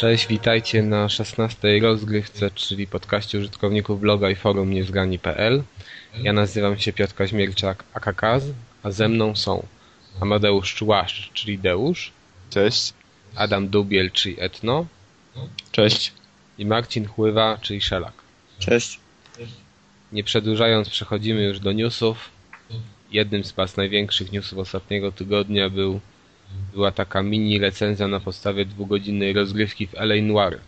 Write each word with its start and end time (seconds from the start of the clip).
Cześć, 0.00 0.26
witajcie 0.26 0.82
na 0.82 1.08
16 1.08 1.80
rozgrywce, 1.80 2.50
czyli 2.50 2.86
podcaście 2.86 3.38
użytkowników 3.38 4.00
bloga 4.00 4.30
i 4.30 4.34
forum 4.34 4.70
niezgrani.pl. 4.70 5.62
Ja 6.22 6.32
nazywam 6.32 6.78
się 6.78 6.92
Piotr 6.92 7.14
Kaźmierczak, 7.14 7.84
akakaz, 7.94 8.44
a 8.82 8.90
ze 8.90 9.08
mną 9.08 9.36
są 9.36 9.66
Amadeusz 10.20 10.74
Czułaszcz, 10.74 11.32
czyli 11.32 11.58
Deusz. 11.58 12.12
Cześć. 12.50 12.94
Adam 13.34 13.68
Dubiel, 13.68 14.10
czyli 14.10 14.36
Etno. 14.38 14.86
Cześć. 15.72 16.12
I 16.58 16.66
Marcin 16.66 17.06
Chływa, 17.06 17.58
czyli 17.62 17.80
Szelak. 17.80 18.14
Cześć. 18.58 19.00
Nie 20.12 20.24
przedłużając, 20.24 20.88
przechodzimy 20.88 21.42
już 21.42 21.60
do 21.60 21.72
newsów. 21.72 22.30
Jednym 23.12 23.44
z 23.44 23.52
was 23.52 23.76
największych 23.76 24.32
newsów 24.32 24.58
ostatniego 24.58 25.12
tygodnia 25.12 25.70
był 25.70 26.00
była 26.72 26.90
taka 26.92 27.22
mini 27.22 27.58
recenzja 27.58 28.08
na 28.08 28.20
podstawie 28.20 28.64
dwugodzinnej 28.64 29.32
rozgrywki 29.32 29.86
w 29.86 29.94
LA 29.94 30.22
Noir. 30.22 30.58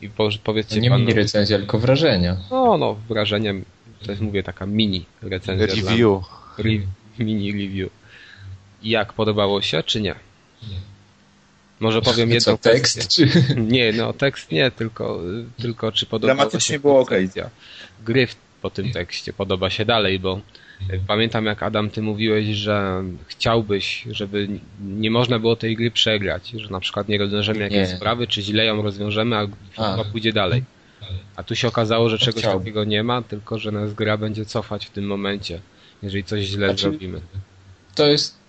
I 0.00 0.08
po, 0.08 0.28
powiedzcie 0.44 0.80
Nie 0.80 0.90
panu, 0.90 1.00
mini 1.04 1.14
recenzja, 1.14 1.58
tylko 1.58 1.78
wrażenia. 1.78 2.36
No, 2.50 2.78
no, 2.78 2.94
wrażenia, 3.08 3.52
to 4.04 4.10
jest 4.12 4.22
mówię 4.22 4.42
taka 4.42 4.66
mini 4.66 5.04
recenzja. 5.22 5.66
Review. 5.66 6.24
Re, 6.58 6.70
mini 7.18 7.52
review. 7.52 7.90
Jak, 8.82 9.12
podobało 9.12 9.62
się, 9.62 9.82
czy 9.82 10.00
nie? 10.00 10.14
Może 11.80 12.02
powiem 12.02 12.30
jedną 12.30 12.52
Co, 12.52 12.58
tekst? 12.58 13.08
Czy... 13.08 13.28
Nie, 13.56 13.92
no 13.92 14.12
tekst 14.12 14.50
nie, 14.50 14.70
tylko, 14.70 15.20
tylko 15.62 15.92
czy 15.92 16.06
podobało 16.06 16.36
Dramatycznie 16.36 16.74
się 16.74 16.80
było 16.80 17.06
koncepcja. 17.06 17.50
Gry 18.04 18.26
w- 18.26 18.36
po 18.62 18.70
tym 18.70 18.92
tekście 18.92 19.32
podoba 19.32 19.70
się 19.70 19.84
dalej, 19.84 20.18
bo 20.18 20.40
pamiętam 21.06 21.46
jak 21.46 21.62
Adam 21.62 21.90
ty 21.90 22.02
mówiłeś, 22.02 22.46
że 22.46 23.04
chciałbyś, 23.26 24.04
żeby 24.10 24.48
nie 24.80 25.10
można 25.10 25.38
było 25.38 25.56
tej 25.56 25.76
gry 25.76 25.90
przegrać, 25.90 26.50
że 26.50 26.70
na 26.70 26.80
przykład 26.80 27.08
nie 27.08 27.18
rozwiążemy 27.18 27.60
jakiejś 27.60 27.88
sprawy, 27.88 28.26
czy 28.26 28.42
źle 28.42 28.64
ją 28.64 28.82
rozwiążemy, 28.82 29.36
a 29.36 29.46
A. 29.76 30.04
pójdzie 30.04 30.32
dalej. 30.32 30.64
A 31.36 31.42
tu 31.42 31.54
się 31.54 31.68
okazało, 31.68 32.08
że 32.08 32.18
czegoś 32.18 32.42
chciałbym. 32.42 32.60
takiego 32.60 32.84
nie 32.84 33.02
ma, 33.02 33.22
tylko 33.22 33.58
że 33.58 33.72
nas 33.72 33.94
gra 33.94 34.16
będzie 34.16 34.44
cofać 34.44 34.86
w 34.86 34.90
tym 34.90 35.06
momencie, 35.06 35.60
jeżeli 36.02 36.24
coś 36.24 36.44
źle 36.44 36.66
Znaczy- 36.66 36.80
zrobimy. 36.80 37.20
To 37.94 38.06
jest... 38.06 38.40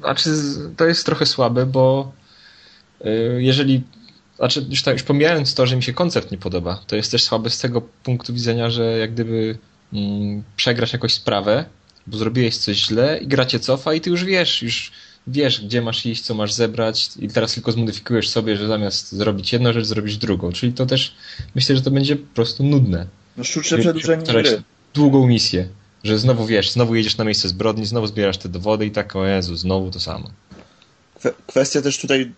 Znaczy, 0.00 0.30
to 0.76 0.84
jest 0.86 1.06
trochę 1.06 1.26
słabe, 1.26 1.66
bo 1.66 2.12
y, 3.06 3.42
jeżeli... 3.42 3.82
Znaczy, 4.36 4.66
już, 4.70 4.82
tak, 4.82 4.94
już 4.94 5.02
pomijając 5.02 5.54
to, 5.54 5.66
że 5.66 5.76
mi 5.76 5.82
się 5.82 5.92
koncept 5.92 6.30
nie 6.30 6.38
podoba, 6.38 6.82
to 6.86 6.96
jest 6.96 7.10
też 7.10 7.22
słabe 7.22 7.50
z 7.50 7.58
tego 7.58 7.80
punktu 7.80 8.34
widzenia, 8.34 8.70
że 8.70 8.98
jak 8.98 9.12
gdyby 9.12 9.58
przegrasz 10.56 10.92
jakąś 10.92 11.14
sprawę, 11.14 11.64
bo 12.06 12.18
zrobiłeś 12.18 12.56
coś 12.56 12.76
źle 12.76 13.18
i 13.18 13.26
gra 13.26 13.44
cię 13.46 13.60
cofa 13.60 13.94
i 13.94 14.00
ty 14.00 14.10
już 14.10 14.24
wiesz, 14.24 14.62
już 14.62 14.92
wiesz, 15.26 15.64
gdzie 15.64 15.82
masz 15.82 16.06
iść, 16.06 16.22
co 16.22 16.34
masz 16.34 16.52
zebrać 16.52 17.10
i 17.18 17.28
teraz 17.28 17.54
tylko 17.54 17.72
zmodyfikujesz 17.72 18.28
sobie, 18.28 18.56
że 18.56 18.66
zamiast 18.68 19.12
zrobić 19.12 19.52
jedną 19.52 19.72
rzecz, 19.72 19.84
zrobisz 19.86 20.16
drugą. 20.16 20.52
Czyli 20.52 20.72
to 20.72 20.86
też, 20.86 21.14
myślę, 21.54 21.76
że 21.76 21.82
to 21.82 21.90
będzie 21.90 22.16
po 22.16 22.34
prostu 22.34 22.64
nudne. 22.64 23.06
No 23.36 23.44
sztuczne 23.44 23.78
przedłużenie 23.78 24.22
gry. 24.22 24.62
długą 24.94 25.26
misję. 25.26 25.68
Że 26.04 26.18
znowu 26.18 26.46
wiesz, 26.46 26.70
znowu 26.70 26.94
jedziesz 26.94 27.16
na 27.16 27.24
miejsce 27.24 27.48
zbrodni, 27.48 27.86
znowu 27.86 28.06
zbierasz 28.06 28.38
te 28.38 28.48
dowody 28.48 28.86
i 28.86 28.90
tak, 28.90 29.16
o 29.16 29.26
Jezu, 29.26 29.56
znowu 29.56 29.90
to 29.90 30.00
samo. 30.00 30.30
Kwe- 31.20 31.32
Kwestia 31.46 31.82
też 31.82 31.98
tutaj, 31.98 32.32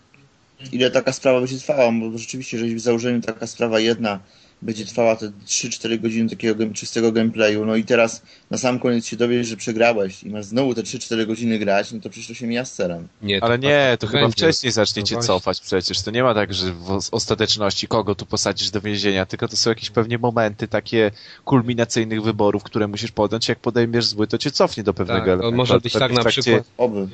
ile 0.73 0.91
taka 0.91 1.13
sprawa 1.13 1.41
będzie 1.41 1.59
trwała, 1.59 1.93
bo 1.93 2.19
rzeczywiście, 2.19 2.57
jeżeli 2.57 2.75
w 2.75 2.81
założeniu 2.81 3.21
taka 3.21 3.47
sprawa 3.47 3.81
jedna 3.81 4.21
będzie 4.63 4.85
trwała 4.85 5.17
te 5.17 5.33
3-4 5.47 6.01
godziny 6.01 6.31
takiego 6.31 6.55
game, 6.55 6.73
czystego 6.75 7.13
gameplayu, 7.13 7.65
no 7.67 7.77
i 7.77 7.85
teraz 7.85 8.23
na 8.51 8.59
sam 8.59 8.79
koniec 8.79 9.07
się 9.07 9.17
dowiesz, 9.17 9.47
że 9.47 9.57
przegrałeś 9.57 10.23
i 10.23 10.31
masz 10.31 10.45
znowu 10.45 10.75
te 10.75 10.83
3-4 10.83 11.27
godziny 11.27 11.59
grać, 11.59 11.93
no 11.93 12.01
to 12.01 12.11
przecież 12.11 12.29
to 12.29 12.35
się 12.35 12.47
mija 12.47 12.65
z 12.65 12.73
celem. 12.73 13.09
Nie, 13.23 13.45
Ale 13.45 13.59
nie, 13.59 13.89
to 14.01 14.07
tak 14.07 14.11
chyba 14.11 14.23
będzie. 14.23 14.33
wcześniej 14.37 14.73
zaczniecie 14.73 15.15
No 15.15 15.23
cofać 15.23 15.61
przecież. 15.61 16.03
To 16.03 16.11
nie 16.11 16.23
ma 16.23 16.35
tak, 16.35 16.55
że 16.55 16.73
w 16.73 17.09
ostateczności 17.11 17.89
kogo 17.89 18.15
tu 18.15 18.27
posadzisz 18.27 18.71
do 18.71 18.81
więzienia, 18.81 19.27
tylko 19.27 19.49
to 19.49 19.57
są 19.57 19.71
jakieś 19.71 19.91
pewnie 19.91 20.19
momenty 20.19 20.69
takie 20.69 21.11
kulminacyjnych 21.45 22.23
wyborów, 22.23 22.63
które 22.63 22.89
musisz 22.89 23.13
podjąć. 23.13 23.49
Jak 23.49 23.59
podejmiesz 23.59 24.05
zły, 24.07 24.27
to 24.27 24.39
cię 24.39 24.51
cofnie 24.51 24.83
do 24.83 24.95
pewnego 24.95 25.19
Tak, 25.21 25.29
elementu. 25.29 25.57
może 25.57 25.81
być 25.81 25.93
tak 25.93 26.13
na 26.13 26.21
trakcie- 26.21 26.43
przykład, 26.43 26.65
Oby. 26.77 27.09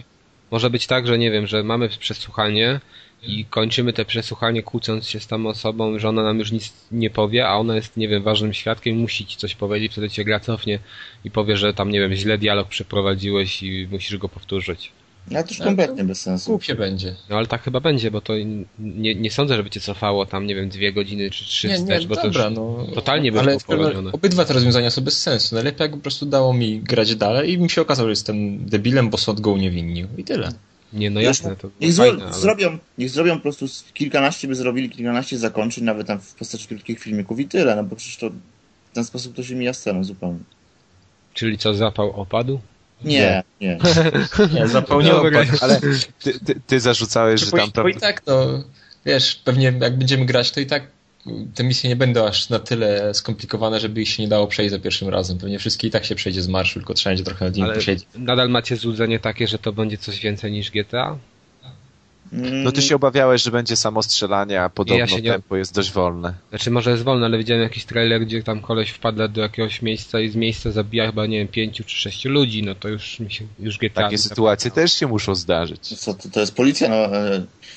Może 0.51 0.71
być 0.71 0.87
tak, 0.87 1.07
że 1.07 1.19
nie 1.19 1.31
wiem, 1.31 1.47
że 1.47 1.63
mamy 1.63 1.89
przesłuchanie 1.89 2.81
i 3.27 3.45
kończymy 3.45 3.93
te 3.93 4.05
przesłuchanie 4.05 4.63
kłócąc 4.63 5.09
się 5.09 5.21
z 5.21 5.27
tą 5.27 5.47
osobą, 5.47 5.99
że 5.99 6.09
ona 6.09 6.23
nam 6.23 6.39
już 6.39 6.53
nic 6.53 6.73
nie 6.93 7.11
powie, 7.11 7.49
a 7.49 7.57
ona 7.57 7.77
jest, 7.77 7.97
nie 7.97 8.09
wiem, 8.09 8.23
ważnym 8.23 8.53
świadkiem, 8.53 8.97
musi 8.97 9.27
ci 9.27 9.37
coś 9.37 9.55
powiedzieć, 9.55 9.93
wtedy 9.93 10.11
cię 10.11 10.25
gra 10.25 10.41
cofnie 10.41 10.79
i 11.25 11.31
powie, 11.31 11.57
że 11.57 11.75
tam, 11.75 11.91
nie 11.91 12.01
wiem, 12.01 12.15
źle 12.15 12.39
dialog 12.39 12.69
przeprowadziłeś 12.69 13.63
i 13.63 13.89
musisz 13.91 14.17
go 14.17 14.29
powtórzyć. 14.29 14.93
No 15.31 15.43
to 15.43 15.49
już 15.49 15.59
kompletnie 15.59 16.05
bez 16.05 16.21
sensu. 16.21 16.51
Głupie 16.51 16.75
będzie. 16.75 17.15
No 17.31 17.37
ale 17.37 17.47
tak 17.47 17.63
chyba 17.63 17.81
będzie, 17.81 18.11
bo 18.11 18.21
to 18.21 18.33
nie, 18.79 19.15
nie 19.15 19.31
sądzę, 19.31 19.57
żeby 19.57 19.71
cię 19.71 19.81
cofało 19.81 20.27
tam, 20.27 20.47
nie 20.47 20.55
wiem, 20.55 20.69
dwie 20.69 20.93
godziny 20.93 21.31
czy 21.31 21.45
trzy 21.45 21.69
Nie, 21.69 21.75
wstecz, 21.75 22.03
nie, 22.03 22.09
bo 22.09 22.15
dobra, 22.15 22.43
to 22.43 22.49
już 22.49 22.57
no. 22.57 22.87
totalnie 22.95 23.33
by 23.33 23.41
Ale 23.41 23.57
było 23.69 24.13
obydwa 24.13 24.45
te 24.45 24.55
rozwiązania 24.55 24.91
są 24.91 25.03
bez 25.03 25.23
sensu. 25.23 25.55
Najlepiej 25.55 25.85
jakby 25.85 25.97
po 25.97 26.03
prostu 26.03 26.27
dało 26.27 26.55
mi 26.55 26.81
grać 26.81 27.17
dalej 27.17 27.53
i 27.53 27.59
mi 27.59 27.71
się 27.71 27.83
okazało, 27.83 28.07
że 28.07 28.13
jestem 28.13 28.67
debilem, 28.67 29.11
bo 29.11 29.19
sąd 29.19 29.41
go 29.41 29.51
uniewinnił. 29.51 30.09
I 30.19 30.25
tyle. 30.25 30.53
Nie, 30.95 31.11
no 31.11 31.21
jasne, 31.21 31.57
to 31.57 31.71
Niech, 31.81 31.95
fajne, 31.95 32.25
ale... 32.25 32.33
zrobią, 32.33 32.79
niech 32.99 33.11
zrobią 33.11 33.37
po 33.37 33.43
prostu 33.43 33.67
kilkanaście 33.95 34.49
by 34.49 34.55
zrobili, 34.55 34.91
kilkanaście 34.91 35.39
zakończeń, 35.39 35.85
nawet 35.85 36.07
tam 36.07 36.21
w 36.21 36.35
postaci 36.35 36.69
krótkich 36.69 37.01
filmików 37.01 37.41
i 37.41 37.49
tyle, 37.49 37.77
no 37.77 37.85
bo 37.85 37.97
przecież 37.97 38.17
to 38.17 38.31
w 38.91 38.95
ten 38.95 39.05
sposób 39.05 39.37
to 39.37 39.43
się 39.43 39.55
mija 39.55 39.73
z 39.73 39.81
celem 39.81 40.05
zupełnie. 40.05 40.39
Czyli 41.35 41.59
co, 41.59 41.75
zapał 41.75 42.21
opadł? 42.21 42.61
Nie, 43.05 43.43
nie. 43.61 43.79
Nie, 44.55 44.69
zapełniło 44.79 45.23
Dobra. 45.23 45.45
Ale 45.61 45.81
ty, 46.23 46.39
ty, 46.39 46.61
ty 46.67 46.81
zarzucałeś, 46.81 47.41
że 47.41 47.51
Bo, 47.51 47.57
tam 47.57 47.71
bo 47.75 47.89
i 47.89 47.95
tak, 47.95 48.23
no, 48.27 48.65
wiesz, 49.07 49.35
pewnie 49.45 49.73
jak 49.81 49.99
będziemy 49.99 50.27
grać, 50.27 50.51
to 50.51 50.61
i 50.61 50.67
tak 50.67 50.87
te 51.55 51.65
misje 51.65 51.91
nie 51.91 51.97
będą 51.97 52.27
aż 52.27 52.49
na 52.49 52.59
tyle 52.59 53.15
skomplikowane, 53.15 53.81
żeby 53.81 54.03
ich 54.03 54.09
się 54.09 54.23
nie 54.23 54.29
dało 54.29 54.47
przejść 54.47 54.71
za 54.71 54.79
pierwszym 54.79 55.09
razem. 55.09 55.39
Pewnie 55.39 55.59
wszystkie 55.59 55.89
i 55.89 55.91
tak 55.91 56.05
się 56.05 56.15
przejdzie 56.15 56.43
z 56.43 56.49
marszu, 56.49 56.75
tylko 56.75 56.95
trzeba 56.95 57.11
będzie 57.11 57.25
trochę 57.25 57.45
nad 57.45 57.57
nimi 57.57 57.71
posiedzieć. 57.75 58.09
nadal 58.15 58.51
macie 58.51 58.77
złudzenie 58.77 59.19
takie, 59.19 59.47
że 59.47 59.59
to 59.59 59.73
będzie 59.73 59.99
coś 59.99 60.21
więcej 60.21 60.53
niż 60.53 60.71
GTA? 60.71 61.19
No 62.33 62.73
ty 62.73 62.83
się 62.83 62.97
obawiałeś, 62.97 63.43
że 63.43 63.51
będzie 63.51 63.77
samo 63.77 64.03
strzelanie, 64.03 64.63
a 64.63 64.69
podobno 64.71 65.07
ja 65.07 65.21
nie- 65.21 65.31
tempo 65.31 65.57
jest 65.57 65.75
dość 65.75 65.93
wolne. 65.93 66.35
Znaczy 66.51 66.71
może 66.71 66.91
jest 66.91 67.03
wolno, 67.03 67.27
ale 67.27 67.39
widziałem 67.39 67.63
jakiś 67.63 67.85
trailer, 67.85 68.27
gdzie 68.27 68.43
tam 68.43 68.61
koleś 68.61 68.91
wpada 68.91 69.29
do 69.29 69.41
jakiegoś 69.41 69.83
miejsca 69.83 70.21
i 70.21 70.29
z 70.29 70.37
miejsca 70.37 70.71
zabija 70.71 71.07
chyba, 71.07 71.27
nie 71.27 71.39
wiem, 71.39 71.49
pięciu 71.49 71.85
czy 71.85 71.97
sześciu 71.97 72.29
ludzi, 72.29 72.63
no 72.63 72.75
to 72.75 72.89
już 72.89 73.21
mi 73.21 73.33
się, 73.33 73.45
już 73.59 73.79
GTA... 73.79 74.03
Takie 74.03 74.13
mi 74.13 74.19
sytuacje 74.19 74.71
też 74.71 74.93
się 74.93 75.07
muszą 75.07 75.35
zdarzyć. 75.35 75.81
Co, 75.81 76.15
to, 76.15 76.29
to 76.29 76.41
jest 76.41 76.55
policja, 76.55 76.89
no, 76.89 76.97
e, 76.97 77.31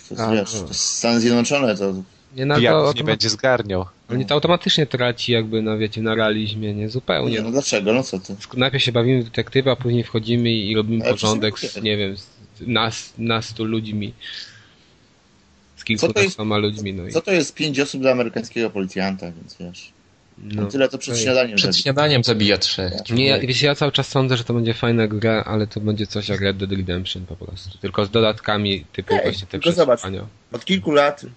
to 0.09 0.15
jest, 0.15 0.21
A, 0.21 0.31
wiesz, 0.31 0.51
to 0.51 0.67
jest 0.67 0.79
Stany 0.79 1.19
Zjednoczone, 1.19 1.75
to 1.77 1.93
Nie, 2.37 2.45
no, 2.45 2.55
to 2.55 2.59
Pijaków 2.61 2.95
nie 2.95 3.03
będzie 3.03 3.29
zgarniał. 3.29 3.85
ale 4.07 4.17
nie, 4.17 4.25
to 4.25 4.33
automatycznie 4.33 4.85
traci 4.85 5.31
jakby, 5.31 5.61
no 5.61 5.77
wiecie, 5.77 6.01
na 6.01 6.15
realizmie, 6.15 6.73
nie? 6.73 6.89
Zupełnie. 6.89 7.35
nie, 7.35 7.41
no 7.41 7.51
dlaczego, 7.51 7.93
no 7.93 8.03
co 8.03 8.19
ty? 8.19 8.33
Sk- 8.33 8.57
Najpierw 8.57 8.83
się 8.83 8.91
bawimy 8.91 9.21
w 9.21 9.25
detektywa, 9.25 9.71
a 9.71 9.75
później 9.75 10.03
wchodzimy 10.03 10.51
i 10.51 10.75
robimy 10.75 11.03
Ale 11.03 11.13
porządek 11.13 11.59
z, 11.59 11.81
nie 11.81 11.97
wiem, 11.97 12.17
z 12.17 12.27
nas, 12.59 13.13
nastu 13.17 13.65
ludźmi. 13.65 14.13
Z 15.75 15.83
kilkunastoma 15.83 16.57
ludźmi, 16.57 16.93
no 16.93 17.07
i... 17.07 17.11
Co 17.11 17.21
to 17.21 17.31
jest 17.31 17.55
pięć 17.55 17.79
osób 17.79 18.01
dla 18.01 18.11
amerykańskiego 18.11 18.69
policjanta, 18.69 19.31
więc 19.31 19.57
wiesz. 19.59 19.91
No. 20.37 20.65
Tyle 20.65 20.89
to 20.89 20.97
przed 20.97 21.19
śniadaniem. 21.19 21.55
Przed 21.57 21.71
zabija. 21.71 21.81
śniadaniem 21.83 22.23
zabija 22.23 22.57
trzech. 22.57 22.93
Nie, 23.09 23.25
ja, 23.25 23.39
wiecie, 23.39 23.67
ja 23.67 23.75
cały 23.75 23.91
czas 23.91 24.07
sądzę, 24.07 24.37
że 24.37 24.43
to 24.43 24.53
będzie 24.53 24.73
fajna 24.73 25.07
gra, 25.07 25.43
ale 25.43 25.67
to 25.67 25.79
będzie 25.79 26.07
coś 26.07 26.29
jak 26.29 26.41
Red 26.41 26.57
Dead 26.57 26.71
Redemption 26.71 27.25
po 27.25 27.35
prostu. 27.35 27.77
Tylko 27.77 28.05
z 28.05 28.09
dodatkami 28.09 28.85
typu 28.93 29.13
Okej, 29.13 29.25
właśnie 29.31 29.47
te 29.47 29.59
tylko 29.59 29.71
zobacz. 29.71 30.01
Od 30.51 30.65
kilku 30.65 30.91
lat 30.91 31.23
y, 31.23 31.27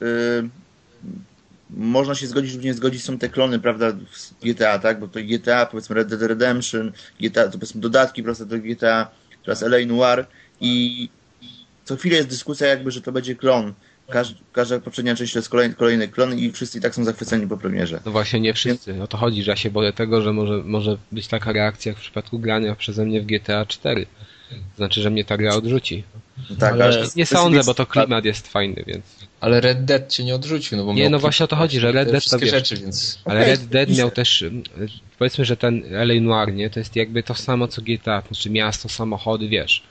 można 1.70 2.14
się 2.14 2.26
zgodzić 2.26 2.55
lub 2.55 2.64
nie 2.64 2.75
zgodzić, 2.75 3.05
są 3.05 3.19
te 3.19 3.29
klony, 3.29 3.58
prawda, 3.58 3.93
z 4.12 4.35
GTA, 4.43 4.79
tak? 4.79 5.00
Bo 5.00 5.08
to 5.08 5.20
GTA, 5.23 5.67
powiedzmy 5.67 5.94
Red 5.94 6.08
Dead 6.08 6.23
Redemption, 6.23 6.93
GTA, 7.20 7.44
to 7.44 7.52
powiedzmy 7.52 7.81
dodatki 7.81 8.23
proste 8.23 8.47
do 8.47 8.58
GTA, 8.58 9.11
teraz 9.44 9.62
LA 9.62 9.87
Noir 9.87 10.26
i 10.61 11.08
co 11.85 11.97
chwilę 11.97 12.17
jest 12.17 12.29
dyskusja 12.29 12.67
jakby, 12.67 12.91
że 12.91 13.00
to 13.00 13.12
będzie 13.12 13.35
klon. 13.35 13.75
Każ, 14.08 14.35
każda 14.52 14.81
poprzednia 14.81 15.17
część 15.17 15.32
to 15.32 15.38
jest 15.38 15.49
kolejny, 15.49 15.75
kolejny 15.75 16.08
klon 16.08 16.38
i 16.38 16.52
wszyscy 16.52 16.79
i 16.79 16.81
tak 16.81 16.94
są 16.94 17.05
zachwyceni 17.05 17.47
po 17.47 17.56
premierze. 17.56 18.00
No 18.06 18.12
właśnie 18.12 18.41
nie 18.41 18.55
wszyscy. 18.55 19.02
O 19.02 19.06
to 19.06 19.17
chodzi, 19.17 19.43
że 19.43 19.50
ja 19.50 19.56
się 19.56 19.70
boję 19.70 19.93
tego, 19.93 20.23
że 20.23 20.32
może, 20.32 20.62
może 20.64 20.97
być 21.12 21.29
taka 21.29 21.52
reakcja 21.52 21.91
jak 21.91 21.99
w 21.99 22.00
przypadku 22.00 22.38
grania 22.38 22.75
przeze 22.75 23.05
mnie 23.05 23.20
w 23.20 23.26
GTA 23.26 23.67
4. 23.67 24.06
Znaczy, 24.76 25.02
że 25.02 25.11
mnie 25.11 25.25
ta 25.25 25.37
gra 25.37 25.55
odrzuci. 25.55 26.05
No 26.50 26.56
tak, 26.56 26.73
Ale 26.73 27.06
Nie 27.17 27.26
sądzę, 27.26 27.61
bo 27.67 27.75
to 27.75 27.87
klimat 27.87 28.25
jest 28.25 28.49
fajny, 28.49 28.85
więc... 28.87 29.05
Ale 29.40 29.60
Red 29.60 29.84
Dead 29.84 30.12
cię 30.12 30.25
nie 30.25 30.34
odrzucił, 30.34 30.78
no 30.78 30.84
bo 30.84 30.92
Nie, 30.94 31.10
no 31.10 31.19
właśnie 31.19 31.44
o 31.44 31.48
to 31.48 31.56
chodzi, 31.56 31.81
że 31.81 31.92
Red 31.92 32.08
Dead 32.10 32.14
to 32.14 32.20
wszystkie 32.20 32.44
wiesz. 32.46 32.54
rzeczy, 32.54 32.76
więc... 32.76 33.19
Ale 33.25 33.44
Red 33.46 33.64
Dead 33.66 33.88
miał 33.98 34.10
też, 34.10 34.42
mm, 34.42 34.62
powiedzmy, 35.19 35.44
że 35.44 35.56
ten 35.56 35.82
LA 35.90 36.20
Noir, 36.20 36.54
nie, 36.54 36.70
to 36.70 36.78
jest 36.81 36.96
jakby 36.96 37.22
to 37.22 37.34
samo 37.34 37.69
co 37.69 37.82
GTA, 37.82 38.22
to 38.22 38.28
znaczy 38.34 38.50
miasto, 38.50 38.88
samochody, 38.88 39.48
wiesz. 39.48 39.82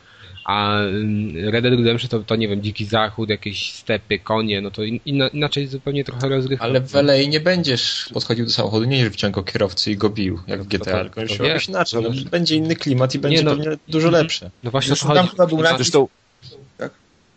A 0.45 0.79
mm, 0.81 1.49
Red 1.49 1.63
Dead 1.63 1.73
Redemption 1.73 2.09
to, 2.09 2.19
to 2.19 2.35
nie 2.35 2.47
wiem, 2.47 2.61
dziki 2.61 2.85
zachód, 2.85 3.29
jakieś 3.29 3.73
stepy, 3.73 4.19
konie, 4.19 4.61
no 4.61 4.71
to 4.71 4.83
in, 4.83 4.99
inna, 5.05 5.27
inaczej 5.27 5.67
zupełnie 5.67 6.03
trochę 6.03 6.29
rozgrywka. 6.29 6.65
Ale 6.65 6.81
w 6.81 6.95
LA 6.95 7.13
nie 7.29 7.39
będziesz 7.39 8.09
podchodził 8.13 8.45
do 8.45 8.51
samochodu, 8.51 8.85
nie 8.85 8.97
będziesz 8.97 9.13
wciągał 9.13 9.43
kierowcy 9.43 9.91
i 9.91 9.97
go 9.97 10.09
bił, 10.09 10.39
jak 10.47 10.63
w 10.63 10.67
To- 10.71 10.77
GTA, 10.77 10.91
to- 10.91 11.03
tylko 11.03 11.15
to 11.37 11.45
już 11.47 11.69
inaczej. 11.69 12.03
No, 12.03 12.09
To- 12.09 12.29
będzie 12.29 12.55
inny 12.55 12.75
klimat 12.75 13.15
i 13.15 13.19
będzie 13.19 13.43
no- 13.43 13.55
pewnie 13.55 13.77
dużo 13.87 14.09
lepsze. 14.09 14.51
No 14.63 14.71
właśnie 14.71 14.87
Zresztą 14.87 15.07
tam 15.07 15.17
chodzi. 15.17 15.29
chyba 15.29 15.47
był 15.47 15.61
napis, 15.61 15.77
Zresztą 15.77 16.07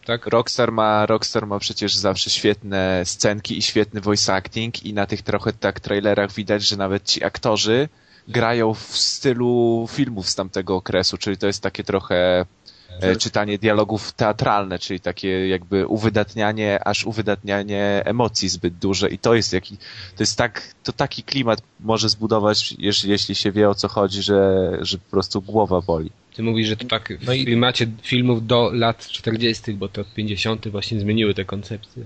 tak? 0.04 0.26
Rockstar 0.26 0.72
ma, 0.72 1.06
Rockstar 1.06 1.46
ma 1.46 1.58
przecież 1.58 1.94
zawsze 1.94 2.30
świetne 2.30 3.02
scenki 3.04 3.58
i 3.58 3.62
świetny 3.62 4.00
voice 4.00 4.34
acting 4.34 4.86
i 4.86 4.94
na 4.94 5.06
tych 5.06 5.22
trochę 5.22 5.52
tak 5.52 5.80
trailerach 5.80 6.32
widać, 6.32 6.62
że 6.62 6.76
nawet 6.76 7.04
ci 7.04 7.24
aktorzy 7.24 7.88
grają 8.28 8.74
w 8.74 8.98
stylu 8.98 9.86
filmów 9.90 10.28
z 10.28 10.34
tamtego 10.34 10.76
okresu, 10.76 11.18
czyli 11.18 11.36
to 11.36 11.46
jest 11.46 11.62
takie 11.62 11.84
trochę 11.84 12.46
e, 13.00 13.16
czytanie 13.16 13.58
dialogów 13.58 14.12
teatralne, 14.12 14.78
czyli 14.78 15.00
takie 15.00 15.48
jakby 15.48 15.86
uwydatnianie, 15.86 16.84
aż 16.84 17.04
uwydatnianie 17.04 18.02
emocji 18.04 18.48
zbyt 18.48 18.74
duże 18.74 19.08
i 19.08 19.18
to 19.18 19.34
jest 19.34 19.52
jaki, 19.52 19.76
to 20.16 20.22
jest 20.22 20.38
tak, 20.38 20.74
to 20.82 20.92
taki 20.92 21.22
klimat 21.22 21.62
może 21.80 22.08
zbudować, 22.08 22.74
jeśli, 22.78 23.10
jeśli 23.10 23.34
się 23.34 23.52
wie 23.52 23.68
o 23.68 23.74
co 23.74 23.88
chodzi, 23.88 24.22
że, 24.22 24.70
że 24.80 24.98
po 24.98 25.10
prostu 25.10 25.42
głowa 25.42 25.80
boli. 25.80 26.10
Ty 26.36 26.42
mówisz, 26.42 26.68
że 26.68 26.76
to 26.76 26.84
tak 26.86 27.12
w 27.20 27.26
No 27.26 27.32
i- 27.32 27.44
klimacie 27.44 27.86
filmów 28.02 28.46
do 28.46 28.70
lat 28.74 29.06
40., 29.08 29.72
bo 29.74 29.88
to 29.88 30.04
50. 30.14 30.68
właśnie 30.68 31.00
zmieniły 31.00 31.34
te 31.34 31.44
koncepcje. 31.44 32.04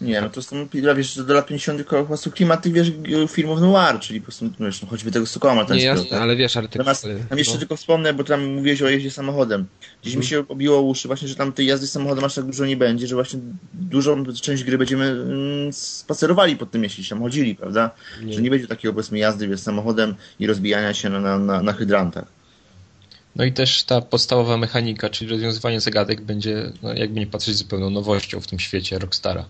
Nie, 0.00 0.20
no 0.20 0.30
to 0.30 0.42
są, 0.42 0.68
wiesz, 0.96 1.14
że 1.14 1.24
do 1.24 1.34
lat 1.34 1.46
50. 1.46 1.84
po 1.84 2.04
prostu 2.04 2.30
klimat 2.30 2.62
tych, 2.62 2.72
wiesz, 2.72 2.92
filmów 3.28 3.60
noir, 3.60 3.98
czyli 4.00 4.20
po 4.20 4.24
prostu, 4.24 4.50
wiesz, 4.60 4.82
no, 4.82 4.88
choćby 4.88 5.10
tego 5.10 5.26
Sokoła 5.26 5.66
Nie, 5.74 5.82
jasne, 5.84 6.20
ale 6.20 6.36
wiesz, 6.36 6.56
ale 6.56 6.68
te 6.68 6.78
Natomiast 6.78 7.04
ale- 7.04 7.18
tam 7.20 7.38
jeszcze 7.38 7.54
no. 7.54 7.58
tylko 7.58 7.76
wspomnę, 7.76 8.14
bo 8.14 8.24
tam 8.24 8.46
mówiłeś 8.46 8.82
o 8.82 8.88
jeździe 8.88 9.10
samochodem. 9.10 9.66
Gdzieś 10.02 10.16
mi 10.16 10.24
się 10.24 10.44
obiło 10.48 10.80
uszy 10.82 11.08
właśnie, 11.08 11.28
że 11.28 11.34
tam 11.34 11.52
tej 11.52 11.66
jazdy 11.66 11.86
samochodem 11.86 12.24
aż 12.24 12.34
tak 12.34 12.44
dużo 12.44 12.66
nie 12.66 12.76
będzie, 12.76 13.06
że 13.06 13.14
właśnie 13.14 13.40
dużą 13.74 14.24
część 14.26 14.64
gry 14.64 14.78
będziemy 14.78 15.04
mm, 15.04 15.72
spacerowali 15.72 16.56
pod 16.56 16.70
tym 16.70 16.80
mieście, 16.80 16.96
gdzieś 16.96 17.08
tam 17.08 17.20
chodzili, 17.20 17.54
prawda? 17.54 17.90
Że 18.30 18.42
nie 18.42 18.50
będzie 18.50 18.66
takiego 18.66 18.94
powiedzmy 18.94 19.18
jazdy 19.18 19.48
wiesz, 19.48 19.60
samochodem 19.60 20.14
i 20.40 20.46
rozbijania 20.46 20.94
się 20.94 21.10
na, 21.10 21.20
na, 21.20 21.38
na, 21.38 21.62
na 21.62 21.72
hydrantach. 21.72 22.43
No 23.36 23.44
i 23.44 23.52
też 23.52 23.84
ta 23.84 24.00
podstawowa 24.00 24.56
mechanika, 24.56 25.10
czyli 25.10 25.30
rozwiązywanie 25.30 25.80
zagadek 25.80 26.20
będzie, 26.20 26.72
no 26.82 26.94
jakby 26.94 27.20
nie 27.20 27.26
patrzeć, 27.26 27.56
zupełną 27.56 27.90
nowością 27.90 28.40
w 28.40 28.46
tym 28.46 28.58
świecie 28.58 28.98
Rockstara. 28.98 29.44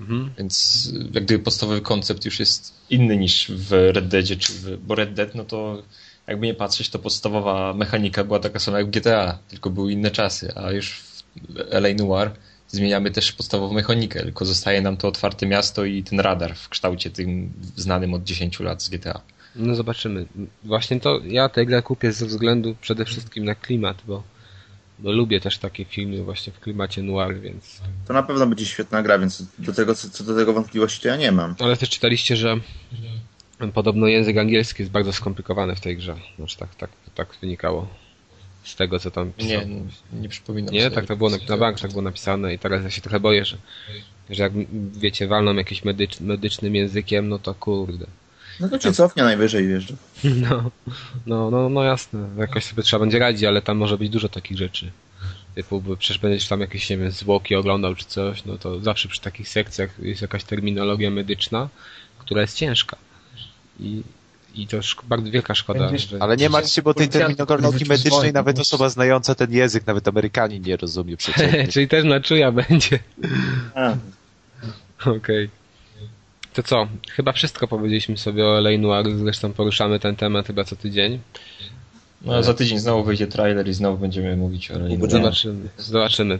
Mhm. 0.00 0.30
Więc 0.38 0.86
y, 0.94 1.10
jak 1.14 1.24
gdyby 1.24 1.44
podstawowy 1.44 1.80
koncept 1.80 2.24
już 2.24 2.40
jest 2.40 2.72
inny 2.90 3.16
niż 3.16 3.50
w 3.50 3.72
Red 3.72 4.08
Deadzie, 4.08 4.36
czy 4.36 4.52
w, 4.52 4.76
bo 4.76 4.94
Red 4.94 5.14
Dead, 5.14 5.34
no 5.34 5.44
to 5.44 5.82
jakby 6.26 6.46
nie 6.46 6.54
patrzeć, 6.54 6.88
to 6.88 6.98
podstawowa 6.98 7.74
mechanika 7.74 8.24
była 8.24 8.38
taka 8.38 8.58
sama 8.58 8.78
jak 8.78 8.86
w 8.86 8.90
GTA, 8.90 9.38
tylko 9.48 9.70
były 9.70 9.92
inne 9.92 10.10
czasy, 10.10 10.52
a 10.54 10.72
już 10.72 11.00
w 11.00 11.58
LA 11.70 11.88
Noir 11.94 12.30
zmieniamy 12.68 13.10
też 13.10 13.32
podstawową 13.32 13.74
mechanikę, 13.74 14.22
tylko 14.22 14.44
zostaje 14.44 14.80
nam 14.80 14.96
to 14.96 15.08
otwarte 15.08 15.46
miasto 15.46 15.84
i 15.84 16.02
ten 16.02 16.20
radar 16.20 16.54
w 16.54 16.68
kształcie 16.68 17.10
tym 17.10 17.52
znanym 17.76 18.14
od 18.14 18.24
10 18.24 18.60
lat 18.60 18.82
z 18.82 18.88
GTA. 18.88 19.20
No 19.56 19.74
zobaczymy. 19.74 20.26
Właśnie 20.64 21.00
to 21.00 21.20
ja 21.24 21.48
tę 21.48 21.66
grę 21.66 21.82
kupię 21.82 22.12
ze 22.12 22.26
względu 22.26 22.76
przede 22.80 23.04
wszystkim 23.04 23.44
na 23.44 23.54
klimat, 23.54 24.02
bo, 24.06 24.22
bo 24.98 25.12
lubię 25.12 25.40
też 25.40 25.58
takie 25.58 25.84
filmy 25.84 26.24
właśnie 26.24 26.52
w 26.52 26.60
klimacie 26.60 27.02
noir, 27.02 27.40
więc... 27.40 27.80
To 28.06 28.12
na 28.12 28.22
pewno 28.22 28.46
będzie 28.46 28.66
świetna 28.66 29.02
gra, 29.02 29.18
więc 29.18 29.42
do 29.58 29.72
tego, 29.72 29.94
co, 29.94 30.10
co 30.10 30.24
do 30.24 30.36
tego 30.36 30.52
wątpliwości 30.52 31.02
to 31.02 31.08
ja 31.08 31.16
nie 31.16 31.32
mam. 31.32 31.54
Ale 31.58 31.76
też 31.76 31.90
czytaliście, 31.90 32.36
że 32.36 32.60
podobno 33.74 34.06
język 34.06 34.36
angielski 34.36 34.82
jest 34.82 34.92
bardzo 34.92 35.12
skomplikowany 35.12 35.76
w 35.76 35.80
tej 35.80 35.96
grze. 35.96 36.16
Znaczy 36.36 36.56
tak, 36.56 36.74
tak, 36.74 36.90
tak 37.14 37.28
wynikało 37.40 37.88
z 38.64 38.76
tego, 38.76 38.98
co 38.98 39.10
tam 39.10 39.32
pisał. 39.32 39.68
Nie, 39.68 40.20
nie 40.20 40.28
przypominam 40.28 40.74
Nie, 40.74 40.82
sobie. 40.82 40.94
tak 40.94 41.06
to 41.06 41.16
było 41.16 41.30
na, 41.30 41.36
na 41.48 41.56
bank, 41.56 41.80
tak 41.80 41.90
było 41.90 42.02
napisane 42.02 42.54
i 42.54 42.58
teraz 42.58 42.84
ja 42.84 42.90
się 42.90 43.00
trochę 43.00 43.20
boję, 43.20 43.44
że, 43.44 43.56
że 44.30 44.42
jak 44.42 44.52
wiecie, 44.92 45.26
walną 45.26 45.54
jakimś 45.54 45.84
medycz, 45.84 46.20
medycznym 46.20 46.74
językiem, 46.74 47.28
no 47.28 47.38
to 47.38 47.54
kurde. 47.54 48.06
No 48.60 48.68
to 48.68 48.78
cię 48.78 48.92
cofnie 48.92 49.22
najwyżej, 49.22 49.68
wiesz. 49.68 49.86
No, 50.24 50.70
no, 51.26 51.50
no, 51.50 51.68
no 51.68 51.82
jasne, 51.84 52.28
jakoś 52.38 52.64
sobie 52.64 52.82
trzeba 52.82 53.00
będzie 53.00 53.18
radzić, 53.18 53.44
ale 53.44 53.62
tam 53.62 53.76
może 53.76 53.98
być 53.98 54.10
dużo 54.10 54.28
takich 54.28 54.58
rzeczy. 54.58 54.90
Typu, 55.54 55.80
bo 55.80 55.96
przecież 55.96 56.18
będziesz 56.18 56.48
tam 56.48 56.60
jakieś, 56.60 56.90
nie 56.90 56.96
wiem, 56.98 57.10
zwłoki 57.10 57.54
oglądał 57.54 57.94
czy 57.94 58.04
coś, 58.04 58.44
no 58.44 58.58
to 58.58 58.80
zawsze 58.80 59.08
przy 59.08 59.20
takich 59.20 59.48
sekcjach 59.48 59.90
jest 59.98 60.22
jakaś 60.22 60.44
terminologia 60.44 61.10
medyczna, 61.10 61.68
która 62.18 62.40
jest 62.40 62.56
ciężka. 62.56 62.96
I, 63.80 64.02
i 64.54 64.66
to 64.66 64.76
szk- 64.78 65.04
bardzo 65.04 65.30
wielka 65.30 65.54
szkoda, 65.54 65.80
Będziesz- 65.80 66.08
że... 66.08 66.22
Ale 66.22 66.36
nie 66.36 66.48
martw 66.48 66.70
się, 66.72 66.82
bo 66.82 66.94
tej 66.94 67.08
terminologii 67.08 67.70
który 67.74 67.88
medycznej 67.88 68.32
nawet 68.32 68.58
osoba 68.58 68.88
znająca 68.88 69.34
ten 69.34 69.52
język, 69.52 69.86
nawet 69.86 70.08
Amerykanin 70.08 70.62
nie 70.62 70.76
rozumie 70.76 71.16
przecież. 71.22 71.74
Czyli 71.74 71.88
też 71.88 72.04
na 72.04 72.20
czuja 72.20 72.52
będzie. 72.52 72.98
Okej. 75.06 75.50
To 76.56 76.62
co? 76.62 76.88
Chyba 77.10 77.32
wszystko 77.32 77.68
powiedzieliśmy 77.68 78.16
sobie 78.16 78.46
o 78.46 78.58
L.A. 78.58 78.78
Noir, 78.78 79.16
zresztą 79.16 79.52
poruszamy 79.52 80.00
ten 80.00 80.16
temat 80.16 80.46
chyba 80.46 80.64
co 80.64 80.76
tydzień. 80.76 81.18
No, 82.22 82.42
za 82.42 82.54
tydzień 82.54 82.78
znowu 82.78 83.04
wyjdzie 83.04 83.26
trailer 83.26 83.68
i 83.68 83.72
znowu 83.72 83.98
będziemy 83.98 84.36
mówić 84.36 84.70
o 84.70 84.74
LA 84.74 84.88
Noir. 84.88 85.10
Zobaczymy. 85.10 85.68
Zobaczymy. 85.78 86.38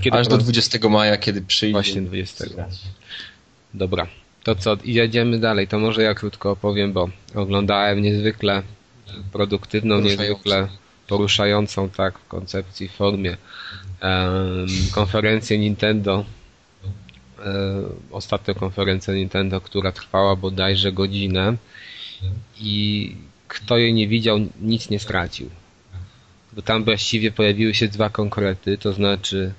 Kiedy 0.00 0.18
Aż 0.18 0.28
do 0.28 0.38
20 0.38 0.88
maja, 0.88 1.16
kiedy 1.16 1.42
przyjdzie. 1.42 1.72
Właśnie 1.72 2.02
20. 2.02 2.44
Dobra. 3.74 4.06
To 4.44 4.54
co? 4.54 4.76
I 4.84 4.94
jedziemy 4.94 5.38
dalej. 5.38 5.68
To 5.68 5.78
może 5.78 6.02
ja 6.02 6.14
krótko 6.14 6.50
opowiem, 6.50 6.92
bo 6.92 7.08
oglądałem 7.34 8.02
niezwykle 8.02 8.62
produktywną, 9.32 10.00
niezwykle 10.00 10.68
poruszającą 11.08 11.88
tak 11.88 12.18
w 12.18 12.28
koncepcji, 12.28 12.88
w 12.88 12.92
formie 12.92 13.36
em, 14.00 14.66
konferencję 14.94 15.58
Nintendo. 15.58 16.24
E, 17.44 17.82
ostatnią 18.10 18.54
konferencję 18.54 19.14
Nintendo, 19.14 19.60
która 19.60 19.92
trwała 19.92 20.36
bodajże 20.36 20.92
godzinę 20.92 21.56
i 22.60 23.16
kto 23.48 23.78
jej 23.78 23.94
nie 23.94 24.08
widział, 24.08 24.38
nic 24.60 24.90
nie 24.90 24.98
stracił. 24.98 25.50
Bo 26.52 26.62
tam 26.62 26.84
właściwie 26.84 27.32
pojawiły 27.32 27.74
się 27.74 27.88
dwa 27.88 28.10
konkrety, 28.10 28.78
to 28.78 28.92
znaczy 28.92 29.52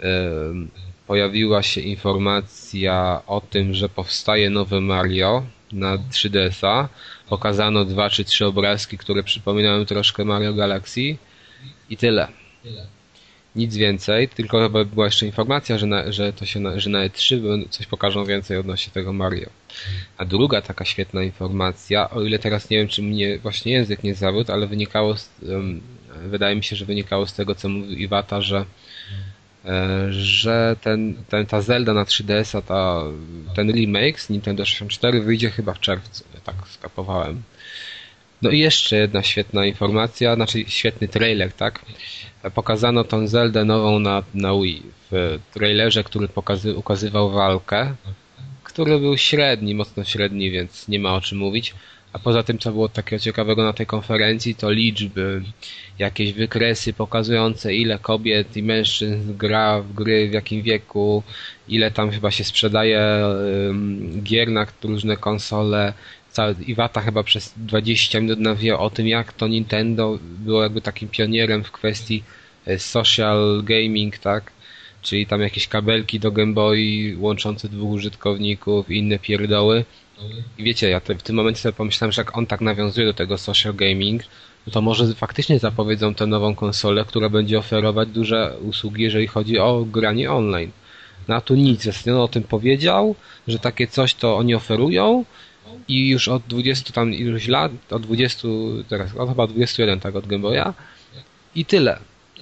em, 0.00 0.70
pojawiła 1.06 1.62
się 1.62 1.80
informacja 1.80 3.22
o 3.26 3.40
tym, 3.40 3.74
że 3.74 3.88
powstaje 3.88 4.50
nowe 4.50 4.80
Mario 4.80 5.42
na 5.72 5.96
3DS-a. 5.98 6.88
Pokazano 7.28 7.84
dwa 7.84 8.10
czy 8.10 8.24
trzy 8.24 8.46
obrazki, 8.46 8.98
które 8.98 9.22
przypominają 9.22 9.84
troszkę 9.84 10.24
Mario 10.24 10.54
Galaxy 10.54 11.16
i 11.90 11.96
tyle. 11.96 12.28
Nic 13.56 13.76
więcej, 13.76 14.28
tylko 14.28 14.60
chyba 14.62 14.84
była 14.84 15.04
jeszcze 15.06 15.26
informacja, 15.26 15.78
że 15.78 15.86
na, 15.86 16.12
że 16.12 16.32
to 16.32 16.46
się 16.46 16.60
na, 16.60 16.80
że 16.80 16.90
na 16.90 17.08
E3 17.08 17.36
będą- 17.40 17.68
coś 17.68 17.86
pokażą 17.86 18.24
więcej 18.24 18.56
odnośnie 18.56 18.92
tego 18.92 19.12
Mario. 19.12 19.50
A 20.18 20.24
druga 20.24 20.62
taka 20.62 20.84
świetna 20.84 21.22
informacja, 21.22 22.10
o 22.10 22.22
ile 22.22 22.38
teraz 22.38 22.70
nie 22.70 22.78
wiem, 22.78 22.88
czy 22.88 23.02
mnie 23.02 23.38
właśnie 23.38 23.72
język 23.72 24.02
nie 24.02 24.14
zawiódł, 24.14 24.52
ale 24.52 24.66
wynikało, 24.66 25.16
z, 25.16 25.30
em, 25.48 25.80
wydaje 26.26 26.56
mi 26.56 26.64
się, 26.64 26.76
że 26.76 26.84
wynikało 26.84 27.26
z 27.26 27.34
tego, 27.34 27.54
co 27.54 27.68
mówił 27.68 27.98
Iwata, 27.98 28.40
że 28.40 28.64
e, 29.64 30.06
że 30.12 30.76
ten, 30.80 31.14
ten, 31.28 31.46
ta 31.46 31.60
Zelda 31.60 31.94
na 31.94 32.04
3DS-a, 32.04 32.62
ta, 32.62 33.02
ten 33.56 33.72
remake 33.72 34.20
z 34.20 34.30
Nintendo 34.30 34.64
64 34.64 35.20
wyjdzie 35.20 35.50
chyba 35.50 35.74
w 35.74 35.80
czerwcu, 35.80 36.24
tak 36.44 36.54
skapowałem. 36.68 37.42
No 38.44 38.50
i 38.50 38.58
jeszcze 38.58 38.96
jedna 38.96 39.22
świetna 39.22 39.66
informacja, 39.66 40.34
znaczy 40.34 40.64
świetny 40.68 41.08
trailer, 41.08 41.52
tak? 41.52 41.84
Pokazano 42.54 43.04
tą 43.04 43.26
Zeldę 43.26 43.64
nową 43.64 43.98
na, 43.98 44.22
na 44.34 44.54
Wii 44.54 44.82
w 45.10 45.38
trailerze, 45.54 46.04
który 46.04 46.28
pokazy, 46.28 46.74
ukazywał 46.74 47.30
walkę, 47.30 47.94
który 48.64 48.98
był 48.98 49.16
średni, 49.16 49.74
mocno 49.74 50.04
średni, 50.04 50.50
więc 50.50 50.88
nie 50.88 50.98
ma 50.98 51.14
o 51.14 51.20
czym 51.20 51.38
mówić. 51.38 51.74
A 52.12 52.18
poza 52.18 52.42
tym, 52.42 52.58
co 52.58 52.72
było 52.72 52.88
takiego 52.88 53.20
ciekawego 53.20 53.64
na 53.64 53.72
tej 53.72 53.86
konferencji, 53.86 54.54
to 54.54 54.70
liczby, 54.70 55.42
jakieś 55.98 56.32
wykresy 56.32 56.92
pokazujące, 56.92 57.74
ile 57.74 57.98
kobiet 57.98 58.56
i 58.56 58.62
mężczyzn 58.62 59.36
gra 59.36 59.80
w 59.80 59.92
gry, 59.92 60.28
w 60.28 60.32
jakim 60.32 60.62
wieku, 60.62 61.22
ile 61.68 61.90
tam 61.90 62.10
chyba 62.10 62.30
się 62.30 62.44
sprzedaje 62.44 63.24
gier 64.22 64.50
na 64.50 64.66
różne 64.82 65.16
konsole. 65.16 65.92
Cały, 66.34 66.54
Iwata 66.66 67.00
chyba 67.00 67.22
przez 67.22 67.54
20 67.56 68.20
minut 68.20 68.38
nawijał 68.38 68.84
o 68.84 68.90
tym, 68.90 69.08
jak 69.08 69.32
to 69.32 69.48
Nintendo 69.48 70.18
było 70.22 70.62
jakby 70.62 70.80
takim 70.80 71.08
pionierem 71.08 71.64
w 71.64 71.72
kwestii 71.72 72.22
e, 72.66 72.78
social 72.78 73.62
gaming, 73.64 74.18
tak? 74.18 74.52
Czyli 75.02 75.26
tam 75.26 75.40
jakieś 75.40 75.68
kabelki 75.68 76.20
do 76.20 76.32
Game 76.32 76.52
Boy 76.52 76.78
łączące 77.18 77.68
dwóch 77.68 77.90
użytkowników 77.90 78.90
i 78.90 78.98
inne 78.98 79.18
pierdoły. 79.18 79.84
I 80.58 80.64
wiecie, 80.64 80.88
ja 80.88 81.00
te, 81.00 81.14
w 81.14 81.22
tym 81.22 81.36
momencie 81.36 81.60
sobie 81.60 81.72
pomyślałem, 81.72 82.12
że 82.12 82.20
jak 82.20 82.38
on 82.38 82.46
tak 82.46 82.60
nawiązuje 82.60 83.06
do 83.06 83.14
tego 83.14 83.38
social 83.38 83.74
gaming, 83.74 84.22
no 84.66 84.72
to 84.72 84.80
może 84.80 85.14
faktycznie 85.14 85.58
zapowiedzą 85.58 86.14
tę 86.14 86.26
nową 86.26 86.54
konsolę, 86.54 87.04
która 87.04 87.28
będzie 87.28 87.58
oferować 87.58 88.08
duże 88.08 88.56
usługi, 88.62 89.02
jeżeli 89.02 89.26
chodzi 89.26 89.58
o 89.58 89.84
granie 89.84 90.32
online. 90.32 90.70
No 91.28 91.34
a 91.34 91.40
tu 91.40 91.54
nic, 91.54 91.82
Zresztą 91.82 92.22
o 92.22 92.28
tym 92.28 92.42
powiedział, 92.42 93.14
że 93.48 93.58
takie 93.58 93.86
coś 93.86 94.14
to 94.14 94.36
oni 94.36 94.54
oferują 94.54 95.24
i 95.88 96.08
już 96.08 96.28
od 96.28 96.42
20 96.46 96.92
tam 96.92 97.14
iluś 97.14 97.48
lat, 97.48 97.72
od 97.90 98.02
20, 98.02 98.48
teraz, 98.88 99.16
od 99.16 99.28
chyba 99.28 99.46
21 99.46 100.00
tak 100.00 100.16
od 100.16 100.26
Game 100.26 100.42
Boya 100.42 100.74
i 101.54 101.64
tyle. 101.64 101.98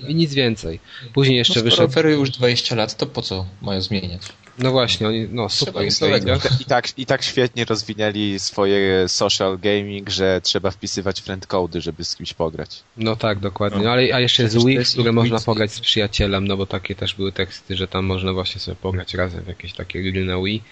I 0.08 0.14
nic 0.14 0.34
więcej. 0.34 0.80
Później 1.14 1.38
jeszcze 1.38 1.60
no, 1.60 1.64
wyszedł... 1.64 1.88
oferują 1.88 2.18
już 2.18 2.30
20 2.30 2.74
lat, 2.74 2.96
to 2.96 3.06
po 3.06 3.22
co 3.22 3.46
mają 3.62 3.80
zmieniać? 3.80 4.22
No 4.58 4.70
właśnie, 4.70 5.08
oni, 5.08 5.28
no 5.30 5.48
super. 5.48 5.86
idzie. 5.86 6.38
I 6.60 6.64
tak, 6.64 6.98
I 6.98 7.06
tak 7.06 7.22
świetnie 7.22 7.64
rozwinęli 7.64 8.38
swoje 8.38 9.08
social 9.08 9.58
gaming, 9.58 10.10
że 10.10 10.40
trzeba 10.42 10.70
wpisywać 10.70 11.20
friend 11.20 11.46
cody, 11.46 11.80
żeby 11.80 12.04
z 12.04 12.16
kimś 12.16 12.34
pograć. 12.34 12.82
No 12.96 13.16
tak, 13.16 13.38
dokładnie. 13.38 13.84
No. 13.84 13.90
Ale, 13.90 14.14
a 14.14 14.20
jeszcze 14.20 14.48
to 14.48 14.60
Wii, 14.60 14.78
które 14.84 15.12
można 15.12 15.36
Wii. 15.36 15.46
pograć 15.46 15.72
z 15.72 15.80
przyjacielem, 15.80 16.48
no 16.48 16.56
bo 16.56 16.66
takie 16.66 16.94
też 16.94 17.14
były 17.14 17.32
teksty, 17.32 17.76
że 17.76 17.88
tam 17.88 18.04
można 18.04 18.32
właśnie 18.32 18.60
sobie 18.60 18.76
pograć 18.76 19.14
razem 19.14 19.44
w 19.44 19.48
jakieś 19.48 19.72
takie 19.72 20.12
gry 20.12 20.24
na 20.24 20.42
Wii. 20.42 20.62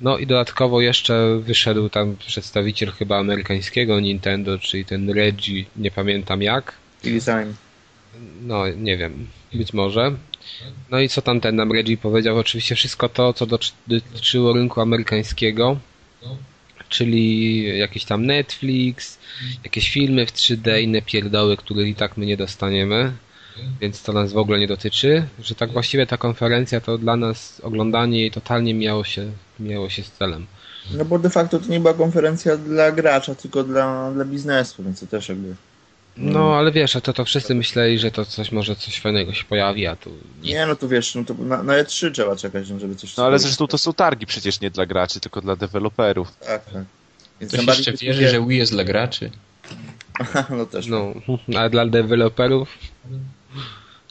No 0.00 0.18
i 0.18 0.26
dodatkowo 0.26 0.80
jeszcze 0.80 1.38
wyszedł 1.40 1.88
tam 1.88 2.16
przedstawiciel 2.16 2.90
chyba 2.90 3.18
amerykańskiego 3.18 4.00
Nintendo, 4.00 4.58
czyli 4.58 4.84
ten 4.84 5.10
Reggie, 5.10 5.64
nie 5.76 5.90
pamiętam 5.90 6.42
jak. 6.42 6.72
Time. 7.02 7.54
No, 8.42 8.68
nie 8.68 8.96
wiem, 8.96 9.26
być 9.52 9.72
może. 9.72 10.12
No 10.90 11.00
i 11.00 11.08
co 11.08 11.22
tam 11.22 11.40
ten 11.40 11.56
nam 11.56 11.72
Reggie 11.72 11.96
powiedział? 11.96 12.38
Oczywiście 12.38 12.74
wszystko 12.74 13.08
to, 13.08 13.32
co 13.32 13.46
dotyczyło 13.86 14.52
rynku 14.52 14.80
amerykańskiego, 14.80 15.76
czyli 16.88 17.78
jakiś 17.78 18.04
tam 18.04 18.26
Netflix, 18.26 19.18
jakieś 19.64 19.90
filmy 19.90 20.26
w 20.26 20.32
3D, 20.32 20.82
inne 20.82 21.02
pierdoły, 21.02 21.56
których 21.56 21.88
i 21.88 21.94
tak 21.94 22.16
my 22.16 22.26
nie 22.26 22.36
dostaniemy, 22.36 23.12
więc 23.80 24.02
to 24.02 24.12
nas 24.12 24.32
w 24.32 24.38
ogóle 24.38 24.58
nie 24.58 24.66
dotyczy, 24.66 25.26
że 25.42 25.54
tak 25.54 25.72
właściwie 25.72 26.06
ta 26.06 26.16
konferencja 26.16 26.80
to 26.80 26.98
dla 26.98 27.16
nas 27.16 27.60
oglądanie 27.64 28.20
jej 28.20 28.30
totalnie 28.30 28.74
miało 28.74 29.04
się, 29.04 29.30
miało 29.60 29.88
się 29.88 30.02
z 30.02 30.10
celem. 30.10 30.46
No 30.94 31.04
bo 31.04 31.18
de 31.18 31.30
facto 31.30 31.58
to 31.58 31.68
nie 31.68 31.80
była 31.80 31.94
konferencja 31.94 32.56
dla 32.56 32.92
gracza, 32.92 33.34
tylko 33.34 33.64
dla, 33.64 34.10
dla 34.12 34.24
biznesu, 34.24 34.82
więc 34.82 35.00
to 35.00 35.06
też 35.06 35.28
jakby... 35.28 35.54
No, 36.16 36.54
ale 36.56 36.72
wiesz, 36.72 36.96
a 36.96 37.00
to, 37.00 37.12
to 37.12 37.24
wszyscy 37.24 37.54
myśleli, 37.54 37.98
że 37.98 38.10
to 38.10 38.24
coś, 38.24 38.52
może 38.52 38.76
coś 38.76 39.00
fajnego 39.00 39.32
się 39.32 39.44
pojawi, 39.44 39.86
a 39.86 39.96
tu 39.96 40.10
nic. 40.42 40.52
Nie, 40.52 40.66
no 40.66 40.76
to 40.76 40.88
wiesz, 40.88 41.14
no 41.14 41.24
to 41.24 41.34
na, 41.34 41.62
na 41.62 41.72
E3 41.72 42.12
trzeba 42.12 42.36
czekać, 42.36 42.70
no, 42.70 42.78
żeby 42.78 42.96
coś... 42.96 43.16
No 43.16 43.24
ale 43.24 43.38
zresztą 43.38 43.66
to 43.66 43.78
są 43.78 43.92
targi 43.92 44.26
przecież 44.26 44.60
nie 44.60 44.70
dla 44.70 44.86
graczy, 44.86 45.20
tylko 45.20 45.40
dla 45.40 45.56
deweloperów. 45.56 46.32
Tak, 46.38 46.64
tak. 46.64 46.84
Więc 47.40 47.52
Ktoś 47.52 47.66
jeszcze 47.66 47.92
wierzy, 47.92 48.28
że 48.28 48.46
Wii 48.46 48.58
jest 48.58 48.72
dla 48.72 48.84
graczy? 48.84 49.30
No 50.50 50.66
też. 50.66 50.86
No, 50.86 51.12
ale 51.58 51.70
dla 51.70 51.86
deweloperów 51.86 52.78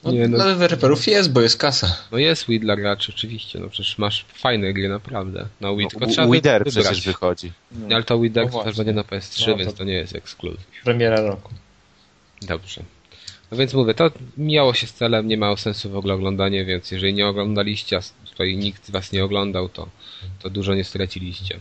No, 0.04 0.12
Nie, 0.12 0.28
no. 0.28 0.36
Dla 0.36 0.46
deweloperów 0.46 1.06
jest, 1.06 1.32
bo 1.32 1.40
jest 1.40 1.58
kasa. 1.58 1.96
No 2.12 2.18
jest 2.18 2.46
Wii 2.48 2.60
dla 2.60 2.76
graczy, 2.76 3.12
oczywiście. 3.16 3.58
No 3.58 3.68
przecież 3.68 3.98
masz 3.98 4.24
fajne 4.34 4.72
gry, 4.72 4.88
naprawdę. 4.88 5.46
Na 5.60 5.74
Wii, 5.74 5.88
tylko 5.88 6.06
trzeba 6.06 6.26
No, 6.26 6.32
Wider 6.32 6.64
wybrać. 6.64 6.84
przecież 6.86 7.04
wychodzi. 7.06 7.52
No. 7.72 7.94
Ale 7.94 8.04
to 8.04 8.20
Wii 8.20 8.30
Deck 8.30 8.52
No 8.52 8.64
też 8.64 8.76
będzie 8.76 8.92
na 8.92 9.02
PS3, 9.02 9.40
No 9.40 9.52
to- 9.52 9.56
więc 9.58 9.74
to 9.74 9.84
nie 9.84 9.92
jest 9.92 10.14
ekskluzyw. 10.14 10.60
Premiera 10.84 11.20
roku. 11.20 11.52
Dobrze. 12.42 12.82
No 13.50 13.56
więc 13.58 13.74
mówię, 13.74 13.94
to 13.94 14.10
mijało 14.36 14.74
się 14.74 14.86
z 14.86 14.92
celem, 14.92 15.28
nie 15.28 15.36
ma 15.36 15.56
sensu 15.56 15.90
w 15.90 15.96
ogóle 15.96 16.14
oglądanie, 16.14 16.64
więc 16.64 16.90
jeżeli 16.90 17.14
nie 17.14 17.26
oglądaliście, 17.26 17.96
a 17.98 18.00
tutaj 18.30 18.56
nikt 18.56 18.90
was 18.90 19.12
nie 19.12 19.24
oglądał, 19.24 19.68
to, 19.68 19.88
to 20.42 20.50
dużo 20.50 20.74
nie 20.74 20.84
straciliście. 20.84 21.60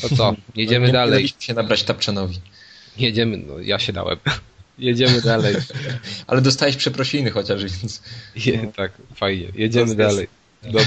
To 0.00 0.16
co? 0.16 0.34
Jedziemy 0.54 0.80
No, 0.80 0.86
nie 0.86 0.92
dalej. 0.92 1.10
daliśmy 1.12 1.42
się 1.42 1.54
nabrać 1.54 1.82
Tapczanowi. 1.82 2.40
Jedziemy, 2.98 3.36
no 3.36 3.58
ja 3.58 3.78
się 3.78 3.92
dałem. 3.92 4.16
Jedziemy 4.78 5.20
dalej. 5.20 5.56
Ale 6.26 6.40
dostałeś 6.40 6.76
przeprosiny 6.76 7.30
chociaż, 7.30 7.64
więc... 7.64 8.02
Je, 8.36 8.72
tak, 8.76 8.92
fajnie. 9.14 9.48
Jedziemy 9.54 9.84
jest- 9.84 9.96
dalej. 9.96 10.28
Dobra. 10.62 10.84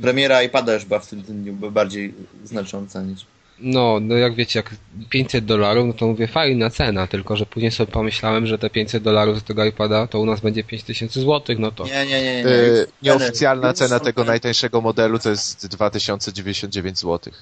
Premiera 0.00 0.42
iPada 0.42 0.74
już 0.74 0.84
była 0.84 1.00
w 1.00 1.06
tym 1.06 1.22
dniu 1.22 1.52
bardziej 1.54 2.14
znacząca 2.44 3.02
niż... 3.02 3.26
No, 3.62 3.98
no 4.00 4.14
jak 4.16 4.34
wiecie, 4.34 4.58
jak 4.58 4.70
500 5.10 5.44
dolarów, 5.44 5.86
no 5.86 5.92
to 5.92 6.06
mówię 6.06 6.26
fajna 6.26 6.70
cena, 6.70 7.06
tylko 7.06 7.36
że 7.36 7.46
później 7.46 7.70
sobie 7.70 7.92
pomyślałem, 7.92 8.46
że 8.46 8.58
te 8.58 8.70
500 8.70 9.02
dolarów 9.02 9.38
z 9.38 9.42
tego 9.42 9.64
iPada 9.64 10.06
to 10.06 10.20
u 10.20 10.26
nas 10.26 10.40
będzie 10.40 10.64
5000 10.64 11.20
złotych, 11.20 11.58
no 11.58 11.70
to 11.72 11.84
Nie, 11.84 12.06
nie, 12.06 12.06
nie. 12.06 12.22
nie, 12.22 12.44
nie. 12.44 12.50
Yy, 12.50 12.86
nieoficjalna 13.02 13.72
cena 13.72 14.00
tego 14.00 14.24
najtańszego 14.24 14.80
modelu 14.80 15.18
to 15.18 15.30
jest 15.30 15.66
2099 15.66 16.98
zł. 16.98 17.32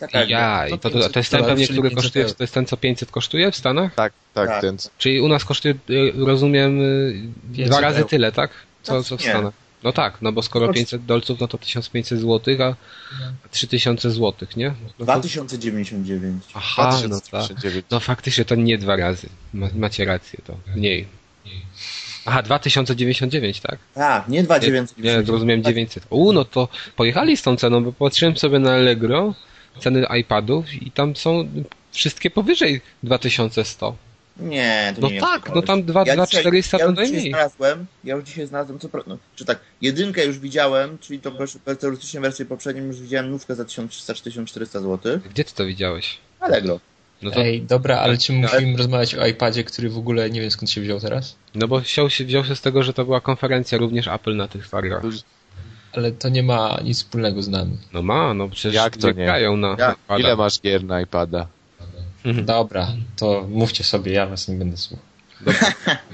Tak, 0.00 0.10
tak. 0.12 0.28
ja, 0.28 0.68
i 0.68 0.70
No 0.70 0.78
to, 0.78 0.90
to, 0.90 1.08
to 1.08 1.18
jest 1.18 1.30
ten 1.30 1.40
500 1.40 1.46
pewnie, 1.46 1.64
który 1.68 1.90
500 1.90 2.02
kosztuje, 2.04 2.24
to 2.24 2.42
jest 2.44 2.54
ten 2.54 2.66
co 2.66 2.76
500 2.76 3.10
kosztuje 3.10 3.52
w 3.52 3.56
Stanach? 3.56 3.94
Tak, 3.94 4.12
tak, 4.34 4.48
Tak. 4.48 4.60
ten. 4.60 4.76
Czyli 4.98 5.20
u 5.20 5.28
nas 5.28 5.44
kosztuje, 5.44 5.74
y, 5.90 6.12
rozumiem, 6.16 6.80
y, 6.80 7.22
500 7.56 7.66
dwa 7.68 7.80
razy 7.80 7.96
euro. 7.98 8.08
tyle, 8.08 8.32
tak? 8.32 8.50
Co, 8.82 8.94
No, 8.94 9.02
co 9.02 9.16
w 9.16 9.20
nie. 9.20 9.28
Stanach. 9.30 9.54
No 9.82 9.92
tak, 9.92 10.22
no 10.22 10.32
bo 10.32 10.42
skoro 10.42 10.66
No, 10.66 10.72
500 10.72 11.04
dolców, 11.04 11.40
no 11.40 11.48
to 11.48 11.58
1500 11.58 12.20
złotych, 12.20 12.60
a 12.60 12.74
3000 13.50 14.10
złotych, 14.10 14.56
nie? 14.56 14.68
No 14.68 14.88
to, 14.98 15.04
2099. 15.04 16.42
aha, 16.54 16.82
no 17.08 17.20
tak. 17.20 17.28
2099. 17.28 17.86
No 17.90 18.00
faktycznie 18.00 18.44
to 18.44 18.54
nie 18.54 18.78
dwa 18.78 18.96
razy. 18.96 19.28
Ma, 19.54 19.68
macie 19.74 20.04
rację, 20.04 20.38
to 20.46 20.56
mniej. 20.76 21.06
Aha, 22.26 22.42
2099, 22.42 23.60
tak? 23.60 23.78
Tak, 23.94 24.28
nie 24.28 24.38
Nie, 24.38 24.44
2999. 24.44 25.26
nie, 25.26 25.32
rozumiem 25.32 25.62
900. 25.62 26.06
U, 26.10 26.32
no 26.32 26.44
to 26.44 26.68
pojechali 26.96 27.36
z 27.36 27.42
tą 27.42 27.56
ceną, 27.56 27.84
bo 27.84 27.92
patrzyłem 27.92 28.36
sobie 28.36 28.58
na 28.58 28.72
Allegro, 28.72 29.34
ceny 29.78 30.06
iPadów 30.20 30.72
i 30.82 30.90
tam 30.90 31.16
są 31.16 31.48
wszystkie 31.92 32.30
powyżej 32.30 32.80
2100. 33.02 33.96
Nie, 34.36 34.92
to 34.94 35.00
No 35.00 35.10
nie 35.10 35.20
tak, 35.20 35.50
no 35.54 35.62
tam 35.62 35.82
2, 35.84 36.04
Ja 36.06 36.14
2 36.14 36.26
dzisiaj- 36.26 36.40
400 36.40 36.78
ja 36.78 36.86
to 36.86 36.92
najmniej. 36.92 37.28
znalazłem, 37.30 37.86
ja 38.04 38.14
już 38.14 38.24
dzisiaj 38.24 38.46
znalazłem, 38.46 38.78
co 38.78 38.88
no, 39.06 39.18
czy 39.36 39.44
tak, 39.44 39.58
jedynkę 39.82 40.24
już 40.26 40.38
widziałem, 40.38 40.98
czyli 40.98 41.20
to 41.20 41.32
teoretycznie 41.80 42.20
wersję 42.20 42.44
poprzednią 42.44 42.84
już 42.84 43.00
widziałem 43.00 43.30
nówkę 43.30 43.54
za 43.54 43.64
1300-1400 43.64 44.66
zł. 44.82 45.20
Gdzie 45.30 45.44
ty 45.44 45.54
to 45.54 45.66
widziałeś? 45.66 46.18
Allegro. 46.40 46.80
No 47.22 47.30
to, 47.30 47.40
Ej, 47.40 47.62
dobra, 47.62 47.98
ale 47.98 48.18
czy 48.18 48.32
Ale- 48.32 48.42
musimy 48.42 48.76
rozmawiać 48.76 49.14
o 49.14 49.26
iPadzie, 49.26 49.64
który 49.64 49.90
w 49.90 49.98
ogóle 49.98 50.30
nie 50.30 50.40
wiem 50.40 50.50
skąd 50.50 50.70
się 50.70 50.80
wziął 50.80 51.00
teraz? 51.00 51.36
no 51.54 51.68
bo 51.68 51.80
wziął 51.80 52.10
się, 52.10 52.24
wziął 52.24 52.44
się 52.44 52.56
z 52.56 52.60
tego, 52.60 52.82
że 52.82 52.92
to 52.92 53.04
była 53.04 53.20
konferencja 53.20 53.78
również 53.78 54.08
Apple 54.08 54.36
na 54.36 54.48
tych 54.48 54.68
targach. 54.68 55.02
Ale 55.92 56.12
to 56.12 56.28
nie 56.28 56.42
ma 56.42 56.78
nic 56.84 56.98
wspólnego 56.98 57.42
z 57.42 57.48
nami. 57.48 57.76
No 57.92 58.02
ma, 58.02 58.34
no 58.34 58.48
przecież 58.48 58.74
Jak 58.74 58.96
to 58.96 59.08
nie? 59.08 59.14
grają 59.14 59.56
na 59.56 59.76
Jak? 59.78 60.18
Ile 60.20 60.36
masz 60.36 60.60
gier 60.60 60.84
na 60.84 61.00
iPada? 61.00 61.46
Mhm. 62.24 62.46
Dobra, 62.46 62.88
to 63.16 63.46
mówcie 63.50 63.84
sobie, 63.84 64.12
ja 64.12 64.26
was 64.26 64.48
nie 64.48 64.54
będę 64.54 64.76
słuchał. 64.76 65.04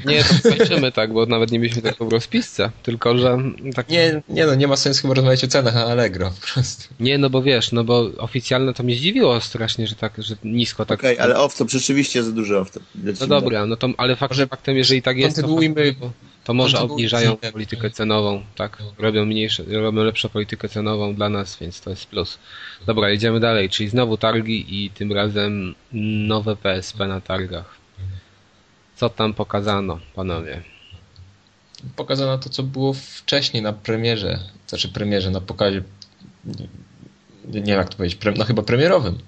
Nie, 0.06 0.24
to 0.24 0.34
skończymy 0.34 0.92
tak, 0.92 1.12
bo 1.12 1.26
nawet 1.26 1.50
nie 1.50 1.58
mieliśmy 1.58 1.82
tak 1.82 1.94
w 2.00 2.12
rozpisce, 2.12 2.70
tylko 2.82 3.18
że 3.18 3.38
tak 3.74 3.88
Nie, 3.88 4.22
nie 4.28 4.46
no, 4.46 4.54
nie 4.54 4.66
ma 4.68 4.76
sensu 4.76 5.02
chyba 5.02 5.14
rozmawiać 5.14 5.44
o 5.44 5.48
cenach 5.48 5.74
na 5.74 5.84
Allegro 5.86 6.30
po 6.40 6.46
prostu. 6.54 6.94
Nie, 7.00 7.18
no 7.18 7.30
bo 7.30 7.42
wiesz, 7.42 7.72
no 7.72 7.84
bo 7.84 8.10
oficjalne 8.18 8.74
to 8.74 8.82
mnie 8.82 8.94
zdziwiło 8.96 9.40
strasznie, 9.40 9.86
że 9.86 9.94
tak, 9.94 10.12
że 10.18 10.34
nisko 10.44 10.86
tak. 10.86 10.98
Okej, 10.98 11.18
ale 11.18 11.34
off-top 11.34 11.70
rzeczywiście 11.70 12.22
za 12.22 12.32
duży 12.32 12.54
off-top. 12.54 12.80
No 13.20 13.26
dobra, 13.26 13.66
no 13.66 13.76
to, 13.76 13.88
ale 13.96 14.16
fakt, 14.16 14.30
Może 14.32 14.46
faktem, 14.46 14.76
jeżeli 14.76 15.02
tak 15.02 15.16
jest, 15.16 15.36
to, 15.36 15.42
kontynuujmy- 15.42 15.94
to 16.00 16.10
może 16.54 16.72
kontynuujmy 16.72 16.94
obniżają 16.94 17.36
politykę 17.52 17.90
cenową, 17.90 18.42
tak? 18.56 18.82
Robią 18.98 19.24
mniejsze, 19.24 19.64
robią 19.64 20.02
lepszą 20.04 20.28
politykę 20.28 20.68
cenową 20.68 21.14
dla 21.14 21.28
nas, 21.28 21.58
więc 21.60 21.80
to 21.80 21.90
jest 21.90 22.06
plus. 22.06 22.38
Dobra, 22.86 23.10
jedziemy 23.10 23.40
dalej, 23.40 23.70
czyli 23.70 23.88
znowu 23.88 24.16
targi 24.16 24.84
i 24.84 24.90
tym 24.90 25.12
razem 25.12 25.74
nowe 25.92 26.56
PSP 26.56 27.06
na 27.06 27.20
targach. 27.20 27.76
Co 28.96 29.08
tam 29.08 29.34
pokazano, 29.34 29.98
panowie? 30.14 30.62
Pokazano 31.96 32.38
to, 32.38 32.50
co 32.50 32.62
było 32.62 32.92
wcześniej 32.94 33.62
na 33.62 33.72
premierze, 33.72 34.38
znaczy 34.66 34.88
premierze, 34.88 35.30
na 35.30 35.40
pokazie, 35.40 35.82
nie, 36.44 37.60
nie 37.60 37.62
wiem 37.62 37.78
jak 37.78 37.88
to 37.88 37.96
powiedzieć, 37.96 38.18
pre, 38.18 38.32
no 38.32 38.44
chyba 38.44 38.62
premierowym 38.62 39.18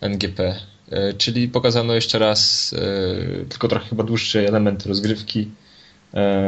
NGP, 0.00 0.60
e, 0.90 1.12
czyli 1.12 1.48
pokazano 1.48 1.94
jeszcze 1.94 2.18
raz, 2.18 2.72
e, 2.72 3.44
tylko 3.44 3.68
trochę 3.68 3.88
chyba 3.88 4.04
dłuższy 4.04 4.48
element 4.48 4.86
rozgrywki 4.86 5.50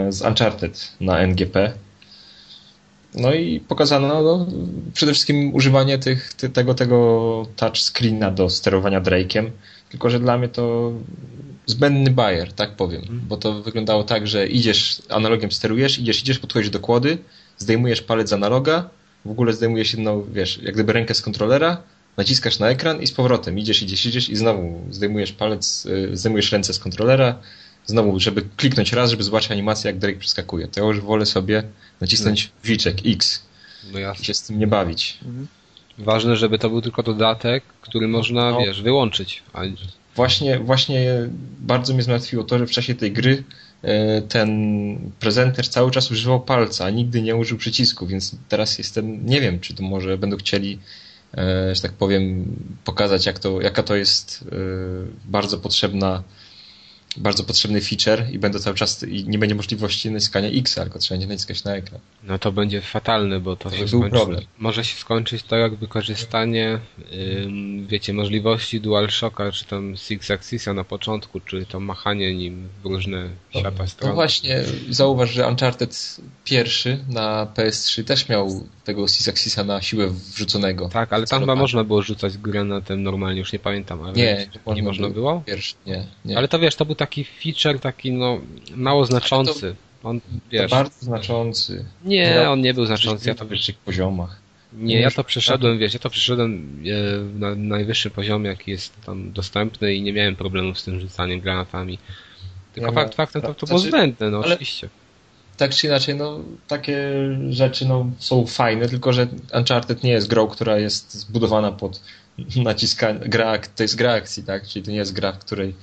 z 0.08 0.22
Uncharted 0.22 0.92
na 1.00 1.18
NGP. 1.18 1.72
No 3.14 3.34
i 3.34 3.60
pokazano 3.60 4.22
no, 4.22 4.46
przede 4.94 5.12
wszystkim 5.12 5.54
używanie 5.54 5.98
tych, 5.98 6.34
ty, 6.34 6.48
tego, 6.48 6.74
tego 6.74 7.46
touchscreena 7.56 8.30
do 8.30 8.50
sterowania 8.50 9.00
Drake'iem, 9.00 9.50
tylko 9.90 10.10
że 10.10 10.20
dla 10.20 10.38
mnie 10.38 10.48
to 10.48 10.92
zbędny 11.66 12.10
bajer, 12.10 12.52
tak 12.52 12.76
powiem, 12.76 13.02
bo 13.28 13.36
to 13.36 13.62
wyglądało 13.62 14.04
tak, 14.04 14.26
że 14.26 14.46
idziesz, 14.46 15.02
analogiem 15.08 15.52
sterujesz, 15.52 15.98
idziesz, 15.98 16.22
idziesz, 16.22 16.38
podchodzisz 16.38 16.70
do 16.70 16.80
kłody, 16.80 17.18
zdejmujesz 17.58 18.02
palec 18.02 18.28
z 18.28 18.32
analoga, 18.32 18.90
w 19.24 19.30
ogóle 19.30 19.52
zdejmujesz 19.52 19.92
jedną, 19.92 20.24
wiesz, 20.32 20.58
jak 20.62 20.74
gdyby 20.74 20.92
rękę 20.92 21.14
z 21.14 21.22
kontrolera, 21.22 21.82
naciskasz 22.16 22.58
na 22.58 22.68
ekran 22.68 23.02
i 23.02 23.06
z 23.06 23.12
powrotem. 23.12 23.58
Idziesz, 23.58 23.82
idziesz, 23.82 24.06
idziesz 24.06 24.28
i 24.28 24.36
znowu 24.36 24.80
zdejmujesz 24.90 25.32
palec, 25.32 25.86
y, 25.86 26.16
zdejmujesz 26.16 26.52
ręce 26.52 26.74
z 26.74 26.78
kontrolera, 26.78 27.38
znowu, 27.86 28.20
żeby 28.20 28.42
kliknąć 28.56 28.92
raz, 28.92 29.10
żeby 29.10 29.22
zobaczyć 29.22 29.50
animację, 29.50 29.90
jak 29.90 29.98
Drake 29.98 30.18
przeskakuje. 30.18 30.68
To 30.68 30.80
ja 30.80 30.86
już 30.86 31.00
wolę 31.00 31.26
sobie 31.26 31.62
nacisnąć 32.00 32.50
wiczek 32.64 32.96
X 33.06 33.42
No 33.92 33.98
i 33.98 34.24
się 34.24 34.34
z 34.34 34.42
tym 34.42 34.58
nie 34.58 34.66
bawić. 34.66 35.18
Ważne, 35.98 36.36
żeby 36.36 36.58
to 36.58 36.70
był 36.70 36.82
tylko 36.82 37.02
dodatek, 37.02 37.64
który 37.80 38.08
można, 38.08 38.50
No. 38.50 38.58
wiesz, 38.58 38.82
wyłączyć. 38.82 39.42
A 39.52 39.62
Właśnie, 40.16 40.58
właśnie 40.58 41.28
bardzo 41.60 41.94
mnie 41.94 42.02
zmartwiło 42.02 42.44
to, 42.44 42.58
że 42.58 42.66
w 42.66 42.70
czasie 42.70 42.94
tej 42.94 43.12
gry 43.12 43.44
e, 43.82 44.22
ten 44.22 44.50
prezenter 45.20 45.68
cały 45.68 45.90
czas 45.90 46.10
używał 46.10 46.40
palca, 46.40 46.84
a 46.84 46.90
nigdy 46.90 47.22
nie 47.22 47.36
użył 47.36 47.58
przycisku, 47.58 48.06
więc 48.06 48.36
teraz 48.48 48.78
jestem, 48.78 49.26
nie 49.26 49.40
wiem, 49.40 49.60
czy 49.60 49.74
to 49.74 49.82
może 49.82 50.18
będą 50.18 50.36
chcieli, 50.36 50.78
e, 51.34 51.74
że 51.74 51.80
tak 51.80 51.92
powiem, 51.92 52.44
pokazać, 52.84 53.26
jak 53.26 53.38
to, 53.38 53.60
jaka 53.60 53.82
to 53.82 53.96
jest 53.96 54.44
e, 54.52 54.56
bardzo 55.24 55.58
potrzebna 55.58 56.22
bardzo 57.16 57.44
potrzebny 57.44 57.80
feature 57.80 58.26
i 58.32 58.38
będą 58.38 58.58
cały 58.58 58.76
czas 58.76 59.02
i 59.02 59.24
nie 59.28 59.38
będzie 59.38 59.54
możliwości 59.54 60.10
naciskania 60.10 60.48
X, 60.48 60.74
tylko 60.74 60.98
trzeba 60.98 61.18
będzie 61.18 61.26
naciskać 61.34 61.64
na 61.64 61.74
ekran. 61.76 62.00
No 62.22 62.38
to 62.38 62.52
będzie 62.52 62.80
fatalne, 62.80 63.40
bo 63.40 63.56
to, 63.56 63.70
To 63.70 63.76
się 63.76 63.88
skończy, 63.88 64.10
problem. 64.10 64.40
może 64.58 64.84
się 64.84 64.96
skończyć 64.96 65.42
to 65.42 65.56
jak 65.56 65.74
wykorzystanie 65.74 66.78
ym, 67.44 67.86
wiecie, 67.86 68.12
możliwości 68.12 68.80
DualShocka, 68.80 69.52
czy 69.52 69.64
tam 69.64 69.96
Six 69.96 70.30
Axisa 70.30 70.74
na 70.74 70.84
początku, 70.84 71.40
czy 71.40 71.66
to 71.66 71.80
machanie 71.80 72.34
nim 72.34 72.68
w 72.82 72.86
różne 72.86 73.28
świata 73.50 73.70
No 73.78 73.86
stron. 73.86 74.14
właśnie, 74.14 74.64
zauważ, 74.90 75.30
że 75.30 75.48
Uncharted 75.48 76.16
pierwszy 76.44 77.04
na 77.08 77.46
PS3 77.56 78.04
też 78.04 78.28
miał 78.28 78.66
tego 78.84 79.08
Six 79.08 79.28
Axisa 79.28 79.64
na 79.64 79.82
siłę 79.82 80.08
wrzuconego. 80.34 80.88
Tak, 80.88 81.12
ale 81.12 81.26
tam 81.26 81.40
chyba 81.40 81.46
Celowanie. 81.46 81.60
można 81.60 81.84
było 81.84 82.02
rzucać 82.02 82.38
granatem 82.38 83.02
normalnie, 83.02 83.40
już 83.40 83.52
nie 83.52 83.58
pamiętam, 83.58 84.02
ale 84.02 84.12
Nie, 84.12 84.46
nie 84.74 84.82
można 84.82 85.08
było? 85.10 85.42
Pierwszy, 85.46 85.74
nie, 85.86 86.06
nie. 86.24 86.38
Ale 86.38 86.48
to 86.48 86.58
wiesz, 86.58 86.76
to 86.76 86.84
był 86.84 86.94
taki 86.94 87.24
feature 87.24 87.80
taki 87.80 88.12
no 88.12 88.40
mało 88.74 89.04
znaczący. 89.06 89.74
On, 90.02 90.20
to 90.20 90.26
wiesz, 90.50 90.70
bardzo 90.70 91.04
znaczący. 91.04 91.84
nie, 92.04 92.50
on 92.50 92.60
nie 92.60 92.74
był 92.74 92.86
znaczący. 92.86 93.28
Ja 93.28 93.34
to, 93.34 93.44
na 93.44 93.50
wyższych 93.50 93.76
poziomach. 93.78 94.40
nie, 94.72 95.00
ja 95.00 95.10
to 95.10 95.24
przeszedłem, 95.24 95.78
wiesz, 95.78 95.94
ja 95.94 96.00
to 96.00 96.10
przeszedłem 96.10 96.82
e, 96.86 97.38
na 97.38 97.54
najwyższym 97.54 98.10
poziomie, 98.10 98.48
jaki 98.50 98.70
jest 98.70 99.00
tam 99.06 99.32
dostępny 99.32 99.94
i 99.94 100.02
nie 100.02 100.12
miałem 100.12 100.36
problemów 100.36 100.78
z 100.78 100.84
tym 100.84 101.00
rzucaniem 101.00 101.40
granatami. 101.40 101.98
Tylko 102.74 102.90
Ja 102.90 102.94
fakt 102.94 103.14
faktem 103.14 103.42
to, 103.42 103.54
to 103.54 103.66
było 103.66 103.78
znaczy, 103.78 103.90
zbędne, 103.96 104.30
no 104.30 104.38
ale- 104.38 104.46
oczywiście. 104.54 104.88
Tak 105.62 105.74
czy 105.74 105.86
inaczej, 105.86 106.14
no 106.14 106.40
takie 106.68 107.12
rzeczy 107.50 107.86
no, 107.86 108.06
są 108.18 108.46
fajne, 108.46 108.88
tylko 108.88 109.12
że 109.12 109.26
Uncharted 109.54 110.02
nie 110.02 110.10
jest 110.10 110.28
grą, 110.28 110.48
która 110.48 110.78
jest 110.78 111.14
zbudowana 111.14 111.72
pod 111.72 112.00
naciskanie, 112.56 113.18
gra, 113.20 113.58
to 113.76 113.82
jest 113.82 113.96
gra 113.96 114.12
akcji, 114.12 114.42
tak? 114.42 114.68
Czyli 114.68 114.84
to 114.84 114.90
nie 114.90 114.96
jest 114.96 115.12
gra, 115.12 115.32
w 115.32 115.38
której 115.38 115.74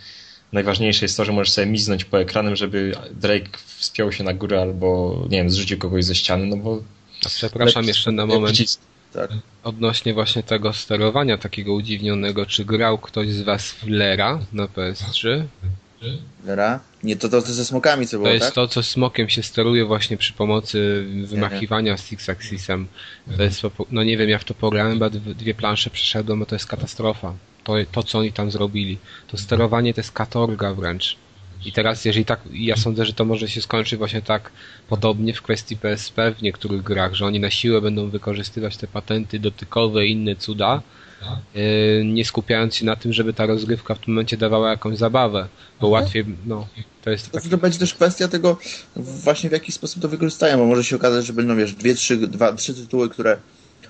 najważniejsze 0.53 1.05
jest 1.05 1.17
to, 1.17 1.25
że 1.25 1.31
możesz 1.31 1.53
sobie 1.53 1.67
miznąć 1.67 2.05
po 2.05 2.19
ekranem, 2.19 2.55
żeby 2.55 2.91
Drake 3.11 3.49
wspiął 3.77 4.11
się 4.11 4.23
na 4.23 4.33
górę 4.33 4.61
albo, 4.61 5.19
nie 5.29 5.37
wiem, 5.37 5.49
zrzucił 5.49 5.77
kogoś 5.77 6.05
ze 6.05 6.15
ściany, 6.15 6.45
no 6.45 6.57
bo... 6.57 6.83
A 7.25 7.29
przepraszam 7.29 7.85
jeszcze 7.85 8.11
na 8.11 8.25
moment. 8.25 8.57
Tak. 9.13 9.31
odnośnie 9.63 10.13
właśnie 10.13 10.43
tego 10.43 10.73
sterowania 10.73 11.37
takiego 11.37 11.73
udziwnionego. 11.73 12.45
Czy 12.45 12.65
grał 12.65 12.97
ktoś 12.97 13.29
z 13.29 13.41
was 13.41 13.71
w 13.71 13.87
Lera 13.87 14.39
na 14.53 14.65
PS3? 14.65 15.43
Dobra. 16.43 16.79
Nie, 17.03 17.15
to, 17.15 17.29
to, 17.29 17.41
to 17.41 17.53
ze 17.53 17.65
smokami 17.65 18.07
co 18.07 18.17
To 18.17 18.23
było, 18.23 18.33
jest 18.33 18.45
tak? 18.45 18.55
to, 18.55 18.67
co 18.67 18.83
smokiem 18.83 19.29
się 19.29 19.43
steruje 19.43 19.85
właśnie 19.85 20.17
przy 20.17 20.33
pomocy 20.33 21.05
wymachiwania 21.25 21.97
Six 21.97 22.29
Axisem. 22.29 22.87
To 23.37 23.43
jest, 23.43 23.61
po- 23.61 23.85
no 23.91 24.03
nie 24.03 24.17
wiem, 24.17 24.29
ja 24.29 24.39
w 24.39 24.43
to 24.43 24.53
pograłem, 24.53 24.93
chyba 24.93 25.09
dwie 25.09 25.35
dwie 25.35 25.53
plansze 25.53 25.89
przeszedłem, 25.89 26.39
bo 26.39 26.45
to 26.45 26.55
jest 26.55 26.65
katastrofa. 26.65 27.33
To, 27.63 27.73
to, 27.91 28.03
co 28.03 28.19
oni 28.19 28.31
tam 28.33 28.51
zrobili. 28.51 28.97
To 29.27 29.37
sterowanie 29.37 29.93
to 29.93 29.99
jest 30.01 30.11
katorga 30.11 30.73
wręcz. 30.73 31.17
I 31.65 31.71
teraz, 31.71 32.05
jeżeli 32.05 32.25
tak, 32.25 32.39
ja 32.51 32.77
sądzę, 32.77 33.05
że 33.05 33.13
to 33.13 33.25
może 33.25 33.49
się 33.49 33.61
skończyć 33.61 33.99
właśnie 33.99 34.21
tak 34.21 34.51
podobnie 34.89 35.33
w 35.33 35.41
kwestii 35.41 35.77
PSP 35.77 36.31
w 36.31 36.41
niektórych 36.41 36.83
grach, 36.83 37.13
że 37.13 37.25
oni 37.25 37.39
na 37.39 37.49
siłę 37.49 37.81
będą 37.81 38.09
wykorzystywać 38.09 38.77
te 38.77 38.87
patenty 38.87 39.39
dotykowe 39.39 40.05
i 40.05 40.11
inne 40.11 40.35
cuda, 40.35 40.81
yy, 41.55 41.61
nie 42.05 42.25
skupiając 42.25 42.75
się 42.75 42.85
na 42.85 42.95
tym, 42.95 43.13
żeby 43.13 43.33
ta 43.33 43.45
rozgrywka 43.45 43.95
w 43.95 43.99
tym 43.99 44.13
momencie 44.13 44.37
dawała 44.37 44.69
jakąś 44.69 44.97
zabawę, 44.97 45.47
bo 45.81 45.87
łatwiej, 45.87 46.25
no, 46.45 46.67
to 47.03 47.09
jest 47.09 47.31
To, 47.31 47.39
tak, 47.39 47.49
to 47.49 47.57
będzie 47.57 47.79
też 47.79 47.93
kwestia 47.93 48.27
tego 48.27 48.57
właśnie 48.95 49.49
w 49.49 49.53
jaki 49.53 49.71
sposób 49.71 50.01
to 50.01 50.09
wykorzystają, 50.09 50.57
bo 50.57 50.65
może 50.65 50.83
się 50.83 50.95
okazać, 50.95 51.25
że 51.25 51.33
będą, 51.33 51.55
wiesz, 51.55 51.73
dwie, 51.73 51.95
trzy, 51.95 52.17
dwa, 52.17 52.53
trzy 52.53 52.73
tytuły, 52.73 53.09
które 53.09 53.37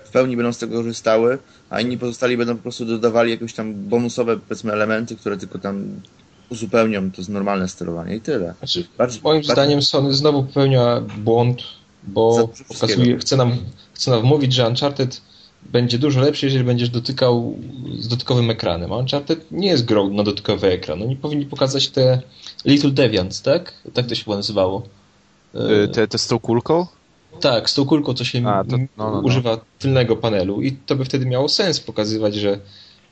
w 0.05 0.11
pełni 0.11 0.37
będą 0.37 0.53
z 0.53 0.57
tego 0.57 0.77
korzystały, 0.77 1.37
a 1.69 1.81
inni 1.81 1.97
pozostali 1.97 2.37
będą 2.37 2.55
po 2.55 2.61
prostu 2.61 2.85
dodawali 2.85 3.31
jakieś 3.31 3.53
tam 3.53 3.73
bonusowe, 3.73 4.37
powiedzmy, 4.37 4.73
elementy, 4.73 5.15
które 5.15 5.37
tylko 5.37 5.59
tam 5.59 6.01
uzupełnią 6.49 7.11
to 7.11 7.23
z 7.23 7.29
normalne 7.29 7.67
sterowanie 7.67 8.15
i 8.15 8.21
tyle. 8.21 8.53
Znaczy, 8.59 8.85
Bardziej- 8.97 9.21
moim 9.23 9.37
bardziej- 9.37 9.53
zdaniem 9.53 9.81
Sony 9.81 10.13
znowu 10.13 10.43
popełnia 10.43 11.01
błąd, 11.17 11.61
bo 12.03 12.49
pokazuje, 12.67 13.17
chce 13.17 13.37
nam, 13.37 13.57
chce 13.93 14.11
nam 14.11 14.21
wmówić, 14.21 14.53
że 14.53 14.67
Uncharted 14.67 15.21
będzie 15.63 15.99
dużo 15.99 16.21
lepszy, 16.21 16.45
jeżeli 16.45 16.63
będziesz 16.63 16.89
dotykał 16.89 17.57
z 17.99 18.07
dotykowym 18.07 18.49
ekranem. 18.49 18.91
A 18.93 18.97
Uncharted 18.97 19.51
nie 19.51 19.67
jest 19.67 19.85
grą 19.85 20.09
na 20.13 20.23
dotykowy 20.23 20.67
ekran. 20.67 21.01
Oni 21.01 21.15
powinni 21.15 21.45
pokazać 21.45 21.87
te 21.89 22.21
Little 22.65 22.91
Deviants, 22.91 23.41
tak? 23.41 23.73
Tak 23.93 24.07
to 24.07 24.15
się 24.15 24.23
chyba 24.23 24.35
nazywało. 24.37 24.83
Y, 25.55 25.87
Te, 25.87 26.07
te 26.07 26.17
z 26.17 26.27
tą 26.27 26.39
kulką? 26.39 26.87
tak, 27.41 27.69
z 27.69 27.73
tą 27.73 27.85
kulką, 27.85 28.13
co 28.13 28.23
się 28.25 28.47
A, 28.47 28.63
to- 28.63 28.77
no, 28.77 28.85
no, 28.97 29.11
no. 29.11 29.19
używa 29.19 29.57
tylnego 29.79 30.15
panelu 30.15 30.61
i 30.61 30.71
to 30.71 30.95
by 30.95 31.05
wtedy 31.05 31.25
miało 31.25 31.49
sens 31.49 31.79
pokazywać, 31.79 32.35
że 32.35 32.59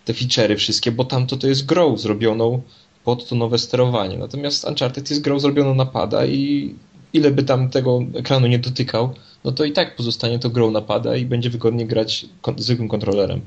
te 0.05 0.13
feature'y 0.13 0.55
wszystkie, 0.57 0.91
bo 0.91 1.05
tamto 1.05 1.37
to 1.37 1.47
jest 1.47 1.65
grą 1.65 1.97
zrobioną 1.97 2.61
pod 3.07 3.27
to 3.29 3.35
nowe 3.35 3.57
sterowanie. 3.57 4.17
Natomiast 4.17 4.63
Uncharted 4.65 5.09
jest 5.09 5.21
grą 5.21 5.39
zrobioną 5.39 5.75
na 5.75 5.85
pada 5.85 6.25
i 6.25 6.75
ile 7.13 7.31
by 7.31 7.43
tam 7.43 7.69
tego 7.69 7.99
ekranu 8.15 8.47
nie 8.47 8.59
dotykał, 8.59 9.13
no 9.43 9.51
to 9.51 9.63
i 9.65 9.71
tak 9.71 9.95
pozostanie 9.95 10.39
to 10.39 10.49
grą 10.49 10.71
na 10.71 10.81
pada 10.81 11.15
i 11.15 11.25
będzie 11.25 11.49
wygodnie 11.49 11.87
grać 11.87 12.25
kon- 12.41 12.59
zwykłym 12.59 12.89
kontrolerem. 12.89 13.41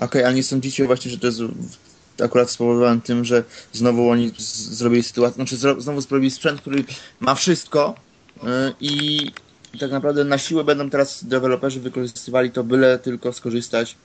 Okej, 0.00 0.24
ale 0.24 0.34
nie 0.34 0.42
sądzicie 0.42 0.86
właśnie, 0.86 1.10
że 1.10 1.18
to 1.18 1.26
jest 1.26 1.40
akurat 2.24 2.50
spowodowane 2.50 3.00
tym, 3.00 3.24
że 3.24 3.44
znowu 3.72 4.08
oni 4.08 4.30
z- 4.38 4.76
zrobili 4.78 5.02
sytuację, 5.02 5.34
znaczy 5.34 5.56
zro, 5.56 5.80
znowu 5.80 6.00
zrobili 6.00 6.30
sprzęt, 6.30 6.60
który 6.60 6.84
ma 7.20 7.34
wszystko 7.34 7.94
yy, 8.42 8.48
i 8.80 9.32
tak 9.80 9.90
naprawdę 9.90 10.24
na 10.24 10.38
siłę 10.38 10.64
będą 10.64 10.90
teraz 10.90 11.24
deweloperzy 11.24 11.80
wykorzystywali 11.80 12.50
to 12.50 12.64
byle 12.64 12.98
tylko 12.98 13.32
skorzystać 13.32 13.96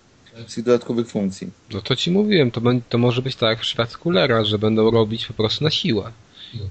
tych 0.55 0.63
dodatkowych 0.63 1.07
funkcji. 1.07 1.49
No 1.73 1.81
to 1.81 1.95
ci 1.95 2.11
mówiłem, 2.11 2.51
to, 2.51 2.61
będzie, 2.61 2.83
to 2.89 2.97
może 2.97 3.21
być 3.21 3.35
tak 3.35 3.49
jak 3.49 3.59
w 3.59 3.61
przypadku 3.61 4.11
Lera, 4.11 4.43
że 4.43 4.59
będą 4.59 4.91
robić 4.91 5.25
po 5.25 5.33
prostu 5.33 5.63
na 5.63 5.69
siłę. 5.69 6.11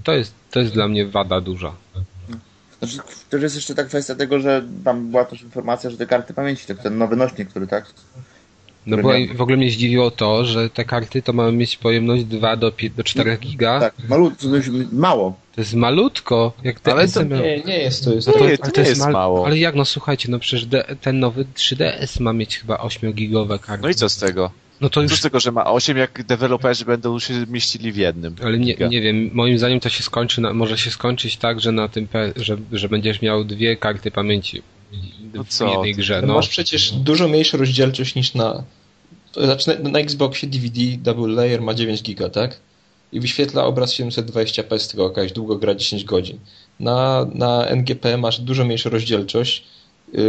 To 0.05 0.13
jest, 0.13 0.35
to 0.51 0.61
jest 0.61 0.73
dla 0.73 0.89
mnie 0.89 1.07
wada 1.07 1.41
duża. 1.41 1.75
Znaczy, 2.79 2.99
też 3.31 3.43
jest 3.43 3.55
jeszcze 3.55 3.75
ta 3.75 3.85
kwestia 3.85 4.15
tego, 4.15 4.41
że 4.41 4.65
tam 4.85 5.11
była 5.11 5.25
też 5.25 5.43
informacja, 5.43 5.91
że 5.91 5.97
te 5.97 6.07
karty 6.07 6.35
pamięci, 6.35 6.67
tak, 6.67 6.79
ten 6.83 6.99
nowy 6.99 7.17
nośnik, 7.17 7.49
który 7.49 7.67
tak, 7.67 7.87
No 8.87 8.97
bo 8.97 9.11
w 9.35 9.41
ogóle 9.41 9.57
mnie 9.57 9.71
zdziwiło 9.71 10.11
to, 10.11 10.45
że 10.45 10.71
te 10.71 10.85
karty 10.85 11.23
to 11.23 11.33
mają 11.33 11.53
mieć 11.53 11.77
pojemność 11.77 12.25
2 12.25 12.57
do, 12.57 12.73
5, 12.73 12.95
do 12.95 13.05
4 13.05 13.39
giga. 13.41 13.81
tak, 13.81 13.95
malutko, 14.09 14.47
mało. 14.93 15.37
To 15.55 15.61
jest 15.61 15.75
malutko. 15.75 16.53
Jak 16.65 16.81
te 16.81 16.93
Ale 16.93 17.09
to 17.09 17.23
Nie, 17.23 17.61
nie 17.61 17.79
jest 17.79 18.05
to. 18.05 18.15
Jest 18.15 18.27
No 18.27 18.33
to 18.33 18.39
nie, 18.39 18.45
ale 18.45 18.73
to 18.73 18.81
nie 18.81 18.89
jest 18.89 19.09
mało. 19.09 19.47
Ale 19.47 19.59
jak 19.59 19.75
no 19.75 19.85
słuchajcie, 19.85 20.29
no 20.31 20.39
przecież 20.39 20.67
D, 20.67 20.85
ten 21.01 21.21
nowy 21.21 21.45
3DS 21.55 22.21
ma 22.21 22.33
mieć 22.33 22.59
chyba 22.59 22.77
8-gigowe 22.77 23.59
karty. 23.59 23.83
No 23.83 23.89
i 23.89 23.95
co 23.95 24.09
z 24.09 24.17
tego? 24.19 24.51
No 24.81 24.89
to 24.89 24.95
Co 24.95 25.03
już 25.03 25.19
z 25.19 25.23
tego, 25.23 25.41
że 25.41 25.53
ma 25.53 25.65
8, 25.65 25.97
jak 25.97 26.23
deweloperzy 26.23 26.85
będą 26.85 27.19
się 27.19 27.35
mieścili 27.49 27.93
w 27.93 27.97
jednym? 27.97 28.37
Ale 28.43 28.59
nie, 28.59 28.75
Giga. 28.75 28.89
nie 28.89 29.01
wiem, 29.01 29.31
moim 29.33 29.59
zdaniem 29.59 29.81
to 29.81 29.89
się 29.89 30.03
skończy, 30.03 30.41
na, 30.41 30.53
może 30.53 30.79
się 30.79 30.91
skończyć 30.91 31.37
tak, 31.37 31.61
że 31.61 31.73
na 31.73 31.89
tym, 31.89 32.09
P, 32.09 32.33
że, 32.37 32.57
że 32.73 32.89
będziesz 32.89 33.23
miał 33.23 33.45
dwie 33.45 33.77
karty 33.77 34.11
pamięci 34.11 34.63
No 35.35 35.45
w 35.45 35.49
co 35.49 35.73
jednej 35.73 35.95
grze. 35.95 36.21
No. 36.21 36.27
No. 36.27 36.35
Masz 36.35 36.49
przecież 36.49 36.93
dużo 36.93 37.29
mniejszą 37.29 37.59
rozdzielczość 37.59 38.15
niż 38.15 38.35
na. 38.35 38.63
To 39.37 39.45
znaczy 39.45 39.79
na, 39.83 39.91
na 39.91 39.99
Xboxie 39.99 40.49
DVD 40.49 40.81
Double 40.99 41.35
Layer 41.35 41.63
ma 41.63 41.75
9 41.75 42.03
giga, 42.03 42.29
tak? 42.29 42.61
I 43.13 43.21
wyświetla 43.21 43.65
obraz 43.65 43.95
720p 43.95 44.79
z 44.79 44.89
tego 44.89 45.05
jakaś 45.05 45.33
długo 45.33 45.57
gra 45.57 45.75
10 45.75 46.05
godzin. 46.05 46.39
Na, 46.81 47.27
na 47.35 47.67
NGP 47.67 48.17
masz 48.17 48.41
dużo 48.41 48.65
mniejszą 48.65 48.91
rozdzielczość 48.91 49.65
yy, 50.13 50.21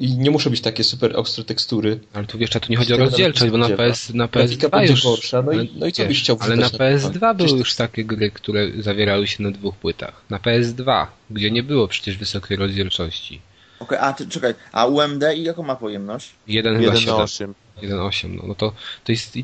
i 0.00 0.18
nie 0.18 0.30
muszą 0.30 0.50
być 0.50 0.60
takie 0.60 0.84
super 0.84 1.16
ostre 1.16 1.44
tekstury. 1.44 2.00
Ale 2.12 2.26
tu 2.26 2.38
jeszcze 2.38 2.60
tu 2.60 2.72
nie 2.72 2.76
chodzi 2.76 2.94
o 2.94 2.96
rozdzielczość, 2.96 3.50
bo 3.50 3.58
na 3.58 3.68
PS, 3.68 4.14
na 4.14 4.28
Grafika 4.28 4.68
PS2 4.68 4.70
będzie 4.70 4.92
już... 4.92 5.02
gorsza, 5.02 5.42
no 5.42 5.52
i, 5.52 5.72
no 5.76 5.86
i 5.86 5.92
co 5.92 6.02
wiesz, 6.02 6.08
byś 6.08 6.22
chciał 6.22 6.36
Ale 6.40 6.56
na 6.56 6.68
wydać 6.68 6.80
PS2 6.80 7.18
były 7.20 7.34
Przecież 7.34 7.58
już 7.58 7.74
takie 7.74 8.04
gry, 8.04 8.30
które 8.30 8.70
zawierały 8.78 9.26
się 9.26 9.42
na 9.42 9.50
dwóch 9.50 9.76
płytach. 9.76 10.22
Na 10.30 10.38
PS2, 10.38 11.06
gdzie 11.30 11.50
nie 11.50 11.62
było 11.62 11.88
przecież 11.88 12.16
wysokiej 12.16 12.56
rozdzielczości. 12.56 13.40
Okej, 13.80 13.98
a 14.00 14.12
ty, 14.12 14.28
czekaj, 14.28 14.54
a 14.72 14.86
UMD 14.86 15.22
i 15.36 15.42
jaką 15.42 15.62
ma 15.62 15.76
pojemność? 15.76 16.30
Jeden 16.46 16.80
chyba 16.80 16.96
7. 16.96 17.14
1.8. 17.16 17.63
1.8, 17.82 18.36
no, 18.36 18.42
no 18.46 18.54
to, 18.54 18.72
to 19.04 19.12
jest... 19.12 19.38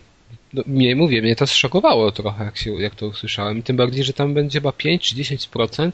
No, 0.52 0.62
mnie, 0.66 0.96
mówię, 0.96 1.22
mnie 1.22 1.36
to 1.36 1.46
zszokowało 1.46 2.12
trochę, 2.12 2.44
jak, 2.44 2.56
się, 2.58 2.80
jak 2.82 2.94
to 2.94 3.06
usłyszałem. 3.06 3.58
I 3.58 3.62
tym 3.62 3.76
bardziej, 3.76 4.04
że 4.04 4.12
tam 4.12 4.34
będzie 4.34 4.58
chyba 4.60 4.72
5 4.72 5.02
czy 5.08 5.16
10% 5.16 5.90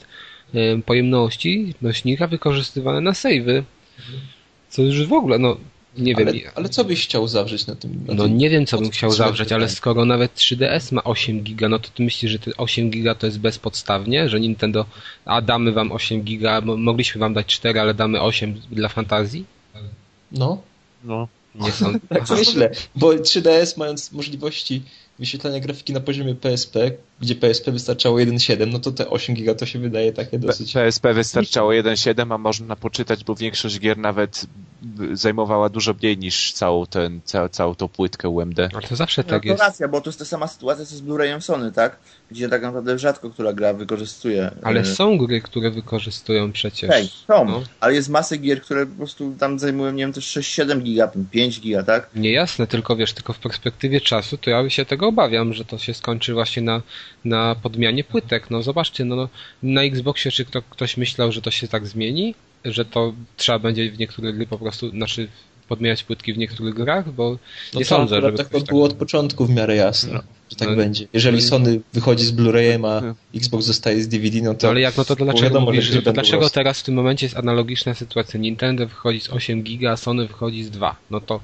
em, 0.55 0.83
pojemności 0.83 1.75
nośnika 1.83 2.27
wykorzystywane 2.27 3.01
na 3.01 3.11
save'y. 3.13 3.63
Co 4.69 4.83
już 4.83 5.07
w 5.07 5.13
ogóle, 5.13 5.39
no 5.39 5.57
nie 5.99 6.15
wiem. 6.15 6.29
ale, 6.29 6.39
ale 6.55 6.69
co 6.69 6.85
byś 6.85 7.05
chciał 7.05 7.29
zawrzeć 7.29 7.67
na 7.67 7.75
tym? 7.77 8.05
Na 8.07 8.15
No 8.15 8.25
tym- 8.25 8.39
nie 8.39 8.51
wiem, 8.51 8.67
co 8.67 8.79
bym 8.79 8.91
chciał 8.91 9.11
zawrzeć, 9.11 9.53
ale 9.53 9.67
tak. 9.67 9.75
skoro 9.77 10.05
nawet 10.05 10.35
3DS 10.35 10.93
ma 10.95 11.05
8 11.05 11.43
giga, 11.43 11.69
no 11.69 11.79
to 11.79 11.89
ty 11.95 12.03
myślisz, 12.03 12.33
że 12.33 12.39
te 12.39 12.51
8 12.57 12.91
giga 12.91 13.15
to 13.15 13.27
jest 13.27 13.41
bezpodstawnie, 13.41 14.29
że 14.29 14.41
Nintendo, 14.41 14.87
a 15.25 15.43
damy 15.43 15.73
wam 15.73 15.93
8 15.93 16.23
giga, 16.23 16.61
mo- 16.61 16.77
mogliśmy 16.77 17.19
wam 17.19 17.35
dać 17.35 17.47
4, 17.47 17.81
ale 17.81 17.95
damy 17.95 18.21
8 18.21 18.55
dla 18.71 18.89
fantazji? 18.89 19.45
No, 20.33 20.63
No. 21.05 21.29
Nie 21.61 21.73
sądzę. 21.73 21.99
tak 22.09 22.31
myślę, 22.31 22.71
bo 22.97 23.13
3DS 23.13 23.79
mając 23.79 24.13
możliwości 24.13 24.83
wyświetlania 25.19 25.61
grafiki 25.61 25.93
na 25.93 26.01
poziomie 26.01 26.35
PSP, 26.35 26.77
gdzie 27.21 27.35
PSP 27.35 27.73
wystarczało 27.73 28.19
1.7, 28.19 28.73
no 28.73 28.79
to 28.79 28.93
te 28.93 29.11
8 29.11 29.35
giga 29.35 29.55
to 29.55 29.67
się 29.67 29.79
wydaje 29.79 30.13
takie 30.13 30.39
dosyć... 30.39 30.73
PSP 30.73 31.15
wystarczało 31.15 31.71
1.7, 31.71 32.35
a 32.35 32.39
można 32.39 32.77
poczytać, 32.77 33.25
bo 33.25 33.35
większość 33.35 33.81
gier 33.81 33.99
nawet 33.99 34.47
zajmowała 35.13 35.69
dużo 35.69 35.95
mniej 36.03 36.19
niż 36.19 36.53
całą, 36.53 36.87
ten, 36.87 37.21
całą, 37.25 37.49
całą 37.49 37.75
tą 37.75 37.89
płytkę 37.89 38.29
UMD. 38.29 38.59
Ale 38.61 38.83
to 38.89 38.97
zawsze 38.97 39.23
No 39.23 39.29
tak 39.31 39.43
to 39.43 39.49
jest. 39.49 39.61
racja, 39.61 39.89
bo 39.89 40.01
to 40.01 40.09
jest 40.11 40.19
ta 40.19 40.25
sama 40.25 40.47
sytuacja 40.47 40.85
co 40.87 40.97
z 40.97 41.03
Blu-rayem 41.03 41.41
Sony, 41.41 41.73
tak? 41.73 41.97
Gdzie 42.31 42.49
tak 42.49 42.63
naprawdę 42.63 42.99
rzadko 42.99 43.31
która 43.31 43.53
gra 43.53 43.73
wykorzystuje. 43.73 44.51
Ale 44.63 44.81
e, 44.81 44.85
są 44.85 45.19
gry, 45.19 45.41
które 45.41 45.71
wykorzystują 45.71 46.53
przecież. 46.53 46.91
Hej, 46.91 47.09
są, 47.29 47.45
No. 47.45 47.63
ale 47.81 47.95
jest 47.95 48.09
masę 48.09 48.37
gier, 48.37 48.63
które 48.63 48.87
po 48.87 48.97
prostu 48.97 49.35
tam 49.39 49.59
zajmują, 49.59 49.93
nie 49.93 50.03
wiem, 50.03 50.13
też 50.13 50.37
6-7 50.37 50.83
giga, 50.83 51.11
5 51.31 51.61
giga, 51.61 51.83
tak? 51.83 52.11
Niejasne, 52.15 52.67
tylko 52.67 52.97
wiesz, 52.97 53.13
tylko 53.13 53.33
w 53.33 53.39
perspektywie 53.39 54.01
czasu, 54.01 54.39
to 54.39 54.51
ja 54.51 54.71
się 54.71 54.85
tego 54.85 55.07
obawiam, 55.07 55.53
że 55.55 55.65
to 55.65 55.79
się 55.79 55.95
skończy 55.95 56.35
właśnie 56.35 56.63
na, 56.63 56.83
na 57.25 57.55
podmianie 57.55 58.05
płytek. 58.05 58.51
No 58.51 58.63
zobaczcie, 58.63 59.05
no, 59.05 59.17
no 59.17 59.29
na 59.63 59.83
Xboxie 59.83 60.31
czy 60.31 60.45
kto, 60.45 60.63
ktoś 60.63 60.97
myślał, 60.97 61.33
że 61.33 61.43
to 61.43 61.51
się 61.51 61.69
tak 61.69 61.87
zmieni, 61.87 62.35
że 62.65 62.85
to 62.85 63.13
trzeba 63.37 63.59
będzie 63.59 63.91
w 63.91 63.99
niektóre 63.99 64.33
gry 64.33 64.47
po 64.47 64.59
prostu, 64.59 64.91
znaczy 64.91 65.29
podmieniać 65.69 66.03
płytki 66.03 66.33
w 66.33 66.39
niektórych 66.39 66.75
grach, 66.75 67.13
bo 67.13 67.31
No 67.75 67.81
nie 67.81 67.85
to 67.85 67.89
sądzę, 67.89 68.21
żeby 68.21 68.39
tak 68.39 68.47
ktoś 68.47 68.63
było 68.63 68.85
od 68.85 68.95
początku 68.95 69.47
w 69.47 69.51
miarę 69.51 69.77
jasne, 69.77 70.13
No. 70.13 70.21
że 70.51 70.57
tak 70.57 70.69
No. 70.69 70.77
będzie. 70.77 71.07
Jeżeli 71.13 71.43
Sony 71.43 71.81
wychodzi 71.93 72.25
z 72.25 72.33
Blu-rayem, 72.33 72.87
a 72.87 73.15
Xbox 73.37 73.65
zostaje 73.65 74.03
z 74.03 74.09
DVD, 74.09 74.41
no 74.43 74.55
to... 74.55 74.67
No 74.67 74.71
ale 74.71 74.81
jak 74.81 74.97
no 74.97 75.05
to 75.05 75.17
dlaczego 75.17 75.43
wiadomo, 75.43 75.67
mówisz, 75.67 75.85
że 75.85 75.95
będą 75.95 76.13
dlaczego 76.13 76.51
teraz 76.51 76.81
w 76.81 76.83
tym 76.83 76.95
momencie 76.95 77.27
jest 77.27 77.37
analogiczna 77.37 77.95
sytuacja? 77.95 78.41
Nintendo 78.41 78.87
wychodzi 78.87 79.21
z 79.21 79.31
8 79.31 79.63
giga, 79.63 79.93
a 79.93 79.97
Sony 79.97 80.27
wychodzi 80.27 80.65
z 80.65 80.71
2. 80.71 80.97
No 81.11 81.21
to 81.21 81.41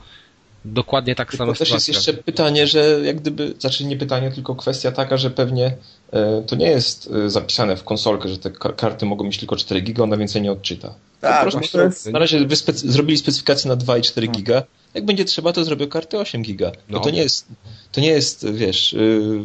dokładnie 0.64 1.14
tak 1.14 1.30
Tylko 1.30 1.44
sama 1.44 1.54
też 1.58 1.70
jest 1.70 1.88
jeszcze 1.88 2.12
pytanie, 2.14 2.66
że 2.66 3.00
jak 3.04 3.20
gdyby, 3.20 3.54
znaczy 3.58 3.84
nie 3.84 3.96
pytanie, 3.96 4.30
tylko 4.30 4.54
kwestia 4.54 4.92
taka, 4.92 5.16
że 5.16 5.30
pewnie 5.30 5.76
e, 6.12 6.42
to 6.46 6.56
nie 6.56 6.66
jest 6.66 7.10
e, 7.26 7.30
zapisane 7.30 7.76
w 7.76 7.84
konsolkę, 7.84 8.28
że 8.28 8.38
te 8.38 8.50
ka- 8.50 8.72
karty 8.72 9.06
mogą 9.06 9.24
mieć 9.24 9.38
tylko 9.38 9.56
4 9.56 9.80
giga, 9.80 10.02
ona 10.02 10.16
więcej 10.16 10.42
nie 10.42 10.52
odczyta. 10.52 10.94
Tak, 11.20 11.44
po 11.44 11.50
prostu 11.50 11.78
to 11.78 11.84
jest- 11.84 12.06
na 12.10 12.18
razie 12.18 12.46
zrobili 12.74 13.18
specyfikację 13.18 13.68
na 13.68 13.76
2 13.76 13.98
i 13.98 14.02
4 14.02 14.28
giga. 14.28 14.62
Jak 14.94 15.04
będzie 15.04 15.24
trzeba, 15.24 15.52
to 15.52 15.64
zrobią 15.64 15.88
karty 15.88 16.18
8 16.18 16.42
giga. 16.42 16.66
No. 16.88 16.98
No. 16.98 17.00
to 17.00 17.10
nie 17.10 17.22
jest, 17.22 17.46
to 17.92 18.00
nie 18.00 18.08
jest, 18.08 18.50
wiesz, 18.52 18.92
y, 18.92 19.44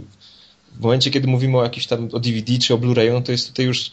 w 0.76 0.80
momencie, 0.82 1.12
kiedy 1.12 1.28
mówimy 1.28 1.58
o 1.58 1.64
jakiś 1.64 1.88
tam 1.88 2.10
o 2.14 2.20
DVD 2.20 2.58
czy 2.58 2.74
o 2.74 2.78
Blu-rayu, 2.78 3.14
no 3.14 3.22
to 3.22 3.32
jest 3.32 3.48
tutaj 3.48 3.66
już 3.66 3.92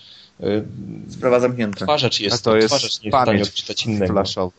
Sprawa 1.10 1.40
zamknięta. 1.40 1.78
odtwarzacz 1.78 2.20
A 2.20 2.24
jest, 2.24 2.44
to 2.44 2.56
jest 2.56 2.74
odtwarzacz 2.74 3.00
nie 3.02 3.06
jest 3.08 3.16
w 3.18 3.22
stanie 3.22 3.42
odczytać 3.42 3.86
innego. 3.86 4.12
flashowa. 4.12 4.52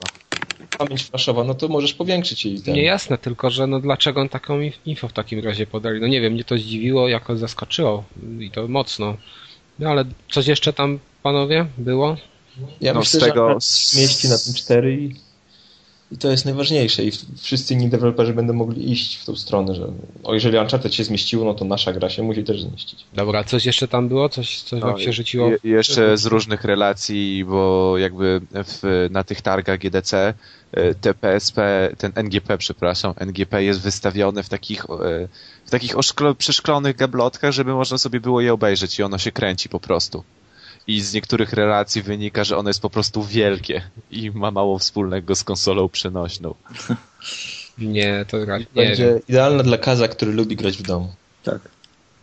Pamięć 0.77 1.03
flashowa, 1.03 1.43
no 1.43 1.53
to 1.53 1.67
możesz 1.67 1.93
powiększyć 1.93 2.45
jej 2.45 2.61
ten. 2.61 2.73
Niejasne 2.73 3.17
tylko, 3.17 3.49
że 3.49 3.67
no 3.67 3.79
dlaczego 3.79 4.21
on 4.21 4.29
taką 4.29 4.59
inf- 4.59 4.77
info 4.85 5.07
w 5.07 5.13
takim 5.13 5.39
razie 5.39 5.67
podali. 5.67 6.01
No 6.01 6.07
nie 6.07 6.21
wiem, 6.21 6.33
mnie 6.33 6.43
to 6.43 6.57
zdziwiło, 6.57 7.07
jako 7.07 7.37
zaskoczyło 7.37 8.03
i 8.39 8.51
to 8.51 8.67
mocno. 8.67 9.17
No 9.79 9.89
ale 9.89 10.05
coś 10.31 10.47
jeszcze 10.47 10.73
tam, 10.73 10.99
panowie, 11.23 11.65
było? 11.77 12.17
Ja 12.81 12.93
No, 12.93 12.99
myślę, 12.99 13.19
z 13.19 13.23
tego- 13.23 13.47
że 13.49 13.99
mieści 14.01 14.29
na 14.29 14.37
tym 14.37 14.53
4 14.53 14.93
i, 15.01 15.15
i 16.11 16.17
to 16.17 16.31
jest 16.31 16.45
najważniejsze 16.45 17.03
i 17.03 17.11
wszyscy 17.37 17.73
inni 17.73 17.89
deweloperzy 17.89 18.33
będą 18.33 18.53
mogli 18.53 18.91
iść 18.91 19.17
w 19.17 19.25
tą 19.25 19.35
stronę, 19.35 19.75
że 19.75 19.87
o 20.23 20.33
jeżeli 20.33 20.57
Uncharted 20.57 20.93
się 20.93 21.03
zmieściło, 21.03 21.45
no 21.45 21.53
to 21.53 21.65
nasza 21.65 21.93
gra 21.93 22.09
się 22.09 22.23
musi 22.23 22.43
też 22.43 22.61
zmieścić. 22.61 23.05
Dobra, 23.13 23.43
coś 23.43 23.65
jeszcze 23.65 23.87
tam 23.87 24.07
było? 24.07 24.29
Coś, 24.29 24.61
coś 24.61 24.81
No, 24.81 24.87
wam 24.87 24.99
się 24.99 25.13
rzuciło? 25.13 25.49
Je, 25.49 25.57
jeszcze 25.63 26.17
z 26.17 26.25
różnych 26.25 26.63
relacji, 26.63 27.45
bo 27.45 27.97
jakby 27.97 28.41
w, 28.51 29.07
na 29.11 29.23
tych 29.23 29.41
targach 29.41 29.79
GDC 29.79 30.33
e, 30.71 30.95
te 30.95 31.13
PSP, 31.13 31.89
ten 31.97 32.11
NGP, 32.15 32.57
przepraszam, 32.57 33.13
NGP 33.17 33.63
jest 33.63 33.81
wystawione 33.81 34.43
w 34.43 34.49
takich, 34.49 34.85
e, 34.85 35.27
w 35.65 35.69
takich 35.69 35.97
oszklo, 35.97 36.35
przeszklonych 36.35 36.95
gablotkach, 36.95 37.51
żeby 37.51 37.73
można 37.73 37.97
sobie 37.97 38.19
było 38.19 38.41
je 38.41 38.53
obejrzeć 38.53 38.99
i 38.99 39.03
ono 39.03 39.17
się 39.17 39.31
kręci 39.31 39.69
po 39.69 39.79
prostu. 39.79 40.23
I 40.87 41.01
z 41.01 41.13
niektórych 41.13 41.53
relacji 41.53 42.01
wynika, 42.01 42.43
że 42.43 42.57
ono 42.57 42.69
jest 42.69 42.81
po 42.81 42.89
prostu 42.89 43.23
wielkie 43.23 43.81
i 44.11 44.31
ma 44.31 44.51
mało 44.51 44.79
wspólnego 44.79 45.35
z 45.35 45.43
konsolą 45.43 45.89
przenośną. 45.89 46.55
Nie, 47.77 48.25
to 48.27 48.45
ra- 48.45 48.57
nie 48.57 48.65
wiem. 48.75 48.85
Będzie 48.85 49.21
idealna 49.29 49.63
dla 49.63 49.77
Kaza, 49.77 50.07
który 50.07 50.31
lubi 50.33 50.55
grać 50.55 50.77
w 50.77 50.81
domu. 50.81 51.13
Tak. 51.43 51.59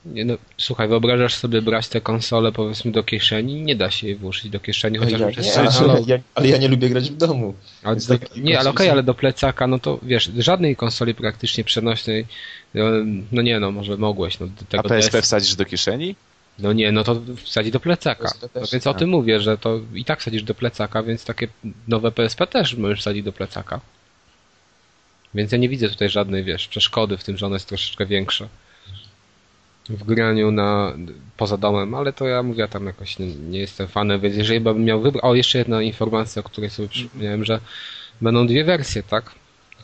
Nie, 0.05 0.25
no, 0.25 0.35
słuchaj, 0.59 0.89
wyobrażasz 0.89 1.35
sobie 1.35 1.63
brać 1.63 1.89
tę 1.89 2.01
konsolę 2.01 2.53
powiedzmy 2.53 2.93
do 2.93 3.03
kieszeni? 3.03 3.63
Nie 3.63 3.77
da 3.77 3.91
się 3.91 4.07
jej 4.07 4.17
włożyć 4.17 4.51
do 4.51 4.61
kieszeni, 4.61 4.99
chociaż 4.99 5.21
ja, 5.21 5.29
przez 5.29 5.47
nie, 5.47 5.63
ale, 5.63 6.01
ja, 6.07 6.19
ale 6.35 6.49
ja 6.49 6.59
nie 6.59 6.69
lubię 6.69 6.89
grać 6.89 7.11
w 7.11 7.17
domu. 7.17 7.55
Ale 7.83 7.97
do, 7.97 8.15
nie, 8.37 8.59
ale 8.61 8.71
okej, 8.71 8.87
konsoli- 8.87 8.91
ale 8.91 9.03
do 9.03 9.15
plecaka, 9.15 9.67
no 9.67 9.79
to 9.79 9.99
wiesz, 10.03 10.31
żadnej 10.39 10.77
konsoli 10.77 11.15
praktycznie 11.15 11.65
przenośnej, 11.65 12.27
no, 12.75 12.85
no 13.33 13.43
nie 13.43 13.61
no, 13.61 13.71
może 13.71 13.97
mogłeś, 13.97 14.41
no 14.41 14.47
do 14.47 14.53
A 14.63 14.65
tego 14.65 14.89
PSP 14.89 15.19
DS, 15.19 15.25
wsadzisz 15.25 15.55
do 15.55 15.65
kieszeni? 15.65 16.17
No 16.59 16.73
nie, 16.73 16.93
no 16.93 17.05
to 17.05 17.21
wsadzi 17.37 17.71
do 17.71 17.81
plecaka. 17.81 18.31
No 18.55 18.63
więc 18.73 18.87
o 18.87 18.95
tym 18.95 19.11
mówię, 19.11 19.41
że 19.41 19.59
to 19.59 19.81
i 19.95 20.05
tak 20.05 20.21
wsadzisz 20.21 20.43
do 20.43 20.55
plecaka, 20.55 21.03
więc 21.03 21.25
takie 21.25 21.49
nowe 21.89 22.13
PSP 22.13 22.47
też 22.47 22.77
możesz 22.77 23.01
wsadzić 23.01 23.25
do 23.25 23.33
plecaka. 23.33 23.81
Więc 25.35 25.53
ja 25.53 25.59
nie 25.59 25.69
widzę 25.69 25.89
tutaj 25.89 26.09
żadnej, 26.09 26.45
wiesz, 26.45 26.69
przeszkody 26.69 27.17
w 27.17 27.25
tym, 27.25 27.37
że 27.37 27.47
ona 27.47 27.57
jest 27.57 27.69
troszeczkę 27.69 28.07
większa. 28.07 28.49
W 29.89 30.05
graniu 30.05 30.51
na, 30.51 30.97
poza 31.37 31.57
domem, 31.57 31.95
ale 31.95 32.13
to 32.13 32.27
ja 32.27 32.43
mówię, 32.43 32.69
tam 32.69 32.87
jakoś 32.87 33.19
nie, 33.19 33.27
nie 33.27 33.59
jestem 33.59 33.89
fanem, 33.89 34.21
więc 34.21 34.37
jeżeli 34.37 34.61
bym 34.61 34.85
miał 34.85 35.01
wybrać... 35.01 35.25
O, 35.25 35.35
jeszcze 35.35 35.59
jedna 35.59 35.83
informacja, 35.83 36.41
o 36.41 36.43
której 36.43 36.71
sobie 36.71 36.89
przypomniałem, 36.89 37.45
że 37.45 37.61
będą 38.21 38.47
dwie 38.47 38.65
wersje, 38.65 39.03
tak? 39.03 39.35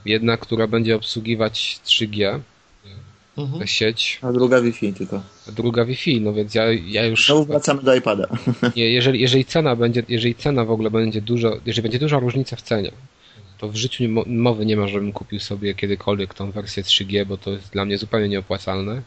Jedna, 0.04 0.36
która 0.36 0.66
będzie 0.66 0.96
obsługiwać 0.96 1.80
3G, 1.84 2.40
Mhm. 3.38 3.66
sieć, 3.66 4.18
A 4.22 4.32
druga 4.32 4.60
Wi-Fi 4.60 4.92
tylko. 4.94 5.22
a 5.48 5.52
druga 5.52 5.84
Wi-Fi, 5.84 6.20
no 6.20 6.32
więc 6.32 6.54
ja, 6.54 6.64
ja 6.72 7.06
już... 7.06 7.26
Znowu 7.26 7.44
wracamy 7.44 7.82
do 7.82 7.94
iPada. 7.94 8.26
Nie, 8.76 8.90
jeżeli, 8.90 9.20
jeżeli 9.20 9.44
cena 9.44 9.76
będzie, 9.76 10.02
jeżeli 10.08 10.34
cena 10.34 10.64
w 10.64 10.70
ogóle 10.70 10.90
będzie 10.90 11.20
dużo, 11.20 11.56
jeżeli 11.66 11.82
będzie 11.82 11.98
duża 11.98 12.18
różnica 12.18 12.56
w 12.56 12.62
cenie, 12.62 12.92
to 13.58 13.68
w 13.68 13.76
życiu 13.76 14.04
mowy 14.26 14.66
nie 14.66 14.76
ma, 14.76 14.88
żebym 14.88 15.12
kupił 15.12 15.40
sobie 15.40 15.74
kiedykolwiek 15.74 16.34
tą 16.34 16.50
wersję 16.50 16.82
3G, 16.82 17.26
bo 17.26 17.36
to 17.36 17.50
jest 17.50 17.70
dla 17.72 17.84
mnie 17.84 17.98
zupełnie 17.98 18.28
nieopłacalne. 18.28 19.02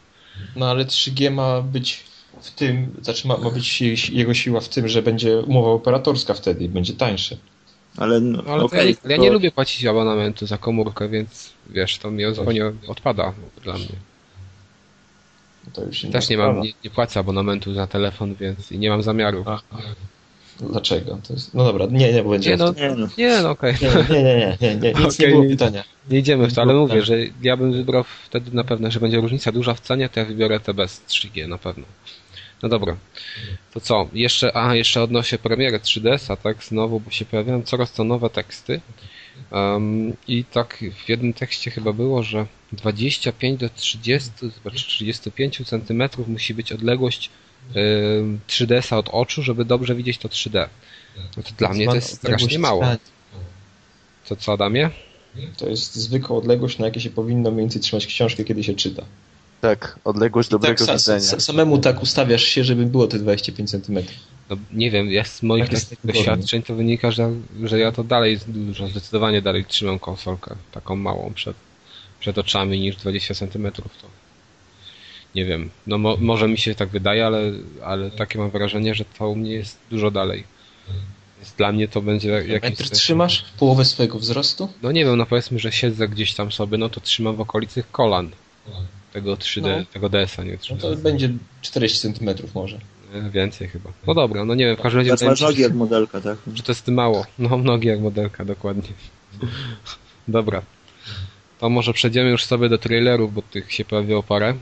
No 0.56 0.70
ale 0.70 0.84
3G 0.84 1.30
ma 1.30 1.62
być 1.62 2.00
w 2.40 2.50
tym, 2.50 2.94
znaczy 3.02 3.28
ma, 3.28 3.36
ma 3.36 3.50
być 3.50 3.80
jego 4.12 4.34
siła 4.34 4.60
w 4.60 4.68
tym, 4.68 4.88
że 4.88 5.02
będzie 5.02 5.38
umowa 5.40 5.70
operatorska 5.70 6.34
wtedy 6.34 6.64
i 6.64 6.68
będzie 6.68 6.92
tańsze. 6.92 7.36
Ale, 7.96 8.20
no, 8.20 8.42
No, 8.46 8.52
ale 8.52 8.66
ja, 8.72 8.84
nie, 8.84 8.90
ja 8.90 9.16
to- 9.16 9.22
nie 9.22 9.30
lubię 9.30 9.50
płacić 9.52 9.86
abonamentu 9.86 10.46
za 10.46 10.58
komórkę, 10.58 11.08
więc 11.08 11.50
wiesz, 11.70 11.98
to 11.98 12.10
mi 12.10 12.34
zupełnie 12.34 12.72
odpada 12.88 13.32
dla 13.64 13.74
mnie. 13.74 13.86
No 15.66 15.72
To 15.72 15.84
już 15.84 16.00
Też 16.12 16.28
nie 16.28 16.38
mam, 16.38 16.60
nie, 16.60 16.72
nie 16.84 16.90
płacę 16.90 17.20
abonamentu 17.20 17.74
za 17.74 17.86
telefon, 17.86 18.34
więc 18.34 18.70
nie 18.70 18.90
mam 18.90 19.02
zamiaru. 19.02 19.44
A, 19.46 19.60
Dlaczego? 20.60 21.18
Jest... 21.30 21.54
No 21.54 21.64
dobra, 21.64 21.86
nie, 21.90 22.12
nie, 22.12 22.22
bo 22.22 22.30
będzie. 22.30 22.50
Nie 22.50 22.56
no, 22.56 22.72
Nie, 22.72 22.94
no. 22.96 23.08
nie 23.18 23.42
no 23.42 23.50
okej. 23.50 23.74
nie, 23.82 23.88
nie, 24.14 24.24
nie, 24.24 24.36
nie, 24.36 24.56
nie, 24.60 24.76
nie, 24.76 24.92
nic 24.92 25.14
Okej, 25.14 25.26
nie 25.26 25.28
było 25.28 25.44
pytania. 25.48 25.84
Nie 26.10 26.18
idziemy 26.18 26.48
w 26.48 26.54
to, 26.54 26.62
ale 26.62 26.74
No, 26.74 26.80
mówię, 26.80 27.02
że 27.02 27.16
ja 27.42 27.56
bym 27.56 27.72
wybrał 27.72 28.04
wtedy 28.24 28.50
na 28.54 28.64
pewno, 28.64 28.90
że 28.90 29.00
będzie 29.00 29.20
różnica 29.20 29.52
duża 29.52 29.74
w 29.74 29.80
cenie, 29.80 30.08
to 30.08 30.20
ja 30.20 30.26
wybiorę 30.26 30.60
te 30.60 30.74
bez 30.74 31.02
3G 31.08 31.48
na 31.48 31.58
pewno. 31.58 31.84
No 32.62 32.68
dobra. 32.68 32.96
To 33.74 33.80
co? 33.80 34.08
Jeszcze, 34.12 34.56
a 34.56 34.74
jeszcze 34.74 35.02
odnośnie 35.02 35.38
premiery 35.38 35.78
3DS-a, 35.78 36.36
tak? 36.36 36.64
Znowu, 36.64 37.00
bo 37.00 37.10
się 37.10 37.24
pojawiają 37.24 37.62
coraz 37.62 37.92
to 37.92 38.04
nowe 38.04 38.30
teksty. 38.30 38.80
Um, 39.50 40.16
I 40.28 40.44
tak 40.44 40.84
w 41.04 41.08
jednym 41.08 41.32
tekście 41.32 41.70
chyba 41.70 41.92
było, 41.92 42.22
że 42.22 42.46
25 42.72 43.60
do 43.60 43.68
30, 43.68 44.30
znaczy 44.62 44.86
35 44.86 45.62
centymetrów 45.66 46.28
musi 46.28 46.54
być 46.54 46.72
odległość 46.72 47.30
ym, 47.76 48.40
3DS-a 48.48 48.98
od 48.98 49.08
oczu, 49.08 49.42
żeby 49.42 49.64
dobrze 49.64 49.94
widzieć 49.94 50.18
to 50.18 50.28
3D. 50.28 50.68
No 51.36 51.42
to 51.42 51.50
dla 51.58 51.68
mnie 51.68 51.86
to 51.86 51.94
jest 51.94 52.14
strasznie 52.14 52.58
mało. 52.58 52.84
To 54.28 54.36
co, 54.36 54.52
Adamie? 54.52 54.90
To 55.56 55.68
jest 55.68 55.94
zwykła 55.94 56.36
odległość, 56.36 56.78
na 56.78 56.86
jakiej 56.86 57.02
się 57.02 57.10
powinno 57.10 57.50
mniej 57.50 57.62
więcej 57.62 57.82
trzymać 57.82 58.06
książkę, 58.06 58.44
kiedy 58.44 58.64
się 58.64 58.74
czyta. 58.74 59.02
Tak, 59.60 59.98
odległość 60.04 60.48
dobrego 60.48 60.86
tak, 60.86 60.98
widzenia. 60.98 61.20
sa, 61.20 61.40
samemu 61.40 61.78
tak 61.78 62.02
ustawiasz 62.02 62.42
się, 62.42 62.64
żeby 62.64 62.86
było 62.86 63.06
te 63.06 63.18
25 63.18 63.70
cm. 63.70 63.98
No, 64.52 64.58
nie 64.72 64.90
wiem, 64.90 65.10
ja 65.10 65.24
z 65.24 65.42
moich 65.42 65.68
Tak 65.68 65.80
takich 65.80 65.98
doświadczeń 66.04 66.62
to 66.62 66.74
wynika, 66.74 67.10
że, 67.10 67.32
że 67.64 67.78
ja 67.78 67.92
to 67.92 68.04
dalej 68.04 68.38
dużo, 68.46 68.88
zdecydowanie 68.88 69.42
dalej 69.42 69.64
trzymam 69.64 69.98
konsolkę 69.98 70.56
taką 70.72 70.96
małą 70.96 71.32
przed, 71.34 71.56
przed 72.20 72.38
oczami 72.38 72.80
niż 72.80 72.96
20 72.96 73.34
cm. 73.34 73.72
To 73.72 73.82
nie 75.34 75.44
wiem, 75.44 75.70
no 75.86 75.98
mo, 75.98 76.16
może 76.20 76.48
mi 76.48 76.58
się 76.58 76.74
tak 76.74 76.88
wydaje, 76.88 77.26
ale, 77.26 77.52
ale 77.84 78.10
takie 78.10 78.38
mam 78.38 78.50
wrażenie, 78.50 78.94
że 78.94 79.04
to 79.18 79.28
u 79.28 79.36
mnie 79.36 79.52
jest 79.52 79.78
dużo 79.90 80.10
dalej. 80.10 80.44
Więc 81.38 81.52
dla 81.52 81.72
mnie 81.72 81.88
to 81.88 82.02
będzie 82.02 82.28
jakiś... 82.28 82.62
Metr 82.62 82.90
trzymasz? 82.90 83.44
Połowę 83.58 83.84
swojego 83.84 84.18
wzrostu? 84.18 84.68
No 84.82 84.92
nie 84.92 85.04
wiem, 85.04 85.16
no 85.16 85.26
powiedzmy, 85.26 85.58
że 85.58 85.72
siedzę 85.72 86.08
gdzieś 86.08 86.34
tam 86.34 86.52
sobie, 86.52 86.78
no 86.78 86.88
to 86.88 87.00
trzymam 87.00 87.36
w 87.36 87.40
okolicy 87.40 87.84
kolan 87.92 88.30
tego 89.12 89.34
3D, 89.34 89.62
No. 89.78 89.84
tego 89.92 90.08
DS-a, 90.08 90.42
nie 90.44 90.52
No 90.52 90.56
3D. 90.58 90.80
to 90.80 90.96
będzie 90.96 91.30
40 91.62 91.98
cm 92.00 92.30
może. 92.54 92.78
Nie, 93.14 93.30
Więcej 93.30 93.68
chyba. 93.68 93.90
No 94.06 94.14
dobra, 94.14 94.44
no 94.44 94.54
nie 94.54 94.66
wiem, 94.66 94.76
w 94.76 94.80
każdym 94.80 94.98
razie 94.98 95.10
Masz 95.10 95.22
mi 95.22 95.36
się, 95.36 95.44
nogi 95.44 95.62
jak 95.62 95.74
modelka, 95.74 96.20
tak? 96.20 96.38
że 96.54 96.62
to 96.62 96.72
jest 96.72 96.88
mało. 96.88 97.26
No, 97.38 97.56
nogi 97.56 97.88
jak 97.88 98.00
modelka, 98.00 98.44
dokładnie. 98.44 98.88
Dobra. 100.28 100.62
to 101.58 101.68
może 101.68 101.92
przejdziemy 101.92 102.30
już 102.30 102.44
sobie 102.44 102.68
do 102.68 102.78
trailerów, 102.78 103.34
bo 103.34 103.42
tych 103.42 103.72
się 103.72 103.84
pojawiło 103.84 104.22
parę. 104.22 104.54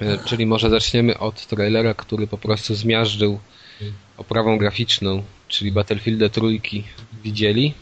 E, 0.00 0.18
Czyli 0.24 0.46
może 0.46 0.70
zaczniemy 0.70 1.18
od 1.18 1.46
trailera, 1.46 1.94
który 1.94 2.26
po 2.26 2.38
prostu 2.38 2.74
zmiażdżył 2.74 3.38
oprawą 4.16 4.58
graficzną, 4.58 5.22
czyli 5.48 5.72
Battlefield 5.72 6.32
trójki. 6.32 6.84
Widzieli? 7.24 7.74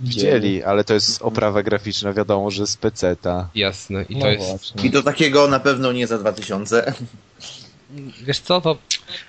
Widzieli, 0.00 0.62
ale 0.62 0.84
to 0.84 0.94
jest 0.94 1.22
oprawa 1.22 1.62
graficzna, 1.62 2.12
wiadomo, 2.12 2.50
że 2.50 2.66
z 2.66 2.76
PC-ta. 2.76 3.48
Jasne. 3.54 4.04
I 4.08 4.14
to 4.14 4.20
No 4.20 4.30
jest 4.30 4.48
właśnie. 4.48 4.84
I 4.84 4.90
do 4.90 5.02
takiego 5.02 5.48
na 5.48 5.60
pewno 5.60 5.92
nie 5.92 6.06
za 6.06 6.18
2000. 6.18 6.94
Wiesz 8.26 8.40
co, 8.40 8.60
to 8.60 8.78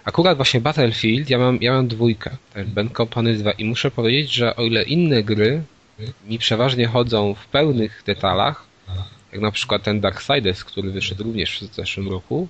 akurat 0.06 0.38
właśnie 0.38 0.62
Battlefield, 0.62 1.30
ja 1.30 1.38
mam, 1.38 1.58
ja 1.62 1.74
mam 1.74 1.88
dwójkę, 1.88 2.38
też 2.54 2.68
Bad 2.68 2.94
Company 2.98 3.34
2 3.34 3.52
i 3.52 3.66
muszę 3.66 3.92
powiedzieć, 3.92 4.34
że 4.34 4.56
o 4.56 4.64
ile 4.64 4.84
inne 4.84 5.24
gry 5.24 5.64
mi 6.28 6.40
przeważnie 6.40 6.88
chodzą 6.88 7.34
w 7.34 7.48
pełnych 7.48 8.04
detalach, 8.06 8.66
jak 9.32 9.42
na 9.42 9.52
przykład 9.52 9.84
ten 9.84 10.00
Darksiders, 10.02 10.64
który 10.64 10.92
wyszedł 10.92 11.24
również 11.24 11.60
w 11.60 11.76
zeszłym 11.76 12.10
roku, 12.10 12.48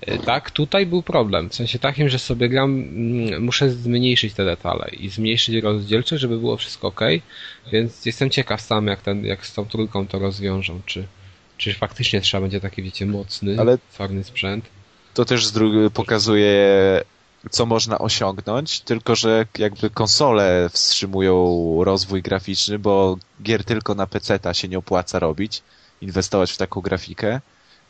e, 0.00 0.18
tak, 0.18 0.50
tutaj 0.50 0.86
był 0.86 1.02
problem. 1.02 1.50
W 1.50 1.54
sensie 1.54 1.78
takim, 1.78 2.08
że 2.08 2.18
sobie 2.18 2.48
gram, 2.48 2.70
mm, 2.70 3.42
muszę 3.44 3.70
zmniejszyć 3.70 4.34
te 4.34 4.44
detale 4.44 4.88
i 4.88 5.08
zmniejszyć 5.08 5.54
rozdzielczość, 5.62 6.20
żeby 6.20 6.38
było 6.38 6.56
wszystko 6.56 6.88
ok, 6.88 7.00
więc 7.72 8.06
jestem 8.06 8.30
ciekaw 8.30 8.60
sam, 8.60 8.86
jak, 8.86 9.02
ten, 9.02 9.24
jak 9.24 9.46
z 9.46 9.54
tą 9.54 9.64
trójką 9.64 10.06
to 10.06 10.18
rozwiążą, 10.18 10.80
czy, 10.86 11.06
czy 11.56 11.74
faktycznie 11.74 12.20
trzeba 12.20 12.40
będzie 12.40 12.60
taki, 12.60 12.82
wiecie, 12.82 13.06
mocny, 13.06 13.60
Ale- 13.60 13.78
sprzęt. 14.24 14.64
To 15.16 15.24
też 15.24 15.52
pokazuje, 15.94 16.56
co 17.50 17.66
można 17.66 17.98
osiągnąć, 17.98 18.80
tylko 18.80 19.14
że 19.14 19.46
jakby 19.58 19.90
konsole 19.90 20.70
wstrzymują 20.72 21.34
rozwój 21.84 22.22
graficzny, 22.22 22.78
bo 22.78 23.16
gier 23.42 23.64
tylko 23.64 23.94
na 23.94 24.06
PC-ta 24.06 24.54
się 24.54 24.68
nie 24.68 24.78
opłaca 24.78 25.18
robić, 25.18 25.62
inwestować 26.00 26.52
w 26.52 26.56
taką 26.56 26.80
grafikę, 26.80 27.40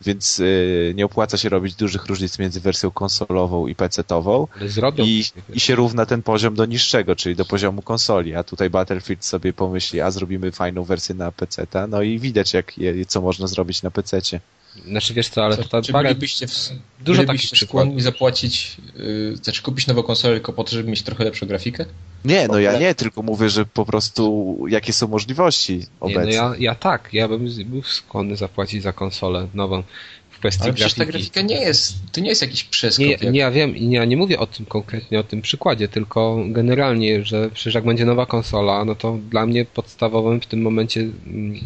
więc 0.00 0.38
y, 0.38 0.92
nie 0.96 1.04
opłaca 1.04 1.36
się 1.36 1.48
robić 1.48 1.74
dużych 1.74 2.06
różnic 2.06 2.38
między 2.38 2.60
wersją 2.60 2.90
konsolową 2.90 3.66
i 3.66 3.74
PC-tową 3.74 4.46
i, 5.04 5.24
i 5.54 5.60
się 5.60 5.74
równa 5.74 6.06
ten 6.06 6.22
poziom 6.22 6.54
do 6.54 6.64
niższego, 6.66 7.16
czyli 7.16 7.36
do 7.36 7.44
poziomu 7.44 7.82
konsoli, 7.82 8.34
a 8.34 8.44
tutaj 8.44 8.70
Battlefield 8.70 9.24
sobie 9.24 9.52
pomyśli, 9.52 10.00
a 10.00 10.10
zrobimy 10.10 10.52
fajną 10.52 10.84
wersję 10.84 11.14
na 11.14 11.32
PC-ta, 11.32 11.86
no 11.86 12.02
i 12.02 12.18
widać 12.18 12.54
jak, 12.54 12.72
co 13.08 13.20
można 13.20 13.46
zrobić 13.46 13.82
na 13.82 13.90
PC-cie. 13.90 14.40
Znaczy 14.84 15.14
wiesz 15.14 15.28
co, 15.28 15.44
ale 15.44 15.56
Co, 15.56 15.64
to 15.64 15.82
czy 15.82 15.92
parę, 15.92 16.08
bylibyście, 16.08 16.46
w, 16.48 16.50
dużo 17.00 17.22
bylibyście 17.22 17.26
takich 17.26 17.50
przykładów. 17.52 17.86
skłonni 17.88 18.02
zapłacić, 18.02 18.76
yy, 18.96 19.36
znaczy 19.42 19.62
kupić 19.62 19.86
nową 19.86 20.02
konsolę 20.02 20.34
tylko 20.34 20.52
po 20.52 20.64
to, 20.64 20.70
żeby 20.72 20.90
mieć 20.90 21.02
trochę 21.02 21.24
lepszą 21.24 21.46
grafikę? 21.46 21.84
Nie, 22.24 22.48
no 22.48 22.58
ja 22.58 22.78
nie, 22.78 22.94
tylko 22.94 23.22
mówię, 23.22 23.50
że 23.50 23.64
po 23.66 23.86
prostu 23.86 24.56
jakie 24.68 24.92
są 24.92 25.08
możliwości 25.08 25.76
Nie, 25.78 25.86
obecne. 26.00 26.24
no 26.24 26.30
ja, 26.30 26.54
ja 26.58 26.74
tak, 26.74 27.08
ja 27.12 27.28
bym 27.28 27.48
był 27.64 27.82
skłonny 27.82 28.36
zapłacić 28.36 28.82
za 28.82 28.92
konsolę 28.92 29.48
nową 29.54 29.82
w 30.30 30.38
kwestii 30.38 30.62
Ale 30.64 30.72
przecież 30.72 30.94
ta 30.94 31.04
grafiki. 31.04 31.30
grafika 31.30 31.54
nie 31.54 31.60
jest, 31.60 31.94
to 32.12 32.20
nie 32.20 32.28
jest 32.28 32.42
jakiś 32.42 32.64
przeskok. 32.64 33.06
Nie, 33.06 33.10
jak- 33.12 33.22
nie, 33.22 33.40
ja 33.40 33.50
wiem 33.50 33.76
i 33.76 33.86
nie, 33.86 33.96
ja 33.96 34.04
nie 34.04 34.16
mówię 34.16 34.38
o 34.38 34.46
tym 34.46 34.66
konkretnie, 34.66 35.20
o 35.20 35.22
tym 35.24 35.42
przykładzie, 35.42 35.88
tylko 35.88 36.38
generalnie, 36.48 37.24
że 37.24 37.50
przecież 37.50 37.74
jak 37.74 37.84
będzie 37.84 38.04
nowa 38.04 38.26
konsola, 38.26 38.84
no 38.84 38.94
to 38.94 39.18
dla 39.30 39.46
mnie 39.46 39.64
podstawowym 39.64 40.40
w 40.40 40.46
tym 40.46 40.62
momencie 40.62 41.00
mm, 41.00 41.60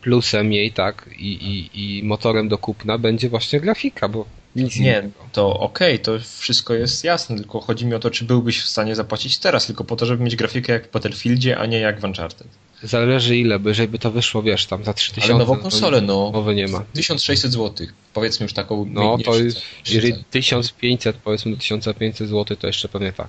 plusem 0.00 0.52
jej, 0.52 0.72
tak, 0.72 1.10
i, 1.18 1.32
i, 1.32 1.98
i 1.98 2.04
motorem 2.04 2.48
do 2.48 2.58
kupna 2.58 2.98
będzie 2.98 3.28
właśnie 3.28 3.60
grafika, 3.60 4.08
bo 4.08 4.26
nic 4.56 4.76
Nie, 4.76 4.90
innego. 4.90 5.10
to 5.32 5.60
okej, 5.60 5.98
to 5.98 6.12
wszystko 6.38 6.74
jest 6.74 7.04
jasne, 7.04 7.36
tylko 7.36 7.60
chodzi 7.60 7.86
mi 7.86 7.94
o 7.94 7.98
to, 7.98 8.10
czy 8.10 8.24
byłbyś 8.24 8.62
w 8.62 8.68
stanie 8.68 8.94
zapłacić 8.94 9.38
teraz, 9.38 9.66
tylko 9.66 9.84
po 9.84 9.96
to, 9.96 10.06
żeby 10.06 10.24
mieć 10.24 10.36
grafikę 10.36 10.72
jak 10.72 10.88
w 10.88 10.90
Battlefieldzie, 10.90 11.58
a 11.58 11.66
nie 11.66 11.78
jak 11.78 12.00
w 12.00 12.04
Uncharted. 12.04 12.48
Zależy 12.82 13.36
ile, 13.36 13.58
bo 13.58 13.68
jeżeli 13.68 13.88
by 13.88 13.98
to 13.98 14.10
wyszło, 14.10 14.42
wiesz, 14.42 14.66
tam 14.66 14.84
za 14.84 14.94
3000... 14.94 15.32
Ale 15.32 15.38
nową 15.38 15.56
konsolę, 15.56 16.00
no. 16.00 16.30
Mowy 16.30 16.54
nie 16.54 16.68
ma. 16.68 16.84
1600 16.92 17.52
zł, 17.52 17.86
powiedzmy 18.14 18.44
już 18.44 18.52
taką 18.52 18.86
No 18.88 19.18
to 19.18 19.38
jest, 19.38 19.62
jeżeli 19.90 20.24
1500 20.30 21.16
powiedzmy 21.16 21.52
do 21.52 21.58
1500 21.58 22.28
zł, 22.28 22.56
to 22.56 22.66
jeszcze 22.66 22.88
pewnie 22.88 23.12
tak. 23.12 23.28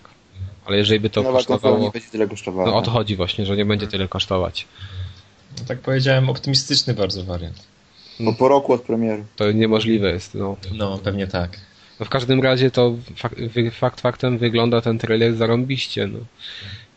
Ale 0.66 0.78
jeżeli 0.78 1.00
by 1.00 1.10
to 1.10 1.24
Nowa 1.24 1.38
konsola 1.38 1.56
nie 1.56 1.62
kosztowało... 1.62 1.92
będzie 1.92 2.10
tyle 2.10 2.28
kosztowała. 2.28 2.70
No 2.70 2.78
o 2.78 2.82
to 2.82 2.92
chodzi 2.92 3.16
właśnie, 3.16 3.46
że 3.46 3.58
nie 3.58 3.66
będzie 3.66 3.88
tyle 3.88 4.08
kosztować. 4.08 4.68
No, 5.60 5.66
tak 5.68 5.80
powiedziałem, 5.80 6.30
optymistyczny 6.30 6.94
bardzo 6.94 7.24
wariant. 7.24 7.64
Bo 8.20 8.34
po 8.34 8.48
roku 8.48 8.74
od 8.74 8.82
premiery. 8.82 9.24
To 9.36 9.52
niemożliwe 9.52 10.12
jest, 10.12 10.36
no. 10.36 10.58
No, 10.74 10.98
pewnie 10.98 11.28
tak. 11.28 11.58
no 12.00 12.06
w 12.06 12.10
każdym 12.10 12.42
razie 12.42 12.72
to 12.72 12.96
fak, 13.16 13.36
wy- 13.36 13.72
fakt 13.72 14.02
faktem 14.02 14.38
wygląda 14.38 14.82
ten 14.82 14.98
trailer 15.00 15.36
zarąbiście, 15.36 16.08
no. 16.08 16.20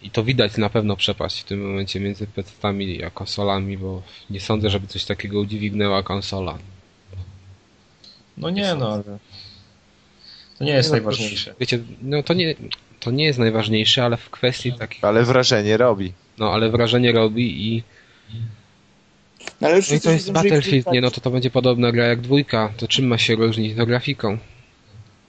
I 0.03 0.11
to 0.11 0.25
widać 0.25 0.57
na 0.57 0.69
pewno 0.71 0.97
przepaść 0.97 1.41
w 1.41 1.45
tym 1.45 1.67
momencie 1.69 2.01
między 2.01 2.27
PC-tami 2.27 3.05
a 3.05 3.11
konsolami, 3.11 3.79
bo 3.79 4.03
nie 4.31 4.41
sądzę, 4.41 4.71
żeby 4.71 4.87
coś 4.87 5.05
takiego 5.05 5.41
udźwignęła 5.41 6.03
konsola. 6.03 6.59
No 8.37 8.51
nie, 8.51 8.75
no 8.75 8.93
ale... 8.93 9.03
To 10.59 10.65
nie 10.65 10.73
jest 10.73 10.89
No, 10.89 10.93
najważniejsze. 10.97 11.55
Wiecie, 11.61 11.79
no 12.03 12.23
to 12.23 12.35
nie, 12.35 12.55
to 13.01 13.11
nie 13.11 13.25
jest 13.25 13.39
najważniejsze, 13.39 14.05
ale 14.05 14.17
w 14.17 14.31
kwestii 14.31 14.73
takich, 14.73 15.05
Ale 15.05 15.23
wrażenie 15.25 15.77
robi. 15.77 16.13
no 16.39 16.51
ale 16.53 16.71
wrażenie 16.71 17.13
robi 17.13 17.69
i 17.69 17.83
No, 19.61 19.69
ale 19.69 19.77
już 19.77 19.91
No 19.91 19.97
i 19.97 20.01
to 20.01 20.11
jest 20.11 20.33
Battlefield, 20.33 20.93
nie, 20.93 21.01
no 21.01 21.11
to 21.11 21.21
to 21.21 21.31
będzie 21.31 21.51
podobna 21.51 21.93
gra 21.93 22.05
jak 22.07 22.21
dwójka. 22.21 22.73
To 22.77 22.89
czym 22.89 23.07
ma 23.07 23.19
się 23.19 23.35
różnić? 23.35 23.77
No 23.77 23.87
grafiką. 23.87 24.39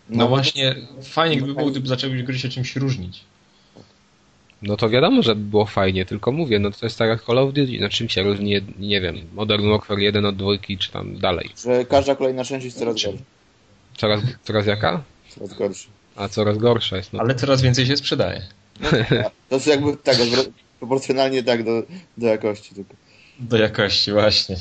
No 0.09 0.27
właśnie, 0.27 0.75
fajnie 1.03 1.37
gdyby 1.37 1.53
było, 1.53 1.71
gdyby 1.71 1.87
zaczęły 1.87 2.23
gry 2.23 2.39
się 2.39 2.49
czymś 2.49 2.75
różnić. 2.75 3.21
No 4.61 4.77
to 4.77 4.89
wiadomo, 4.89 5.23
że 5.23 5.35
by 5.35 5.41
było 5.41 5.65
fajnie, 5.65 6.05
tylko 6.05 6.31
mówię, 6.31 6.59
no 6.59 6.71
to 6.71 6.85
jest 6.85 6.97
tak 6.97 7.09
jak 7.09 7.23
Call 7.25 7.37
of 7.37 7.53
Duty, 7.53 7.77
no 7.81 7.89
czym 7.89 8.09
się 8.09 8.23
różni, 8.23 8.61
nie 8.79 9.01
wiem, 9.01 9.17
Modern 9.33 9.69
Warfare 9.69 9.99
1 9.99 10.25
od 10.25 10.35
dwójki, 10.35 10.77
czy 10.77 10.91
tam 10.91 11.17
dalej. 11.17 11.49
Że 11.63 11.85
każda 11.85 12.15
kolejna 12.15 12.43
część 12.43 12.65
jest 12.65 12.79
coraz 12.79 12.93
gorsza. 12.93 13.09
Coraz, 13.97 14.21
coraz 14.43 14.65
jaka? 14.65 15.03
Coraz 15.29 15.53
gorsza. 15.53 15.89
A 16.15 16.27
coraz 16.27 16.57
gorsza 16.57 16.97
jest, 16.97 17.13
no. 17.13 17.19
Ale 17.19 17.35
coraz 17.35 17.61
więcej 17.61 17.85
się 17.85 17.97
sprzedaje. 17.97 18.41
To 19.49 19.55
jest 19.55 19.67
jakby 19.67 19.97
tak, 19.97 20.17
proporcjonalnie 20.85 21.43
tak 21.43 21.63
do, 21.63 21.83
do 22.17 22.27
jakości. 22.27 22.75
Tylko. 22.75 22.93
Do 23.39 23.57
jakości, 23.57 24.11
właśnie. 24.11 24.55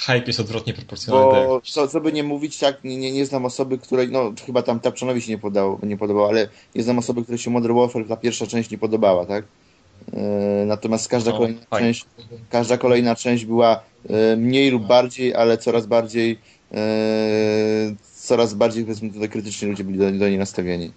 Hype 0.00 0.24
jest 0.26 0.40
odwrotnie 0.40 0.74
proporcjonalny 0.74 1.46
Bo 1.46 1.60
co, 1.64 1.88
co 1.88 2.00
by 2.00 2.12
nie 2.12 2.22
mówić, 2.22 2.58
tak, 2.58 2.84
nie, 2.84 2.96
nie, 2.96 3.12
nie 3.12 3.26
znam 3.26 3.44
osoby, 3.44 3.78
której, 3.78 4.08
no 4.08 4.32
chyba 4.46 4.62
tam 4.62 4.80
Tapczonowi 4.80 5.22
się 5.22 5.30
nie, 5.32 5.38
podało, 5.38 5.78
nie 5.82 5.96
podobało, 5.96 6.28
ale 6.28 6.48
nie 6.74 6.82
znam 6.82 6.98
osoby, 6.98 7.22
której 7.22 7.38
się 7.38 7.50
Modern 7.50 7.74
Warfare 7.74 8.08
ta 8.08 8.16
pierwsza 8.16 8.46
część 8.46 8.70
nie 8.70 8.78
podobała, 8.78 9.26
tak? 9.26 9.44
E, 10.12 10.20
natomiast 10.66 11.08
każda 11.08 11.30
No, 11.30 11.36
kolejna 11.36 11.60
fajnie. 11.70 11.86
część, 11.86 12.06
każda 12.50 12.78
kolejna 12.78 13.16
część 13.16 13.44
była 13.44 13.80
e, 14.08 14.36
mniej 14.36 14.70
lub 14.70 14.86
bardziej, 14.86 15.34
ale 15.34 15.58
coraz 15.58 15.86
bardziej 15.86 16.38
e, 16.72 16.78
coraz 18.14 18.54
bardziej 18.54 18.84
powiedzmy 18.84 19.12
tutaj 19.12 19.28
krytycznie 19.28 19.68
ludzie 19.68 19.84
byli 19.84 19.98
do, 19.98 20.04
do 20.10 20.28
niej 20.28 20.38
nastawieni. 20.38 20.92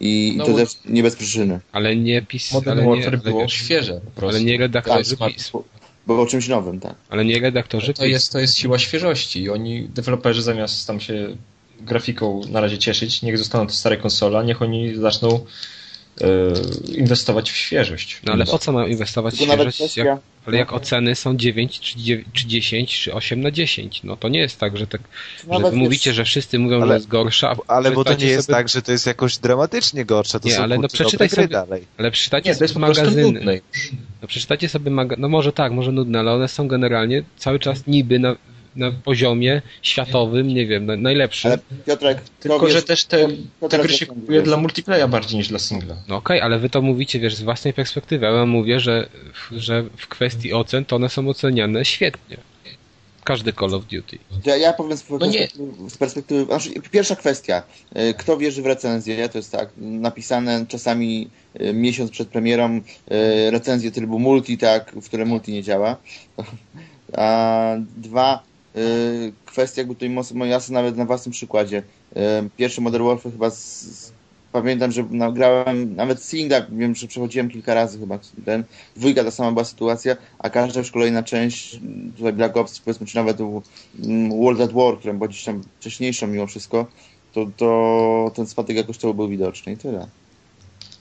I, 0.00 0.34
No 0.36 0.44
i 0.44 0.46
to 0.46 0.54
też 0.54 0.68
nie 0.84 1.02
bez 1.02 1.16
przyczyny. 1.16 1.60
Ale 1.72 1.96
nie 1.96 2.22
pis, 2.22 2.52
Modern 2.52 2.78
ale 2.78 2.86
nie, 2.88 2.94
Warfare 2.94 3.18
było 3.22 3.40
ale, 3.40 3.48
świeże 3.48 4.00
po 4.04 4.10
prostu. 4.10 4.36
ale 4.36 4.44
nie 4.44 4.58
redaktorzy 4.58 5.16
Tak, 5.16 5.32
PiS, 5.34 5.50
Bo, 5.50 5.64
bo 6.06 6.22
o 6.22 6.26
czymś 6.26 6.48
nowym, 6.48 6.80
tak. 6.80 6.94
ale 7.10 7.24
nie 7.24 7.40
redaktorzy 7.40 7.94
To 7.94 8.02
PiS. 8.02 8.10
jest, 8.12 8.32
to 8.32 8.38
jest 8.38 8.56
siła 8.58 8.78
świeżości 8.78 9.42
i 9.42 9.50
oni, 9.50 9.82
deweloperzy 9.88 10.42
zamiast 10.42 10.86
tam 10.86 11.00
się 11.00 11.36
grafiką 11.80 12.40
na 12.48 12.60
razie 12.60 12.78
cieszyć, 12.78 13.22
niech 13.22 13.38
zostaną 13.38 13.66
to 13.66 13.72
stare 13.72 13.96
konsole, 13.96 14.38
a 14.38 14.42
niech 14.42 14.62
oni 14.62 14.94
zaczną 14.96 15.44
inwestować 16.94 17.50
w 17.50 17.56
świeżość. 17.56 18.20
No 18.24 18.32
ale 18.32 18.44
po 18.46 18.58
co 18.58 18.72
mają 18.72 18.86
inwestować 18.86 19.34
w 19.34 19.38
świeżość, 19.38 19.96
jak, 19.96 20.18
ale 20.46 20.58
jak 20.58 20.72
oceny 20.72 21.14
są 21.14 21.36
9, 21.36 21.80
czy, 21.80 21.98
9, 21.98 22.26
czy 22.32 22.46
10, 22.46 22.98
czy 23.00 23.14
8 23.14 23.40
na 23.40 23.50
10, 23.50 24.02
no 24.04 24.16
to 24.16 24.28
nie 24.28 24.40
jest 24.40 24.58
tak, 24.60 24.76
że, 24.76 24.86
tak, 24.86 25.00
że 25.62 25.72
mówicie, 25.72 26.12
że 26.12 26.24
wszyscy 26.24 26.58
mówią, 26.58 26.76
Ale- 26.76 26.86
że 26.86 26.94
jest 26.94 27.08
gorsza, 27.08 27.56
Ale 27.66 27.90
bo 27.90 28.04
to 28.04 28.14
nie 28.14 28.26
jest 28.26 28.46
sobie, 28.46 28.56
tak, 28.56 28.68
że 28.68 28.82
to 28.82 28.92
jest 28.92 29.06
jakoś 29.06 29.38
dramatycznie 29.38 30.04
gorsza, 30.04 30.40
to 30.40 30.48
Nie, 30.48 30.60
ale 30.60 30.78
no 30.78 30.88
przeczytaj 30.88 31.28
sobie- 31.28 31.48
dalej. 31.48 31.84
ale 31.98 32.10
przeczytajcie 32.10 32.50
Nie, 32.50 32.56
to 32.56 32.64
jest 32.64 32.74
sobie 32.74 32.86
po 32.86 32.92
prostu 32.92 33.04
magazyny. 33.04 33.32
nudne. 33.32 33.60
No 34.22 34.28
przeczytajcie 34.28 34.68
sobie 34.68 34.90
maga... 34.90 35.16
No 35.18 35.28
może 35.28 35.52
tak, 35.52 35.72
może 35.72 35.92
nudne, 35.92 36.18
ale 36.20 36.32
one 36.32 36.48
są 36.48 36.68
generalnie 36.68 37.22
cały 37.36 37.58
czas 37.58 37.86
niby 37.86 38.18
na, 38.18 38.36
na 38.78 38.92
poziomie 38.92 39.62
światowym, 39.82 40.48
nie 40.48 40.66
wiem, 40.66 40.86
na, 40.86 40.96
najlepszym. 40.96 41.50
ale 41.50 41.58
Piotrek, 41.86 42.18
Tylko, 42.40 42.66
wiesz, 42.66 42.72
że 42.74 42.82
też 42.82 43.04
te, 43.04 43.28
te 43.70 43.78
gry 43.78 43.92
się 43.94 44.06
kupuje 44.06 44.42
dla 44.42 44.56
multiplayera 44.56 45.08
bardziej 45.08 45.38
niż 45.38 45.48
dla 45.48 45.58
singla. 45.58 45.96
No 46.08 46.16
okej, 46.16 46.40
ale 46.40 46.58
wy 46.58 46.70
to 46.70 46.82
mówicie, 46.82 47.20
wiesz, 47.20 47.34
z 47.34 47.42
własnej 47.42 47.74
perspektywy, 47.74 48.26
a 48.28 48.30
ja 48.30 48.46
mówię, 48.46 48.80
że, 48.80 49.08
że 49.52 49.82
w 49.96 50.08
kwestii 50.08 50.52
ocen 50.52 50.84
to 50.84 50.96
one 50.96 51.08
są 51.08 51.28
oceniane 51.28 51.84
świetnie. 51.84 52.36
Każdy 53.24 53.52
Call 53.52 53.74
of 53.74 53.84
Duty. 53.84 54.18
Ja, 54.44 54.56
ja 54.56 54.72
powiem 54.72 54.96
z 54.96 55.10
No 55.10 55.26
nie. 55.26 55.38
perspektywy, 55.38 55.90
z 55.90 55.96
perspektywy 55.96 56.44
znaczy, 56.44 56.70
pierwsza 56.90 57.16
kwestia. 57.16 57.62
Y, 58.10 58.14
Kto 58.14 58.36
wierzy 58.36 58.62
w 58.62 58.66
recenzję? 58.66 59.28
To 59.28 59.38
jest 59.38 59.52
tak, 59.52 59.68
napisane 59.76 60.66
czasami 60.68 61.28
y, 61.60 61.72
miesiąc 61.72 62.10
przed 62.10 62.28
premierą 62.28 62.76
y, 62.76 63.50
recenzję 63.50 63.90
trybu 63.90 64.18
multi, 64.18 64.58
tak, 64.58 64.92
w 64.92 65.04
którym 65.08 65.28
multi 65.28 65.52
nie 65.52 65.62
działa. 65.62 65.96
A 67.16 67.74
dwa, 67.96 68.42
kwestia 69.46 69.80
jakby 69.80 69.94
tutaj 69.94 70.10
mocno 70.10 70.44
jasna 70.44 70.74
nawet 70.74 70.96
na 70.96 71.04
własnym 71.04 71.32
przykładzie. 71.32 71.82
Y, 72.16 72.20
Pierwszy 72.56 72.80
Modern 72.80 73.04
Warfare 73.04 73.32
chyba 73.32 73.50
z, 73.50 73.82
z 73.82 74.12
pamiętam, 74.52 74.92
że 74.92 75.04
nagrałem 75.10 75.96
nawet 75.96 76.22
singla, 76.22 76.66
wiem, 76.72 76.94
że 76.94 77.06
przechodziłem 77.06 77.50
kilka 77.50 77.74
razy 77.74 77.98
chyba 77.98 78.18
ten, 78.44 78.64
dwójka 78.96 79.24
ta 79.24 79.30
sama 79.30 79.52
była 79.52 79.64
sytuacja, 79.64 80.16
a 80.38 80.50
każda 80.50 80.80
już 80.80 80.90
kolejna 80.90 81.22
część, 81.22 81.80
tutaj 82.16 82.32
Black 82.32 82.56
Ops 82.56 82.80
powiedzmy, 82.80 83.06
czy 83.06 83.16
nawet 83.16 83.38
mm, 83.40 84.40
World 84.40 84.60
at 84.60 84.72
War, 84.72 84.98
która 84.98 85.14
była 85.14 85.28
gdzieś 85.28 85.44
tam 85.44 85.62
wcześniejszą 85.80 86.26
mimo 86.26 86.46
wszystko, 86.46 86.86
to, 87.32 87.46
to 87.56 88.32
ten 88.34 88.46
spadek 88.46 88.76
jakościowy 88.76 89.14
był 89.14 89.28
widoczny 89.28 89.72
i 89.72 89.76
tyle. 89.76 90.06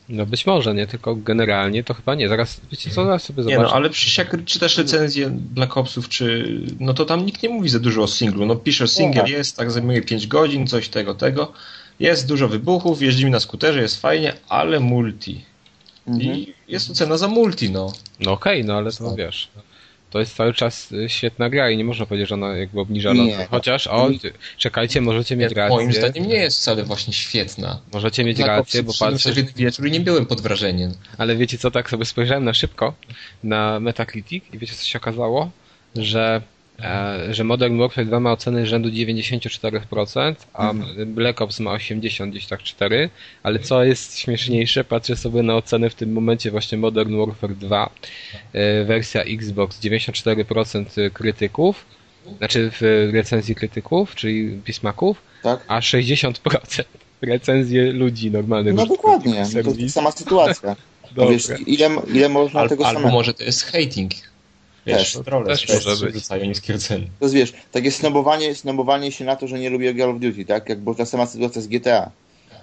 No 0.10 0.26
być 0.26 0.46
może, 0.46 0.74
nie? 0.74 0.88
Tylko 0.88 1.16
generalnie 1.16 1.84
to 1.84 1.94
chyba 1.94 2.16
nie. 2.16 2.30
Zaraz, 2.30 2.62
wiecie 2.72 2.90
co, 2.90 3.06
zaraz 3.06 3.24
sobie 3.24 3.44
zobaczę. 3.44 3.58
Nie 3.58 3.64
no, 3.64 3.74
ale 3.74 3.90
przecież 3.90 4.18
jak 4.18 4.46
czytasz 4.46 4.78
recenzję 4.78 5.30
Black 5.30 5.78
Opsów, 5.78 6.10
czy... 6.10 6.60
No 6.80 6.94
to 6.94 7.06
tam 7.06 7.26
nikt 7.26 7.44
nie 7.44 7.50
mówi 7.50 7.70
za 7.70 7.80
dużo 7.80 8.04
o 8.04 8.08
singlu. 8.08 8.46
No 8.46 8.56
pisze, 8.56 8.88
singiel 8.88 9.24
tak. 9.24 9.32
jest, 9.32 9.58
tak 9.58 9.72
zajmuje 9.72 10.02
5 10.02 10.28
godzin, 10.28 10.68
coś 10.68 10.90
tego, 10.90 11.14
tego. 11.14 11.54
Jest 12.00 12.28
dużo 12.28 12.48
wybuchów, 12.48 13.02
jeździmy 13.02 13.32
na 13.32 13.40
skuterze, 13.40 13.82
jest 13.82 14.02
fajnie, 14.02 14.34
ale 14.50 14.80
multi. 14.80 15.46
Mhm. 16.08 16.36
I 16.36 16.54
jest 16.68 16.90
ocena 16.90 17.18
za 17.18 17.28
multi, 17.28 17.72
no. 17.72 17.94
No 18.20 18.32
okej, 18.32 18.66
no 18.66 18.74
ale 18.74 18.92
to 18.92 19.16
wiesz. 19.16 19.50
To 20.10 20.20
jest 20.20 20.36
cały 20.36 20.54
czas 20.54 20.92
y, 20.92 21.10
świetna 21.10 21.50
gra 21.50 21.70
i 21.70 21.78
nie 21.78 21.84
można 21.84 22.06
powiedzieć, 22.06 22.30
że 22.30 22.36
ona 22.36 22.58
jakby 22.58 22.80
obniża 22.80 23.14
losy. 23.14 23.48
Chociaż, 23.50 23.88
o, 23.88 24.10
ty- 24.22 24.34
czekajcie, 24.58 25.02
możecie 25.02 25.36
mieć 25.36 25.52
rację. 25.52 25.76
Moim 25.76 25.94
zdaniem 25.94 26.28
nie 26.28 26.36
jest 26.36 26.60
wcale 26.60 26.84
właśnie 26.84 27.14
świetna. 27.14 27.82
Możecie 27.94 28.24
mieć 28.24 28.38
Black 28.38 28.48
rację, 28.48 28.84
bo 28.84 28.94
patrzę, 29.00 29.32
w 29.34 29.54
wieczór 29.54 29.88
i 29.88 29.92
nie 29.92 30.00
byłem 30.00 30.26
pod 30.26 30.42
wrażeniem. 30.42 30.94
ale 31.18 31.36
wiecie 31.36 31.58
co, 31.58 31.72
tak 31.72 31.90
sobie 31.90 32.06
spojrzałem 32.06 32.46
na 32.46 32.54
szybko 32.54 32.94
na 33.44 33.80
Metacritic 33.80 34.44
i 34.54 34.58
wiecie 34.58 34.74
co 34.74 34.86
się 34.86 35.00
okazało? 35.00 35.50
Że, 35.96 36.42
że 37.32 37.44
Modern 37.44 37.78
Warfare 37.80 38.06
2 38.06 38.20
ma 38.20 38.32
oceny 38.32 38.66
rzędu 38.68 38.90
94%, 38.90 40.36
a 40.54 40.74
Black 41.06 41.42
Ops 41.42 41.60
ma 41.60 41.72
80 41.72 42.32
gdzieś 42.32 42.46
tak 42.48 42.64
4, 42.64 43.10
ale 43.44 43.60
co 43.60 43.84
jest 43.84 44.20
śmieszniejsze, 44.20 44.84
patrzę 44.84 45.16
sobie 45.16 45.44
na 45.44 45.56
ocenę 45.56 45.90
w 45.90 45.96
tym 45.96 46.14
momencie 46.14 46.52
właśnie 46.52 46.78
Modern 46.78 47.18
Warfare 47.18 47.56
2, 47.56 47.90
e, 48.54 48.84
wersja 48.84 49.22
Xbox 49.24 49.80
94% 49.80 51.12
krytyków, 51.14 51.86
znaczy 52.38 52.72
w 52.82 53.10
recenzji 53.14 53.56
krytyków, 53.56 54.16
czyli 54.16 54.60
pismaków, 54.64 55.22
Tak? 55.44 55.66
a 55.68 55.80
60% 55.80 56.84
recenzje 57.22 57.92
ludzi 57.92 58.32
normalnych. 58.32 58.74
No 58.74 58.86
dokładnie, 58.86 59.46
no 59.56 59.64
to 59.74 59.80
jest 59.80 59.96
sama 59.96 60.12
sytuacja. 60.12 60.76
No 61.18 61.30
wiesz, 61.30 61.48
ile, 61.68 61.90
ile 62.14 62.30
można 62.30 62.60
Al, 62.60 62.70
tego 62.70 62.88
albo 62.88 63.00
samego. 63.00 63.18
może 63.18 63.34
to 63.34 63.44
jest 63.44 63.66
hating. 63.66 64.12
Wiesz, 64.88 65.14
Też, 65.14 65.24
trolle 65.26 65.46
też 65.46 65.66
też 65.66 65.86
może 65.86 66.06
być. 66.06 66.16
rzucają 66.16 66.46
niskie 66.46 66.76
oceny. 66.76 67.08
To 67.20 67.26
jest, 67.26 67.36
wiesz, 67.36 67.54
takie 67.72 67.92
snobowanie, 67.92 68.56
snobowanie 68.56 69.12
się 69.12 69.26
na 69.26 69.36
to, 69.36 69.48
że 69.48 69.60
nie 69.60 69.70
lubię 69.70 69.96
Call 69.96 70.10
of 70.10 70.20
Duty, 70.20 70.46
tak? 70.46 70.70
Jak 70.70 70.80
była 70.80 70.96
ta 70.96 71.06
sama 71.06 71.26
sytuacja 71.26 71.62
z 71.62 71.68
GTA. 71.68 72.12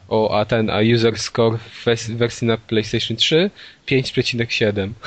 O, 0.09 0.39
a 0.39 0.45
ten, 0.45 0.71
a 0.71 0.81
user 0.95 1.19
score 1.19 1.59
w 1.59 1.87
wers- 1.87 2.17
wersji 2.17 2.47
na 2.47 2.57
PlayStation 2.57 3.17
3 3.17 3.51
5,7. 3.89 4.91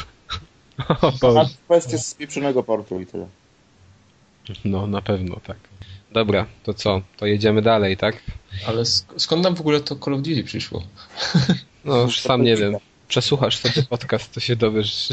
O 0.90 1.08
A 1.08 1.12
Boże. 1.22 1.50
kwestia 1.66 1.98
z 1.98 2.14
pieprzonego 2.14 2.64
portu 2.64 3.02
i 3.02 3.06
tyle. 3.06 3.28
No, 4.66 4.88
na 4.88 5.02
pewno, 5.02 5.40
tak. 5.48 5.58
Dobra, 6.12 6.46
to 6.64 6.74
co? 6.74 7.02
To 7.18 7.26
jedziemy 7.26 7.62
dalej, 7.62 7.98
tak? 7.98 8.22
Ale 8.68 8.82
sk- 8.82 9.14
skąd 9.18 9.44
nam 9.44 9.56
w 9.56 9.60
ogóle 9.62 9.80
to 9.82 9.96
Call 9.96 10.14
of 10.14 10.22
Duty 10.22 10.44
przyszło? 10.44 10.84
No, 11.86 11.98
już 12.02 12.20
sam 12.20 12.44
nie 12.44 12.56
wiem. 12.56 12.76
Przesłuchasz 13.08 13.58
sobie 13.58 13.84
podcast, 13.90 14.34
to 14.34 14.40
się 14.40 14.56
dowiesz. 14.56 15.10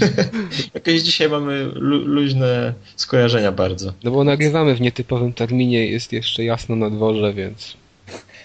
Jakieś 0.74 1.02
dzisiaj 1.02 1.28
mamy 1.28 1.64
lu- 1.74 2.04
luźne 2.04 2.74
skojarzenia 2.96 3.52
bardzo. 3.52 3.92
No 4.04 4.10
bo 4.10 4.24
nagrywamy 4.24 4.74
w 4.74 4.80
nietypowym 4.80 5.32
terminie, 5.32 5.86
jest 5.86 6.12
jeszcze 6.12 6.44
jasno 6.44 6.76
na 6.76 6.90
dworze, 6.90 7.34
więc 7.34 7.74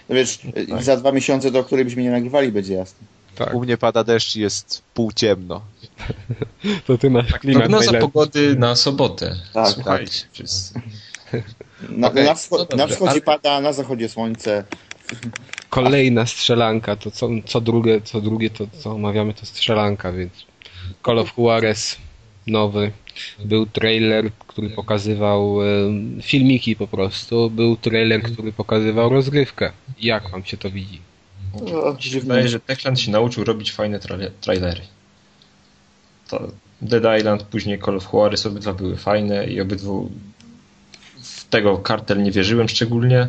No 0.08 0.14
wiesz, 0.14 0.38
tak. 0.70 0.82
za 0.82 0.96
dwa 0.96 1.12
miesiące, 1.12 1.50
do 1.50 1.64
której 1.64 1.84
byśmy 1.84 2.02
nie 2.02 2.10
nagrywali, 2.10 2.52
będzie 2.52 2.74
jasne. 2.74 3.06
tak. 3.34 3.54
U 3.54 3.60
mnie 3.60 3.76
pada 3.78 4.04
deszcz 4.04 4.36
i 4.36 4.40
jest 4.40 4.82
pół 4.94 5.12
ciemno. 5.12 5.60
To 6.86 6.98
ty 6.98 7.10
masz 7.10 7.32
klimat 7.32 7.62
Prognoza 7.62 7.84
najlepszy. 7.84 8.08
pogody 8.12 8.56
na 8.56 8.76
sobotę. 8.76 9.36
Tak, 9.52 9.68
Słuchajcie, 9.74 10.24
wszyscy. 10.32 10.80
Na, 11.88 12.08
Okej, 12.08 12.24
na, 12.24 12.34
wscho- 12.34 12.50
no 12.58 12.64
dobrze, 12.64 12.76
na 12.76 12.86
wschodzie 12.86 13.10
ale- 13.10 13.20
pada, 13.20 13.60
na 13.60 13.72
zachodzie 13.72 14.08
słońce. 14.08 14.64
Kolejna 15.74 16.26
strzelanka, 16.26 16.96
to 16.96 17.10
co, 17.10 17.28
co 17.44 17.60
drugie, 17.60 18.00
co 18.00 18.20
drugie 18.20 18.50
to 18.50 18.66
co 18.78 18.90
omawiamy 18.90 19.34
to 19.34 19.46
strzelanka, 19.46 20.12
więc 20.12 20.32
Call 21.04 21.18
of 21.18 21.38
Juarez 21.38 21.96
nowy. 22.46 22.92
Był 23.44 23.66
trailer, 23.66 24.32
który 24.32 24.70
pokazywał 24.70 25.62
e, 25.62 25.66
filmiki 26.22 26.76
po 26.76 26.86
prostu. 26.86 27.50
Był 27.50 27.76
trailer, 27.76 28.22
który 28.22 28.52
pokazywał 28.52 29.10
rozgrywkę. 29.10 29.72
Jak 30.00 30.30
wam 30.30 30.44
się 30.44 30.56
to 30.56 30.70
widzi? 30.70 31.00
No, 31.72 31.96
dziwne. 31.98 32.20
wydaje, 32.20 32.48
że 32.48 32.60
Techland 32.60 33.00
się 33.00 33.10
nauczył 33.10 33.44
robić 33.44 33.72
fajne 33.72 33.98
tra- 33.98 34.30
trailery. 34.40 34.80
To 36.28 36.48
Dead 36.82 37.18
Island, 37.20 37.42
później 37.42 37.78
Call 37.78 37.96
of 37.96 38.12
Juarez, 38.12 38.46
obydwa 38.46 38.72
były 38.72 38.96
fajne 38.96 39.46
i 39.46 39.60
obydwu 39.60 40.10
w 41.22 41.44
tego 41.44 41.78
kartel 41.78 42.22
nie 42.22 42.32
wierzyłem 42.32 42.68
szczególnie, 42.68 43.28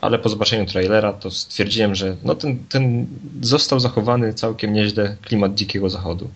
ale 0.00 0.18
po 0.18 0.28
zobaczeniu 0.28 0.66
trailera 0.66 1.12
to 1.12 1.30
stwierdziłem, 1.30 1.94
że 1.94 2.16
no 2.24 2.34
ten, 2.34 2.64
ten 2.68 3.06
został 3.40 3.80
zachowany 3.80 4.34
całkiem 4.34 4.72
nieźle 4.72 5.16
klimat 5.22 5.54
dzikiego 5.54 5.90
zachodu. 5.90 6.30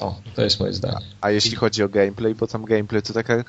O, 0.00 0.20
to 0.34 0.42
jest 0.42 0.60
moje 0.60 0.72
zdanie. 0.72 1.06
A 1.20 1.30
jeśli 1.30 1.56
chodzi 1.56 1.82
o 1.82 1.88
gameplay, 1.88 2.34
bo 2.34 2.46
tam 2.46 2.64
gameplay 2.64 3.02
to 3.02 3.12
taka 3.12 3.44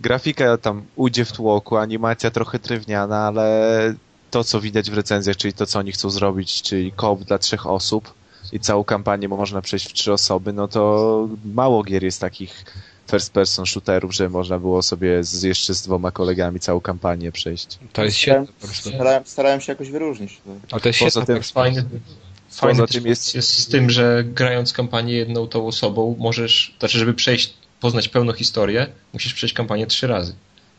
grafika 0.00 0.56
tam 0.56 0.82
ujdzie 0.96 1.24
w 1.24 1.32
tłoku, 1.32 1.76
animacja 1.76 2.30
trochę 2.30 2.58
drewniana, 2.58 3.26
ale 3.26 3.94
to 4.30 4.44
co 4.44 4.60
widać 4.60 4.90
w 4.90 4.94
recenzjach, 4.94 5.36
czyli 5.36 5.52
to 5.52 5.66
co 5.66 5.78
oni 5.78 5.92
chcą 5.92 6.10
zrobić, 6.10 6.62
czyli 6.62 6.92
koop 6.92 7.24
dla 7.24 7.38
trzech 7.38 7.66
osób 7.66 8.14
i 8.52 8.60
całą 8.60 8.84
kampanię 8.84 9.28
można 9.28 9.62
przejść 9.62 9.90
w 9.90 9.92
trzy 9.92 10.12
osoby, 10.12 10.52
no 10.52 10.68
to 10.68 11.28
mało 11.44 11.82
gier 11.82 12.02
jest 12.02 12.20
takich 12.20 12.64
first 13.10 13.32
person 13.32 13.66
shooterów, 13.66 14.14
że 14.14 14.28
można 14.28 14.58
było 14.58 14.82
sobie 14.82 15.24
z, 15.24 15.42
jeszcze 15.42 15.74
z 15.74 15.82
dwoma 15.82 16.10
kolegami 16.10 16.60
całą 16.60 16.80
kampanię 16.80 17.32
przejść. 17.32 17.78
To 17.92 18.04
jest 18.04 18.16
Starałem, 18.18 18.46
świetne. 18.72 18.92
starałem, 18.92 19.22
starałem 19.26 19.60
się 19.60 19.72
jakoś 19.72 19.90
wyróżnić. 19.90 20.40
Ale 20.70 20.80
to 20.80 20.88
jest 20.88 20.98
Poza 20.98 21.10
świetna 21.10 21.34
tym. 21.34 21.42
Fajny, 21.42 21.84
fajny 22.50 22.80
Poza 22.80 22.92
tym 22.92 23.06
jest... 23.06 23.34
jest- 23.34 23.58
z 23.58 23.68
tym, 23.68 23.90
że 23.90 24.24
grając 24.26 24.72
kampanię 24.72 25.12
jedną 25.12 25.46
tą 25.46 25.66
osobą 25.66 26.16
możesz, 26.18 26.74
znaczy 26.78 26.98
żeby 26.98 27.14
przejść, 27.14 27.54
poznać 27.80 28.08
pełną 28.08 28.32
historię, 28.32 28.86
musisz 29.12 29.34
przejść 29.34 29.54
kampanię 29.54 29.86
trzy 29.86 30.06
razy. 30.06 30.34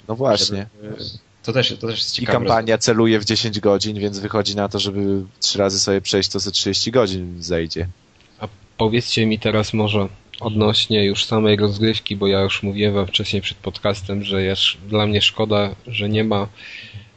No 0.08 0.16
właśnie. 0.16 0.68
Żeby- 0.84 0.98
To 1.44 1.54
też, 1.54 1.70
to 1.80 1.88
też 1.88 2.00
jest 2.00 2.14
I 2.14 2.22
ciekawe. 2.22 2.38
kampania 2.40 2.78
celuje 2.78 3.20
w 3.20 3.26
10 3.26 3.60
godzin, 3.60 4.00
więc 4.00 4.20
wychodzi 4.20 4.56
na 4.56 4.70
to, 4.70 4.80
żeby 4.80 5.24
trzy 5.40 5.60
razy 5.60 5.80
sobie 5.80 6.02
przejść, 6.02 6.30
to 6.30 6.40
ze 6.40 6.52
30 6.52 6.92
godzin 6.92 7.44
zejdzie. 7.44 7.88
Powiedzcie 8.78 9.26
mi 9.26 9.40
teraz 9.40 9.74
może 9.74 10.08
odnośnie 10.40 11.06
już 11.06 11.26
samej 11.26 11.56
rozgrywki, 11.58 12.16
bo 12.16 12.28
ja 12.28 12.42
już 12.42 12.64
mówiłem 12.64 12.94
wam 12.94 13.08
wcześniej 13.08 13.42
przed 13.42 13.58
podcastem, 13.58 14.24
że 14.24 14.44
jest 14.44 14.64
dla 14.88 15.08
mnie 15.08 15.22
szkoda, 15.22 15.76
że 15.88 16.10
nie 16.10 16.24
ma 16.24 16.48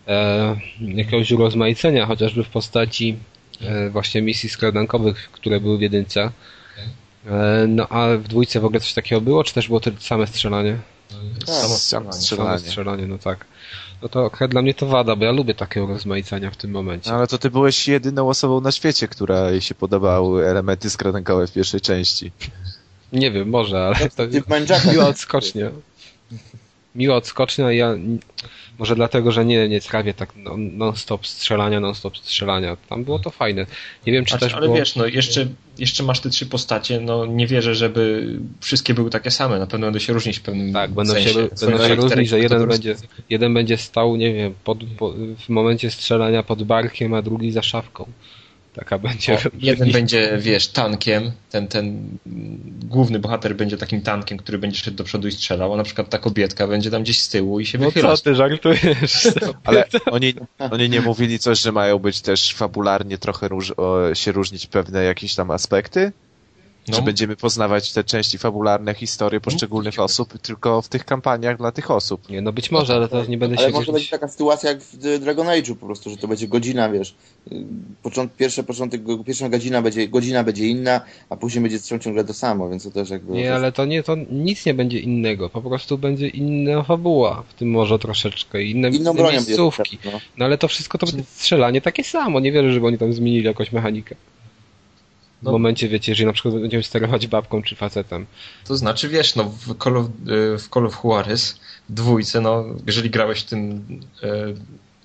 e, 0.09 0.57
jakiegoś 0.81 1.33
urozmaicenia, 1.33 2.07
chociażby 2.07 2.45
w 2.45 2.49
postaci 2.49 3.17
e, 3.61 3.91
właśnie 3.91 4.23
misji 4.23 4.49
skradankowych, 4.49 5.29
które 5.33 5.61
były 5.61 5.79
w 5.79 5.81
jedynce. 5.81 6.31
E, 7.27 7.67
no 7.69 7.89
a 7.89 8.17
w 8.17 8.29
dwójce 8.29 8.61
w 8.61 8.65
ogóle 8.65 8.81
coś 8.81 8.95
takiego 8.95 9.21
było, 9.21 9.45
czy 9.45 9.55
też 9.55 9.69
było 9.69 9.81
to 9.81 9.91
same 9.99 10.27
strzelanie? 10.27 10.79
Samo 11.47 11.77
Sam 11.77 12.13
strzelanie. 12.13 12.59
Same 12.59 12.59
strzelanie. 12.59 13.07
no 13.07 13.19
tak. 13.19 13.47
No 14.03 14.09
to 14.09 14.31
dla 14.49 14.63
mnie 14.63 14.75
to 14.75 14.87
wada, 14.87 15.17
bo 15.17 15.25
ja 15.25 15.33
lubię 15.33 15.55
takie 15.55 15.85
urozmaicenia 15.85 16.51
w 16.51 16.57
tym 16.57 16.71
momencie. 16.71 17.11
No 17.11 17.17
ale 17.17 17.27
to 17.27 17.39
ty 17.39 17.51
byłeś 17.51 17.89
jedyną 17.89 18.29
osobą 18.29 18.61
na 18.61 18.73
świecie, 18.73 19.09
która 19.09 19.51
jej 19.51 19.61
się 19.61 19.75
podobały 19.75 20.47
elementy 20.47 20.91
skradankowe 20.91 21.47
w 21.47 21.53
pierwszej 21.53 21.81
części. 21.81 22.33
Nie 23.13 23.31
wiem, 23.31 23.49
może, 23.49 23.79
ale 23.87 23.97
to 24.11 24.23
miła 24.93 25.07
odskocznia. 25.09 25.71
Miła 26.95 27.17
odskocznia, 27.17 27.73
ja 27.73 27.89
n- 27.89 28.19
może 28.79 28.95
dlatego, 28.95 29.33
że 29.33 29.45
nie, 29.45 29.69
nie 29.69 29.81
trawię 29.81 30.15
tak 30.15 30.37
non- 30.37 30.77
non-stop 30.77 31.27
strzelania, 31.27 31.81
non-stop 31.81 32.19
strzelania. 32.19 32.77
Tam 32.89 33.05
było 33.05 33.19
to 33.19 33.31
fajne. 33.31 33.67
Nie 34.07 34.13
wiem, 34.13 34.25
czy 34.25 34.31
Znaczy, 34.31 34.45
też 34.45 34.55
ale 34.55 34.67
było... 34.67 34.77
wiesz, 34.79 34.97
no 34.97 35.07
jeszcze, 35.07 35.47
jeszcze 35.79 36.03
masz 36.03 36.21
te 36.21 36.31
trzy 36.31 36.47
postacie, 36.47 37.01
no 37.01 37.27
nie 37.27 37.47
wierzę, 37.47 37.75
żeby 37.75 38.33
wszystkie 38.61 38.95
były 38.95 39.11
takie 39.11 39.31
same, 39.31 39.59
na 39.59 39.67
pewno 39.67 39.87
będą 39.87 39.99
się 39.99 40.13
różnić 40.13 40.39
w 40.39 40.43
pewnym 40.43 40.73
Tak, 40.73 40.91
będą 40.91 41.13
sensie. 41.13 41.31
się, 41.31 41.49
będą 41.67 41.89
się 41.89 41.95
różnić, 41.95 42.29
że 42.29 42.39
jeden 42.39 42.69
będzie, 42.69 42.95
jeden 43.31 43.55
będzie 43.55 43.77
stał, 43.77 44.17
nie 44.17 44.35
wiem, 44.35 44.55
pod, 44.65 44.79
po, 44.99 45.13
w 45.39 45.49
momencie 45.49 45.91
strzelania 45.91 46.43
pod 46.43 46.63
barkiem, 46.63 47.15
a 47.15 47.23
drugi 47.23 47.53
za 47.53 47.63
szafką. 47.63 48.07
Taka 48.79 48.99
będzie... 49.09 49.35
O, 49.35 49.39
jeden 49.59 49.93
będzie, 49.93 50.39
wiesz, 50.41 50.69
tankiem, 50.69 51.33
ten, 51.51 51.69
ten 51.69 52.09
główny 52.83 53.19
bohater 53.19 53.57
będzie 53.57 53.77
takim 53.77 54.01
tankiem, 54.03 54.39
który 54.39 54.59
będzie 54.59 54.79
szedł 54.79 54.97
do 54.97 55.05
przodu 55.05 55.29
i 55.29 55.33
strzelał, 55.33 55.75
a 55.75 55.77
na 55.77 55.83
przykład 55.85 56.09
ta 56.11 56.19
kobietka 56.19 56.67
będzie 56.67 56.91
tam 56.91 57.03
gdzieś 57.03 57.21
z 57.21 57.29
tyłu 57.29 57.61
i 57.61 57.67
się 57.67 57.79
No 57.79 57.85
wychyla. 57.87 58.17
co 58.17 58.23
ty 58.23 58.35
żartujesz? 58.35 59.29
Ale 59.65 59.85
oni, 60.11 60.35
oni 60.59 60.91
nie 60.91 61.01
mówili 61.01 61.39
coś, 61.39 61.61
że 61.61 61.73
mają 61.73 61.99
być 61.99 62.21
też 62.21 62.55
fabularnie 62.55 63.19
trochę 63.19 63.49
róż, 63.49 63.73
o, 63.77 64.15
się 64.15 64.33
różnić 64.33 64.67
pewne 64.67 65.05
jakieś 65.05 65.35
tam 65.35 65.51
aspekty? 65.51 66.13
No. 66.89 66.97
Że 66.97 67.03
będziemy 67.03 67.37
poznawać 67.37 67.93
te 67.93 68.05
części 68.05 68.39
fabularne, 68.39 68.95
historie 68.95 69.41
poszczególnych 69.41 69.97
no. 69.97 70.05
osób, 70.05 70.39
tylko 70.39 70.83
w 70.83 70.89
tych 70.89 71.05
kampaniach 71.05 71.59
dla 71.59 71.73
tych 71.73 71.91
osób. 71.91 72.29
Nie, 72.29 72.43
no 72.43 72.53
być 72.53 72.71
może, 72.71 72.95
ale 72.95 73.09
to 73.09 73.25
nie 73.25 73.39
będę 73.39 73.57
ale 73.59 73.69
się... 73.69 73.75
Ale 73.75 73.81
może 73.81 73.93
będzie 73.93 74.11
taka 74.11 74.29
sytuacja 74.29 74.71
jak 74.71 74.83
w 74.83 75.19
Dragon 75.21 75.47
Age'u 75.47 75.75
po 75.75 75.87
prostu, 75.87 76.11
że 76.11 76.17
to 76.17 76.29
będzie 76.29 76.49
godzina, 76.49 76.91
wiesz, 76.91 77.15
począt, 78.03 78.37
pierwsze 78.37 78.63
początek, 78.63 79.03
pierwsza 79.27 79.49
godzina 79.49 79.83
będzie, 79.83 80.09
godzina 80.09 80.45
będzie 80.45 80.67
inna, 80.67 81.01
a 81.31 81.37
później 81.37 81.63
będzie 81.63 81.81
ciągle 82.01 82.25
to 82.25 82.35
samo, 82.35 82.69
więc 82.69 82.85
to 82.85 82.91
też 82.91 83.11
jakby... 83.11 83.33
Nie, 83.33 83.55
ale 83.55 83.73
to 83.73 83.85
nie, 83.85 84.03
to 84.03 84.17
nic 84.31 84.67
nie 84.67 84.75
będzie 84.75 84.99
innego, 84.99 85.49
po 85.49 85.63
prostu 85.63 85.99
będzie 85.99 86.29
inna 86.29 86.83
fabuła, 86.83 87.43
w 87.49 87.55
tym 87.55 87.71
może 87.71 87.99
troszeczkę, 87.99 88.63
inne, 88.63 88.89
Inną 88.89 89.13
inne 89.13 89.33
miejscówki. 89.33 89.99
No. 90.05 90.11
no 90.37 90.45
ale 90.45 90.59
to 90.59 90.69
wszystko 90.69 90.99
to 90.99 91.07
będzie 91.07 91.25
strzelanie 91.25 91.81
takie 91.81 92.05
samo, 92.05 92.41
nie 92.41 92.53
wierzę, 92.53 92.73
żeby 92.73 92.87
oni 92.87 92.99
tam 92.99 93.13
zmienili 93.13 93.45
jakąś 93.45 93.73
mechanikę. 93.73 94.17
W 95.43 95.45
no. 95.45 95.53
momencie, 95.53 95.89
wiecie, 95.89 96.13
jeżeli 96.13 96.27
na 96.27 96.33
przykład 96.33 96.55
będziemy 96.55 96.83
sterować 96.83 97.27
babką 97.27 97.63
czy 97.63 97.77
facetem. 97.77 98.27
To 98.65 98.77
znaczy, 98.77 99.09
wiesz, 99.09 99.37
no 99.37 99.45
w 99.45 99.79
Call 99.85 99.97
of, 99.97 100.07
w 100.59 100.69
Call 100.75 100.87
of 100.87 101.05
Juarez 101.05 101.61
dwójce, 101.89 102.41
no 102.41 102.65
jeżeli 102.87 103.11
grałeś 103.11 103.45
tym 103.45 103.85
e, 104.23 104.53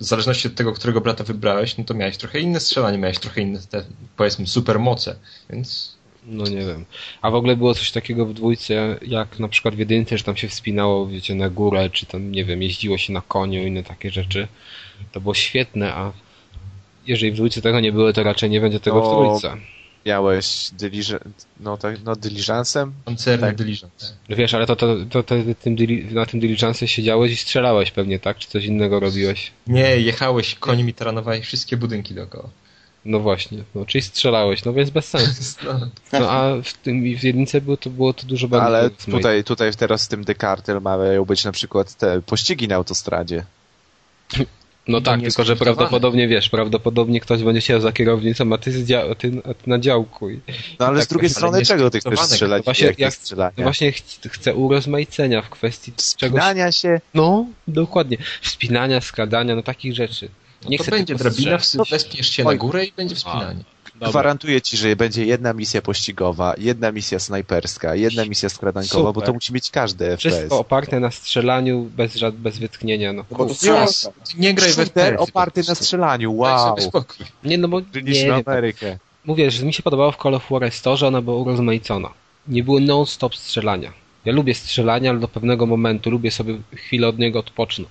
w 0.00 0.04
zależności 0.04 0.48
od 0.48 0.54
tego, 0.54 0.72
którego 0.72 1.00
brata 1.00 1.24
wybrałeś, 1.24 1.78
no 1.78 1.84
to 1.84 1.94
miałeś 1.94 2.16
trochę 2.16 2.40
inne 2.40 2.60
strzelanie, 2.60 2.98
miałeś 2.98 3.18
trochę 3.18 3.40
inne 3.40 3.60
te, 3.70 3.84
powiedzmy, 4.16 4.46
supermoce, 4.46 5.16
więc... 5.50 5.94
No 6.26 6.44
nie 6.44 6.56
wiem. 6.56 6.84
A 7.22 7.30
w 7.30 7.34
ogóle 7.34 7.56
było 7.56 7.74
coś 7.74 7.90
takiego 7.90 8.26
w 8.26 8.34
dwójce, 8.34 8.98
jak 9.02 9.38
na 9.38 9.48
przykład 9.48 9.74
w 9.74 9.78
jedynce, 9.78 10.18
że 10.18 10.24
tam 10.24 10.36
się 10.36 10.48
wspinało, 10.48 11.06
wiecie, 11.06 11.34
na 11.34 11.50
górę, 11.50 11.90
czy 11.90 12.06
tam, 12.06 12.32
nie 12.32 12.44
wiem, 12.44 12.62
jeździło 12.62 12.98
się 12.98 13.12
na 13.12 13.20
koniu, 13.20 13.66
inne 13.66 13.82
takie 13.82 14.10
rzeczy. 14.10 14.48
To 15.12 15.20
było 15.20 15.34
świetne, 15.34 15.94
a 15.94 16.12
jeżeli 17.06 17.32
w 17.32 17.34
dwójce 17.34 17.62
tego 17.62 17.80
nie 17.80 17.92
było, 17.92 18.12
to 18.12 18.22
raczej 18.22 18.50
nie 18.50 18.60
będzie 18.60 18.80
tego 18.80 19.02
w 19.02 19.14
trójce 19.14 19.56
miałeś 20.06 20.70
diligent, 20.70 21.46
no, 21.60 21.76
tak, 21.76 21.96
no 22.04 22.16
diligencem? 22.16 22.92
Koncerny 23.04 23.46
tak. 23.46 23.56
diligence. 23.56 24.12
No 24.28 24.36
wiesz, 24.36 24.54
ale 24.54 24.66
to, 24.66 24.76
to, 24.76 24.96
to, 25.10 25.22
to 25.22 25.34
tym, 25.62 25.76
na 26.10 26.26
tym 26.26 26.40
diligence 26.40 26.88
siedziałeś 26.88 27.32
i 27.32 27.36
strzelałeś 27.36 27.90
pewnie, 27.90 28.18
tak? 28.18 28.38
Czy 28.38 28.48
coś 28.48 28.64
innego 28.64 29.00
robiłeś? 29.00 29.52
Nie, 29.66 30.00
jechałeś 30.00 30.54
koniem 30.54 30.88
i 30.88 30.94
taranowałeś 30.94 31.46
wszystkie 31.46 31.76
budynki 31.76 32.14
dookoła. 32.14 32.48
No 33.04 33.20
właśnie, 33.20 33.64
no, 33.74 33.86
czyli 33.86 34.02
strzelałeś, 34.02 34.64
no 34.64 34.72
więc 34.72 34.90
bez 34.90 35.08
sensu. 35.08 35.56
No, 36.12 36.20
no 36.20 36.30
a 36.30 36.62
w, 36.62 36.72
tym, 36.72 37.16
w 37.18 37.22
jedynce 37.22 37.60
było 37.60 37.76
to, 37.76 37.90
było 37.90 38.12
to 38.12 38.26
dużo 38.26 38.48
bardziej... 38.48 38.66
Ale 38.66 38.90
tutaj, 38.90 39.44
tutaj 39.44 39.72
teraz 39.74 40.04
w 40.04 40.08
tym 40.08 40.24
Dekartel 40.24 40.80
mają 40.80 41.24
być 41.24 41.44
na 41.44 41.52
przykład 41.52 41.94
te 41.94 42.22
pościgi 42.22 42.68
na 42.68 42.76
autostradzie. 42.76 43.44
No 44.88 45.00
tak, 45.00 45.20
tylko 45.20 45.44
że 45.44 45.56
prawdopodobnie 45.56 46.28
wiesz, 46.28 46.48
prawdopodobnie 46.48 47.20
ktoś 47.20 47.42
będzie 47.42 47.60
siedział 47.60 47.80
za 47.80 47.92
kierownicą, 47.92 48.52
a 48.52 48.58
ty, 48.58 48.72
z 48.72 48.88
dzia- 48.88 49.14
ty, 49.16 49.42
na 49.66 49.78
działku. 49.78 50.30
I, 50.30 50.40
no 50.80 50.86
ale 50.86 50.98
tak, 50.98 51.04
z 51.04 51.08
drugiej 51.08 51.30
strony 51.30 51.62
czego 51.62 51.90
ty 51.90 52.00
chcesz 52.00 52.20
strzelać? 52.20 52.60
No 52.60 52.64
właśnie, 52.64 52.94
jak, 52.98 53.14
strzelania? 53.14 53.52
No 53.56 53.62
właśnie 53.62 53.92
ch 53.92 54.02
chcę 54.30 54.54
urozmaicenia 54.54 55.42
w 55.42 55.50
kwestii 55.50 55.92
Wspinania 55.96 56.64
czegoś... 56.64 56.76
się? 56.76 57.00
No, 57.14 57.46
dokładnie. 57.68 58.16
Wspinania, 58.42 59.00
skradania, 59.00 59.56
no 59.56 59.62
takich 59.62 59.94
rzeczy. 59.94 60.28
Nie 60.68 60.78
no 60.78 60.84
to 60.84 60.90
będzie 60.90 61.14
drabina, 61.14 61.58
wespniesz 61.90 62.30
się 62.30 62.44
na 62.44 62.54
górę 62.54 62.84
i 62.84 62.92
będzie 62.92 63.14
wspinanie. 63.14 63.64
Dobra. 64.04 64.20
Gwarantuję 64.20 64.62
ci, 64.62 64.76
że 64.76 64.96
będzie 64.96 65.24
jedna 65.24 65.52
misja 65.52 65.82
pościgowa, 65.82 66.54
jedna 66.58 66.92
misja 66.92 67.18
snajperska, 67.18 67.94
jedna 67.94 68.24
misja 68.24 68.48
skradankowa, 68.48 69.08
Super. 69.08 69.14
bo 69.14 69.26
to 69.26 69.32
musi 69.32 69.52
mieć 69.52 69.70
każdy 69.70 70.04
FPS. 70.04 70.20
Wszystko 70.20 70.58
oparte 70.58 71.00
na 71.00 71.10
strzelaniu 71.10 71.90
bez, 71.96 72.18
bez 72.32 72.58
wytchnienia. 72.58 73.12
No. 73.12 73.24
Bo 73.30 73.46
to. 73.46 73.86
Nie 74.38 74.54
graj 74.54 74.70
w 74.70 74.74
FPS. 74.74 75.18
oparty 75.18 75.62
na 75.68 75.74
strzelaniu, 75.74 76.36
wow. 76.36 76.76
Nie, 77.44 77.58
no 77.58 77.68
bo 77.68 77.80
nie, 78.02 78.28
na 78.28 78.42
Amerykę. 78.46 78.98
Mówię, 79.24 79.50
że 79.50 79.66
mi 79.66 79.72
się 79.72 79.82
podobało 79.82 80.12
w 80.12 80.16
Call 80.16 80.34
of 80.34 80.50
Juarez 80.50 80.82
to, 80.82 80.96
że 80.96 81.06
ona 81.06 81.22
była 81.22 81.36
urozmaicona. 81.36 82.08
Nie 82.48 82.64
było 82.64 82.80
non-stop 82.80 83.36
strzelania. 83.36 83.92
Ja 84.24 84.32
lubię 84.32 84.54
strzelania, 84.54 85.10
ale 85.10 85.20
do 85.20 85.28
pewnego 85.28 85.66
momentu 85.66 86.10
lubię 86.10 86.30
sobie 86.30 86.58
chwilę 86.74 87.08
od 87.08 87.18
niego 87.18 87.44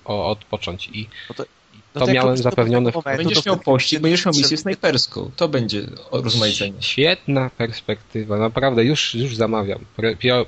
odpocząć 0.04 0.88
i 0.92 1.08
no 1.28 1.34
to 1.34 1.42
no 1.42 1.48
to, 1.94 2.06
to 2.06 2.12
miałem 2.12 2.36
zapewnione 2.36 2.92
w 2.92 3.02
Będziesz 3.16 3.46
miał 3.46 3.56
pościg, 3.56 4.00
będziesz 4.00 4.26
miał 4.26 4.34
misję 4.34 4.56
snajperską. 4.56 5.30
To 5.36 5.48
będzie 5.48 5.82
rozmaicenie. 6.12 6.82
Świetna 6.82 7.50
perspektywa, 7.58 8.38
naprawdę, 8.38 8.84
już, 8.84 9.14
już 9.14 9.36
zamawiam. 9.36 9.78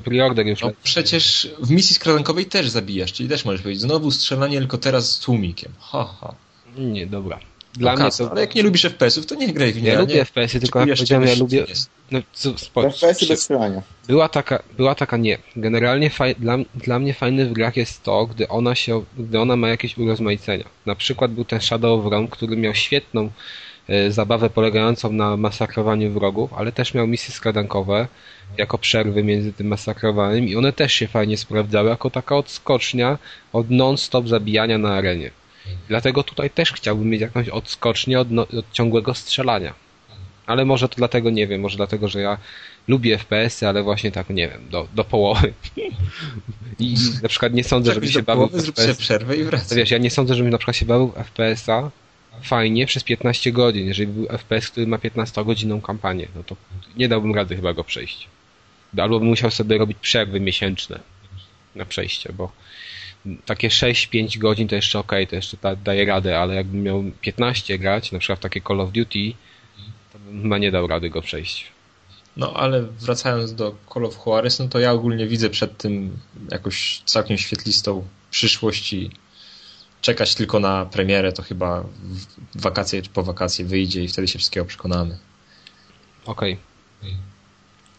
Preorder 0.05 0.47
już 0.47 0.61
no, 0.61 0.71
Przecież 0.83 1.49
w 1.59 1.71
misji 1.71 1.95
skradankowej 1.95 2.47
też 2.47 2.69
zabijasz, 2.69 3.13
czyli 3.13 3.29
też 3.29 3.45
możesz 3.45 3.63
powiedzieć, 3.63 3.83
znowu 3.83 4.11
strzelanie, 4.11 4.59
tylko 4.59 4.79
teraz 4.79 5.13
z 5.13 5.21
tłumikiem. 5.21 5.73
Ha, 5.81 6.05
ha. 6.21 6.35
Nie, 6.79 7.07
dobra. 7.07 7.39
Dla 7.77 7.95
no, 7.95 8.01
mnie 8.01 8.11
to... 8.19 8.31
Ale 8.31 8.41
jak 8.41 8.55
nie 8.55 8.63
lubisz 8.63 8.83
FPS-ów, 8.83 9.27
to 9.27 9.35
nie 9.35 9.53
graj 9.53 9.73
w 9.73 9.83
nie. 9.83 9.89
Ja 9.89 10.01
lubię 10.01 10.25
FPS-y, 10.25 10.61
tylko 10.61 10.79
jak 10.79 10.89
powiedziałem, 10.89 11.29
ja 11.29 11.35
lubię... 11.35 11.67
No, 12.11 12.21
FPS-y 12.83 13.27
bez 13.27 13.41
strzelania. 13.41 13.83
Była 14.09 14.29
taka, 14.29 14.63
była 14.77 14.95
taka 14.95 15.17
nie. 15.17 15.39
Generalnie 15.57 16.11
faj... 16.11 16.35
dla, 16.35 16.57
dla 16.75 16.99
mnie 16.99 17.15
fajny 17.15 17.47
w 17.47 17.53
grach 17.53 17.77
jest 17.77 18.03
to, 18.03 18.27
gdy 18.27 18.49
ona 18.49 18.75
się, 18.75 19.05
gdy 19.19 19.41
ona 19.41 19.57
ma 19.57 19.69
jakieś 19.69 19.99
urozmaicenia. 19.99 20.65
Na 20.87 20.95
przykład 20.95 21.33
był 21.33 21.45
ten 21.45 21.61
Shadow 21.61 22.01
of 22.01 22.13
Rome, 22.13 22.29
który 22.29 22.57
miał 22.57 22.75
świetną 22.75 23.31
e, 23.89 24.11
zabawę 24.11 24.51
polegającą 24.51 25.13
na 25.13 25.37
masakrowaniu 25.37 26.13
wrogów, 26.13 26.53
ale 26.53 26.73
też 26.73 26.95
miał 26.95 27.07
misje 27.07 27.35
skradankowe 27.35 28.09
jako 28.59 28.79
przerwy 28.79 29.25
między 29.25 29.53
tym 29.53 29.67
masakrowaniem 29.67 30.49
i 30.49 30.57
one 30.57 30.73
też 30.73 30.93
się 30.93 31.07
fajnie 31.07 31.37
sprawdzały 31.37 31.89
jako 31.89 32.11
taka 32.11 32.37
odskocznia 32.37 33.19
od 33.53 33.71
non-stop 33.71 34.29
zabijania 34.29 34.79
na 34.79 34.95
arenie. 34.95 35.31
Dlatego 35.89 36.23
tutaj 36.23 36.51
też 36.51 36.73
chciałbym 36.73 37.11
mieć 37.11 37.21
jakąś 37.21 37.49
odskocznię 37.49 38.21
od, 38.21 38.31
no, 38.31 38.43
od 38.43 38.73
ciągłego 38.73 39.15
strzelania. 39.15 39.75
Ale 40.47 40.65
może 40.65 40.89
to 40.89 40.95
dlatego, 40.97 41.31
nie 41.31 41.47
wiem, 41.47 41.61
może 41.61 41.77
dlatego, 41.77 42.09
że 42.09 42.21
ja 42.21 42.39
lubię 42.89 43.19
FPS-y, 43.19 43.69
ale 43.69 43.83
właśnie 43.83 44.13
tak, 44.13 44.31
nie 44.31 44.49
wiem, 44.49 44.69
do, 44.71 44.89
do 44.95 45.05
połowy. 45.05 45.53
I 46.79 46.95
na 47.23 47.29
przykład 47.29 47.55
nie 47.55 47.65
sądzę, 47.65 47.95
żebym 47.95 48.11
się 48.11 48.23
bawił 48.23 48.49
w 48.49 48.67
FPS. 48.67 48.99
przerwę 48.99 49.37
i 49.37 49.45
wracaj. 49.45 49.79
Wiesz, 49.79 49.91
ja 49.91 49.99
nie 49.99 50.11
sądzę, 50.11 50.35
żebym 50.35 50.53
na 50.53 50.59
przykład 50.59 50.77
się 50.77 50.87
bawił 50.87 51.13
FPS-a 51.17 51.91
fajnie 52.43 52.87
przez 52.87 53.05
15 53.05 53.53
godzin. 53.53 53.87
Jeżeli 53.87 54.13
był 54.13 54.27
FPS, 54.39 54.71
który 54.71 54.87
ma 54.87 54.97
15-godzinną 54.97 55.83
kampanię, 55.83 56.29
no 56.35 56.43
to 56.43 56.57
nie 56.97 57.09
dałbym 57.09 57.35
rady 57.35 57.57
chyba 57.57 57.73
go 57.73 57.85
przejść. 57.85 58.29
Albo 58.99 59.19
bym 59.19 59.29
musiał 59.29 59.51
sobie 59.51 59.79
robić 59.79 59.99
przerwy 60.01 60.41
miesięczne 60.41 61.01
na 61.75 61.85
przejście, 61.85 62.33
bo 62.33 62.53
takie 63.47 63.69
6-5 63.69 64.39
godzin 64.39 64.69
to 64.69 64.75
jeszcze 64.75 64.99
ok, 64.99 65.13
to 65.31 65.37
jeszcze 65.37 65.57
da, 65.63 65.77
daje 65.77 66.05
radę, 66.05 66.39
ale 66.39 66.55
jakbym 66.55 66.83
miał 66.83 67.05
15 67.21 67.79
grać, 67.79 68.13
na 68.13 68.19
przykład 68.19 68.39
w 68.39 68.43
takie 68.43 68.61
Call 68.61 68.81
of 68.81 68.93
Duty, 68.93 69.33
to 70.13 70.19
bym 70.19 70.43
chyba 70.43 70.59
nie 70.59 70.71
dał 70.71 70.87
rady 70.87 71.11
go 71.11 71.23
przejść. 71.23 71.67
No 72.37 72.53
ale 72.53 72.83
wracając 72.83 73.55
do 73.55 73.75
Call 73.95 74.05
of 74.05 74.19
Juarez, 74.27 74.59
no 74.59 74.69
to 74.69 74.79
ja 74.79 74.93
ogólnie 74.93 75.27
widzę 75.27 75.51
przed 75.51 75.77
tym 75.77 76.19
jakoś 76.51 77.03
całkiem 77.05 77.39
świetlistą 77.39 78.07
przyszłość 78.31 78.93
i 78.93 79.11
czekać 80.01 80.35
tylko 80.35 80.61
na 80.61 80.87
premierę, 80.87 81.33
to 81.33 81.43
chyba 81.43 81.85
wakacje 82.55 83.03
czy 83.03 83.11
po 83.11 83.23
wakacje 83.23 83.65
wyjdzie 83.65 84.05
i 84.05 84.09
wtedy 84.09 84.29
się 84.29 84.39
wszystkiego 84.39 84.67
przekonamy. 84.67 85.19
Okej. 86.27 86.59
Okay. 87.03 87.17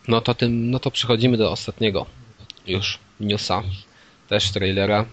No 0.07 0.21
to 0.21 0.33
tym, 0.33 0.71
no 0.71 0.79
to 0.79 0.91
przechodzimy 0.91 1.37
do 1.37 1.51
ostatniego 1.51 2.05
już 2.67 2.99
newsa, 3.19 3.63
też 4.27 4.51
trailera 4.51 5.05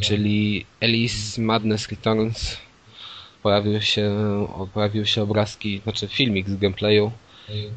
czyli 0.00 0.66
Alice 0.80 1.42
Madness 1.42 1.88
Returns. 1.88 2.56
Pojawił 3.42 3.80
się, 3.80 4.12
pojawiły 4.74 5.06
się 5.06 5.22
obrazki, 5.22 5.80
znaczy 5.82 6.08
filmik 6.08 6.48
z 6.48 6.56
gameplayu. 6.56 7.12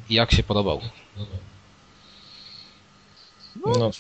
I 0.10 0.14
jak 0.16 0.32
się 0.32 0.44
podobał? 0.44 0.82
No, 3.66 3.74
no. 3.78 3.92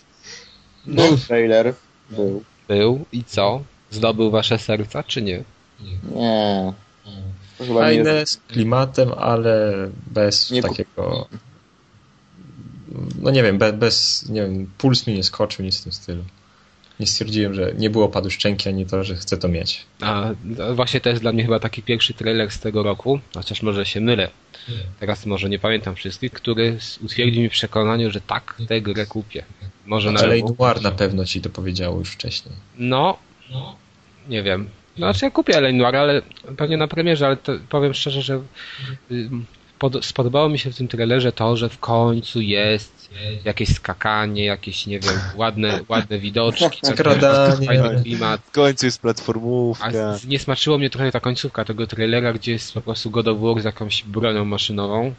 Był 0.85 1.17
trailer. 1.17 1.73
Był. 2.09 2.43
Był. 2.67 3.05
I 3.11 3.23
co? 3.23 3.63
Zdobył 3.89 4.31
wasze 4.31 4.57
serca, 4.57 5.03
czy 5.03 5.21
nie? 5.21 5.43
Nie. 6.15 6.73
Fajne, 7.73 8.25
z 8.25 8.37
klimatem, 8.37 9.11
ale 9.17 9.73
bez 10.07 10.51
nie 10.51 10.61
takiego... 10.61 11.27
No 13.21 13.31
nie 13.31 13.43
wiem, 13.43 13.57
bez, 13.57 13.75
bez, 13.75 14.29
nie 14.29 14.41
wiem, 14.41 14.71
puls 14.77 15.07
mi 15.07 15.13
nie 15.13 15.23
skoczył, 15.23 15.65
nic 15.65 15.79
w 15.79 15.83
tym 15.83 15.91
stylu 15.91 16.23
nie 17.01 17.07
stwierdziłem, 17.07 17.53
że 17.53 17.73
nie 17.77 17.89
było 17.89 18.09
padu 18.09 18.29
szczęki, 18.29 18.69
ani 18.69 18.85
to, 18.85 19.03
że 19.03 19.15
chcę 19.15 19.37
to 19.37 19.47
mieć. 19.47 19.85
A 20.01 20.29
właśnie 20.73 21.01
to 21.01 21.09
jest 21.09 21.21
dla 21.21 21.31
mnie 21.31 21.43
chyba 21.43 21.59
taki 21.59 21.83
pierwszy 21.83 22.13
trailer 22.13 22.51
z 22.51 22.59
tego 22.59 22.83
roku, 22.83 23.19
chociaż 23.33 23.61
może 23.61 23.85
się 23.85 24.01
mylę. 24.01 24.29
Teraz 24.99 25.25
może 25.25 25.49
nie 25.49 25.59
pamiętam 25.59 25.95
wszystkich, 25.95 26.31
który 26.31 26.77
utwierdził 27.03 27.41
mi 27.41 27.49
w 27.49 27.51
przekonaniu, 27.51 28.11
że 28.11 28.21
tak, 28.21 28.61
tę 28.67 28.81
grę 28.81 29.05
kupię. 29.05 29.43
Może 29.85 30.11
na 30.11 30.21
Noir 30.21 30.81
na 30.81 30.91
pewno 30.91 31.25
ci 31.25 31.41
to 31.41 31.49
powiedziało 31.49 31.99
już 31.99 32.09
wcześniej. 32.09 32.55
No, 32.77 33.17
nie 34.29 34.43
wiem. 34.43 34.69
Znaczy 34.97 35.25
ja 35.25 35.31
kupię 35.31 35.57
L.A. 35.57 35.71
Noir, 35.71 35.95
ale 35.95 36.21
pewnie 36.57 36.77
na 36.77 36.87
premierze, 36.87 37.25
ale 37.25 37.37
powiem 37.69 37.93
szczerze, 37.93 38.21
że 38.21 38.41
pod, 39.81 40.05
spodobało 40.05 40.49
mi 40.49 40.59
się 40.59 40.71
w 40.71 40.75
tym 40.75 40.87
trailerze 40.87 41.31
to, 41.31 41.57
że 41.57 41.69
w 41.69 41.79
końcu 41.79 42.41
jest 42.41 43.09
jakieś 43.45 43.75
skakanie, 43.75 44.45
jakieś, 44.45 44.87
nie 44.87 44.99
wiem, 44.99 45.13
ładne, 45.35 45.79
ładne 45.89 46.19
widoczki. 46.19 46.79
Skradanie. 46.83 47.65
Fajny 47.65 48.01
klimat. 48.03 48.41
W 48.41 48.51
końcu 48.51 48.85
jest 48.85 49.01
platformówka. 49.01 49.85
A 49.85 50.27
nie 50.27 50.39
smaczyło 50.39 50.77
mnie 50.77 50.89
trochę 50.89 51.11
ta 51.11 51.19
końcówka 51.19 51.65
tego 51.65 51.87
trailera, 51.87 52.33
gdzie 52.33 52.51
jest 52.51 52.73
po 52.73 52.81
prostu 52.81 53.09
God 53.09 53.27
of 53.27 53.39
War 53.39 53.61
z 53.61 53.65
jakąś 53.65 54.03
bronią 54.03 54.45
maszynową. 54.45 55.13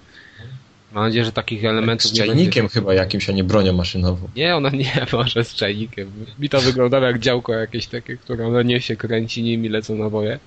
Mam 0.93 1.05
nadzieję, 1.05 1.25
że 1.25 1.33
takich 1.33 1.65
elementów 1.65 2.11
z 2.11 2.17
czajnikiem 2.17 2.65
będzie... 2.65 2.75
chyba 2.75 2.95
jakimś, 2.95 3.29
a 3.29 3.33
nie 3.33 3.45
bronią 3.45 3.73
maszynową. 3.73 4.29
Nie, 4.37 4.57
ona 4.57 4.71
nie 4.71 5.07
może 5.13 5.45
z 5.45 5.55
czajnikiem. 5.55 6.13
Mi 6.39 6.49
to 6.49 6.61
wyglądało 6.61 7.07
jak 7.07 7.19
działko 7.19 7.53
jakieś 7.53 7.87
takie, 7.87 8.17
które 8.17 8.47
ona 8.47 8.63
niesie, 8.63 8.97
kręci 8.97 9.43
nimi, 9.43 9.69
lecą 9.69 9.95
naboje. 9.95 10.39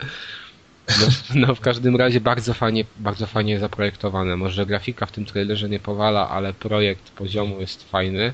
No, 0.89 1.07
no 1.47 1.55
w 1.55 1.59
każdym 1.59 1.95
razie 1.95 2.21
bardzo 2.21 2.53
fajnie, 2.53 2.85
bardzo 2.97 3.27
fajnie 3.27 3.59
zaprojektowane. 3.59 4.37
Może 4.37 4.65
grafika 4.65 5.05
w 5.05 5.11
tym 5.11 5.25
trailerze 5.25 5.69
nie 5.69 5.79
powala, 5.79 6.29
ale 6.29 6.53
projekt 6.53 7.11
poziomu 7.11 7.61
jest 7.61 7.89
fajny. 7.89 8.33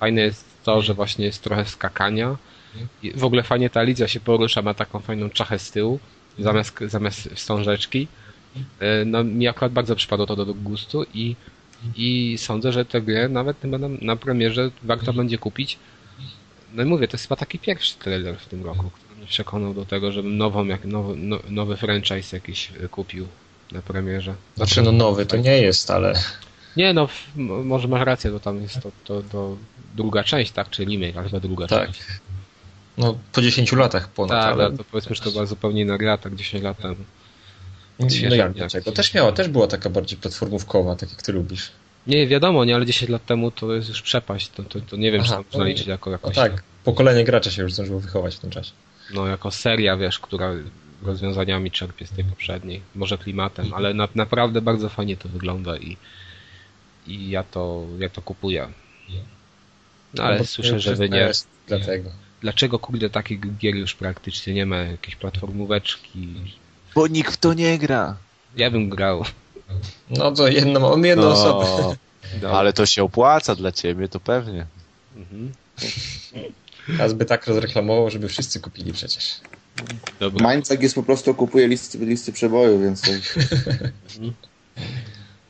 Fajne 0.00 0.20
jest 0.20 0.44
to, 0.64 0.82
że 0.82 0.94
właśnie 0.94 1.24
jest 1.24 1.42
trochę 1.42 1.64
skakania. 1.64 2.36
W 3.14 3.24
ogóle 3.24 3.42
fajnie 3.42 3.70
ta 3.70 3.80
Alicja 3.80 4.08
się 4.08 4.20
porusza, 4.20 4.62
ma 4.62 4.74
taką 4.74 5.00
fajną 5.00 5.30
czachę 5.30 5.58
z 5.58 5.70
tyłu, 5.70 5.98
zamiast, 6.38 6.78
zamiast 6.86 7.28
wstążeczki. 7.34 8.08
E, 8.80 9.04
no 9.04 9.24
mi 9.24 9.48
akurat 9.48 9.72
bardzo 9.72 9.96
przypadło 9.96 10.26
to 10.26 10.36
do 10.36 10.54
gustu 10.54 11.04
i, 11.14 11.36
i 11.96 12.38
sądzę, 12.38 12.72
że 12.72 12.84
tę 12.84 13.02
grę 13.02 13.28
nawet 13.28 13.64
na, 13.64 13.78
na 14.00 14.16
premierze 14.16 14.70
warto 14.82 15.12
będzie 15.12 15.38
kupić. 15.38 15.78
No 16.74 16.82
i 16.82 16.86
mówię, 16.86 17.08
to 17.08 17.14
jest 17.14 17.24
chyba 17.24 17.36
taki 17.36 17.58
pierwszy 17.58 17.94
trailer 17.98 18.38
w 18.38 18.46
tym 18.46 18.64
roku, 18.64 18.90
mnie 19.24 19.30
przekonał 19.30 19.74
do 19.74 19.84
tego, 19.84 20.12
żebym 20.12 20.36
nową, 20.36 20.66
jak, 20.66 20.84
nowy, 20.84 21.16
no, 21.16 21.38
nowy 21.48 21.76
franchise 21.76 22.36
jakiś 22.36 22.72
kupił 22.90 23.26
na 23.72 23.82
premierze. 23.82 24.34
Znaczy 24.56 24.82
no 24.82 24.92
nowy 24.92 25.26
to 25.26 25.36
nie 25.36 25.62
jest, 25.62 25.90
ale... 25.90 26.14
Nie 26.76 26.92
no, 26.92 27.08
może 27.64 27.88
masz 27.88 28.06
rację, 28.06 28.30
bo 28.30 28.40
tam 28.40 28.62
jest 28.62 28.82
to, 28.82 28.90
to, 29.04 29.22
to 29.22 29.56
druga 29.94 30.24
część, 30.24 30.52
tak? 30.52 30.70
Czy 30.70 30.84
remake, 30.84 31.16
ale 31.16 31.40
druga 31.40 31.66
tak. 31.66 31.86
część. 31.86 32.02
No 32.98 33.18
po 33.32 33.42
10 33.42 33.72
latach 33.72 34.08
ponad, 34.08 34.44
tak, 34.44 34.52
ale... 34.52 34.76
to 34.76 34.84
powiedzmy, 34.84 35.16
że 35.16 35.22
to 35.22 35.30
była 35.30 35.46
zupełnie 35.46 35.82
inna 35.82 35.98
gra, 35.98 36.18
tak 36.18 36.34
10 36.34 36.64
lat 36.64 36.78
temu. 36.78 36.96
No 37.98 38.34
jak 38.34 38.52
dlaczego? 38.52 38.92
Też 38.92 39.14
miała, 39.14 39.32
też 39.32 39.48
była 39.48 39.66
taka 39.66 39.90
bardziej 39.90 40.18
platformówkowa, 40.18 40.96
tak 40.96 41.10
jak 41.10 41.22
ty 41.22 41.32
lubisz. 41.32 41.70
Nie, 42.06 42.26
wiadomo, 42.26 42.64
nie, 42.64 42.74
ale 42.74 42.86
10 42.86 43.10
lat 43.10 43.26
temu 43.26 43.50
to 43.50 43.74
jest 43.74 43.88
już 43.88 44.02
przepaść, 44.02 44.48
to, 44.48 44.62
to, 44.62 44.80
to 44.80 44.96
nie 44.96 45.12
wiem, 45.12 45.20
Aha, 45.24 45.36
czy 45.36 45.52
tam 45.52 45.60
zaliczyć 45.60 45.86
jako 45.86 46.10
jakoś... 46.10 46.36
No 46.36 46.42
tak, 46.42 46.62
pokolenie 46.84 47.24
gracza 47.24 47.50
się 47.50 47.62
już 47.62 47.72
zdążyło 47.74 48.00
wychować 48.00 48.36
w 48.36 48.38
tym 48.38 48.50
czasie. 48.50 48.72
No, 49.10 49.26
jako 49.26 49.50
seria, 49.50 49.96
wiesz, 49.96 50.18
która 50.18 50.52
rozwiązaniami 51.02 51.70
czerpie 51.70 52.06
z 52.06 52.10
tej 52.10 52.24
poprzedniej, 52.24 52.80
może 52.94 53.18
klimatem, 53.18 53.74
ale 53.74 53.94
na, 53.94 54.08
naprawdę 54.14 54.62
bardzo 54.62 54.88
fajnie 54.88 55.16
to 55.16 55.28
wygląda 55.28 55.76
i, 55.76 55.96
i 57.06 57.30
ja 57.30 57.42
to, 57.42 57.86
ja 57.98 58.08
to 58.08 58.22
kupuję. 58.22 58.68
No, 60.14 60.22
ale 60.22 60.38
no, 60.38 60.44
słyszę, 60.44 60.80
że 60.80 60.94
wy 60.94 61.08
nie. 61.08 61.30
Dlatego. 61.66 62.10
Dlaczego 62.40 62.78
kurde 62.78 63.10
takich 63.10 63.56
gier 63.58 63.74
już 63.74 63.94
praktycznie 63.94 64.54
nie 64.54 64.66
ma? 64.66 64.76
Jakieś 64.76 65.16
platformóweczki. 65.16 66.28
Bo 66.94 67.06
nikt 67.06 67.34
w 67.34 67.36
to 67.36 67.54
nie 67.54 67.78
gra. 67.78 68.16
Ja 68.56 68.70
bym 68.70 68.88
grał. 68.88 69.24
No 70.10 70.32
to 70.32 70.48
jedno, 70.48 70.80
mam 70.80 71.04
jedną 71.04 71.24
no, 71.24 71.32
osobę. 71.32 71.96
Ale 72.52 72.72
to 72.72 72.86
się 72.86 73.02
opłaca 73.02 73.54
dla 73.54 73.72
ciebie, 73.72 74.08
to 74.08 74.20
pewnie. 74.20 74.66
Mhm. 75.16 75.52
A 77.00 77.08
by 77.08 77.24
tak 77.24 77.46
rozreklamował, 77.46 78.10
żeby 78.10 78.28
wszyscy 78.28 78.60
kupili 78.60 78.92
przecież. 78.92 79.40
Dobra. 80.20 80.52
Mindsack 80.52 80.82
jest 80.82 80.94
po 80.94 81.02
prostu 81.02 81.34
kupuje 81.34 81.68
listy, 81.68 81.98
listy 81.98 82.32
przeboju, 82.32 82.80
więc... 82.80 83.02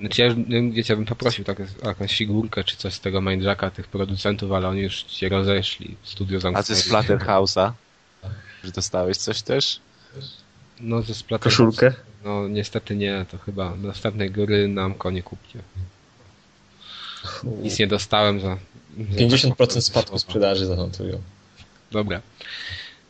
Znaczy 0.01 0.23
ja, 0.23 0.35
wiecie, 0.71 0.93
ja 0.93 0.97
bym 0.97 1.07
poprosił 1.07 1.45
tak, 1.45 1.59
jakąś 1.85 2.17
figurkę 2.17 2.65
czy 2.65 2.77
coś 2.77 2.95
z 2.95 3.01
tego 3.01 3.21
Mindjacka, 3.21 3.71
tych 3.71 3.89
producentów, 3.89 4.53
ale 4.53 4.69
oni 4.69 4.81
już 4.81 5.13
się 5.13 5.29
rozeszli. 5.29 5.97
Studio 6.03 6.41
zamknęli. 6.41 6.61
A 6.61 6.63
ze 6.63 6.75
Splatterhouse'a? 6.75 7.73
Że 8.65 8.71
dostałeś 8.71 9.17
coś 9.17 9.43
też? 9.43 9.81
No 10.81 11.03
ze 11.03 11.13
Splatterhouse'a. 11.13 11.39
Koszulkę? 11.39 11.93
No 12.25 12.49
niestety 12.49 12.97
nie, 12.97 13.27
to 13.31 13.39
chyba 13.39 13.77
następnej 13.77 14.31
góry 14.31 14.69
nam 14.69 14.95
konie 14.95 15.23
kupcie. 15.23 15.59
Nic 17.63 17.79
nie 17.79 17.87
dostałem 17.87 18.41
za... 18.41 18.57
50% 18.99 19.81
spadku 19.81 20.19
sprzedaży 20.19 20.67
zanotują. 20.67 21.21
Dobra. 21.91 22.21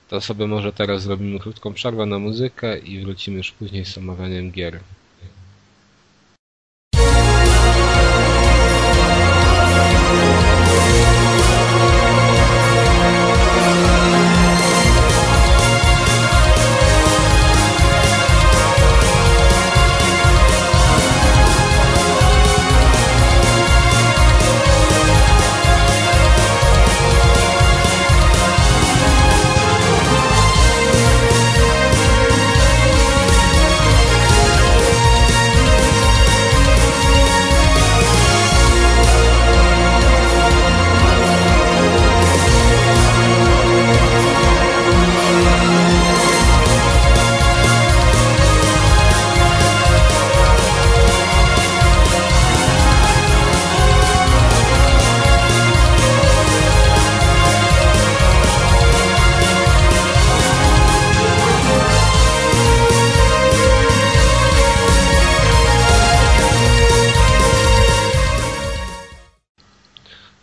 To 0.09 0.21
sobie 0.21 0.47
może 0.47 0.73
teraz 0.73 1.03
zrobimy 1.03 1.39
krótką 1.39 1.75
przerwę 1.75 2.07
na 2.07 2.19
muzykę 2.19 2.79
i 2.79 3.01
wrócimy 3.01 3.37
już 3.37 3.53
później 3.53 3.85
z 3.85 3.99
omawianiem 3.99 4.51
gier. 4.51 4.81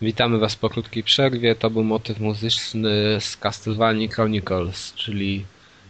Witamy 0.01 0.39
Was 0.39 0.55
po 0.55 0.69
krótkiej 0.69 1.03
przerwie. 1.03 1.55
To 1.55 1.69
był 1.69 1.83
motyw 1.83 2.19
muzyczny 2.19 3.17
z 3.19 3.37
Castlevania 3.37 4.07
Chronicles, 4.07 4.93
czyli 4.93 5.45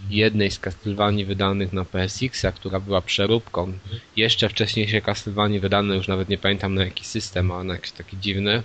jednej 0.09 0.51
z 0.51 0.59
Castlevanii 0.59 1.26
wydanych 1.26 1.74
na 1.74 1.86
PSX, 1.86 2.45
a 2.45 2.51
która 2.51 2.80
była 2.80 3.01
przeróbką. 3.01 3.74
Jeszcze 4.16 4.49
wcześniejsze 4.49 5.01
Castlevania 5.01 5.59
wydane, 5.59 5.95
już 5.95 6.07
nawet 6.07 6.30
nie 6.30 6.38
pamiętam 6.38 6.76
na 6.76 6.86
jaki 6.86 7.05
system, 7.05 7.51
a 7.51 7.64
na 7.64 7.74
jakiś 7.74 7.91
taki 7.91 8.18
dziwny, 8.18 8.64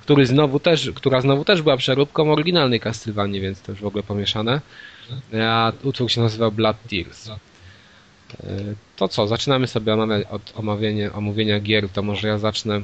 który 0.00 0.26
znowu 0.26 0.60
też, 0.60 0.90
która 0.94 1.20
znowu 1.20 1.44
też 1.44 1.62
była 1.62 1.76
przeróbką 1.76 2.32
oryginalnej 2.32 2.80
Castlevanii, 2.80 3.40
więc 3.40 3.62
to 3.62 3.72
już 3.72 3.80
w 3.80 3.86
ogóle 3.86 4.02
pomieszane. 4.02 4.60
A 5.42 5.72
utwór 5.82 6.10
się 6.10 6.20
nazywał 6.20 6.52
Blood 6.52 6.76
Tears. 6.90 7.28
E, 7.28 7.34
to 8.96 9.08
co, 9.08 9.26
zaczynamy 9.26 9.66
sobie 9.66 9.92
od 10.30 10.52
omawiania, 10.54 11.12
omówienia 11.12 11.60
gier, 11.60 11.88
to 11.88 12.02
może 12.02 12.28
ja 12.28 12.38
zacznę 12.38 12.82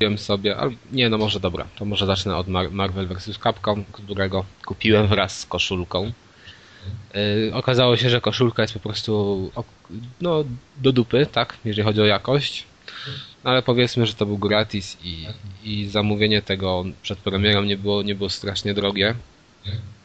Wiem 0.00 0.18
sobie, 0.18 0.56
ale 0.56 0.70
nie, 0.92 1.08
no 1.08 1.18
może 1.18 1.40
dobra, 1.40 1.66
to 1.76 1.84
może 1.84 2.06
zacznę 2.06 2.36
od 2.36 2.48
Mar 2.48 2.70
Marvel 2.70 3.06
vs. 3.06 3.38
Capcom, 3.38 3.84
którego 3.92 4.44
kupiłem 4.64 5.06
wraz 5.06 5.40
z 5.40 5.46
koszulką. 5.46 6.12
Okazało 7.52 7.96
się, 7.96 8.10
że 8.10 8.20
koszulka 8.20 8.62
jest 8.62 8.74
po 8.74 8.80
prostu 8.80 9.52
no, 10.20 10.44
do 10.76 10.92
dupy, 10.92 11.26
tak, 11.32 11.56
jeżeli 11.64 11.84
chodzi 11.84 12.00
o 12.00 12.06
jakość. 12.06 12.64
No, 13.44 13.50
ale 13.50 13.62
powiedzmy, 13.62 14.06
że 14.06 14.14
to 14.14 14.26
był 14.26 14.38
gratis 14.38 14.98
i, 15.04 15.26
i 15.64 15.88
zamówienie 15.88 16.42
tego 16.42 16.84
przed 17.02 17.18
premierą 17.18 17.62
nie 17.62 17.76
było, 17.76 18.02
nie 18.02 18.14
było 18.14 18.30
strasznie 18.30 18.74
drogie. 18.74 19.14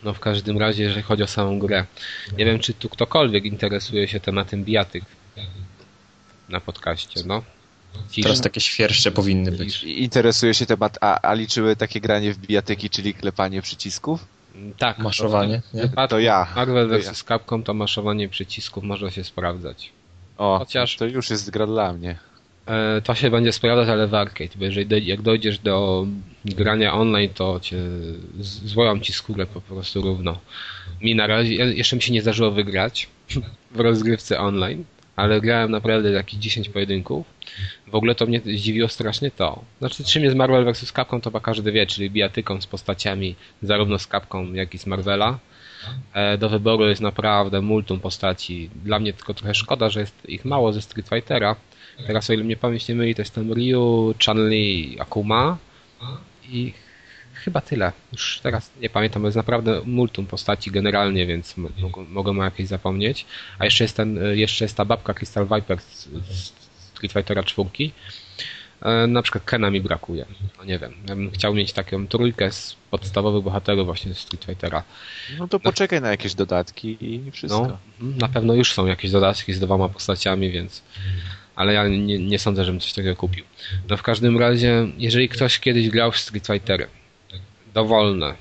No 0.04 0.14
w 0.14 0.20
każdym 0.20 0.58
razie, 0.58 0.84
jeżeli 0.84 1.02
chodzi 1.02 1.24
o 1.24 1.28
samą 1.28 1.60
grę. 1.60 1.86
Nie 2.38 2.46
wiem, 2.46 2.60
czy 2.60 2.74
tu 2.74 2.90
ktokolwiek 2.90 3.46
interesuje 3.46 4.08
się 4.08 4.20
tematem 4.20 4.64
bijatyk 4.64 5.04
na 6.50 6.60
podcaście, 6.60 7.22
no. 7.26 7.44
Teraz 8.24 8.42
takie 8.42 8.62
świerszcze 8.62 9.12
powinny 9.12 9.52
być. 9.52 9.84
Interesuje 9.84 10.54
się 10.54 10.66
temat, 10.66 10.98
a, 11.02 11.22
a 11.22 11.34
liczyły 11.34 11.76
takie 11.76 12.02
granie 12.02 12.34
w 12.34 12.38
bijatyki, 12.38 12.90
czyli 12.90 13.14
klepanie 13.14 13.62
przycisków? 13.62 14.26
Tak. 14.78 15.00
Maszowanie, 15.00 15.62
nie? 15.74 16.08
To 16.10 16.20
ja. 16.20 16.48
Marvel 16.56 16.88
vs. 16.88 17.24
Capcom 17.24 17.64
to 17.64 17.74
maszowanie 17.74 18.30
przycisków 18.30 18.84
może 18.84 19.12
się 19.12 19.24
sprawdzać. 19.24 19.92
O, 20.38 20.60
Chociaż 20.60 20.96
to 20.96 21.06
już 21.06 21.30
jest 21.30 21.50
gra 21.50 21.68
dla 21.68 21.94
mnie. 21.94 22.18
E, 22.68 23.02
to 23.02 23.16
się 23.16 23.30
będzie 23.30 23.54
sprawdzać, 23.54 23.90
ale 23.90 24.08
w 24.08 24.14
arcade, 24.14 24.50
bo 24.56 24.66
jeżeli 24.66 25.08
jak 25.08 25.22
dojdziesz 25.22 25.60
do 25.60 26.08
grania 26.46 26.94
online, 26.94 27.30
to 27.34 27.60
cię 27.60 27.78
zwołam 28.40 29.02
ci 29.02 29.14
skórę 29.14 29.46
po 29.46 29.62
prostu 29.62 30.02
równo. 30.02 30.40
Mi 31.02 31.16
na 31.16 31.28
razie, 31.28 31.54
jeszcze 31.54 31.96
mi 31.96 32.02
się 32.02 32.14
nie 32.14 32.22
zdarzyło 32.22 32.52
wygrać 32.52 33.10
w 33.76 33.80
rozgrywce 33.80 34.40
online, 34.40 34.84
ale 35.16 35.42
grałem 35.42 35.72
naprawdę 35.72 36.12
jakieś 36.12 36.40
10 36.40 36.70
pojedynków. 36.70 37.37
W 37.88 37.96
ogóle 37.96 38.16
to 38.16 38.26
mnie 38.26 38.42
zdziwiło 38.46 38.88
strasznie 38.88 39.32
to. 39.32 39.64
Znaczy, 39.80 40.04
czym 40.04 40.24
jest 40.24 40.36
Marvel 40.36 40.74
vs. 40.74 40.92
Capcom, 40.92 41.22
to 41.22 41.30
chyba 41.30 41.40
każdy 41.40 41.72
wie, 41.72 41.88
czyli 41.88 42.10
bijatyką 42.10 42.62
z 42.62 42.68
postaciami 42.68 43.36
zarówno 43.62 44.00
z 44.00 44.08
Capcom, 44.08 44.56
jak 44.56 44.74
i 44.74 44.78
z 44.78 44.86
Marvela. 44.86 45.40
E, 46.14 46.38
do 46.38 46.50
wyboru 46.50 46.90
jest 46.90 47.02
naprawdę 47.02 47.62
multum 47.62 48.00
postaci. 48.00 48.70
Dla 48.84 49.00
mnie 49.00 49.14
tylko 49.14 49.34
trochę 49.34 49.56
szkoda, 49.56 49.90
że 49.90 50.00
jest 50.00 50.30
ich 50.30 50.46
mało 50.46 50.74
ze 50.74 50.82
Street 50.82 51.10
Fightera, 51.10 51.56
Teraz 52.06 52.30
o 52.30 52.34
ile 52.34 52.44
mnie 52.44 52.58
pamięć 52.58 52.88
nie 52.88 52.96
myli, 52.96 53.16
to 53.16 53.22
jest 53.22 53.36
tam 53.36 53.54
Ryu, 53.54 54.14
Chanli, 54.26 54.98
Akuma 55.00 55.58
i 56.50 56.74
chyba 57.34 57.62
tyle. 57.62 57.92
Już 58.12 58.40
teraz 58.44 58.72
nie 58.82 58.90
pamiętam, 58.90 59.22
bo 59.22 59.28
jest 59.28 59.38
naprawdę 59.38 59.82
multum 59.86 60.26
postaci 60.26 60.72
generalnie, 60.72 61.26
więc 61.26 61.56
mogę, 62.10 62.34
ma 62.34 62.46
jakieś 62.46 62.68
zapomnieć. 62.68 63.26
A 63.60 63.66
jeszcze 63.66 63.84
jest, 63.84 63.98
ten, 63.98 64.20
jeszcze 64.34 64.66
jest 64.66 64.78
ta 64.78 64.86
babka 64.86 65.14
Crystal 65.14 65.48
Viper 65.56 65.82
z, 65.82 66.10
z 66.30 66.67
Street 66.98 67.14
Fightera 67.14 67.44
4. 67.44 67.70
E, 68.82 69.08
na 69.08 69.22
przykład 69.22 69.44
Kena 69.44 69.70
mi 69.70 69.82
brakuje. 69.82 70.26
No 70.58 70.64
nie 70.64 70.80
wiem. 70.80 70.94
Ja 71.10 71.16
bym 71.16 71.32
chciał 71.32 71.54
mieć 71.54 71.74
taką 71.74 72.08
trójkę 72.08 72.52
z 72.52 72.76
podstawowych 72.92 73.44
bohaterów 73.44 73.86
właśnie 73.86 74.14
z 74.14 74.18
Street 74.18 74.46
Fightera. 74.46 74.84
No 75.40 75.48
to 75.48 75.60
poczekaj 75.60 76.02
na 76.02 76.10
jakieś 76.10 76.36
dodatki 76.36 76.98
i 77.02 77.32
wszystko. 77.32 77.68
No, 77.68 77.78
mhm, 78.02 78.18
na 78.18 78.28
pewno 78.28 78.54
już 78.54 78.74
są 78.74 78.86
jakieś 78.86 79.12
dodatki 79.12 79.54
z 79.54 79.60
dwoma 79.60 79.90
postaciami, 79.90 80.52
więc 80.52 80.84
ale 81.56 81.74
ja 81.74 81.88
nie, 81.88 82.20
nie 82.20 82.40
sądzę, 82.40 82.66
żebym 82.66 82.80
coś 82.80 82.94
takiego 82.94 83.16
kupił. 83.16 83.46
No 83.90 83.98
w 83.98 84.04
każdym 84.04 84.38
razie, 84.38 84.88
jeżeli 84.98 85.30
ktoś 85.30 85.60
kiedyś 85.60 85.90
grał 85.90 86.12
w 86.12 86.18
Street 86.18 86.48
Fightery, 86.48 86.88
dowolne, 87.74 88.36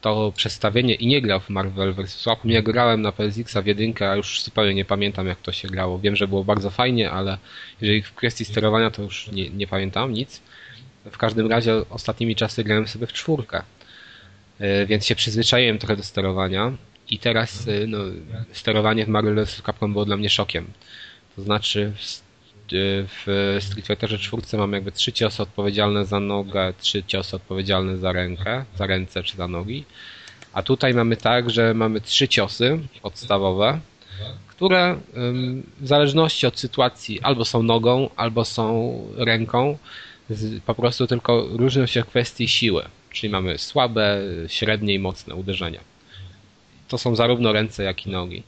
to 0.00 0.32
przestawienie 0.36 0.94
i 0.94 1.06
nie 1.06 1.22
grał 1.22 1.40
w 1.40 1.50
Marvel 1.50 1.94
vs. 1.94 2.22
Capcom. 2.22 2.50
Ja 2.50 2.62
grałem 2.62 3.02
na 3.02 3.12
PSX-a 3.12 3.62
w 3.62 3.66
jedynkę, 3.66 4.10
a 4.10 4.16
już 4.16 4.42
zupełnie 4.42 4.74
nie 4.74 4.84
pamiętam 4.84 5.26
jak 5.26 5.40
to 5.40 5.52
się 5.52 5.68
grało. 5.68 5.98
Wiem, 5.98 6.16
że 6.16 6.28
było 6.28 6.44
bardzo 6.44 6.70
fajnie, 6.70 7.10
ale 7.10 7.38
jeżeli 7.80 8.02
w 8.02 8.14
kwestii 8.14 8.44
sterowania 8.44 8.90
to 8.90 9.02
już 9.02 9.28
nie, 9.32 9.50
nie 9.50 9.66
pamiętam 9.66 10.12
nic. 10.12 10.42
W 11.10 11.18
każdym 11.18 11.46
razie 11.46 11.88
ostatnimi 11.90 12.36
czasy 12.36 12.64
grałem 12.64 12.88
sobie 12.88 13.06
w 13.06 13.12
czwórkę, 13.12 13.62
e, 14.58 14.86
więc 14.86 15.06
się 15.06 15.14
przyzwyczaiłem 15.14 15.78
trochę 15.78 15.96
do 15.96 16.02
sterowania 16.02 16.72
i 17.10 17.18
teraz 17.18 17.68
e, 17.68 17.86
no, 17.86 17.98
sterowanie 18.52 19.04
w 19.04 19.08
Marvel 19.08 19.44
vs. 19.44 19.62
Capcom 19.62 19.92
było 19.92 20.04
dla 20.04 20.16
mnie 20.16 20.30
szokiem. 20.30 20.66
To 21.36 21.42
znaczy 21.42 21.92
w 22.72 23.56
Street 23.60 23.86
Fighterze 23.86 24.18
4 24.18 24.42
mam 24.58 24.72
jakby 24.72 24.92
trzy 24.92 25.12
ciosy 25.12 25.42
odpowiedzialne 25.42 26.04
za 26.04 26.20
nogę, 26.20 26.72
trzy 26.80 27.02
ciosy 27.04 27.36
odpowiedzialne 27.36 27.96
za 27.96 28.12
rękę, 28.12 28.64
za 28.76 28.86
ręce 28.86 29.22
czy 29.22 29.36
za 29.36 29.48
nogi. 29.48 29.84
A 30.52 30.62
tutaj 30.62 30.94
mamy 30.94 31.16
tak, 31.16 31.50
że 31.50 31.74
mamy 31.74 32.00
trzy 32.00 32.28
ciosy 32.28 32.78
podstawowe, 33.02 33.80
które 34.48 34.98
w 35.80 35.86
zależności 35.86 36.46
od 36.46 36.58
sytuacji 36.58 37.20
albo 37.20 37.44
są 37.44 37.62
nogą, 37.62 38.10
albo 38.16 38.44
są 38.44 38.98
ręką, 39.16 39.78
po 40.66 40.74
prostu 40.74 41.06
tylko 41.06 41.46
różnią 41.50 41.86
się 41.86 42.02
w 42.02 42.06
kwestii 42.06 42.48
siły. 42.48 42.84
Czyli 43.10 43.30
mamy 43.32 43.58
słabe, 43.58 44.20
średnie 44.48 44.94
i 44.94 44.98
mocne 44.98 45.34
uderzenia 45.34 45.80
to 46.88 46.98
są 46.98 47.16
zarówno 47.16 47.52
ręce, 47.52 47.84
jak 47.84 48.06
i 48.06 48.10
nogi. 48.10 48.42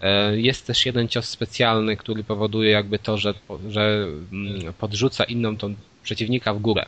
E, 0.00 0.40
jest 0.40 0.66
też 0.66 0.86
jeden 0.86 1.08
cios 1.08 1.28
specjalny, 1.28 1.96
który 1.96 2.24
powoduje 2.24 2.70
jakby 2.70 2.98
to, 2.98 3.18
że, 3.18 3.34
że 3.68 4.06
mm, 4.32 4.72
podrzuca 4.78 5.24
inną 5.24 5.56
tą 5.56 5.74
przeciwnika 6.02 6.54
w 6.54 6.58
górę. 6.58 6.86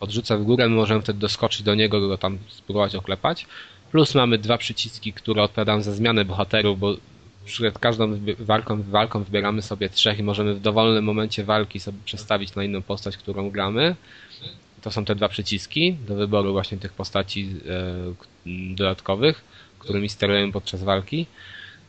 Podrzuca 0.00 0.36
w 0.36 0.42
górę, 0.42 0.68
my 0.68 0.76
możemy 0.76 1.02
wtedy 1.02 1.18
doskoczyć 1.18 1.62
do 1.62 1.74
niego, 1.74 2.08
go 2.08 2.18
tam 2.18 2.38
spróbować 2.48 2.94
oklepać. 2.94 3.46
Plus 3.90 4.14
mamy 4.14 4.38
dwa 4.38 4.58
przyciski, 4.58 5.12
które 5.12 5.42
odpowiadają 5.42 5.82
za 5.82 5.92
zmianę 5.92 6.24
bohaterów, 6.24 6.78
bo 6.78 6.96
przed 7.44 7.78
każdą 7.78 8.20
walką, 8.38 8.82
walką 8.82 9.24
wybieramy 9.24 9.62
sobie 9.62 9.88
trzech 9.88 10.18
i 10.18 10.22
możemy 10.22 10.54
w 10.54 10.60
dowolnym 10.60 11.04
momencie 11.04 11.44
walki 11.44 11.80
sobie 11.80 11.98
przestawić 12.04 12.54
na 12.54 12.64
inną 12.64 12.82
postać, 12.82 13.16
którą 13.16 13.50
gramy. 13.50 13.96
To 14.82 14.90
są 14.90 15.04
te 15.04 15.14
dwa 15.14 15.28
przyciski 15.28 15.96
do 16.08 16.14
wyboru 16.14 16.52
właśnie 16.52 16.78
tych 16.78 16.92
postaci 16.92 17.50
e, 18.46 18.74
dodatkowych 18.74 19.44
którymi 19.80 20.08
sterujemy 20.08 20.52
podczas 20.52 20.82
walki. 20.82 21.26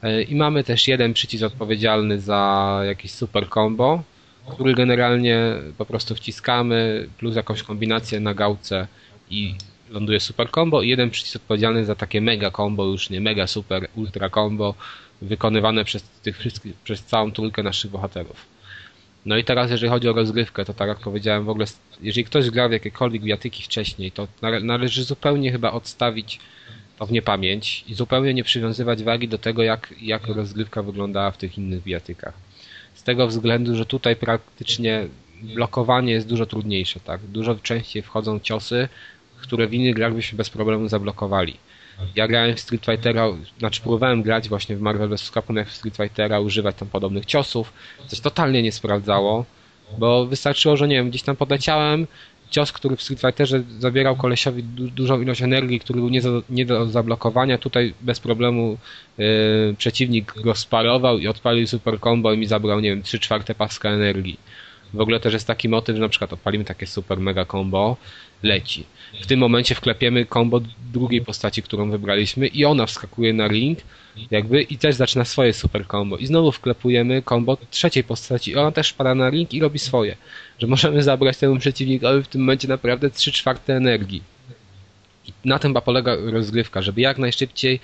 E, 0.04 0.22
I 0.22 0.36
mamy 0.36 0.64
też 0.64 0.88
jeden 0.88 1.14
przycisk 1.14 1.44
odpowiedzialny 1.44 2.20
za 2.20 2.82
jakiś 2.86 3.12
super 3.12 3.50
combo, 3.50 4.04
który 4.50 4.74
generalnie 4.74 5.40
po 5.78 5.86
prostu 5.86 6.16
wciskamy, 6.16 7.08
plus 7.18 7.36
jakąś 7.36 7.64
kombinację 7.64 8.20
na 8.20 8.34
gałce 8.34 8.88
i 9.30 9.56
ląduje 9.90 10.20
super 10.20 10.52
combo 10.52 10.82
i 10.82 10.90
jeden 10.90 11.10
przycisk 11.10 11.36
odpowiedzialny 11.36 11.86
za 11.86 11.96
takie 11.96 12.22
mega 12.22 12.52
combo, 12.52 12.86
już 12.86 13.10
nie 13.10 13.22
mega 13.22 13.48
super, 13.48 13.88
ultra 13.96 14.30
combo, 14.30 14.76
wykonywane 15.22 15.86
przez 15.86 16.04
tych 16.04 16.38
wszystkich, 16.38 16.74
przez 16.76 17.04
całą 17.04 17.32
trójkę 17.32 17.64
naszych 17.64 17.92
bohaterów. 17.92 18.46
No 19.26 19.38
i 19.38 19.44
teraz 19.44 19.72
jeżeli 19.72 19.90
chodzi 19.90 20.10
o 20.10 20.14
rozgrywkę, 20.14 20.66
to 20.66 20.74
tak 20.74 20.88
jak 20.88 21.00
powiedziałem 21.00 21.46
w 21.46 21.50
ogóle, 21.50 21.66
jeżeli 22.02 22.26
ktoś 22.26 22.50
grał 22.50 22.70
w 22.70 22.72
jakiekolwiek 22.72 23.24
biatyki 23.24 23.64
wcześniej, 23.64 24.12
to 24.12 24.28
należy 24.62 25.04
zupełnie 25.04 25.52
chyba 25.52 25.72
odstawić 25.72 26.40
to 27.02 27.06
w 27.06 27.12
niepamięć 27.12 27.84
i 27.88 27.94
zupełnie 27.94 28.34
nie 28.34 28.44
przywiązywać 28.44 29.04
wagi 29.04 29.28
do 29.28 29.38
tego, 29.38 29.64
jak, 29.64 29.94
jak 30.02 30.28
rozgrywka 30.28 30.84
wyglądała 30.84 31.32
w 31.32 31.38
tych 31.38 31.58
innych 31.58 31.84
bijatykach. 31.84 32.34
Z 32.94 33.04
tego 33.04 33.28
względu, 33.28 33.76
że 33.76 33.86
tutaj 33.86 34.16
praktycznie 34.16 35.08
blokowanie 35.42 36.14
jest 36.14 36.28
dużo 36.28 36.46
trudniejsze, 36.46 37.00
tak? 37.00 37.22
Dużo 37.22 37.56
częściej 37.56 38.02
wchodzą 38.02 38.40
ciosy, 38.40 38.88
które 39.42 39.68
w 39.68 39.74
innych 39.74 39.96
grach 39.96 40.14
byśmy 40.14 40.38
bez 40.38 40.50
problemu 40.50 40.88
zablokowali. 40.88 41.58
Ja 42.16 42.28
grałem 42.28 42.56
w 42.56 42.60
Street 42.60 42.86
Fightera, 42.86 43.28
znaczy 43.60 43.82
próbowałem 43.82 44.22
grać 44.22 44.50
właśnie 44.50 44.76
w 44.76 44.82
Marvel 44.82 45.10
vs. 45.10 45.32
Capcom 45.32 45.66
w 45.66 45.72
Street 45.72 45.98
Fightera, 45.98 46.40
używać 46.40 46.76
tam 46.76 46.88
podobnych 46.88 47.26
ciosów, 47.26 47.74
coś 48.08 48.20
totalnie 48.20 48.64
nie 48.64 48.72
sprawdzało, 48.72 49.46
bo 49.98 50.26
wystarczyło, 50.26 50.78
że 50.78 50.88
nie 50.88 50.96
wiem, 50.96 51.10
gdzieś 51.10 51.24
tam 51.24 51.36
podleciałem, 51.36 52.08
cios, 52.52 52.72
który 52.72 52.96
w 52.96 53.02
Street 53.02 53.22
Fighterze 53.22 53.64
zabierał 53.80 54.16
kolesiowi 54.16 54.64
du 54.64 54.88
dużą 54.88 55.22
ilość 55.22 55.42
energii, 55.42 55.80
który 55.80 56.00
był 56.00 56.10
nie, 56.10 56.22
do, 56.22 56.44
nie 56.50 56.66
do 56.66 56.86
zablokowania, 56.86 57.58
tutaj 57.58 57.94
bez 58.02 58.20
problemu 58.20 58.78
yy, 59.18 59.26
przeciwnik 59.78 60.34
go 60.44 60.56
sparował 60.56 61.20
i 61.20 61.28
odpalił 61.28 61.68
super 61.68 62.00
combo 62.00 62.34
i 62.34 62.38
mi 62.38 62.46
zabrał, 62.46 62.80
nie 62.80 62.90
wiem, 62.90 63.04
3 63.04 63.20
czwarte 63.20 63.56
paska 63.56 63.90
energii. 63.90 64.40
W 64.94 65.02
ogóle 65.02 65.20
też 65.20 65.34
jest 65.34 65.48
taki 65.48 65.70
motyw, 65.70 65.96
że 65.96 66.02
na 66.02 66.10
przykład 66.10 66.34
odpalimy 66.34 66.66
takie 66.66 66.88
super 66.88 67.20
mega 67.20 67.46
combo, 67.46 67.98
leci. 68.44 68.86
W 69.22 69.26
tym 69.26 69.40
momencie 69.40 69.76
wklepiemy 69.76 70.26
combo 70.26 70.62
drugiej 70.94 71.22
postaci, 71.22 71.64
którą 71.64 71.92
wybraliśmy 71.92 72.48
i 72.48 72.66
ona 72.66 72.86
wskakuje 72.86 73.34
na 73.34 73.48
ring, 73.48 73.80
jakby 74.32 74.62
i 74.62 74.78
też 74.78 74.96
zaczyna 74.96 75.26
swoje 75.26 75.54
super 75.54 75.88
combo. 75.88 76.18
I 76.18 76.26
znowu 76.26 76.52
wklepujemy 76.52 77.22
combo 77.30 77.58
trzeciej 77.72 78.04
postaci 78.04 78.52
i 78.52 78.56
ona 78.56 78.72
też 78.72 78.94
pada 78.94 79.16
na 79.16 79.30
ring 79.30 79.54
i 79.54 79.60
robi 79.60 79.80
swoje. 79.80 80.16
Że 80.60 80.68
możemy 80.68 81.04
zabrać 81.04 81.38
temu 81.38 81.60
przeciwnikowi 81.60 82.24
w 82.24 82.28
tym 82.28 82.42
momencie 82.42 82.68
naprawdę 82.68 83.10
3 83.10 83.32
czwarte 83.32 83.76
energii. 83.76 84.24
I 85.28 85.34
na 85.46 85.60
tym 85.60 85.70
chyba 85.70 85.82
polega 85.82 86.16
rozgrywka, 86.16 86.82
żeby 86.82 87.02
jak 87.02 87.18
najszybciej 87.18 87.80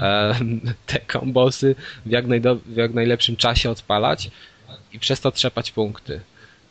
e, 0.00 0.34
te 0.86 0.98
kombosy 0.98 1.74
w 2.06 2.10
jak, 2.10 2.24
w 2.66 2.76
jak 2.76 2.94
najlepszym 2.94 3.36
czasie 3.36 3.70
odpalać 3.70 4.30
i 4.92 4.98
przez 4.98 5.20
to 5.20 5.32
trzepać 5.32 5.70
punkty. 5.70 6.20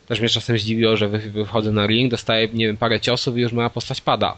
Też 0.08 0.20
mnie 0.20 0.28
czasem 0.28 0.58
zdziwiło, 0.58 0.96
że 0.96 1.08
wychodzę 1.08 1.72
na 1.72 1.86
ring, 1.86 2.10
dostaję, 2.10 2.48
nie 2.52 2.66
wiem, 2.66 2.76
parę 2.76 3.00
ciosów 3.00 3.36
i 3.36 3.40
już 3.40 3.52
moja 3.52 3.70
postać 3.70 4.00
pada. 4.00 4.36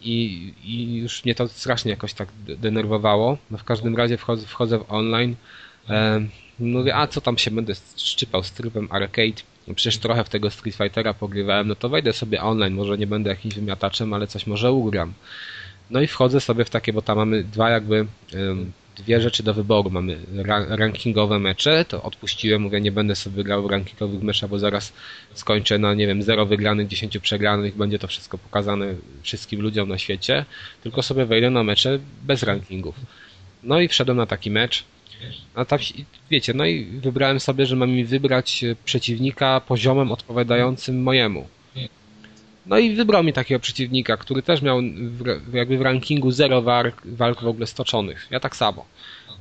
I, 0.00 0.52
I 0.64 0.96
już 0.96 1.24
mnie 1.24 1.34
to 1.34 1.48
strasznie 1.48 1.90
jakoś 1.90 2.14
tak 2.14 2.28
denerwowało. 2.58 3.38
No 3.50 3.58
w 3.58 3.64
każdym 3.64 3.96
razie 3.96 4.16
wchodzę, 4.16 4.46
wchodzę 4.46 4.78
w 4.78 4.92
online. 4.92 5.36
E, 5.90 6.26
mówię, 6.58 6.96
a 6.96 7.06
co 7.06 7.20
tam 7.20 7.38
się 7.38 7.50
będę 7.50 7.72
szczypał 7.96 8.42
z 8.42 8.52
trybem 8.52 8.88
arcade. 8.90 9.42
Przecież 9.74 9.98
trochę 9.98 10.24
w 10.24 10.28
tego 10.28 10.50
Street 10.50 10.76
Fightera 10.76 11.14
pogrywałem, 11.14 11.68
no 11.68 11.74
to 11.74 11.88
wejdę 11.88 12.12
sobie 12.12 12.42
online, 12.42 12.74
może 12.74 12.98
nie 12.98 13.06
będę 13.06 13.30
jakimś 13.30 13.54
wymiataczem, 13.54 14.12
ale 14.12 14.26
coś 14.26 14.46
może 14.46 14.72
ugram. 14.72 15.12
No 15.90 16.00
i 16.00 16.06
wchodzę 16.06 16.40
sobie 16.40 16.64
w 16.64 16.70
takie, 16.70 16.92
bo 16.92 17.02
tam 17.02 17.16
mamy 17.16 17.44
dwa 17.44 17.70
jakby 17.70 18.06
dwie 18.96 19.20
rzeczy 19.20 19.42
do 19.42 19.54
wyboru. 19.54 19.90
Mamy 19.90 20.18
rankingowe 20.68 21.38
mecze, 21.38 21.84
to 21.84 22.02
odpuściłem, 22.02 22.62
mówię, 22.62 22.80
nie 22.80 22.92
będę 22.92 23.16
sobie 23.16 23.44
grał 23.44 23.68
rankingowych 23.68 24.22
meczach, 24.22 24.50
bo 24.50 24.58
zaraz 24.58 24.92
skończę 25.34 25.78
na, 25.78 25.94
nie 25.94 26.06
wiem, 26.06 26.22
zero 26.22 26.46
wygranych, 26.46 26.88
dziesięciu 26.88 27.20
przegranych, 27.20 27.76
będzie 27.76 27.98
to 27.98 28.08
wszystko 28.08 28.38
pokazane 28.38 28.94
wszystkim 29.22 29.60
ludziom 29.60 29.88
na 29.88 29.98
świecie, 29.98 30.44
tylko 30.82 31.02
sobie 31.02 31.26
wejdę 31.26 31.50
na 31.50 31.62
mecze 31.64 31.98
bez 32.22 32.42
rankingów. 32.42 32.94
No 33.62 33.80
i 33.80 33.88
wszedłem 33.88 34.16
na 34.16 34.26
taki 34.26 34.50
mecz, 34.50 34.84
a 35.54 35.64
tam, 35.64 35.78
wiecie, 36.30 36.54
no 36.54 36.66
i 36.66 36.84
wybrałem 36.84 37.40
sobie, 37.40 37.66
że 37.66 37.76
mam 37.76 37.90
mi 37.90 38.04
wybrać 38.04 38.64
przeciwnika 38.84 39.60
poziomem 39.60 40.12
odpowiadającym 40.12 41.02
mojemu. 41.02 41.48
No 42.66 42.78
i 42.78 42.94
wybrał 42.94 43.24
mi 43.24 43.32
takiego 43.32 43.60
przeciwnika, 43.60 44.16
który 44.16 44.42
też 44.42 44.62
miał 44.62 44.80
w, 45.48 45.54
jakby 45.54 45.78
w 45.78 45.82
rankingu 45.82 46.30
zero 46.30 46.62
walk, 46.62 47.02
walk 47.04 47.42
w 47.42 47.46
ogóle 47.46 47.66
stoczonych. 47.66 48.26
Ja 48.30 48.40
tak 48.40 48.56
samo. 48.56 48.84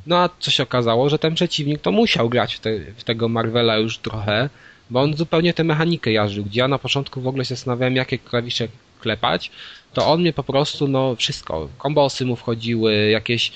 No 0.08 0.18
a 0.18 0.30
co 0.40 0.52
się 0.52 0.64
okazało, 0.64 1.10
że 1.10 1.20
ten 1.20 1.36
przeciwnik 1.36 1.82
to 1.82 1.92
musiał 1.92 2.30
grać 2.30 2.56
w, 2.56 2.60
te, 2.60 2.80
w 2.98 3.04
tego 3.04 3.30
Marvela 3.30 3.78
już 3.78 3.98
trochę, 3.98 4.50
bo 4.90 5.02
on 5.02 5.14
zupełnie 5.14 5.54
tę 5.54 5.64
mechanikę 5.64 6.12
jarzył, 6.12 6.44
gdzie 6.46 6.60
ja 6.60 6.68
na 6.68 6.80
początku 6.80 7.22
w 7.22 7.28
ogóle 7.28 7.46
się 7.46 7.56
zastanawiałem, 7.56 7.96
jakie 7.96 8.18
klawisze 8.18 8.68
klepać, 9.00 9.52
to 9.94 10.08
on 10.08 10.22
mnie 10.22 10.34
po 10.34 10.44
prostu, 10.44 10.88
no 10.88 11.16
wszystko, 11.16 11.70
kombosy 11.78 12.26
mu 12.26 12.36
wchodziły, 12.36 13.10
jakieś 13.10 13.52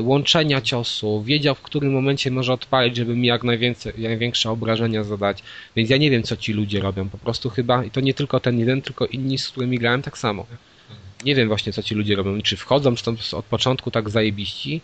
łączenia 0.00 0.60
ciosu, 0.60 1.22
wiedział 1.22 1.54
w 1.54 1.62
którym 1.62 1.92
momencie 1.92 2.30
może 2.30 2.52
odpalić, 2.52 2.96
żeby 2.96 3.16
mi 3.16 3.28
jak 3.28 3.44
najwięcej, 3.44 3.92
największe 3.98 4.50
obrażenia 4.50 5.04
zadać. 5.04 5.42
Więc 5.76 5.90
ja 5.90 5.96
nie 5.96 6.10
wiem, 6.10 6.22
co 6.22 6.36
ci 6.36 6.52
ludzie 6.52 6.80
robią. 6.80 7.08
Po 7.08 7.18
prostu 7.18 7.50
chyba, 7.50 7.84
i 7.84 7.90
to 7.90 8.00
nie 8.00 8.14
tylko 8.14 8.40
ten 8.40 8.58
jeden, 8.58 8.82
tylko 8.82 9.06
inni, 9.06 9.38
z 9.38 9.48
którymi 9.48 9.78
grałem 9.78 10.02
tak 10.02 10.18
samo. 10.18 10.46
Nie 11.24 11.34
wiem 11.34 11.48
właśnie, 11.48 11.72
co 11.72 11.82
ci 11.82 11.94
ludzie 11.94 12.16
robią. 12.16 12.42
Czy 12.42 12.56
wchodzą 12.56 12.94
czy 12.94 13.36
od 13.36 13.44
początku 13.44 13.90
tak 13.90 14.10
zajebiści 14.10 14.80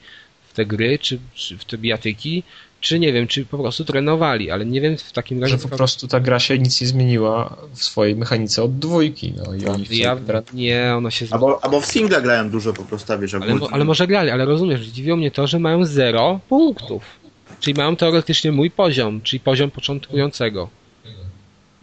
w 0.48 0.54
te 0.54 0.66
gry, 0.66 0.98
czy, 0.98 1.18
czy 1.34 1.58
w 1.58 1.64
te 1.64 1.78
bijatyki, 1.78 2.42
czy 2.82 2.98
nie 2.98 3.12
wiem, 3.12 3.26
czy 3.26 3.44
po 3.46 3.58
prostu 3.58 3.84
trenowali, 3.84 4.50
ale 4.50 4.66
nie 4.66 4.80
wiem 4.80 4.98
w 4.98 5.12
takim 5.12 5.42
razie... 5.42 5.58
Że 5.58 5.68
po 5.68 5.76
prostu 5.76 6.08
ta 6.08 6.20
gra 6.20 6.38
się 6.38 6.58
nic 6.58 6.80
nie 6.80 6.86
zmieniła 6.86 7.56
w 7.74 7.84
swojej 7.84 8.16
mechanice 8.16 8.62
od 8.62 8.78
dwójki. 8.78 9.34
No, 9.36 9.54
i 9.54 9.66
oni 9.66 9.86
ja, 9.90 10.16
nie, 10.52 10.94
ona 10.96 11.10
się... 11.10 11.26
Albo, 11.30 11.64
albo 11.64 11.80
w 11.80 11.86
singla 11.86 12.20
grają 12.20 12.50
dużo 12.50 12.72
po 12.72 12.82
prostu, 12.82 13.18
wiesz, 13.18 13.34
ale, 13.34 13.58
ale 13.70 13.84
może 13.84 14.06
grali, 14.06 14.30
ale 14.30 14.44
rozumiesz, 14.44 14.80
dziwiło 14.80 15.16
mnie 15.16 15.30
to, 15.30 15.46
że 15.46 15.58
mają 15.58 15.84
zero 15.84 16.40
punktów. 16.48 17.02
Czyli 17.60 17.74
mają 17.74 17.96
teoretycznie 17.96 18.52
mój 18.52 18.70
poziom, 18.70 19.20
czyli 19.20 19.40
poziom 19.40 19.70
początkującego. 19.70 20.68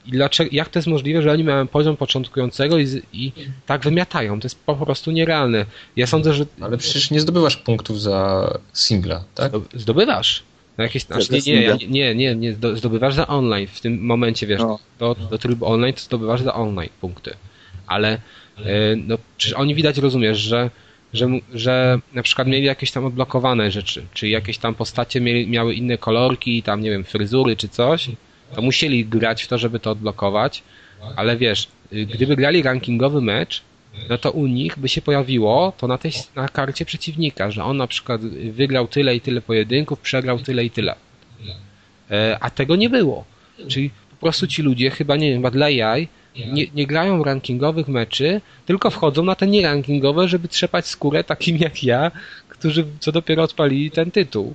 I 0.05 0.11
dlaczego, 0.11 0.49
jak 0.53 0.69
to 0.69 0.79
jest 0.79 0.87
możliwe, 0.87 1.21
że 1.21 1.31
oni 1.31 1.43
mają 1.43 1.67
poziom 1.67 1.97
początkującego 1.97 2.77
i, 2.77 3.01
i 3.13 3.31
tak 3.65 3.83
wymiatają? 3.83 4.39
To 4.39 4.45
jest 4.45 4.59
po 4.65 4.75
prostu 4.75 5.11
nierealne. 5.11 5.65
Ja 5.95 6.07
sądzę, 6.07 6.33
że... 6.33 6.45
Ale 6.61 6.77
przecież 6.77 7.11
nie 7.11 7.19
zdobywasz 7.19 7.57
punktów 7.57 8.01
za 8.01 8.47
singla, 8.73 9.23
tak? 9.35 9.51
Zdobywasz. 9.73 10.43
Na 10.79 10.83
jakieś, 10.83 11.03
znaczy, 11.03 11.33
nie, 11.45 11.77
nie, 11.77 11.87
nie, 11.87 12.15
nie, 12.15 12.35
nie, 12.35 12.53
zdobywasz 12.75 13.13
za 13.13 13.27
online 13.27 13.67
w 13.67 13.81
tym 13.81 14.05
momencie, 14.05 14.47
wiesz, 14.47 14.59
no. 14.59 14.79
do, 14.99 15.15
do 15.15 15.37
trybu 15.37 15.65
online 15.65 15.93
to 15.93 15.99
zdobywasz 15.99 16.41
za 16.41 16.53
online 16.53 16.89
punkty. 17.01 17.35
Ale 17.87 18.13
e, 18.57 18.95
no, 18.95 19.17
przecież 19.37 19.57
oni 19.57 19.75
widać, 19.75 19.97
rozumiesz, 19.97 20.37
że 20.37 20.69
że, 21.13 21.27
że 21.53 21.99
na 22.13 22.23
przykład 22.23 22.47
mieli 22.47 22.65
jakieś 22.65 22.91
tam 22.91 23.05
odblokowane 23.05 23.71
rzeczy, 23.71 24.05
czyli 24.13 24.31
jakieś 24.31 24.57
tam 24.57 24.75
postacie 24.75 25.21
mieli, 25.21 25.47
miały 25.47 25.73
inne 25.73 25.97
kolorki, 25.97 26.63
tam 26.63 26.81
nie 26.81 26.89
wiem, 26.89 27.03
fryzury 27.03 27.55
czy 27.55 27.69
coś, 27.69 28.09
to 28.55 28.61
musieli 28.61 29.05
grać 29.05 29.43
w 29.43 29.47
to, 29.47 29.57
żeby 29.57 29.79
to 29.79 29.91
odblokować, 29.91 30.63
ale 31.15 31.37
wiesz, 31.37 31.67
gdyby 31.91 32.35
grali 32.35 32.63
rankingowy 32.63 33.21
mecz, 33.21 33.61
no 34.09 34.17
to 34.17 34.31
u 34.31 34.47
nich 34.47 34.79
by 34.79 34.89
się 34.89 35.01
pojawiło 35.01 35.73
to 35.77 35.87
na 35.87 35.97
tej 35.97 36.11
na 36.35 36.47
karcie 36.47 36.85
przeciwnika, 36.85 37.51
że 37.51 37.63
on 37.63 37.77
na 37.77 37.87
przykład 37.87 38.21
wygrał 38.51 38.87
tyle 38.87 39.15
i 39.15 39.21
tyle 39.21 39.41
pojedynków, 39.41 39.99
przegrał 39.99 40.39
tyle 40.39 40.65
i 40.65 40.69
tyle. 40.71 40.95
E, 42.11 42.37
a 42.41 42.49
tego 42.49 42.75
nie 42.75 42.89
było. 42.89 43.25
Czyli 43.67 43.89
po 44.09 44.15
prostu 44.15 44.47
ci 44.47 44.61
ludzie, 44.61 44.89
chyba 44.89 45.15
nie 45.15 45.31
wiem, 45.31 45.51
dla 45.51 45.69
jaj, 45.69 46.07
nie, 46.35 46.65
nie 46.75 46.87
grają 46.87 47.23
rankingowych 47.23 47.87
meczy, 47.87 48.41
tylko 48.65 48.89
wchodzą 48.89 49.23
na 49.23 49.35
te 49.35 49.47
nierankingowe, 49.47 50.27
żeby 50.27 50.47
trzepać 50.47 50.87
skórę 50.87 51.23
takim 51.23 51.57
jak 51.57 51.83
ja, 51.83 52.11
którzy 52.49 52.85
co 52.99 53.11
dopiero 53.11 53.43
odpalili 53.43 53.91
ten 53.91 54.11
tytuł. 54.11 54.53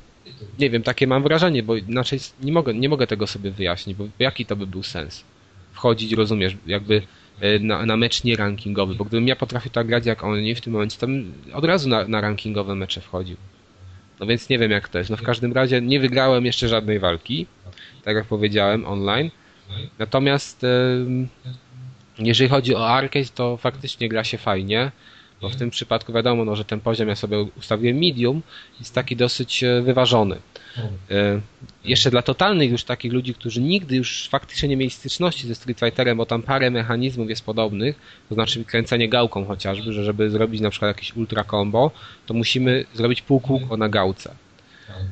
Nie 0.58 0.70
wiem, 0.70 0.82
takie 0.82 1.06
mam 1.06 1.22
wrażenie, 1.22 1.62
bo 1.62 1.76
inaczej 1.76 2.18
nie 2.42 2.52
mogę, 2.52 2.74
nie 2.74 2.88
mogę 2.88 3.06
tego 3.06 3.26
sobie 3.26 3.50
wyjaśnić, 3.50 3.96
bo 3.96 4.04
jaki 4.18 4.46
to 4.46 4.56
by 4.56 4.66
był 4.66 4.82
sens? 4.82 5.24
Wchodzić, 5.72 6.12
rozumiesz, 6.12 6.56
jakby 6.66 7.02
na, 7.60 7.86
na 7.86 7.96
mecz 7.96 8.24
nierankingowy, 8.24 8.94
bo 8.94 9.04
gdybym 9.04 9.28
ja 9.28 9.36
potrafił 9.36 9.70
tak 9.70 9.86
grać 9.86 10.06
jak 10.06 10.24
oni 10.24 10.54
w 10.54 10.60
tym 10.60 10.72
momencie, 10.72 10.98
to 10.98 11.06
bym 11.06 11.32
od 11.52 11.64
razu 11.64 11.88
na, 11.88 12.08
na 12.08 12.20
rankingowe 12.20 12.74
mecze 12.74 13.00
wchodził. 13.00 13.36
No 14.20 14.26
więc 14.26 14.48
nie 14.48 14.58
wiem 14.58 14.70
jak 14.70 14.88
to 14.88 14.98
jest. 14.98 15.10
No 15.10 15.16
w 15.16 15.22
każdym 15.22 15.52
razie 15.52 15.80
nie 15.80 16.00
wygrałem 16.00 16.44
jeszcze 16.46 16.68
żadnej 16.68 16.98
walki, 16.98 17.46
tak 18.04 18.16
jak 18.16 18.24
powiedziałem, 18.24 18.86
online. 18.86 19.30
Natomiast 19.98 20.66
jeżeli 22.18 22.50
chodzi 22.50 22.74
o 22.74 22.88
arcade, 22.88 23.28
to 23.34 23.56
faktycznie 23.56 24.08
gra 24.08 24.24
się 24.24 24.38
fajnie, 24.38 24.92
bo 25.40 25.48
w 25.48 25.56
tym 25.56 25.70
przypadku 25.70 26.12
wiadomo, 26.12 26.44
no, 26.44 26.56
że 26.56 26.64
ten 26.64 26.80
poziom 26.80 27.08
ja 27.08 27.16
sobie 27.16 27.42
ustawiłem 27.42 27.96
medium, 27.96 28.42
jest 28.78 28.94
taki 28.94 29.16
dosyć 29.16 29.64
e, 29.64 29.82
wyważony. 29.82 30.36
E, 31.10 31.40
jeszcze 31.84 32.10
dla 32.10 32.22
totalnych 32.22 32.70
już 32.70 32.84
takich 32.84 33.12
ludzi, 33.12 33.34
którzy 33.34 33.60
nigdy 33.60 33.96
już 33.96 34.28
faktycznie 34.28 34.68
nie 34.68 34.76
mieli 34.76 34.90
styczności 34.90 35.46
ze 35.46 35.54
Street 35.54 35.80
Fighterem, 35.80 36.16
bo 36.16 36.26
tam 36.26 36.42
parę 36.42 36.70
mechanizmów 36.70 37.28
jest 37.28 37.44
podobnych, 37.44 37.96
to 38.28 38.34
znaczy 38.34 38.64
kręcenie 38.64 39.08
gałką 39.08 39.44
chociażby, 39.44 39.92
że 39.92 40.04
żeby 40.04 40.30
zrobić 40.30 40.60
na 40.60 40.70
przykład 40.70 40.96
jakieś 40.96 41.16
ultra 41.16 41.44
combo, 41.44 41.90
to 42.26 42.34
musimy 42.34 42.84
zrobić 42.94 43.22
półkółko 43.22 43.76
na 43.76 43.88
gałce. 43.88 44.34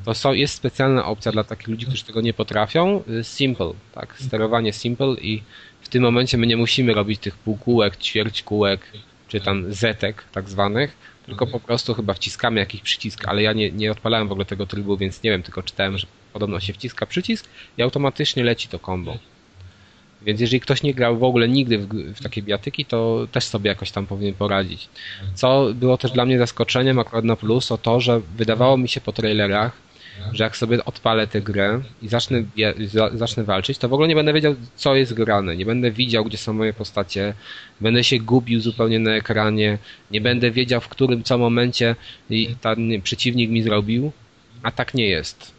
To 0.05 0.13
są, 0.13 0.33
jest 0.33 0.53
specjalna 0.53 1.05
opcja 1.05 1.31
dla 1.31 1.43
takich 1.43 1.67
ludzi, 1.67 1.85
którzy 1.85 2.03
tego 2.03 2.21
nie 2.21 2.33
potrafią. 2.33 3.03
Y, 3.09 3.23
simple, 3.23 3.73
tak? 3.93 4.15
Sterowanie 4.19 4.73
simple 4.73 5.15
i 5.21 5.43
w 5.81 5.89
tym 5.89 6.03
momencie 6.03 6.37
my 6.37 6.47
nie 6.47 6.57
musimy 6.57 6.93
robić 6.93 7.19
tych 7.19 7.37
półkółek, 7.37 7.97
ćwierćkółek, 7.97 8.91
czy 9.27 9.41
tam 9.41 9.73
zetek 9.73 10.23
tak 10.31 10.49
zwanych, 10.49 10.95
tylko 11.25 11.47
po 11.47 11.59
prostu 11.59 11.93
chyba 11.93 12.13
wciskamy 12.13 12.59
jakiś 12.59 12.81
przycisk, 12.81 13.27
ale 13.27 13.41
ja 13.41 13.53
nie, 13.53 13.71
nie 13.71 13.91
odpalałem 13.91 14.27
w 14.27 14.31
ogóle 14.31 14.45
tego 14.45 14.65
trybu, 14.65 14.97
więc 14.97 15.23
nie 15.23 15.31
wiem, 15.31 15.43
tylko 15.43 15.63
czytałem, 15.63 15.97
że 15.97 16.07
podobno 16.33 16.59
się 16.59 16.73
wciska 16.73 17.05
przycisk 17.05 17.45
i 17.77 17.81
automatycznie 17.81 18.43
leci 18.43 18.67
to 18.67 18.79
combo. 18.79 19.17
Więc 20.21 20.41
jeżeli 20.41 20.59
ktoś 20.59 20.83
nie 20.83 20.93
grał 20.93 21.17
w 21.17 21.23
ogóle 21.23 21.49
nigdy 21.49 21.77
w, 21.77 21.87
w 22.15 22.23
takie 22.23 22.41
biatyki, 22.41 22.85
to 22.85 23.27
też 23.31 23.43
sobie 23.43 23.69
jakoś 23.69 23.91
tam 23.91 24.07
powinien 24.07 24.33
poradzić. 24.33 24.89
Co 25.33 25.73
było 25.73 25.97
też 25.97 26.11
dla 26.11 26.25
mnie 26.25 26.37
zaskoczeniem 26.37 26.99
akurat 26.99 27.25
na 27.25 27.35
plus, 27.35 27.71
o 27.71 27.77
to, 27.77 27.99
że 27.99 28.21
wydawało 28.37 28.77
mi 28.77 28.89
się 28.89 29.01
po 29.01 29.11
trailerach, 29.11 29.71
że 30.31 30.43
jak 30.43 30.57
sobie 30.57 30.85
odpalę 30.85 31.27
tę 31.27 31.41
grę 31.41 31.81
i 32.01 32.07
zacznę, 32.07 32.43
zacznę 33.13 33.43
walczyć, 33.43 33.77
to 33.77 33.89
w 33.89 33.93
ogóle 33.93 34.07
nie 34.07 34.15
będę 34.15 34.33
wiedział, 34.33 34.55
co 34.75 34.95
jest 34.95 35.13
grane. 35.13 35.55
Nie 35.55 35.65
będę 35.65 35.91
widział, 35.91 36.25
gdzie 36.25 36.37
są 36.37 36.53
moje 36.53 36.73
postacie. 36.73 37.33
Będę 37.81 38.03
się 38.03 38.19
gubił 38.19 38.61
zupełnie 38.61 38.99
na 38.99 39.11
ekranie. 39.11 39.77
Nie 40.11 40.21
będę 40.21 40.51
wiedział, 40.51 40.81
w 40.81 40.87
którym 40.87 41.23
co 41.23 41.37
momencie 41.37 41.95
ten 42.61 43.01
przeciwnik 43.01 43.49
mi 43.49 43.63
zrobił. 43.63 44.11
A 44.63 44.71
tak 44.71 44.93
nie 44.93 45.07
jest 45.07 45.53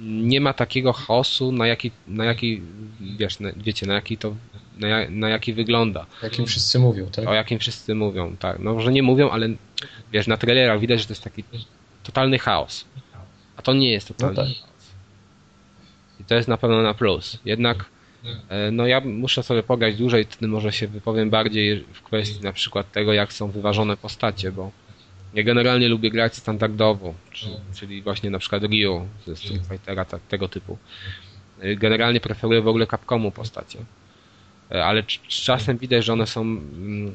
nie 0.00 0.40
ma 0.40 0.52
takiego 0.52 0.92
chaosu, 0.92 1.52
na 1.52 1.66
jaki, 1.66 1.90
na 2.08 2.24
jaki 2.24 2.62
wiesz, 3.00 3.40
na, 3.40 3.52
wiecie, 3.56 3.86
na 3.86 3.94
jaki 3.94 4.18
to, 4.18 4.36
na, 4.78 4.88
na 5.10 5.28
jaki 5.28 5.52
wygląda. 5.52 6.06
Jakim 6.22 6.46
wszyscy 6.46 6.78
mówią, 6.78 7.06
tak? 7.06 7.28
O 7.28 7.34
jakim 7.34 7.58
wszyscy 7.58 7.94
mówią, 7.94 8.36
tak. 8.36 8.58
No 8.58 8.74
może 8.74 8.92
nie 8.92 9.02
mówią, 9.02 9.30
ale 9.30 9.48
wiesz, 10.12 10.26
na 10.26 10.36
trailerach 10.36 10.80
widać, 10.80 11.00
że 11.00 11.06
to 11.06 11.12
jest 11.12 11.24
taki 11.24 11.44
totalny 12.02 12.38
chaos. 12.38 12.84
A 13.58 13.62
to 13.62 13.74
nie 13.74 13.92
jest 13.92 14.08
totalny 14.08 14.36
no 14.36 14.42
tak. 14.42 14.52
I 16.20 16.24
to 16.24 16.34
jest 16.34 16.48
na 16.48 16.56
pewno 16.56 16.82
na 16.82 16.94
plus. 16.94 17.38
Jednak 17.44 17.84
e, 18.48 18.70
no 18.70 18.86
ja 18.86 19.00
muszę 19.00 19.42
sobie 19.42 19.62
pograć 19.62 19.96
dłużej, 19.96 20.24
wtedy 20.24 20.48
może 20.48 20.72
się 20.72 20.88
wypowiem 20.88 21.30
bardziej 21.30 21.84
w 21.92 22.02
kwestii 22.02 22.44
na 22.44 22.52
przykład 22.52 22.92
tego, 22.92 23.12
jak 23.12 23.32
są 23.32 23.50
wyważone 23.50 23.96
postacie, 23.96 24.52
bo 24.52 24.70
ja 25.34 25.42
generalnie 25.42 25.88
lubię 25.88 26.10
grać 26.10 26.36
standardowo, 26.36 27.14
czyli 27.74 28.02
właśnie 28.02 28.30
na 28.30 28.38
przykład 28.38 28.62
Ryu 28.62 29.06
ze 29.26 29.36
Street 29.36 29.66
Fightera, 29.70 30.04
tak, 30.04 30.22
tego 30.22 30.48
typu. 30.48 30.78
Generalnie 31.76 32.20
preferuję 32.20 32.62
w 32.62 32.68
ogóle 32.68 32.86
Capcomu 32.86 33.30
postacie. 33.30 33.78
Ale 34.70 35.02
czasem 35.28 35.78
widać, 35.78 36.04
że 36.04 36.12
one 36.12 36.26
są 36.26 36.40
mm, 36.40 37.12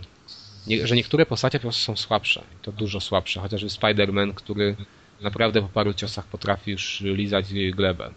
że 0.83 0.95
niektóre 0.95 1.25
postacie 1.25 1.59
po 1.59 1.63
prostu 1.63 1.81
są 1.81 1.95
słabsze. 1.95 2.43
To 2.61 2.71
dużo 2.71 2.99
słabsze. 2.99 3.39
Chociażby 3.39 3.69
Spider-Man, 3.69 4.33
który 4.33 4.75
naprawdę 5.21 5.61
po 5.61 5.67
paru 5.67 5.93
ciosach 5.93 6.27
potrafi 6.27 6.71
już 6.71 7.01
lizać 7.01 7.53
glebę. 7.53 8.11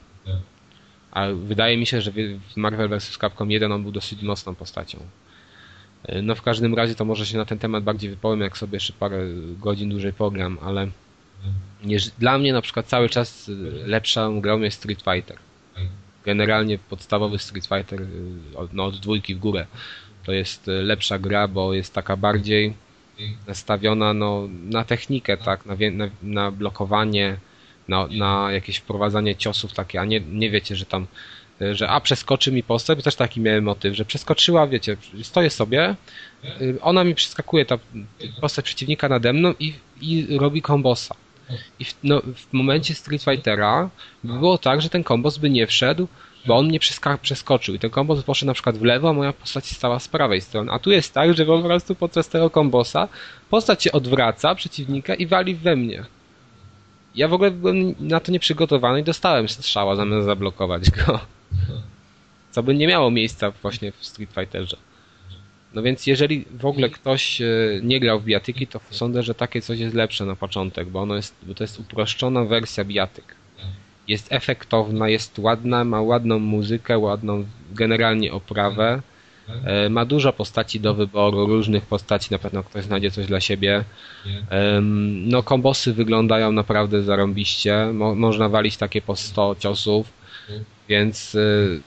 A 1.10 1.26
wydaje 1.32 1.76
mi 1.76 1.86
się, 1.86 2.00
że 2.00 2.12
w 2.50 2.56
Marvel 2.56 2.88
vs. 2.88 3.18
Capcom 3.18 3.50
1 3.50 3.72
on 3.72 3.82
był 3.82 3.92
dosyć 3.92 4.22
mocną 4.22 4.54
postacią. 4.54 4.98
No 6.22 6.34
w 6.34 6.42
każdym 6.42 6.74
razie 6.74 6.94
to 6.94 7.04
może 7.04 7.26
się 7.26 7.38
na 7.38 7.44
ten 7.44 7.58
temat 7.58 7.84
bardziej 7.84 8.10
wypowiem, 8.10 8.40
jak 8.40 8.58
sobie 8.58 8.76
jeszcze 8.76 8.92
parę 8.92 9.18
godzin 9.58 9.90
dłużej 9.90 10.12
program, 10.12 10.58
ale 10.62 10.88
dla 12.18 12.38
mnie 12.38 12.52
na 12.52 12.62
przykład 12.62 12.86
cały 12.86 13.08
czas 13.08 13.50
lepszą 13.86 14.40
grą 14.40 14.60
jest 14.60 14.78
Street 14.78 15.02
Fighter. 15.02 15.36
Generalnie 16.24 16.78
podstawowy 16.78 17.38
Street 17.38 17.66
Fighter 17.66 18.06
no, 18.72 18.84
od 18.84 18.96
dwójki 18.96 19.34
w 19.34 19.38
górę 19.38 19.66
to 20.24 20.32
jest 20.32 20.66
lepsza 20.66 21.18
gra, 21.18 21.48
bo 21.48 21.74
jest 21.74 21.94
taka 21.94 22.16
bardziej 22.16 22.74
nastawiona 23.46 24.14
no, 24.14 24.48
na 24.64 24.84
technikę, 24.84 25.36
tak, 25.36 25.66
na, 25.66 25.74
na, 25.92 26.08
na 26.22 26.50
blokowanie, 26.50 27.36
na, 27.88 28.06
na 28.06 28.52
jakieś 28.52 28.76
wprowadzanie 28.76 29.36
ciosów 29.36 29.72
takie, 29.72 30.00
a 30.00 30.04
nie, 30.04 30.20
nie 30.20 30.50
wiecie, 30.50 30.76
że 30.76 30.86
tam 30.86 31.06
że 31.72 31.88
a 31.88 32.00
przeskoczy 32.00 32.52
mi 32.52 32.62
postać, 32.62 32.96
bo 32.96 33.02
też 33.02 33.16
taki 33.16 33.40
miałem 33.40 33.64
motyw, 33.64 33.96
że 33.96 34.04
przeskoczyła, 34.04 34.66
wiecie, 34.66 34.96
stoję 35.22 35.50
sobie, 35.50 35.96
y, 36.60 36.78
ona 36.80 37.04
mi 37.04 37.14
przeskakuje, 37.14 37.64
ta 37.64 37.78
postać 38.40 38.64
przeciwnika 38.64 39.08
nade 39.08 39.32
mną 39.32 39.54
i, 39.60 39.74
i 40.00 40.38
robi 40.38 40.62
kombosa. 40.62 41.14
I 41.78 41.84
w, 41.84 41.94
no, 42.02 42.22
w 42.36 42.52
momencie 42.52 42.94
Street 42.94 43.22
Fightera 43.22 43.90
było 44.24 44.58
tak, 44.58 44.82
że 44.82 44.88
ten 44.88 45.04
kombos 45.04 45.38
by 45.38 45.50
nie 45.50 45.66
wszedł, 45.66 46.08
bo 46.46 46.56
on 46.56 46.66
mnie 46.66 46.80
przeskoczył 47.22 47.74
i 47.74 47.78
ten 47.78 47.90
kombos 47.90 48.22
poszedł 48.22 48.46
na 48.46 48.54
przykład 48.54 48.78
w 48.78 48.82
lewo, 48.82 49.08
a 49.08 49.12
moja 49.12 49.32
postać 49.32 49.66
stała 49.66 49.98
z 49.98 50.08
prawej 50.08 50.40
strony. 50.40 50.72
A 50.72 50.78
tu 50.78 50.90
jest 50.90 51.14
tak, 51.14 51.36
że 51.36 51.46
po 51.46 51.62
prostu 51.62 51.94
podczas 51.94 52.28
tego 52.28 52.50
kombosa 52.50 53.08
postać 53.50 53.82
się 53.82 53.92
odwraca 53.92 54.54
przeciwnika 54.54 55.14
i 55.14 55.26
wali 55.26 55.54
we 55.54 55.76
mnie. 55.76 56.04
Ja 57.14 57.28
w 57.28 57.32
ogóle 57.32 57.50
byłem 57.50 57.94
na 58.00 58.20
to 58.20 58.32
nieprzygotowany 58.32 59.00
i 59.00 59.04
dostałem 59.04 59.48
strzała 59.48 59.96
zamiast 59.96 60.26
zablokować 60.26 60.90
go. 60.90 61.20
Co 62.50 62.62
by 62.62 62.74
nie 62.74 62.86
miało 62.86 63.10
miejsca 63.10 63.50
właśnie 63.50 63.92
w 63.92 64.06
Street 64.06 64.30
Fighterze. 64.34 64.76
No 65.74 65.82
więc 65.82 66.06
jeżeli 66.06 66.44
w 66.50 66.66
ogóle 66.66 66.88
ktoś 66.90 67.40
e, 67.40 67.46
nie 67.82 68.00
grał 68.00 68.20
w 68.20 68.24
bijatyki, 68.24 68.66
to 68.66 68.80
sądzę, 68.90 69.22
że 69.22 69.34
takie 69.34 69.62
coś 69.62 69.78
jest 69.78 69.94
lepsze 69.94 70.24
na 70.24 70.36
początek, 70.36 70.88
bo 70.88 71.00
ono 71.00 71.16
jest, 71.16 71.34
bo 71.42 71.54
to 71.54 71.64
jest 71.64 71.80
uproszczona 71.80 72.44
wersja 72.44 72.84
bijatyk. 72.84 73.34
Jest 74.08 74.32
efektowna, 74.32 75.08
jest 75.08 75.38
ładna, 75.38 75.84
ma 75.84 76.02
ładną 76.02 76.38
muzykę, 76.38 76.98
ładną 76.98 77.44
generalnie 77.74 78.32
oprawę. 78.32 79.02
E, 79.64 79.88
ma 79.88 80.04
dużo 80.04 80.32
postaci 80.32 80.80
do 80.80 80.94
wyboru, 80.94 81.46
różnych 81.46 81.86
postaci, 81.86 82.28
na 82.30 82.38
pewno 82.38 82.62
ktoś 82.62 82.84
znajdzie 82.84 83.10
coś 83.10 83.26
dla 83.26 83.40
siebie. 83.40 83.84
No, 85.26 85.42
kombosy 85.42 85.92
wyglądają 85.92 86.52
naprawdę 86.52 87.02
zarąbiście. 87.02 87.90
Mo 87.92 88.14
można 88.14 88.48
walić 88.48 88.76
takie 88.76 89.02
po 89.02 89.16
100 89.16 89.56
ciosów, 89.58 90.12
więc... 90.88 91.34
E, 91.34 91.38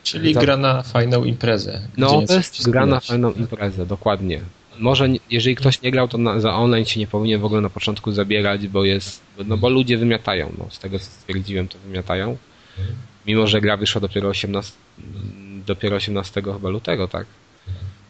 Czyli 0.04 0.34
za... 0.34 0.40
gra 0.40 0.58
na 0.58 0.84
fajną 0.84 1.24
imprezę. 1.24 1.82
No, 1.98 2.22
to 2.28 2.34
jest 2.34 2.70
gra 2.70 2.86
na 2.86 3.00
fajną 3.00 3.32
imprezę, 3.32 3.86
dokładnie. 3.86 4.42
Może, 4.80 5.08
jeżeli 5.30 5.56
ktoś 5.56 5.82
nie 5.82 5.92
grał, 5.92 6.08
to 6.08 6.18
na, 6.18 6.40
za 6.40 6.56
online 6.56 6.86
się 6.86 7.00
nie 7.00 7.08
powinien 7.08 7.42
w 7.42 7.46
ogóle 7.46 7.62
na 7.62 7.70
początku 7.70 8.12
zabierać, 8.12 8.68
bo 8.68 8.86
jest, 8.86 9.22
no 9.46 9.58
bo 9.58 9.70
ludzie 9.70 9.98
wymiatają, 9.98 10.54
no, 10.58 10.66
z 10.70 10.80
tego 10.80 11.00
co 11.00 11.06
stwierdziłem, 11.06 11.68
to 11.68 11.78
wymiatają. 11.80 12.38
Mimo, 13.26 13.48
że 13.48 13.62
gra 13.62 13.78
wyszła 13.78 14.02
dopiero 14.02 14.30
18, 14.30 14.74
dopiero 15.66 15.96
18 15.96 16.42
chyba 16.42 16.70
lutego, 16.70 17.08
tak? 17.08 17.26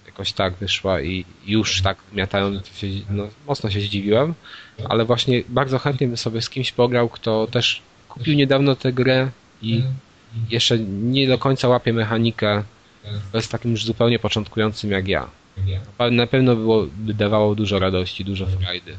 Jakoś 0.05 0.33
tak 0.33 0.53
wyszła 0.53 1.01
i 1.01 1.25
już 1.45 1.81
tak 1.81 1.97
miatają, 2.13 2.59
się, 2.75 2.87
no, 3.09 3.27
mocno 3.47 3.69
się 3.69 3.81
zdziwiłem, 3.81 4.33
ale 4.89 5.05
właśnie 5.05 5.43
bardzo 5.49 5.79
chętnie 5.79 6.07
bym 6.07 6.17
sobie 6.17 6.41
z 6.41 6.49
kimś 6.49 6.71
pograł, 6.71 7.09
kto 7.09 7.47
też 7.47 7.81
kupił 8.09 8.35
niedawno 8.35 8.75
tę 8.75 8.93
grę 8.93 9.29
i 9.61 9.83
jeszcze 10.49 10.79
nie 10.79 11.27
do 11.27 11.37
końca 11.37 11.67
łapie 11.67 11.93
mechanikę, 11.93 12.63
jest 13.33 13.51
takim 13.51 13.71
już 13.71 13.85
zupełnie 13.85 14.19
początkującym 14.19 14.91
jak 14.91 15.07
ja. 15.07 15.29
Na 16.11 16.27
pewno 16.27 16.55
było, 16.55 16.87
by 16.97 17.13
dawało 17.13 17.55
dużo 17.55 17.79
radości, 17.79 18.25
dużo 18.25 18.45
frajdy. 18.45 18.97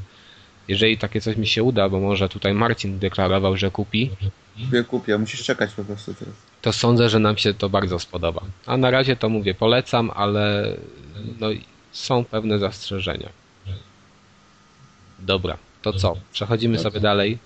Jeżeli 0.68 0.98
takie 0.98 1.20
coś 1.20 1.36
mi 1.36 1.46
się 1.46 1.62
uda, 1.62 1.88
bo 1.88 2.00
może 2.00 2.28
tutaj 2.28 2.54
Marcin 2.54 2.98
deklarował, 2.98 3.56
że 3.56 3.70
kupi. 3.70 4.10
Kupię, 4.64 4.84
kupię, 4.84 5.18
musisz 5.18 5.44
czekać 5.44 5.72
po 5.72 5.84
prostu 5.84 6.14
teraz. 6.14 6.34
To 6.62 6.72
sądzę, 6.72 7.08
że 7.08 7.18
nam 7.18 7.36
się 7.36 7.54
to 7.54 7.68
bardzo 7.68 7.98
spodoba. 7.98 8.42
A 8.66 8.76
na 8.76 8.90
razie 8.90 9.16
to 9.16 9.28
mówię, 9.28 9.54
polecam, 9.54 10.10
ale 10.14 10.76
no, 11.40 11.48
są 11.92 12.24
pewne 12.24 12.58
zastrzeżenia. 12.58 13.28
Dobra, 15.18 15.56
to 15.82 15.92
co? 15.92 16.16
Przechodzimy 16.32 16.78
sobie 16.78 17.00
dalej. 17.00 17.38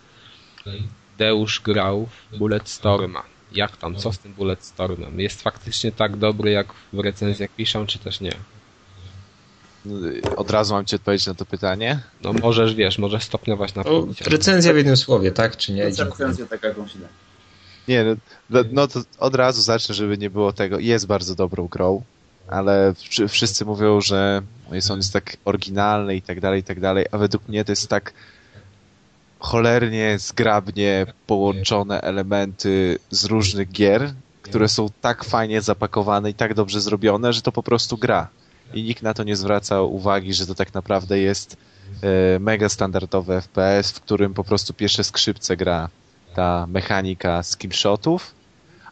Deusz 1.19 1.61
grał 1.61 2.09
w 2.31 2.39
Bulletstorma. 2.39 3.23
Jak 3.53 3.77
tam? 3.77 3.97
Co 3.97 4.13
z 4.13 4.19
tym 4.19 4.35
Bulletstormem? 4.35 5.21
Jest 5.21 5.43
faktycznie 5.43 5.93
tak 5.93 6.17
dobry, 6.17 6.51
jak 6.51 6.75
w 6.93 6.99
recenzjach 6.99 7.51
piszą, 7.51 7.87
czy 7.87 7.99
też 7.99 8.21
nie? 8.21 8.33
Od 10.37 10.51
razu 10.51 10.75
mam 10.75 10.85
ci 10.85 10.97
odpowiedzieć 10.97 11.27
na 11.27 11.35
to 11.35 11.47
pytanie? 11.47 12.01
No 12.23 12.33
możesz, 12.33 12.75
wiesz, 12.75 12.99
możesz 12.99 13.25
stopniować 13.25 13.75
na 13.75 13.83
no, 13.83 14.07
Recenzja 14.27 14.73
w 14.73 14.77
jednym 14.77 14.97
słowie, 14.97 15.33
tak? 15.33 15.57
Czy 15.57 15.73
nie? 15.73 15.85
Recenzja 15.85 16.47
taka, 16.47 16.69
jaką 16.69 16.89
się 16.89 16.99
da. 16.99 17.07
Nie, 17.89 18.05
no, 18.05 18.15
no, 18.51 18.61
no 18.73 18.87
to 18.89 19.01
od 19.19 19.35
razu 19.35 19.63
zacznę, 19.63 19.95
żeby 19.95 20.19
nie 20.19 20.31
było 20.31 20.53
tego. 20.53 20.79
Jest 20.79 21.07
bardzo 21.07 21.35
dobrą 21.35 21.67
grą, 21.67 22.03
ale 22.49 22.95
wszyscy 23.29 23.65
mówią, 23.65 24.01
że 24.01 24.43
jest 24.73 24.91
on 24.91 24.97
jest 24.97 25.13
tak 25.13 25.37
oryginalny 25.45 26.17
i 26.17 26.23
tak 26.23 26.41
dalej, 26.41 26.61
i 26.61 26.65
tak 26.65 26.81
dalej, 26.81 27.07
a 27.11 27.19
według 27.19 27.49
mnie 27.49 27.65
to 27.65 27.73
jest 27.73 27.89
tak 27.89 28.13
cholernie, 29.39 30.19
zgrabnie 30.19 31.07
połączone 31.27 32.01
elementy 32.01 32.99
z 33.11 33.25
różnych 33.25 33.71
gier, 33.71 34.15
które 34.43 34.69
są 34.69 34.89
tak 35.01 35.25
fajnie 35.25 35.63
zapakowane 35.63 36.31
i 36.31 36.35
tak 36.35 36.55
dobrze 36.55 36.81
zrobione, 36.81 37.33
że 37.33 37.43
to 37.43 37.53
po 37.53 37.63
prostu 37.63 37.99
gra 37.99 38.29
i 38.75 38.83
nikt 38.83 39.03
na 39.03 39.15
to 39.15 39.23
nie 39.25 39.37
zwraca 39.37 39.83
uwagi, 39.83 40.35
że 40.35 40.47
to 40.47 40.55
tak 40.55 40.75
naprawdę 40.75 41.19
jest 41.19 41.57
e, 42.03 42.39
mega 42.39 42.69
standardowy 42.69 43.41
FPS, 43.41 43.93
w 43.93 44.01
którym 44.01 44.35
po 44.35 44.45
prostu 44.45 44.75
pierwsze 44.75 45.05
skrzypce 45.05 45.57
gra 45.57 45.89
ta 46.35 46.67
mechanika 46.67 47.43
skillshotów, 47.43 48.35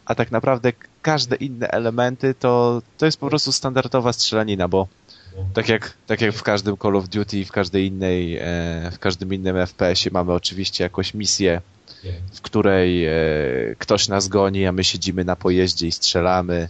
a 0.05 0.15
tak 0.15 0.31
naprawdę 0.31 0.73
każde 1.01 1.35
inne 1.35 1.67
elementy 1.67 2.33
to, 2.33 2.81
to 2.97 3.05
jest 3.05 3.19
po 3.19 3.27
prostu 3.27 3.51
standardowa 3.51 4.13
strzelanina, 4.13 4.67
bo 4.67 4.87
tak 5.53 5.69
jak, 5.69 5.93
tak 6.07 6.21
jak 6.21 6.35
w 6.35 6.43
każdym 6.43 6.77
Call 6.77 6.95
of 6.95 7.09
Duty 7.09 7.39
i 7.39 7.45
w 7.45 7.51
każdej 7.51 7.87
innej, 7.87 8.37
e, 8.37 8.41
w 8.91 8.99
każdym 8.99 9.33
innym 9.33 9.55
FPS-ie 9.55 10.13
mamy 10.13 10.33
oczywiście 10.33 10.83
jakąś 10.83 11.13
misję, 11.13 11.61
w 12.33 12.41
której 12.41 13.05
e, 13.05 13.11
ktoś 13.77 14.07
nas 14.07 14.27
goni, 14.27 14.65
a 14.65 14.71
my 14.71 14.83
siedzimy 14.83 15.25
na 15.25 15.35
pojeździe 15.35 15.87
i 15.87 15.91
strzelamy. 15.91 16.69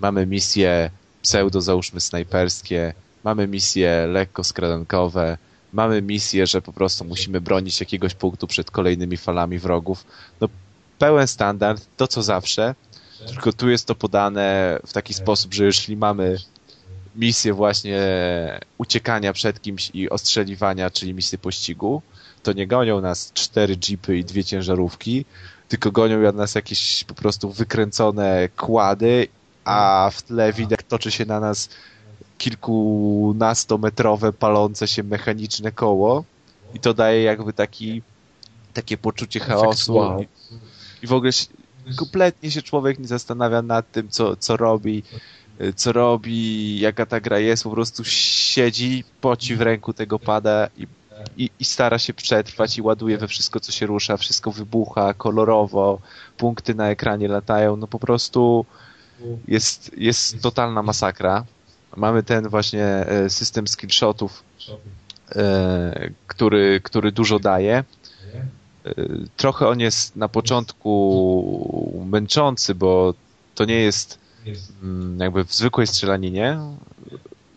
Mamy 0.00 0.26
misję 0.26 0.90
pseudo, 1.24 1.60
załóżmy, 1.60 2.00
snajperskie, 2.00 2.94
mamy 3.24 3.48
misje 3.48 4.06
lekko 4.06 4.44
skradankowe, 4.44 5.38
mamy 5.72 6.02
misje, 6.02 6.46
że 6.46 6.62
po 6.62 6.72
prostu 6.72 7.04
musimy 7.04 7.40
bronić 7.40 7.80
jakiegoś 7.80 8.14
punktu 8.14 8.46
przed 8.46 8.70
kolejnymi 8.70 9.16
falami 9.16 9.58
wrogów. 9.58 10.04
No, 10.40 10.48
pełen 10.98 11.26
standard, 11.26 11.86
to 11.96 12.08
co 12.08 12.22
zawsze, 12.22 12.74
tylko 13.26 13.52
tu 13.52 13.70
jest 13.70 13.86
to 13.86 13.94
podane 13.94 14.78
w 14.86 14.92
taki 14.92 15.14
sposób, 15.14 15.54
że 15.54 15.64
jeśli 15.64 15.96
mamy 15.96 16.36
misję 17.16 17.54
właśnie 17.54 18.00
uciekania 18.78 19.32
przed 19.32 19.62
kimś 19.62 19.90
i 19.94 20.10
ostrzeliwania, 20.10 20.90
czyli 20.90 21.14
misję 21.14 21.38
pościgu, 21.38 22.02
to 22.42 22.52
nie 22.52 22.66
gonią 22.66 23.00
nas 23.00 23.32
cztery 23.32 23.76
jeepy 23.88 24.18
i 24.18 24.24
dwie 24.24 24.44
ciężarówki, 24.44 25.24
tylko 25.68 25.92
gonią 25.92 26.32
nas 26.32 26.54
jakieś 26.54 27.04
po 27.04 27.14
prostu 27.14 27.52
wykręcone 27.52 28.48
kłady 28.56 29.28
a 29.64 30.10
w 30.12 30.22
tle 30.22 30.52
widać, 30.52 30.73
toczy 30.88 31.10
się 31.10 31.26
na 31.26 31.40
nas 31.40 31.68
kilkunastometrowe, 32.38 34.32
palące 34.32 34.88
się 34.88 35.02
mechaniczne 35.02 35.72
koło 35.72 36.24
i 36.74 36.80
to 36.80 36.94
daje 36.94 37.22
jakby 37.22 37.52
taki 37.52 38.02
takie 38.72 38.98
poczucie 38.98 39.40
chaosu. 39.40 39.94
wow. 39.94 40.24
I, 41.02 41.06
w 41.06 41.12
ogóle 41.12 41.32
kompletnie 41.96 42.50
się 42.50 42.62
człowiek 42.62 42.98
nie 42.98 43.06
zastanawia 43.06 43.62
nad 43.62 43.92
tym, 43.92 44.08
co, 44.08 44.36
co 44.36 44.56
robi, 44.56 45.02
co 45.76 45.92
robi, 45.92 46.80
jaka 46.80 47.06
ta 47.06 47.20
gra 47.20 47.38
jest, 47.38 47.64
po 47.64 47.70
prostu 47.70 48.04
siedzi, 48.04 49.04
poci 49.20 49.56
w 49.56 49.60
ręku 49.60 49.92
tego 49.92 50.18
pada 50.18 50.68
i, 50.76 50.86
i, 51.36 51.50
i, 51.60 51.64
stara 51.64 51.98
się 51.98 52.14
przetrwać 52.14 52.78
i 52.78 52.82
ładuje 52.82 53.18
we 53.18 53.28
wszystko, 53.28 53.60
co 53.60 53.72
się 53.72 53.86
rusza, 53.86 54.16
wszystko 54.16 54.52
wybucha 54.52 55.14
kolorowo, 55.14 55.98
punkty 56.36 56.74
na 56.74 56.90
ekranie 56.90 57.28
latają, 57.28 57.76
no 57.76 57.86
po 57.86 57.98
prostu 57.98 58.66
jest, 59.48 59.90
jest 59.96 60.42
totalna 60.42 60.82
masakra. 60.82 61.44
Mamy 61.96 62.22
ten 62.22 62.48
właśnie 62.48 62.84
e, 62.84 63.30
system 63.30 63.68
skillshotów, 63.68 64.42
e, 65.36 66.10
który, 66.26 66.80
który 66.82 67.12
dużo 67.12 67.38
daje. 67.38 67.74
E, 67.74 68.94
trochę 69.36 69.68
on 69.68 69.80
jest 69.80 70.16
na 70.16 70.28
początku 70.28 72.04
męczący, 72.06 72.74
bo 72.74 73.14
to 73.54 73.64
nie 73.64 73.80
jest 73.80 74.18
mm, 74.82 75.20
jakby 75.20 75.44
w 75.44 75.54
zwykłej 75.54 75.86
strzelaninie. 75.86 76.58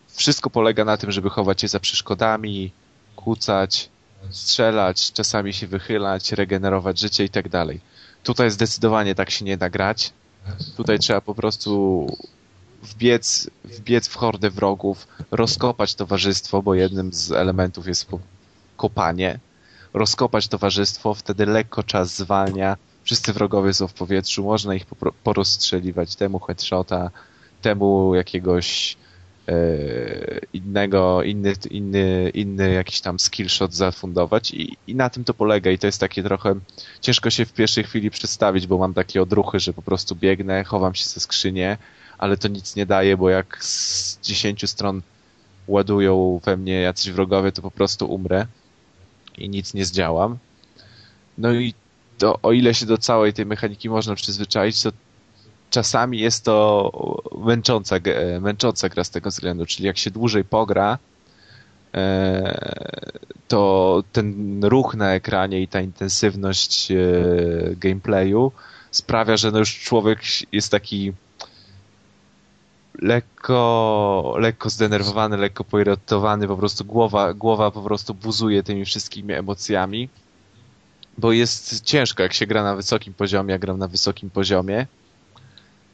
Wszystko 0.08 0.50
polega 0.50 0.84
na 0.84 0.96
tym, 0.96 1.12
żeby 1.12 1.30
chować 1.30 1.60
się 1.60 1.68
za 1.68 1.80
przeszkodami, 1.80 2.72
kłócać, 3.16 3.90
strzelać, 4.30 5.12
czasami 5.12 5.52
się 5.52 5.66
wychylać, 5.66 6.32
regenerować 6.32 6.98
życie 6.98 7.24
i 7.24 7.28
tak 7.28 7.48
dalej. 7.48 7.80
Tutaj 8.22 8.50
zdecydowanie 8.50 9.14
tak 9.14 9.30
się 9.30 9.44
nie 9.44 9.56
da 9.56 9.70
grać. 9.70 10.12
Tutaj 10.76 10.98
trzeba 10.98 11.20
po 11.20 11.34
prostu 11.34 12.06
wbiec, 12.82 13.50
wbiec 13.64 14.08
w 14.08 14.14
hordę 14.14 14.50
wrogów, 14.50 15.06
rozkopać 15.30 15.94
towarzystwo, 15.94 16.62
bo 16.62 16.74
jednym 16.74 17.12
z 17.12 17.32
elementów 17.32 17.86
jest 17.86 18.06
kopanie. 18.76 19.38
Rozkopać 19.94 20.48
towarzystwo, 20.48 21.14
wtedy 21.14 21.46
lekko 21.46 21.82
czas 21.82 22.16
zwalnia, 22.16 22.76
wszyscy 23.04 23.32
wrogowie 23.32 23.74
są 23.74 23.88
w 23.88 23.94
powietrzu, 23.94 24.44
można 24.44 24.74
ich 24.74 24.86
porozstrzeliwać, 25.24 26.16
temu 26.16 26.38
headshota, 26.38 27.10
temu 27.62 28.14
jakiegoś 28.14 28.96
innego, 30.52 31.22
inny, 31.22 31.54
inny, 31.70 32.30
inny 32.34 32.72
jakiś 32.72 33.00
tam 33.00 33.18
skillshot 33.18 33.74
zafundować 33.74 34.50
i, 34.50 34.76
i 34.86 34.94
na 34.94 35.10
tym 35.10 35.24
to 35.24 35.34
polega 35.34 35.70
i 35.70 35.78
to 35.78 35.86
jest 35.86 36.00
takie 36.00 36.22
trochę 36.22 36.54
ciężko 37.00 37.30
się 37.30 37.44
w 37.44 37.52
pierwszej 37.52 37.84
chwili 37.84 38.10
przedstawić, 38.10 38.66
bo 38.66 38.78
mam 38.78 38.94
takie 38.94 39.22
odruchy, 39.22 39.60
że 39.60 39.72
po 39.72 39.82
prostu 39.82 40.16
biegnę, 40.16 40.64
chowam 40.64 40.94
się 40.94 41.04
ze 41.04 41.20
skrzynie, 41.20 41.78
ale 42.18 42.36
to 42.36 42.48
nic 42.48 42.76
nie 42.76 42.86
daje, 42.86 43.16
bo 43.16 43.30
jak 43.30 43.64
z 43.64 44.20
dziesięciu 44.22 44.66
stron 44.66 45.02
ładują 45.66 46.40
we 46.44 46.56
mnie 46.56 46.80
jacyś 46.80 47.12
wrogowie, 47.12 47.52
to 47.52 47.62
po 47.62 47.70
prostu 47.70 48.12
umrę 48.12 48.46
i 49.38 49.48
nic 49.48 49.74
nie 49.74 49.84
zdziałam. 49.84 50.38
No 51.38 51.52
i 51.52 51.74
to, 52.18 52.38
o 52.42 52.52
ile 52.52 52.74
się 52.74 52.86
do 52.86 52.98
całej 52.98 53.32
tej 53.32 53.46
mechaniki 53.46 53.90
można 53.90 54.14
przyzwyczaić, 54.14 54.82
to 54.82 54.92
czasami 55.70 56.18
jest 56.18 56.44
to 56.44 56.92
męcząca, 57.38 57.96
męcząca 58.40 58.88
gra 58.88 59.04
z 59.04 59.10
tego 59.10 59.30
względu, 59.30 59.66
czyli 59.66 59.86
jak 59.86 59.98
się 59.98 60.10
dłużej 60.10 60.44
pogra, 60.44 60.98
e, 61.94 62.98
to 63.48 64.02
ten 64.12 64.60
ruch 64.64 64.94
na 64.94 65.14
ekranie 65.14 65.62
i 65.62 65.68
ta 65.68 65.80
intensywność 65.80 66.90
e, 66.90 66.96
gameplayu 67.76 68.52
sprawia, 68.90 69.36
że 69.36 69.50
no 69.50 69.58
już 69.58 69.80
człowiek 69.80 70.20
jest 70.52 70.70
taki 70.70 71.12
lekko, 73.02 74.36
lekko 74.38 74.70
zdenerwowany, 74.70 75.36
lekko 75.36 75.64
poirytowany, 75.64 76.48
po 76.48 76.56
prostu 76.56 76.84
głowa, 76.84 77.34
głowa 77.34 77.70
po 77.70 77.82
prostu 77.82 78.14
buzuje 78.14 78.62
tymi 78.62 78.84
wszystkimi 78.84 79.34
emocjami, 79.34 80.08
bo 81.18 81.32
jest 81.32 81.84
ciężko, 81.84 82.22
jak 82.22 82.32
się 82.32 82.46
gra 82.46 82.62
na 82.62 82.76
wysokim 82.76 83.14
poziomie, 83.14 83.52
ja 83.52 83.58
gram 83.58 83.78
na 83.78 83.88
wysokim 83.88 84.30
poziomie, 84.30 84.86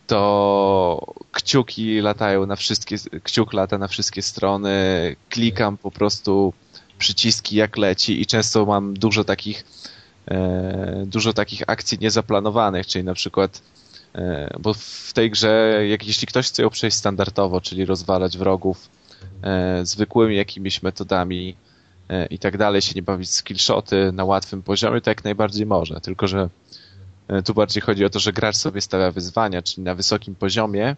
to 0.07 1.15
kciuki 1.33 2.01
latają 2.01 2.47
na 2.47 2.57
wszystkie, 2.57 2.97
kciuk 3.23 3.53
lata 3.53 3.79
na 3.79 3.89
wszystkie 3.89 4.23
strony, 4.23 4.71
klikam 5.29 5.77
po 5.77 5.91
prostu 5.91 6.53
przyciski 6.99 7.57
jak 7.57 7.77
leci 7.77 8.21
i 8.21 8.27
często 8.27 8.67
mam 8.67 8.95
dużo 8.95 9.25
takich 9.25 9.65
e, 10.29 11.05
dużo 11.07 11.33
takich 11.33 11.63
akcji 11.67 11.99
niezaplanowanych, 12.01 12.87
czyli 12.87 13.05
na 13.05 13.15
przykład 13.15 13.63
e, 14.15 14.57
bo 14.61 14.75
w 14.75 15.13
tej 15.15 15.31
grze, 15.31 15.83
jak, 15.89 16.07
jeśli 16.07 16.27
ktoś 16.27 16.49
chce 16.49 16.63
ją 16.63 16.71
przejść 16.71 16.97
standardowo, 16.97 17.61
czyli 17.61 17.85
rozwalać 17.85 18.39
wrogów 18.39 18.89
e, 19.43 19.87
zwykłymi 19.87 20.37
jakimiś 20.37 20.83
metodami 20.83 21.57
i 22.31 22.39
tak 22.39 22.59
dalej, 22.59 22.83
się 22.83 22.93
nie 22.95 23.03
bawić 23.03 23.31
skillshoty 23.31 24.11
na 24.13 24.25
łatwym 24.25 24.63
poziomie, 24.63 25.01
to 25.01 25.11
jak 25.11 25.25
najbardziej 25.25 25.67
można, 25.67 26.01
tylko 26.01 26.27
że 26.27 26.49
tu 27.45 27.55
bardziej 27.55 27.83
chodzi 27.83 28.05
o 28.05 28.11
to, 28.11 28.19
że 28.19 28.33
gracz 28.33 28.57
sobie 28.57 28.81
stawia 28.81 29.11
wyzwania, 29.11 29.63
czyli 29.63 29.83
na 29.83 29.95
wysokim 29.95 30.35
poziomie 30.35 30.97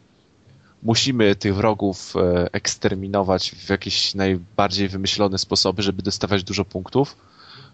musimy 0.83 1.37
tych 1.37 1.55
wrogów 1.55 2.15
e, 2.17 2.47
eksterminować 2.53 3.51
w 3.51 3.71
jakieś 3.71 4.15
najbardziej 4.15 4.89
wymyślone 4.89 5.39
sposoby, 5.39 5.83
żeby 5.83 6.03
dostawać 6.03 6.45
dużo 6.45 6.65
punktów, 6.65 7.17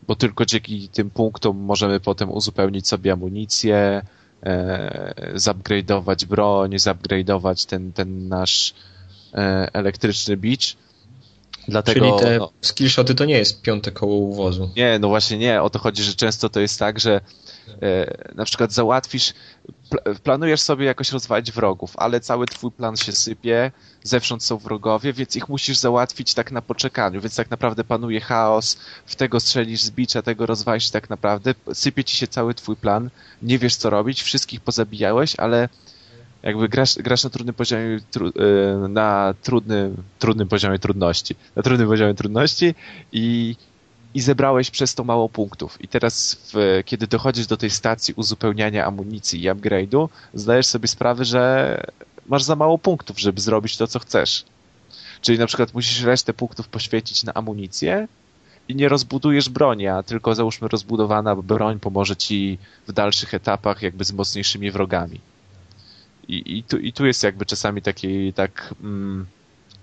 bo 0.06 0.16
tylko 0.16 0.46
dzięki 0.46 0.88
tym 0.88 1.10
punktom 1.10 1.56
możemy 1.56 2.00
potem 2.00 2.30
uzupełnić 2.30 2.88
sobie 2.88 3.12
amunicję, 3.12 4.02
e, 4.42 5.34
zupgrade'ować 5.34 6.24
broń, 6.24 6.70
zupgrade'ować 6.70 7.68
ten, 7.68 7.92
ten 7.92 8.28
nasz 8.28 8.74
e, 9.34 9.68
elektryczny 9.72 10.36
beach. 10.36 10.76
Dlatego, 11.68 12.00
Czyli 12.00 12.20
te 12.20 12.38
no, 12.38 12.52
skillshoty 12.60 13.14
to 13.14 13.24
nie 13.24 13.38
jest 13.38 13.62
piąte 13.62 13.92
koło 13.92 14.16
uwozu. 14.16 14.70
Nie, 14.76 14.98
no 14.98 15.08
właśnie 15.08 15.38
nie. 15.38 15.62
O 15.62 15.70
to 15.70 15.78
chodzi, 15.78 16.02
że 16.02 16.14
często 16.14 16.48
to 16.48 16.60
jest 16.60 16.78
tak, 16.78 17.00
że 17.00 17.20
E, 17.20 17.41
na 18.34 18.44
przykład 18.44 18.72
załatwisz, 18.72 19.34
planujesz 20.22 20.60
sobie 20.60 20.86
jakoś 20.86 21.12
rozwalić 21.12 21.52
wrogów, 21.52 21.92
ale 21.96 22.20
cały 22.20 22.46
twój 22.46 22.70
plan 22.70 22.96
się 22.96 23.12
sypie, 23.12 23.70
zewsząd 24.02 24.44
są 24.44 24.58
wrogowie, 24.58 25.12
więc 25.12 25.36
ich 25.36 25.48
musisz 25.48 25.78
załatwić 25.78 26.34
tak 26.34 26.52
na 26.52 26.62
poczekaniu, 26.62 27.20
więc 27.20 27.36
tak 27.36 27.50
naprawdę 27.50 27.84
panuje 27.84 28.20
chaos, 28.20 28.78
w 29.06 29.16
tego 29.16 29.40
strzelisz 29.40 29.82
z 29.82 29.90
bicza, 29.90 30.22
tego 30.22 30.46
rozwalisz 30.46 30.90
tak 30.90 31.10
naprawdę, 31.10 31.54
sypie 31.72 32.04
ci 32.04 32.16
się 32.16 32.26
cały 32.26 32.54
twój 32.54 32.76
plan, 32.76 33.10
nie 33.42 33.58
wiesz 33.58 33.76
co 33.76 33.90
robić, 33.90 34.22
wszystkich 34.22 34.60
pozabijałeś, 34.60 35.36
ale 35.36 35.68
jakby 36.42 36.68
grasz, 36.68 36.94
grasz 36.94 37.24
na 37.24 37.30
trudnym 37.30 37.54
poziomie, 37.54 38.00
tru, 38.10 38.28
e, 38.28 38.88
na 38.88 39.34
trudnym, 39.42 40.02
trudnym 40.18 40.48
poziomie 40.48 40.78
trudności, 40.78 41.36
na 41.56 41.62
trudnym 41.62 41.88
poziomie 41.88 42.14
trudności 42.14 42.74
i 43.12 43.56
i 44.14 44.20
zebrałeś 44.20 44.70
przez 44.70 44.94
to 44.94 45.04
mało 45.04 45.28
punktów. 45.28 45.80
I 45.80 45.88
teraz, 45.88 46.38
w, 46.52 46.82
kiedy 46.84 47.06
dochodzisz 47.06 47.46
do 47.46 47.56
tej 47.56 47.70
stacji 47.70 48.14
uzupełniania 48.16 48.86
amunicji 48.86 49.42
i 49.42 49.50
upgrade'u, 49.50 50.08
zdajesz 50.34 50.66
sobie 50.66 50.88
sprawę, 50.88 51.24
że 51.24 51.80
masz 52.26 52.42
za 52.42 52.56
mało 52.56 52.78
punktów, 52.78 53.20
żeby 53.20 53.40
zrobić 53.40 53.76
to, 53.76 53.86
co 53.86 53.98
chcesz. 53.98 54.44
Czyli 55.20 55.38
na 55.38 55.46
przykład 55.46 55.74
musisz 55.74 56.02
resztę 56.02 56.32
punktów 56.32 56.68
poświęcić 56.68 57.24
na 57.24 57.34
amunicję 57.34 58.08
i 58.68 58.74
nie 58.74 58.88
rozbudujesz 58.88 59.48
broni, 59.48 59.86
a 59.86 60.02
tylko 60.02 60.34
załóżmy 60.34 60.68
rozbudowana 60.68 61.36
broń 61.36 61.80
pomoże 61.80 62.16
ci 62.16 62.58
w 62.88 62.92
dalszych 62.92 63.34
etapach 63.34 63.82
jakby 63.82 64.04
z 64.04 64.12
mocniejszymi 64.12 64.70
wrogami. 64.70 65.20
I, 66.28 66.58
i, 66.58 66.62
tu, 66.62 66.78
i 66.78 66.92
tu 66.92 67.06
jest 67.06 67.22
jakby 67.22 67.46
czasami 67.46 67.82
taki, 67.82 68.32
tak, 68.32 68.74
mm, 68.82 69.26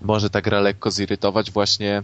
może 0.01 0.29
ta 0.29 0.41
gra 0.41 0.59
lekko 0.59 0.91
zirytować 0.91 1.51
właśnie 1.51 2.03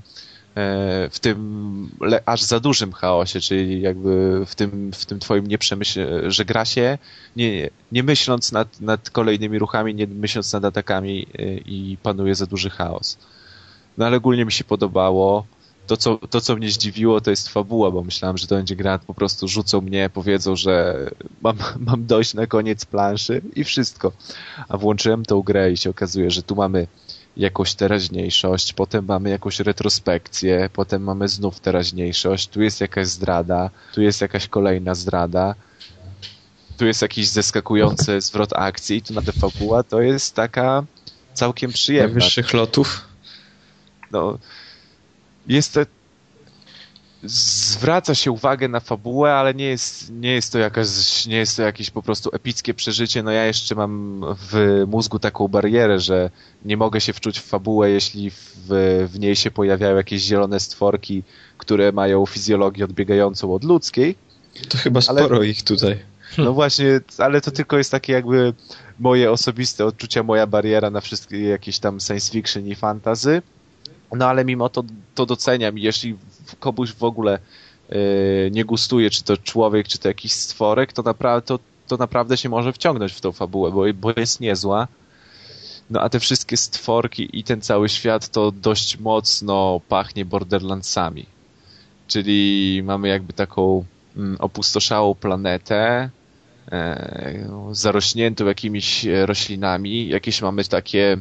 w 1.12 1.18
tym 1.22 1.90
aż 2.26 2.44
za 2.44 2.60
dużym 2.60 2.92
chaosie, 2.92 3.42
czyli 3.42 3.82
jakby 3.82 4.46
w 4.46 4.56
tym, 4.56 4.92
w 4.94 5.06
tym 5.06 5.20
twoim 5.20 5.48
nieprzemyśle, 5.48 6.32
że 6.32 6.46
gra 6.46 6.66
się 6.66 6.98
nie, 7.36 7.70
nie 7.92 8.04
myśląc 8.04 8.52
nad, 8.52 8.82
nad 8.82 9.10
kolejnymi 9.10 9.60
ruchami, 9.60 9.96
nie 9.96 10.08
myśląc 10.08 10.54
nad 10.54 10.66
atakami 10.66 11.28
e, 11.40 11.44
i 11.58 11.98
panuje 12.04 12.36
za 12.36 12.46
duży 12.46 12.70
chaos. 12.70 13.18
No 13.98 14.06
ale 14.06 14.18
ogólnie 14.18 14.46
mi 14.46 14.52
się 14.52 14.64
podobało. 14.64 15.46
To 15.88 15.98
co, 15.98 16.18
to, 16.18 16.42
co 16.42 16.56
mnie 16.56 16.70
zdziwiło, 16.70 17.22
to 17.22 17.30
jest 17.30 17.50
fabuła, 17.50 17.92
bo 17.92 18.04
myślałem, 18.04 18.38
że 18.38 18.48
to 18.48 18.56
będzie 18.56 18.76
gra, 18.76 19.00
po 19.00 19.14
prostu 19.14 19.48
rzucą 19.48 19.82
mnie, 19.82 20.10
powiedzą, 20.14 20.56
że 20.56 21.06
mam, 21.42 21.58
mam 21.88 22.06
dojść 22.06 22.34
na 22.34 22.48
koniec 22.48 22.86
planszy 22.86 23.42
i 23.56 23.64
wszystko. 23.64 24.12
A 24.70 24.78
włączyłem 24.78 25.26
tą 25.26 25.42
grę 25.42 25.72
i 25.72 25.78
się 25.78 25.90
okazuje, 25.90 26.32
że 26.32 26.44
tu 26.44 26.56
mamy 26.56 26.88
jakąś 27.38 27.76
teraźniejszość, 27.76 28.74
potem 28.74 29.06
mamy 29.06 29.30
jakąś 29.30 29.60
retrospekcję, 29.60 30.70
potem 30.74 31.04
mamy 31.04 31.28
znów 31.28 31.60
teraźniejszość, 31.60 32.48
tu 32.48 32.62
jest 32.62 32.82
jakaś 32.82 33.08
zdrada, 33.08 33.70
tu 33.94 34.02
jest 34.02 34.22
jakaś 34.22 34.48
kolejna 34.48 34.96
zdrada, 34.96 35.56
tu 36.78 36.86
jest 36.86 37.02
jakiś 37.02 37.28
zeskakujący 37.28 38.22
zwrot 38.22 38.54
akcji, 38.54 39.02
tu 39.02 39.14
na 39.14 39.22
fabuła 39.22 39.84
to 39.84 40.02
jest 40.02 40.36
taka 40.36 40.84
całkiem 41.34 41.72
przyjemna. 41.72 42.08
Najwyższych 42.08 42.54
lotów? 42.54 43.02
No, 44.12 44.38
jest 45.48 45.74
to 45.74 45.82
zwraca 47.26 48.16
się 48.16 48.32
uwagę 48.32 48.68
na 48.68 48.80
fabułę, 48.80 49.34
ale 49.34 49.54
nie 49.54 49.66
jest, 49.66 50.12
nie 50.12 50.32
jest 50.32 50.52
to 50.52 50.60
jakaś, 50.60 51.26
nie 51.26 51.38
jest 51.38 51.58
to 51.58 51.64
jakieś 51.64 51.90
po 51.90 52.02
prostu 52.02 52.30
epickie 52.34 52.74
przeżycie. 52.74 53.24
No 53.24 53.32
ja 53.32 53.46
jeszcze 53.46 53.76
mam 53.76 54.22
w 54.52 54.84
mózgu 54.88 55.20
taką 55.20 55.48
barierę, 55.48 56.00
że 56.00 56.30
nie 56.66 56.78
mogę 56.78 57.02
się 57.02 57.14
wczuć 57.14 57.40
w 57.40 57.46
fabułę, 57.46 57.90
jeśli 57.90 58.32
w, 58.32 58.38
w 59.14 59.20
niej 59.20 59.36
się 59.36 59.52
pojawiają 59.52 59.96
jakieś 59.96 60.22
zielone 60.22 60.60
stworki, 60.60 61.24
które 61.58 61.92
mają 61.92 62.26
fizjologię 62.26 62.86
odbiegającą 62.86 63.54
od 63.54 63.64
ludzkiej. 63.64 64.16
To 64.70 64.78
chyba 64.78 65.02
sporo 65.02 65.36
ale, 65.36 65.48
ich 65.48 65.64
tutaj. 65.64 66.00
No 66.38 66.54
właśnie, 66.54 67.00
ale 67.18 67.42
to 67.42 67.52
tylko 67.52 67.78
jest 67.78 67.92
takie 67.92 68.14
jakby 68.14 68.54
moje 69.00 69.32
osobiste 69.32 69.86
odczucia, 69.86 70.24
moja 70.24 70.48
bariera 70.48 70.90
na 70.90 71.02
wszystkie 71.02 71.44
jakieś 71.44 71.80
tam 71.80 72.00
science 72.00 72.32
fiction 72.32 72.68
i 72.68 72.76
fantazy. 72.76 73.42
No 74.16 74.28
ale 74.28 74.46
mimo 74.46 74.70
to, 74.70 74.84
to 75.16 75.26
doceniam. 75.26 75.78
Jeśli 75.78 76.18
komuś 76.60 76.92
w 76.92 77.04
ogóle 77.04 77.40
yy, 77.90 77.98
nie 78.52 78.66
gustuje, 78.66 79.10
czy 79.10 79.24
to 79.24 79.38
człowiek, 79.38 79.88
czy 79.88 79.98
to 79.98 80.08
jakiś 80.08 80.32
stworek, 80.32 80.94
to, 80.94 81.02
napra 81.02 81.42
to, 81.42 81.60
to 81.88 81.98
naprawdę 81.98 82.38
się 82.38 82.50
może 82.50 82.74
wciągnąć 82.74 83.14
w 83.14 83.22
tą 83.22 83.32
fabułę, 83.32 83.72
bo, 83.72 83.84
bo 83.94 84.20
jest 84.20 84.40
niezła. 84.40 84.88
No 85.90 86.02
a 86.02 86.10
te 86.10 86.20
wszystkie 86.20 86.58
stworki 86.58 87.40
i 87.40 87.44
ten 87.44 87.62
cały 87.62 87.90
świat 87.90 88.30
to 88.30 88.52
dość 88.52 89.00
mocno 89.00 89.82
pachnie 89.90 90.26
Borderlandsami. 90.26 91.26
Czyli 92.08 92.82
mamy 92.84 93.08
jakby 93.08 93.34
taką 93.34 93.86
mm, 94.18 94.38
opustoszałą 94.40 95.16
planetę, 95.16 96.10
e, 96.72 97.50
zarośniętą 97.72 98.46
jakimiś 98.46 99.06
roślinami. 99.26 100.08
Jakieś 100.08 100.42
mamy 100.42 100.64
takie 100.64 101.18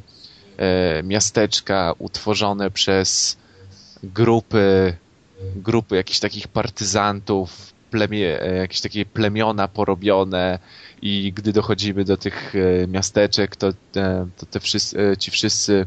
miasteczka 1.03 1.95
utworzone 1.99 2.71
przez 2.71 3.37
grupy 4.03 4.95
grupy 5.57 5.97
jakichś 5.97 6.19
takich 6.19 6.49
partyzantów, 6.49 7.73
plemie, 7.91 8.43
e, 8.43 8.57
jakieś 8.57 8.81
takie 8.81 9.07
plemiona 9.07 9.69
porobione 9.69 10.59
i 11.03 11.33
gdy 11.37 11.53
dochodzimy 11.53 12.05
do 12.05 12.17
tych 12.17 12.55
e, 12.55 12.87
miasteczek, 12.87 13.57
to, 13.57 13.69
e, 13.97 14.27
to 14.37 14.47
te 14.47 14.61
wszyscy, 14.61 15.17
ci 15.19 15.31
wszyscy 15.31 15.87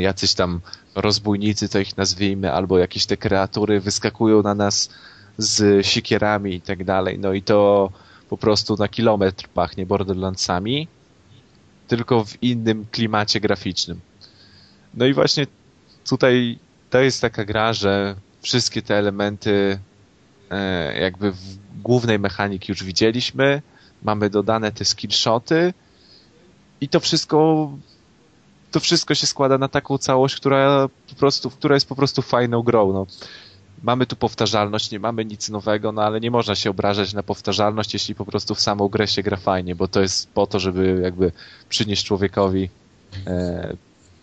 jacyś 0.00 0.34
tam 0.34 0.60
rozbójnicy, 0.94 1.68
to 1.68 1.78
ich 1.78 1.96
nazwijmy, 1.96 2.52
albo 2.52 2.78
jakieś 2.78 3.06
te 3.06 3.16
kreatury 3.16 3.80
wyskakują 3.80 4.42
na 4.42 4.54
nas 4.54 4.90
z 5.38 5.86
sikierami 5.86 6.54
i 6.54 6.60
tak 6.60 6.84
dalej. 6.84 7.18
No 7.18 7.32
i 7.32 7.42
to 7.42 7.90
po 8.28 8.36
prostu 8.36 8.76
na 8.76 8.88
kilometr 8.88 9.48
pachnie 9.48 9.86
Borderlandsami, 9.86 10.88
tylko 11.96 12.24
w 12.24 12.42
innym 12.42 12.86
klimacie 12.90 13.40
graficznym. 13.40 14.00
No 14.94 15.06
i 15.06 15.14
właśnie 15.14 15.46
tutaj 16.08 16.58
to 16.90 17.00
jest 17.00 17.20
taka 17.20 17.44
gra, 17.44 17.72
że 17.72 18.16
wszystkie 18.42 18.82
te 18.82 18.96
elementy 18.96 19.78
e, 20.50 21.00
jakby 21.00 21.32
w 21.32 21.58
głównej 21.82 22.18
mechaniki 22.18 22.72
już 22.72 22.84
widzieliśmy, 22.84 23.62
mamy 24.02 24.30
dodane 24.30 24.72
te 24.72 24.84
skillshoty 24.84 25.74
i 26.80 26.88
to 26.88 27.00
wszystko 27.00 27.70
to 28.70 28.80
wszystko 28.80 29.14
się 29.14 29.26
składa 29.26 29.58
na 29.58 29.68
taką 29.68 29.98
całość, 29.98 30.36
która 30.36 30.88
po 31.08 31.14
prostu, 31.14 31.50
która 31.50 31.74
jest 31.74 31.88
po 31.88 31.94
prostu 31.94 32.22
fajną 32.22 32.62
grą. 32.62 32.92
No. 32.92 33.06
Mamy 33.82 34.06
tu 34.06 34.16
powtarzalność, 34.16 34.90
nie 34.90 34.98
mamy 34.98 35.24
nic 35.24 35.48
nowego, 35.48 35.92
no 35.92 36.02
ale 36.02 36.20
nie 36.20 36.30
można 36.30 36.54
się 36.54 36.70
obrażać 36.70 37.12
na 37.12 37.22
powtarzalność, 37.22 37.94
jeśli 37.94 38.14
po 38.14 38.24
prostu 38.24 38.54
w 38.54 38.60
samą 38.60 38.88
grę 38.88 39.08
się 39.08 39.22
gra 39.22 39.36
fajnie, 39.36 39.74
bo 39.74 39.88
to 39.88 40.00
jest 40.00 40.32
po 40.32 40.46
to, 40.46 40.60
żeby 40.60 41.00
jakby 41.02 41.32
przynieść 41.68 42.04
człowiekowi 42.04 42.68
e, 43.26 43.76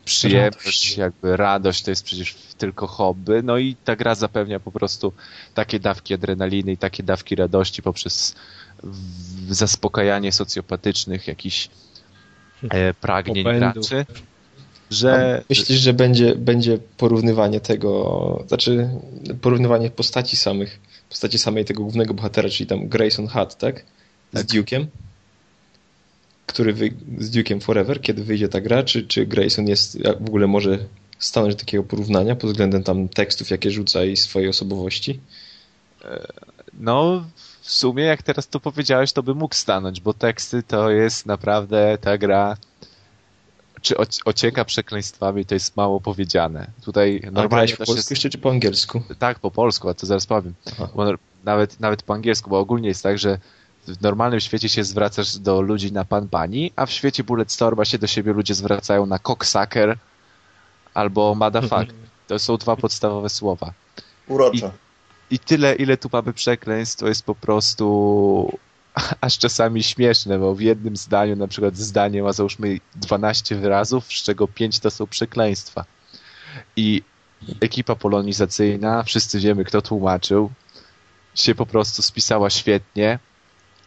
przyjemność, 0.06 0.98
jakby 0.98 1.38
radość 1.38 1.84
to 1.84 1.92
jest 1.92 2.04
przecież 2.04 2.36
tylko 2.58 2.88
hobby, 2.88 3.42
no 3.44 3.58
i 3.58 3.76
ta 3.86 3.96
gra 3.96 4.16
zapewnia 4.16 4.60
po 4.60 4.72
prostu 4.72 5.14
takie 5.54 5.80
dawki 5.80 6.14
adrenaliny 6.14 6.72
i 6.72 6.78
takie 6.78 7.04
dawki 7.04 7.36
radości 7.36 7.82
poprzez 7.82 8.36
zaspokajanie 9.50 10.32
socjopatycznych 10.32 11.28
jakichś 11.28 11.70
e, 12.70 12.94
pragnień 12.94 13.44
graczy. 13.44 14.06
Że... 14.90 15.44
Myślisz, 15.50 15.80
że 15.80 15.94
będzie, 15.94 16.36
będzie 16.36 16.78
porównywanie 16.98 17.60
tego, 17.60 18.44
znaczy 18.48 18.90
porównywanie 19.42 19.90
postaci 19.90 20.38
samych, 20.38 20.80
postaci 21.10 21.40
samej 21.40 21.66
tego 21.66 21.84
głównego 21.84 22.14
bohatera, 22.14 22.50
czyli 22.50 22.68
tam 22.68 22.88
Grayson 22.88 23.28
Hutt, 23.28 23.56
tak? 23.56 23.86
Z 24.34 24.38
tak. 24.38 24.48
Duke'iem? 24.48 24.86
który 26.50 26.74
wy, 26.74 26.94
z 27.18 27.32
Duke'em 27.32 27.62
Forever, 27.62 28.02
kiedy 28.02 28.24
wyjdzie 28.24 28.50
ta 28.50 28.62
gra, 28.62 28.84
czy, 28.84 29.08
czy 29.08 29.26
Grayson 29.26 29.68
jest, 29.68 30.02
w 30.20 30.28
ogóle 30.28 30.48
może 30.48 30.78
stanąć 31.20 31.56
do 31.56 31.60
takiego 31.60 31.84
porównania 31.84 32.36
pod 32.36 32.50
względem 32.50 32.84
tam 32.84 33.10
tekstów, 33.10 33.50
jakie 33.50 33.72
rzuca 33.72 34.04
i 34.04 34.18
swojej 34.18 34.50
osobowości? 34.50 35.20
No, 36.74 37.26
w 37.62 37.72
sumie 37.72 38.04
jak 38.04 38.24
teraz 38.24 38.48
to 38.48 38.60
powiedziałeś, 38.60 39.12
to 39.12 39.24
by 39.24 39.36
mógł 39.36 39.56
stanąć, 39.56 40.02
bo 40.02 40.14
teksty 40.14 40.64
to 40.64 40.90
jest 40.92 41.26
naprawdę 41.26 41.98
ta 42.02 42.18
gra 42.18 42.58
czy 43.82 43.96
ocieka 44.26 44.66
przekleństwami, 44.66 45.46
to 45.46 45.54
jest 45.54 45.78
mało 45.78 46.02
powiedziane. 46.02 46.68
Tutaj 46.86 47.22
normalnie 47.32 47.78
po 47.78 47.86
polsku 47.86 48.14
jest... 48.14 48.30
czy 48.30 48.38
po 48.38 48.50
angielsku? 48.50 49.02
Tak, 49.20 49.40
po 49.40 49.52
polsku, 49.52 49.90
a 49.90 49.94
to 49.94 50.06
zaraz 50.06 50.26
powiem. 50.26 50.54
nawet, 51.44 51.80
nawet 51.80 52.04
po 52.04 52.14
angielsku, 52.14 52.50
bo 52.50 52.60
ogólnie 52.60 52.88
jest 52.88 53.04
tak, 53.04 53.20
że 53.20 53.38
w 53.88 54.02
normalnym 54.02 54.40
świecie 54.40 54.70
się 54.70 54.84
zwracasz 54.84 55.38
do 55.38 55.62
ludzi 55.62 55.92
na 55.92 56.06
pan 56.06 56.28
pani, 56.28 56.72
a 56.76 56.86
w 56.86 56.92
świecie 56.92 57.24
Bulletstorma 57.24 57.86
się 57.86 57.98
do 57.98 58.08
siebie 58.08 58.34
ludzie 58.34 58.56
zwracają 58.56 59.06
na 59.06 59.20
cocksucker 59.20 59.98
albo 60.94 61.36
motherfucker. 61.36 61.96
To 62.30 62.40
są 62.40 62.58
dwa 62.58 62.76
podstawowe 62.76 63.30
słowa. 63.30 63.74
Uroczo. 64.28 64.72
I, 65.32 65.36
I 65.36 65.40
tyle, 65.40 65.76
ile 65.76 65.98
tu 65.98 66.10
mamy 66.14 66.34
przekleństw, 66.34 67.00
to 67.00 67.08
jest 67.08 67.26
po 67.26 67.36
prostu 67.36 68.60
aż 69.22 69.38
czasami 69.38 69.84
śmieszne, 69.84 70.40
bo 70.40 70.56
w 70.56 70.62
jednym 70.62 70.98
zdaniu, 70.98 71.36
na 71.36 71.48
przykład 71.48 71.78
zdanie 71.78 72.24
ma 72.24 72.34
załóżmy 72.34 72.80
12 72.96 73.56
wyrazów, 73.56 74.06
z 74.06 74.24
czego 74.24 74.48
5 74.48 74.80
to 74.80 74.92
są 74.92 75.08
przekleństwa. 75.08 75.86
I 76.76 77.04
ekipa 77.62 77.96
polonizacyjna, 77.96 79.04
wszyscy 79.04 79.40
wiemy 79.40 79.64
kto 79.64 79.82
tłumaczył, 79.82 80.52
się 81.36 81.56
po 81.56 81.66
prostu 81.66 82.02
spisała 82.02 82.50
świetnie, 82.50 83.20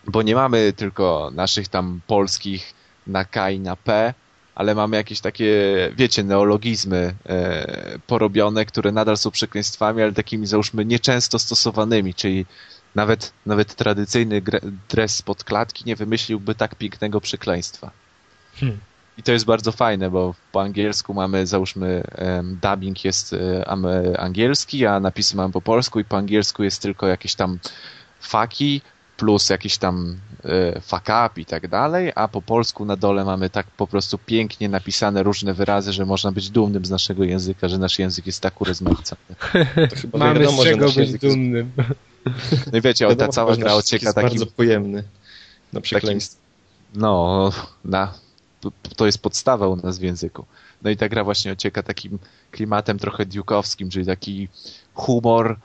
bo 0.07 0.23
nie 0.23 0.35
mamy 0.35 0.73
tylko 0.73 1.31
naszych 1.35 1.69
tam 1.69 2.01
polskich 2.07 2.75
na 3.07 3.25
K 3.25 3.51
i 3.51 3.61
na 3.61 3.77
P, 3.77 4.15
ale 4.55 4.75
mamy 4.75 4.97
jakieś 4.97 5.21
takie, 5.21 5.53
wiecie, 5.97 6.25
neologizmy 6.25 7.15
e, 7.27 7.99
porobione, 8.07 8.65
które 8.65 8.93
nadal 8.93 9.17
są 9.17 9.31
przekleństwami, 9.31 10.03
ale 10.03 10.13
takimi 10.13 10.47
załóżmy 10.47 10.85
nieczęsto 10.85 11.39
stosowanymi, 11.39 12.15
czyli 12.15 12.47
nawet, 12.95 13.33
nawet 13.47 13.75
tradycyjny 13.75 14.43
dres 14.89 15.17
spod 15.17 15.45
klatki 15.45 15.85
nie 15.87 15.97
wymyśliłby 15.97 16.55
tak 16.55 16.75
pięknego 16.75 17.21
przekleństwa. 17.21 17.91
Hmm. 18.55 18.79
I 19.19 19.23
to 19.23 19.33
jest 19.33 19.45
bardzo 19.45 19.73
fajne, 19.73 20.11
bo 20.11 20.35
po 20.53 20.63
angielsku 20.63 21.15
mamy, 21.15 21.47
załóżmy, 21.47 22.05
dubbing 22.63 23.05
jest 23.05 23.33
um, 23.67 23.87
angielski, 24.19 24.87
a 24.87 25.01
napisy 25.01 25.37
mamy 25.37 25.53
po 25.53 25.61
polsku 25.61 26.01
i 26.01 26.05
po 26.05 26.17
angielsku 26.17 26.63
jest 26.63 26.83
tylko 26.83 27.07
jakieś 27.07 27.35
tam 27.35 27.59
faki 28.21 28.81
plus 29.23 29.51
jakiś 29.51 29.79
tam 29.79 30.17
e, 30.45 30.81
fuck 30.81 31.03
up 31.03 31.41
i 31.41 31.45
tak 31.45 31.69
dalej, 31.69 32.13
a 32.15 32.29
po 32.29 32.43
polsku 32.43 32.85
na 32.85 32.97
dole 32.97 33.25
mamy 33.25 33.51
tak 33.51 33.67
po 33.67 33.87
prostu 33.87 34.19
pięknie 34.19 34.69
napisane 34.69 35.23
różne 35.23 35.55
wyrazy, 35.55 35.93
że 35.93 36.07
można 36.07 36.33
być 36.33 36.51
dumnym 36.51 36.85
z 36.85 36.91
naszego 36.91 37.25
języka, 37.25 37.69
że 37.69 37.79
nasz 37.79 37.99
język 37.99 38.27
jest 38.27 38.41
tak 38.41 38.61
urozmaicony. 38.61 39.21
mamy 40.15 40.41
wiadomo, 40.41 40.63
z 40.63 40.65
czego 40.65 40.93
być 40.93 41.13
dumnym. 41.13 41.73
No 42.73 42.79
i 42.79 42.81
wiecie, 42.81 43.17
ta 43.17 43.29
cała 43.29 43.57
gra 43.57 43.75
ocieka 43.75 44.07
jest 44.07 44.15
takim... 44.15 44.31
bardzo 44.31 44.47
pojemny 44.47 45.05
na 45.73 45.81
przekleństwo. 45.81 46.41
No, 46.95 47.53
na, 47.85 48.15
to 48.97 49.07
jest 49.07 49.19
podstawa 49.19 49.69
u 49.69 49.77
nas 49.77 49.99
w 49.99 50.03
języku. 50.03 50.45
No 50.83 50.91
i 50.91 50.97
ta 50.97 51.09
gra 51.09 51.25
właśnie 51.25 51.53
ocieka 51.53 51.83
takim 51.83 52.19
klimatem 52.51 52.99
trochę 52.99 53.27
diukowskim, 53.27 53.91
czyli 53.91 54.07
taki 54.07 54.49
humor, 54.95 55.59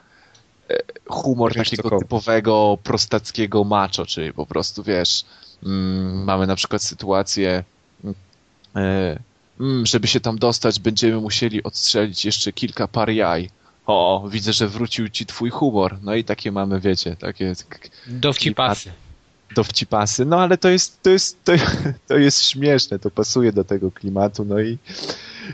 humor 1.08 1.54
takiego 1.54 2.00
typowego 2.00 2.78
prostackiego 2.84 3.64
macho, 3.64 4.06
czyli 4.06 4.34
po 4.34 4.46
prostu 4.46 4.84
wiesz, 4.84 5.26
mm, 5.64 6.24
mamy 6.24 6.48
na 6.48 6.56
przykład 6.56 6.84
sytuację, 6.84 7.64
mm, 8.04 9.20
mm, 9.60 9.86
żeby 9.86 10.08
się 10.08 10.20
tam 10.20 10.38
dostać, 10.38 10.80
będziemy 10.80 11.22
musieli 11.22 11.64
odstrzelić 11.64 12.26
jeszcze 12.26 12.54
kilka 12.54 12.88
par 12.88 13.10
jaj 13.10 13.50
o, 13.88 14.28
widzę, 14.32 14.54
że 14.54 14.68
wrócił 14.68 15.10
ci 15.10 15.26
twój 15.26 15.50
humor. 15.50 15.98
No 16.02 16.16
i 16.16 16.24
takie 16.24 16.52
mamy, 16.52 16.80
wiecie, 16.80 17.16
takie... 17.16 17.54
Dowcipasy. 18.08 18.92
Dowcipasy, 19.56 20.26
no 20.26 20.40
ale 20.40 20.58
to 20.58 20.70
jest, 20.70 21.02
to 21.02 21.10
jest, 21.10 21.44
to, 21.44 21.52
to 22.08 22.18
jest 22.18 22.44
śmieszne, 22.44 23.00
to 23.00 23.12
pasuje 23.12 23.54
do 23.54 23.64
tego 23.64 23.92
klimatu, 23.92 24.46
no 24.46 24.60
i, 24.60 24.78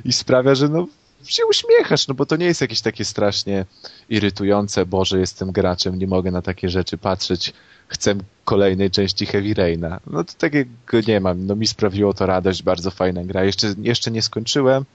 i 0.06 0.14
sprawia, 0.14 0.56
że 0.56 0.70
no 0.70 0.88
się 1.32 1.46
uśmiechasz, 1.46 2.08
no 2.08 2.14
bo 2.14 2.26
to 2.26 2.36
nie 2.36 2.46
jest 2.46 2.62
jakieś 2.62 2.82
takie 2.82 3.06
strasznie 3.06 3.66
irytujące, 4.10 4.86
Boże, 4.86 5.20
jestem 5.20 5.52
graczem, 5.52 6.00
nie 6.00 6.08
mogę 6.08 6.32
na 6.32 6.42
takie 6.42 6.70
rzeczy 6.70 6.98
patrzeć, 6.98 7.54
chcę 7.88 8.16
kolejnej 8.46 8.92
części 8.92 9.26
Heavy 9.26 9.54
Raina. 9.54 10.00
No 10.08 10.24
to 10.24 10.34
takiego 10.38 10.70
nie 11.08 11.20
mam, 11.20 11.46
no 11.46 11.56
mi 11.56 11.68
sprawiło 11.68 12.14
to 12.14 12.26
radość, 12.26 12.64
bardzo 12.64 12.92
fajna 12.92 13.24
gra. 13.24 13.44
Jeszcze, 13.44 13.74
jeszcze 13.82 14.12
nie 14.12 14.22
skończyłem, 14.22 14.86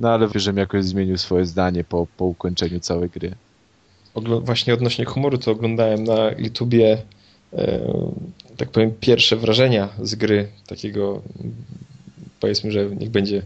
no 0.00 0.10
ale 0.10 0.28
żebym 0.34 0.58
jakoś 0.58 0.84
zmienił 0.84 1.18
swoje 1.18 1.46
zdanie 1.46 1.84
po, 1.84 2.06
po 2.16 2.24
ukończeniu 2.24 2.80
całej 2.80 3.10
gry. 3.10 3.34
Właśnie 4.40 4.74
odnośnie 4.74 5.04
humoru 5.04 5.38
to 5.38 5.50
oglądałem 5.50 6.04
na 6.04 6.30
YouTubie 6.38 7.02
e, 7.52 7.80
tak 8.56 8.68
powiem 8.68 8.92
pierwsze 9.00 9.36
wrażenia 9.36 9.88
z 10.02 10.14
gry 10.14 10.48
takiego 10.66 11.22
powiedzmy, 12.40 12.72
że 12.72 12.86
niech 12.86 13.10
będzie 13.10 13.42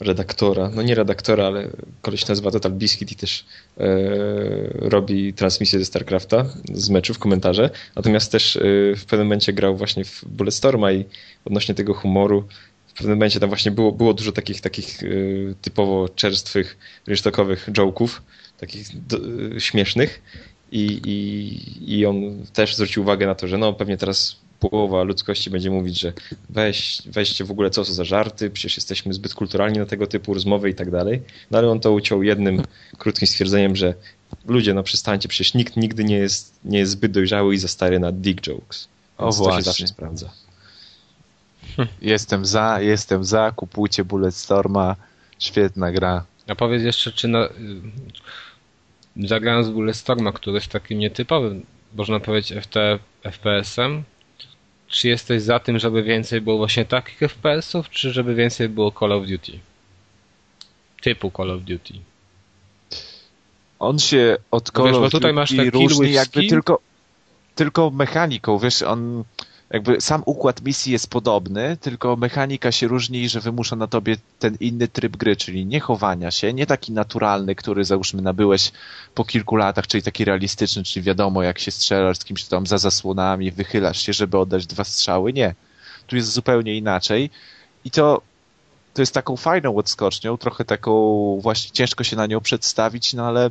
redaktora, 0.00 0.70
no 0.74 0.82
nie 0.82 0.94
redaktora, 0.94 1.46
ale 1.46 1.68
koleś 2.02 2.28
nazywa 2.28 2.50
Total 2.50 2.72
Biscuit 2.72 3.12
i 3.12 3.16
też 3.16 3.44
e, 3.78 3.86
robi 4.74 5.34
transmisję 5.34 5.78
ze 5.78 5.84
StarCrafta 5.84 6.44
z 6.72 6.90
meczów, 6.90 7.18
komentarze, 7.18 7.70
natomiast 7.96 8.32
też 8.32 8.56
e, 8.56 8.60
w 8.96 9.04
pewnym 9.04 9.26
momencie 9.26 9.52
grał 9.52 9.76
właśnie 9.76 10.04
w 10.04 10.24
Bulletstorma 10.24 10.92
i 10.92 11.04
odnośnie 11.44 11.74
tego 11.74 11.94
humoru 11.94 12.44
w 12.90 12.92
pewnym 12.92 13.16
momencie 13.16 13.40
tam 13.40 13.48
właśnie 13.48 13.70
było, 13.70 13.92
było 13.92 14.14
dużo 14.14 14.32
takich, 14.32 14.60
takich 14.60 15.02
y, 15.02 15.54
typowo 15.62 16.08
czerstwych, 16.08 16.78
rynsztokowych 17.06 17.68
joke'ów, 17.68 18.20
takich 18.58 19.06
do, 19.06 19.18
y, 19.56 19.60
śmiesznych. 19.60 20.22
I, 20.72 21.00
i, 21.06 21.98
i 21.98 22.06
on 22.06 22.46
też 22.52 22.74
zwrócił 22.76 23.02
uwagę 23.02 23.26
na 23.26 23.34
to, 23.34 23.48
że 23.48 23.58
no 23.58 23.72
pewnie 23.72 23.96
teraz 23.96 24.36
połowa 24.60 25.02
ludzkości 25.02 25.50
będzie 25.50 25.70
mówić, 25.70 26.00
że 26.00 26.12
weź, 26.50 27.02
weźcie 27.06 27.44
w 27.44 27.50
ogóle 27.50 27.70
co 27.70 27.84
to 27.84 27.92
za 27.92 28.04
żarty, 28.04 28.50
przecież 28.50 28.76
jesteśmy 28.76 29.12
zbyt 29.14 29.34
kulturalni 29.34 29.78
na 29.78 29.86
tego 29.86 30.06
typu 30.06 30.34
rozmowy 30.34 30.70
i 30.70 30.74
tak 30.74 30.90
dalej. 30.90 31.22
No 31.50 31.58
ale 31.58 31.70
on 31.70 31.80
to 31.80 31.92
uciął 31.92 32.22
jednym 32.22 32.62
krótkim 32.98 33.28
stwierdzeniem, 33.28 33.76
że 33.76 33.94
ludzie, 34.46 34.74
no 34.74 34.82
przestańcie, 34.82 35.28
przecież 35.28 35.54
nikt 35.54 35.76
nigdy 35.76 36.04
nie 36.04 36.16
jest, 36.16 36.54
nie 36.64 36.78
jest 36.78 36.92
zbyt 36.92 37.12
dojrzały 37.12 37.54
i 37.54 37.58
za 37.58 37.68
stary 37.68 37.98
na 37.98 38.12
dick 38.12 38.40
jokes. 38.40 38.88
Więc 39.20 39.40
o, 39.40 39.44
to 39.44 39.56
się 39.56 39.62
zawsze 39.62 39.86
sprawdza. 39.86 40.30
Jestem 42.02 42.46
za, 42.46 42.80
jestem 42.80 43.24
za, 43.24 43.52
kupujcie 43.56 44.04
Bulletstorma, 44.04 44.96
świetna 45.38 45.92
gra. 45.92 46.24
A 46.48 46.54
powiedz 46.54 46.82
jeszcze, 46.82 47.12
czy 47.12 47.28
na, 47.28 47.48
zagrając 49.16 49.68
Bulletstorma, 49.68 50.32
który 50.32 50.54
jest 50.54 50.68
takim 50.68 50.98
nietypowym, 50.98 51.66
można 51.94 52.20
powiedzieć, 52.20 52.64
FT, 52.64 52.74
FPS-em, 53.22 54.02
czy 54.90 55.08
jesteś 55.08 55.42
za 55.42 55.58
tym, 55.58 55.78
żeby 55.78 56.02
więcej 56.02 56.40
było 56.40 56.56
właśnie 56.56 56.84
takich 56.84 57.18
FPS-ów, 57.18 57.90
czy 57.90 58.12
żeby 58.12 58.34
więcej 58.34 58.68
było 58.68 58.92
Call 59.00 59.12
of 59.12 59.26
Duty? 59.26 59.58
Typu 61.02 61.32
Call 61.36 61.50
of 61.50 61.62
Duty. 61.62 61.94
On 63.78 63.98
się 63.98 64.36
od 64.50 64.70
Call 64.70 64.86
wiesz, 64.86 64.96
of 64.96 65.10
Duty 65.10 65.32
masz 65.32 65.50
różni 65.72 66.12
jakby 66.12 66.46
tylko, 66.46 66.78
tylko 67.54 67.90
mechaniką, 67.90 68.58
wiesz, 68.58 68.82
on 68.82 69.24
jakby 69.70 70.00
sam 70.00 70.22
układ 70.26 70.62
misji 70.62 70.92
jest 70.92 71.10
podobny, 71.10 71.76
tylko 71.80 72.16
mechanika 72.16 72.72
się 72.72 72.88
różni, 72.88 73.28
że 73.28 73.40
wymusza 73.40 73.76
na 73.76 73.86
tobie 73.86 74.16
ten 74.38 74.56
inny 74.60 74.88
tryb 74.88 75.16
gry, 75.16 75.36
czyli 75.36 75.66
nie 75.66 75.80
chowania 75.80 76.30
się, 76.30 76.52
nie 76.52 76.66
taki 76.66 76.92
naturalny, 76.92 77.54
który 77.54 77.84
załóżmy 77.84 78.22
nabyłeś 78.22 78.72
po 79.14 79.24
kilku 79.24 79.56
latach, 79.56 79.86
czyli 79.86 80.02
taki 80.02 80.24
realistyczny, 80.24 80.84
czyli 80.84 81.02
wiadomo 81.02 81.42
jak 81.42 81.58
się 81.58 81.70
strzelasz 81.70 82.18
z 82.18 82.24
kimś 82.24 82.44
tam 82.44 82.66
za 82.66 82.78
zasłonami, 82.78 83.50
wychylasz 83.50 84.02
się, 84.02 84.12
żeby 84.12 84.38
oddać 84.38 84.66
dwa 84.66 84.84
strzały. 84.84 85.32
Nie. 85.32 85.54
Tu 86.06 86.16
jest 86.16 86.32
zupełnie 86.32 86.76
inaczej 86.76 87.30
i 87.84 87.90
to 87.90 88.22
to 88.94 89.02
jest 89.02 89.14
taką 89.14 89.36
fajną 89.36 89.76
odskocznią, 89.76 90.36
trochę 90.36 90.64
taką 90.64 90.92
właśnie 91.42 91.70
ciężko 91.70 92.04
się 92.04 92.16
na 92.16 92.26
nią 92.26 92.40
przedstawić, 92.40 93.14
no 93.14 93.26
ale 93.26 93.50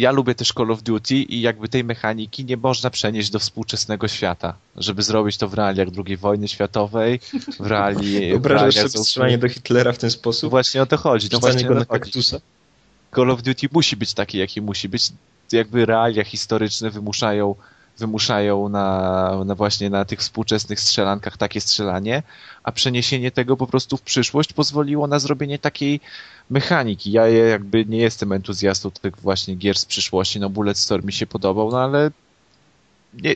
ja 0.00 0.10
lubię 0.10 0.34
też 0.34 0.52
Call 0.52 0.70
of 0.70 0.82
Duty 0.82 1.14
i 1.14 1.40
jakby 1.40 1.68
tej 1.68 1.84
mechaniki 1.84 2.44
nie 2.44 2.56
można 2.56 2.90
przenieść 2.90 3.30
do 3.30 3.38
współczesnego 3.38 4.08
świata, 4.08 4.54
żeby 4.76 5.02
zrobić 5.02 5.36
to 5.36 5.48
w 5.48 5.54
realiach 5.54 5.88
II 6.06 6.16
wojny 6.16 6.48
światowej, 6.48 7.20
w 7.60 7.66
reali... 7.66 8.20
Wyobrażasz 8.30 8.90
sobie 8.90 9.04
strzelanie 9.04 9.38
do 9.38 9.48
Hitlera 9.48 9.92
w 9.92 9.98
ten 9.98 10.10
sposób? 10.10 10.50
Właśnie 10.50 10.82
o 10.82 10.86
to 10.86 10.96
chodzi. 10.96 11.28
No 11.32 11.38
właśnie 11.38 11.64
go 11.64 11.74
na 11.74 11.84
kaktusa? 11.84 12.40
Call 13.14 13.30
of 13.30 13.42
Duty 13.42 13.68
musi 13.72 13.96
być 13.96 14.14
taki, 14.14 14.38
jaki 14.38 14.60
musi 14.62 14.88
być. 14.88 15.12
Jakby 15.52 15.86
realia 15.86 16.24
historyczne 16.24 16.90
wymuszają 16.90 17.54
wymuszają 17.98 18.68
na, 18.68 19.44
na 19.44 19.54
właśnie 19.54 19.90
na 19.90 20.04
tych 20.04 20.18
współczesnych 20.20 20.80
strzelankach 20.80 21.36
takie 21.36 21.60
strzelanie, 21.60 22.22
a 22.62 22.72
przeniesienie 22.72 23.30
tego 23.30 23.56
po 23.56 23.66
prostu 23.66 23.96
w 23.96 24.02
przyszłość 24.02 24.52
pozwoliło 24.52 25.06
na 25.06 25.18
zrobienie 25.18 25.58
takiej 25.58 26.00
mechaniki. 26.50 27.12
Ja 27.12 27.28
jakby 27.28 27.84
nie 27.84 27.98
jestem 27.98 28.32
entuzjastą 28.32 28.90
tych 28.90 29.16
właśnie 29.16 29.54
gier 29.54 29.78
z 29.78 29.84
przyszłości, 29.84 30.40
no 30.40 30.50
Bulletstorm 30.50 31.06
mi 31.06 31.12
się 31.12 31.26
podobał, 31.26 31.70
no 31.70 31.80
ale 31.80 32.10
nie, 33.14 33.34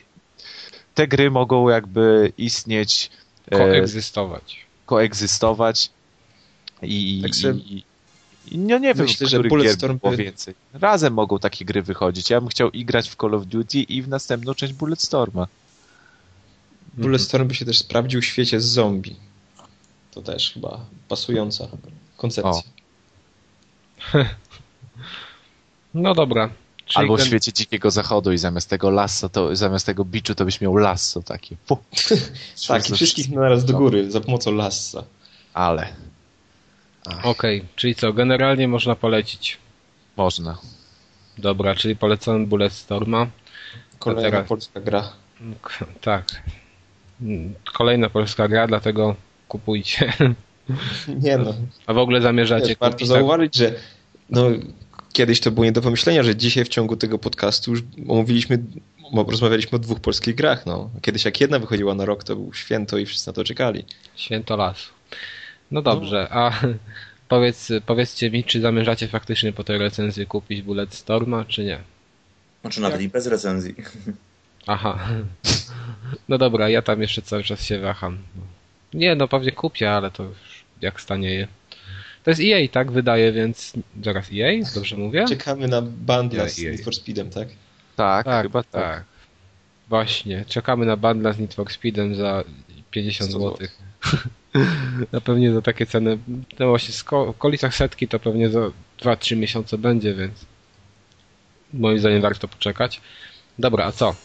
te 0.95 1.07
gry 1.07 1.31
mogą 1.31 1.69
jakby 1.69 2.33
istnieć, 2.37 3.11
e, 3.51 3.57
Koegzystować. 3.57 4.65
koegzystować 4.85 5.89
i, 6.81 7.19
Tak 7.23 7.35
sobie- 7.35 7.59
i, 7.59 7.77
i 7.77 7.83
no 8.51 8.77
nie 8.77 8.93
wiem, 8.93 9.05
Myślę, 9.05 9.27
że 9.27 9.39
Bulletstorm 9.43 9.97
było 9.97 10.11
by- 10.11 10.17
więcej. 10.23 10.53
Razem 10.73 11.13
mogą 11.13 11.39
takie 11.39 11.65
gry 11.65 11.81
wychodzić. 11.81 12.29
Ja 12.29 12.41
bym 12.41 12.49
chciał 12.49 12.69
i 12.71 12.85
grać 12.85 13.09
w 13.09 13.15
Call 13.15 13.33
of 13.35 13.45
Duty 13.45 13.79
i 13.79 14.01
w 14.01 14.07
następną 14.07 14.53
część 14.53 14.73
Bulletstorma. 14.73 15.47
Bulletstorm 16.93 17.47
by 17.47 17.55
się 17.55 17.65
też 17.65 17.77
sprawdził 17.77 18.21
w 18.21 18.25
świecie 18.25 18.61
z 18.61 18.65
zombie. 18.65 19.15
To 20.11 20.21
też 20.21 20.51
chyba 20.53 20.85
pasująca 21.07 21.67
koncepcja. 22.17 22.61
No 25.93 26.13
dobra. 26.15 26.49
Czyli 26.85 26.97
Albo 27.01 27.15
w 27.15 27.19
gen- 27.19 27.27
świecie 27.27 27.53
dzikiego 27.53 27.91
zachodu 27.91 28.31
i 28.31 28.37
zamiast 28.37 28.69
tego 28.69 28.89
lasso, 28.89 29.29
to 29.29 29.55
zamiast 29.55 29.85
tego 29.85 30.05
biczu 30.05 30.35
to 30.35 30.45
byś 30.45 30.61
miał 30.61 30.75
lasso 30.75 31.21
takie. 31.21 31.55
Tak, 32.67 32.89
i 32.89 32.93
wszystkich 32.93 33.29
naraz 33.29 33.65
do 33.65 33.73
góry 33.73 34.11
za 34.11 34.21
pomocą 34.21 34.51
lassa. 34.51 35.03
Ale 35.53 35.87
Okej, 37.23 37.63
czyli 37.75 37.95
co, 37.95 38.13
generalnie 38.13 38.67
można 38.67 38.95
polecić. 38.95 39.57
można. 40.17 40.57
Dobra, 41.37 41.75
czyli 41.75 41.95
polecam 41.95 42.45
Bulletstorma. 42.45 43.27
Kolejna 43.99 44.31
teraz- 44.31 44.47
polska 44.47 44.81
gra. 44.81 45.11
Tak. 46.01 46.43
Kolejna 47.73 48.09
polska 48.09 48.47
gra, 48.47 48.67
dlatego 48.67 49.15
kupujcie. 49.47 50.13
Nie 51.23 51.37
no, 51.37 51.53
A 51.85 51.93
w 51.93 51.97
ogóle 51.97 52.21
zamierzacie 52.21 52.67
Wiesz, 52.67 52.77
warto 52.77 52.97
tak, 52.97 53.07
zauważyć, 53.07 53.55
że 53.55 53.73
no, 54.29 54.43
kiedyś 55.13 55.39
to 55.39 55.51
było 55.51 55.65
nie 55.65 55.71
do 55.71 55.81
pomyślenia, 55.81 56.23
że 56.23 56.35
dzisiaj 56.35 56.65
w 56.65 56.69
ciągu 56.69 56.95
tego 56.97 57.19
podcastu 57.19 57.71
już 57.71 57.81
omówiliśmy, 58.07 58.63
rozmawialiśmy 59.27 59.75
o 59.75 59.79
dwóch 59.79 59.99
polskich 59.99 60.35
grach. 60.35 60.65
No. 60.65 60.89
Kiedyś 61.01 61.25
jak 61.25 61.41
jedna 61.41 61.59
wychodziła 61.59 61.95
na 61.95 62.05
rok, 62.05 62.23
to 62.23 62.35
był 62.35 62.53
święto 62.53 62.97
i 62.97 63.05
wszyscy 63.05 63.29
na 63.29 63.33
to 63.33 63.43
czekali. 63.43 63.85
święto 64.15 64.57
lasu. 64.57 64.93
No 65.71 65.81
dobrze, 65.81 66.27
a 66.31 66.51
powiedz, 67.27 67.71
powiedzcie 67.85 68.31
mi, 68.31 68.43
czy 68.43 68.61
zamierzacie 68.61 69.07
faktycznie 69.07 69.53
po 69.53 69.63
tej 69.63 69.77
recenzji 69.77 70.27
kupić 70.27 70.61
Bulletstorma, 70.61 71.45
czy 71.45 71.63
nie? 71.63 71.79
Znaczy 72.61 72.81
nawet 72.81 73.01
i 73.01 73.09
bez 73.09 73.27
recenzji. 73.27 73.75
Aha. 74.67 74.99
No 76.29 76.37
dobra, 76.37 76.69
ja 76.69 76.81
tam 76.81 77.01
jeszcze 77.01 77.21
cały 77.21 77.43
czas 77.43 77.63
się 77.63 77.79
waham. 77.79 78.17
Nie, 78.93 79.15
no 79.15 79.27
pewnie 79.27 79.51
kupię, 79.51 79.91
ale 79.91 80.11
to 80.11 80.23
już 80.23 80.63
jak 80.81 81.01
stanieje. 81.01 81.47
To 82.23 82.31
jest 82.31 82.41
EA, 82.43 82.67
tak? 82.71 82.91
Wydaje, 82.91 83.31
więc... 83.31 83.73
Zaraz 84.03 84.29
EA? 84.33 84.63
Dobrze 84.75 84.97
mówię? 84.97 85.25
Czekamy 85.29 85.67
na 85.67 85.81
bandla 85.81 86.49
z 86.49 86.57
jej. 86.57 86.71
Need 86.71 86.83
for 86.83 86.95
Speedem, 86.95 87.29
tak? 87.29 87.47
Tak, 87.95 88.25
Tak, 88.25 88.43
chyba 88.45 88.63
tak. 88.63 88.71
tak. 88.71 89.03
Właśnie, 89.89 90.45
czekamy 90.47 90.85
na 90.85 90.97
bundla 90.97 91.33
z 91.33 91.39
Need 91.39 91.53
for 91.53 91.71
Speedem 91.73 92.15
za 92.15 92.43
50 92.91 93.31
100 93.31 93.39
zł. 93.39 93.67
Na 95.11 95.21
pewnie 95.21 95.53
za 95.53 95.61
takie 95.61 95.85
ceny, 95.85 96.17
no 96.59 96.67
właśnie 96.67 96.93
w 96.93 97.13
okolicach 97.13 97.75
setki 97.75 98.07
to 98.07 98.19
pewnie 98.19 98.49
za 98.49 98.59
2-3 99.01 99.37
miesiące 99.37 99.77
będzie, 99.77 100.13
więc 100.13 100.45
moim 101.73 101.99
zdaniem 101.99 102.21
warto 102.21 102.47
poczekać. 102.47 103.01
Dobra, 103.59 103.85
a 103.85 103.91
co? 103.91 104.15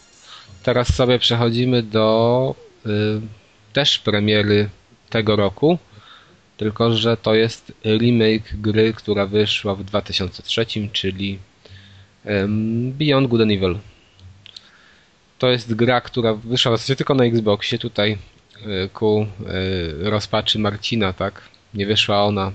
Teraz 0.62 0.94
sobie 0.94 1.18
przechodzimy 1.18 1.82
do 1.82 2.54
y, 2.86 2.90
też 3.72 3.98
premiery 3.98 4.68
tego 5.10 5.36
roku, 5.36 5.78
tylko 6.56 6.92
że 6.92 7.16
to 7.16 7.34
jest 7.34 7.72
remake 7.84 8.56
gry, 8.60 8.92
która 8.92 9.26
wyszła 9.26 9.74
w 9.74 9.84
2003, 9.84 10.66
czyli 10.92 11.38
em, 12.24 12.92
Beyond 12.92 13.28
Good 13.28 13.40
and 13.40 13.52
Evil. 13.52 13.78
To 15.38 15.50
jest 15.50 15.74
gra, 15.74 16.00
która 16.00 16.34
wyszła 16.34 16.72
w 16.72 16.76
zasadzie 16.76 16.96
tylko 16.96 17.14
na 17.14 17.24
Xboxie, 17.24 17.78
tutaj 17.78 18.12
y, 18.12 18.39
ku 18.92 19.26
y, 20.04 20.10
rozpaczy 20.10 20.58
Marcina, 20.58 21.12
tak? 21.12 21.42
Nie 21.74 21.86
wyszła 21.86 22.24
ona 22.24 22.52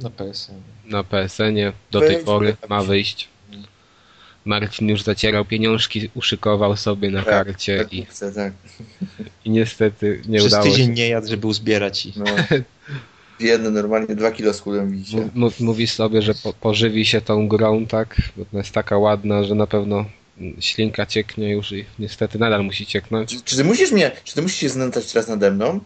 Na 0.00 0.10
PSN. 0.10 0.52
na 0.84 1.04
PSN-ie, 1.04 1.72
do 1.90 2.00
tej 2.00 2.24
pory 2.24 2.56
ma 2.68 2.82
wyjść. 2.82 3.28
Marcin 4.44 4.88
już 4.88 5.02
zacierał 5.02 5.44
pieniążki, 5.44 6.10
uszykował 6.14 6.76
sobie 6.76 7.10
na 7.10 7.22
karcie 7.22 7.78
tak, 7.78 7.92
i, 7.92 8.04
chcę, 8.04 8.32
tak. 8.32 8.52
i 9.44 9.50
niestety 9.50 10.22
nie 10.28 10.38
Przez 10.38 10.52
udało 10.52 10.64
się. 10.64 10.70
tydzień 10.70 10.92
nie 10.92 11.08
jadł, 11.08 11.28
żeby 11.28 11.46
uzbierać 11.46 12.06
i... 12.06 12.12
No. 12.16 12.24
Jedno 13.40 13.70
normalnie 13.70 14.14
dwa 14.16 14.30
kilo 14.32 14.54
skórę 14.54 14.86
widzicie. 14.90 15.16
Mów- 15.16 15.34
mów- 15.34 15.60
Mówi 15.60 15.86
sobie, 15.86 16.22
że 16.22 16.34
po, 16.34 16.52
pożywi 16.52 17.04
się 17.06 17.20
tą 17.20 17.48
grą, 17.48 17.86
tak? 17.86 18.16
Bo 18.36 18.44
ona 18.52 18.60
jest 18.60 18.72
taka 18.72 18.98
ładna, 18.98 19.44
że 19.44 19.54
na 19.54 19.66
pewno 19.66 20.04
ślinka 20.60 21.06
cieknie 21.06 21.50
już 21.50 21.72
i 21.72 21.84
niestety 21.98 22.38
nadal 22.38 22.64
musi 22.64 22.86
cieknąć. 22.86 23.42
Czy, 23.44 23.56
ty 23.56 23.64
musisz 23.64 23.92
mnie, 23.92 24.10
czy 24.24 24.34
ty 24.34 24.42
musisz 24.42 24.58
się 24.58 24.68
znęcać 24.68 25.12
teraz 25.12 25.28
nade 25.28 25.50
mną? 25.50 25.80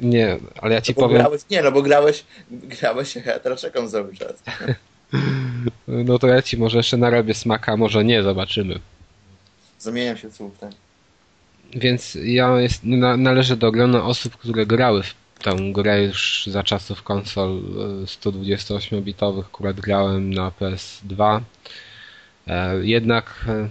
Nie, 0.00 0.38
ale 0.60 0.74
ja 0.74 0.80
ci 0.80 0.94
No 0.96 1.02
powiem, 1.02 1.18
grałeś, 1.18 1.42
nie, 1.50 1.62
no 1.62 1.72
bo 1.72 1.82
grałeś, 1.82 2.24
grałeś, 2.50 3.16
ja 3.16 3.38
teraz 3.38 3.60
czekam 3.60 3.88
cały 3.88 4.16
czas. 4.16 4.42
no 5.88 6.18
to 6.18 6.26
ja 6.26 6.42
ci 6.42 6.56
może 6.56 6.76
jeszcze 6.76 6.96
narobię 6.96 7.34
smaka, 7.34 7.76
może 7.76 8.04
nie, 8.04 8.22
zobaczymy. 8.22 8.80
Zamieniam 9.78 10.16
się 10.16 10.28
w 10.28 10.36
słów, 10.36 10.58
tak. 10.58 10.72
Więc 11.74 12.18
ja 12.22 12.60
jest, 12.60 12.84
na, 12.84 13.16
należę 13.16 13.56
do 13.56 13.72
grona 13.72 14.04
osób, 14.04 14.36
które 14.36 14.66
grały 14.66 15.02
w 15.02 15.14
tę 15.42 15.56
grę 15.72 16.02
już 16.02 16.44
za 16.46 16.62
czasów 16.62 17.02
konsol 17.02 17.50
e, 17.50 18.04
128-bitowych. 18.04 19.44
Akurat 19.44 19.80
grałem 19.80 20.34
na 20.34 20.50
PS2. 20.60 21.40
E, 22.46 22.86
jednak 22.86 23.44
e, 23.48 23.68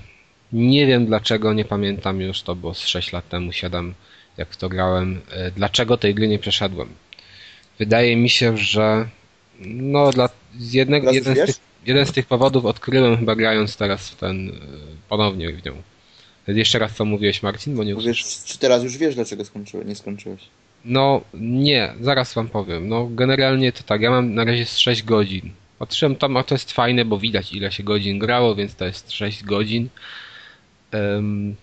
nie 0.54 0.86
wiem 0.86 1.06
dlaczego, 1.06 1.54
nie 1.54 1.66
pamiętam 1.66 2.22
już, 2.22 2.42
to 2.42 2.56
było 2.56 2.74
z 2.74 2.80
6 2.80 3.12
lat 3.12 3.30
temu, 3.30 3.52
siadam 3.52 3.94
jak 4.38 4.50
w 4.50 4.58
to 4.58 4.70
grałem. 4.70 5.22
E, 5.32 5.52
dlaczego 5.52 5.98
tej 5.98 6.16
gry 6.16 6.28
nie 6.28 6.40
przeszedłem? 6.40 6.90
Wydaje 7.80 8.16
mi 8.16 8.30
się, 8.30 8.58
że 8.58 9.08
no 9.60 10.12
dla 10.12 10.30
z 10.60 10.74
jednego, 10.74 11.12
jeden, 11.12 11.36
z 11.36 11.46
tych, 11.46 11.56
jeden 11.86 12.06
z 12.06 12.12
tych 12.12 12.26
powodów 12.26 12.66
odkryłem 12.66 13.18
chyba 13.18 13.36
grając 13.36 13.78
teraz 13.78 14.10
w 14.10 14.16
ten, 14.16 14.52
ponownie 15.10 15.54
w 15.54 15.66
nią. 15.66 15.82
Jeszcze 16.48 16.80
raz 16.80 16.94
co 16.94 17.06
mówiłeś 17.06 17.44
Marcin, 17.44 17.76
bo 17.76 17.84
nie 17.84 17.96
Wiesz, 17.96 18.44
czy 18.46 18.60
teraz 18.60 18.84
już 18.84 18.98
wiesz, 18.98 19.16
dlaczego 19.16 19.46
skończyłeś, 19.46 19.88
nie 19.88 19.96
skończyłeś? 19.96 20.42
No 20.86 21.22
nie, 21.34 21.94
zaraz 22.02 22.34
wam 22.34 22.50
powiem. 22.50 22.90
No 22.90 23.08
generalnie 23.12 23.72
to 23.72 23.84
tak, 23.84 24.02
ja 24.02 24.12
mam 24.12 24.34
na 24.34 24.44
razie 24.44 24.66
z 24.66 24.78
6 24.78 25.04
godzin. 25.04 25.52
Patrzyłem 25.80 26.16
tam, 26.16 26.38
a 26.38 26.44
to 26.44 26.56
jest 26.56 26.72
fajne, 26.72 27.06
bo 27.06 27.18
widać 27.18 27.54
ile 27.54 27.72
się 27.72 27.84
godzin 27.84 28.20
grało, 28.20 28.56
więc 28.56 28.76
to 28.76 28.86
jest 28.86 29.12
6 29.12 29.44
godzin. 29.44 29.90
Em, 30.92 31.56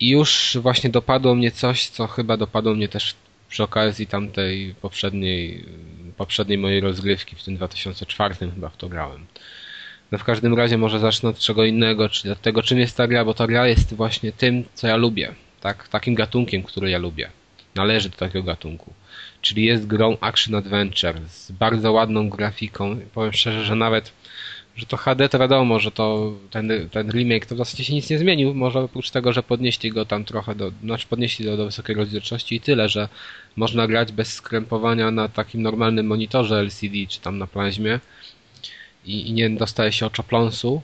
I 0.00 0.08
już 0.08 0.58
właśnie 0.60 0.90
dopadło 0.90 1.34
mnie 1.34 1.50
coś, 1.50 1.88
co 1.88 2.06
chyba 2.06 2.36
dopadło 2.36 2.74
mnie 2.74 2.88
też 2.88 3.14
przy 3.48 3.62
okazji 3.62 4.06
tamtej 4.06 4.74
poprzedniej, 4.80 5.64
poprzedniej 6.16 6.58
mojej 6.58 6.80
rozgrywki, 6.80 7.36
w 7.36 7.44
tym 7.44 7.56
2004 7.56 8.34
chyba 8.34 8.68
w 8.68 8.76
to 8.76 8.88
grałem. 8.88 9.26
No 10.12 10.18
w 10.18 10.24
każdym 10.24 10.54
razie 10.54 10.78
może 10.78 10.98
zacznę 10.98 11.28
od 11.28 11.38
czego 11.38 11.64
innego, 11.64 12.08
czyli 12.08 12.32
od 12.32 12.40
tego 12.40 12.62
czym 12.62 12.78
jest 12.78 12.96
ta 12.96 13.06
gra, 13.06 13.24
bo 13.24 13.34
ta 13.34 13.46
gra 13.46 13.68
jest 13.68 13.94
właśnie 13.94 14.32
tym, 14.32 14.64
co 14.74 14.86
ja 14.86 14.96
lubię. 14.96 15.34
Tak, 15.60 15.88
takim 15.88 16.14
gatunkiem, 16.14 16.62
który 16.62 16.90
ja 16.90 16.98
lubię 16.98 17.30
należy 17.74 18.08
do 18.08 18.16
takiego 18.16 18.42
gatunku. 18.42 18.94
Czyli 19.42 19.64
jest 19.64 19.86
grą 19.86 20.16
Action 20.20 20.54
Adventure 20.54 21.20
z 21.28 21.52
bardzo 21.52 21.92
ładną 21.92 22.28
grafiką. 22.28 22.96
Powiem 23.14 23.32
szczerze, 23.32 23.64
że 23.64 23.76
nawet, 23.76 24.12
że 24.76 24.86
to 24.86 24.96
HD 24.96 25.28
to 25.28 25.38
wiadomo, 25.38 25.78
że 25.78 25.90
to 25.90 26.32
ten, 26.50 26.70
ten 26.90 27.10
remake 27.10 27.46
to 27.46 27.54
w 27.54 27.58
zasadzie 27.58 27.84
się 27.84 27.94
nic 27.94 28.10
nie 28.10 28.18
zmienił. 28.18 28.54
Może 28.54 28.80
oprócz 28.80 29.10
tego, 29.10 29.32
że 29.32 29.42
podnieśli 29.42 29.90
go 29.90 30.04
tam 30.04 30.24
trochę 30.24 30.54
do, 30.54 30.72
znaczy 30.84 31.06
podnieśli 31.06 31.44
do, 31.44 31.56
do 31.56 31.64
wysokiej 31.64 31.96
rozdzielczości 31.96 32.54
i 32.54 32.60
tyle, 32.60 32.88
że 32.88 33.08
można 33.56 33.86
grać 33.86 34.12
bez 34.12 34.32
skrępowania 34.32 35.10
na 35.10 35.28
takim 35.28 35.62
normalnym 35.62 36.06
monitorze 36.06 36.60
LCD 36.60 37.06
czy 37.08 37.20
tam 37.20 37.38
na 37.38 37.46
plazmie 37.46 38.00
i, 39.04 39.28
i 39.28 39.32
nie 39.32 39.50
dostaje 39.50 39.92
się 39.92 40.06
oczopląsu. 40.06 40.82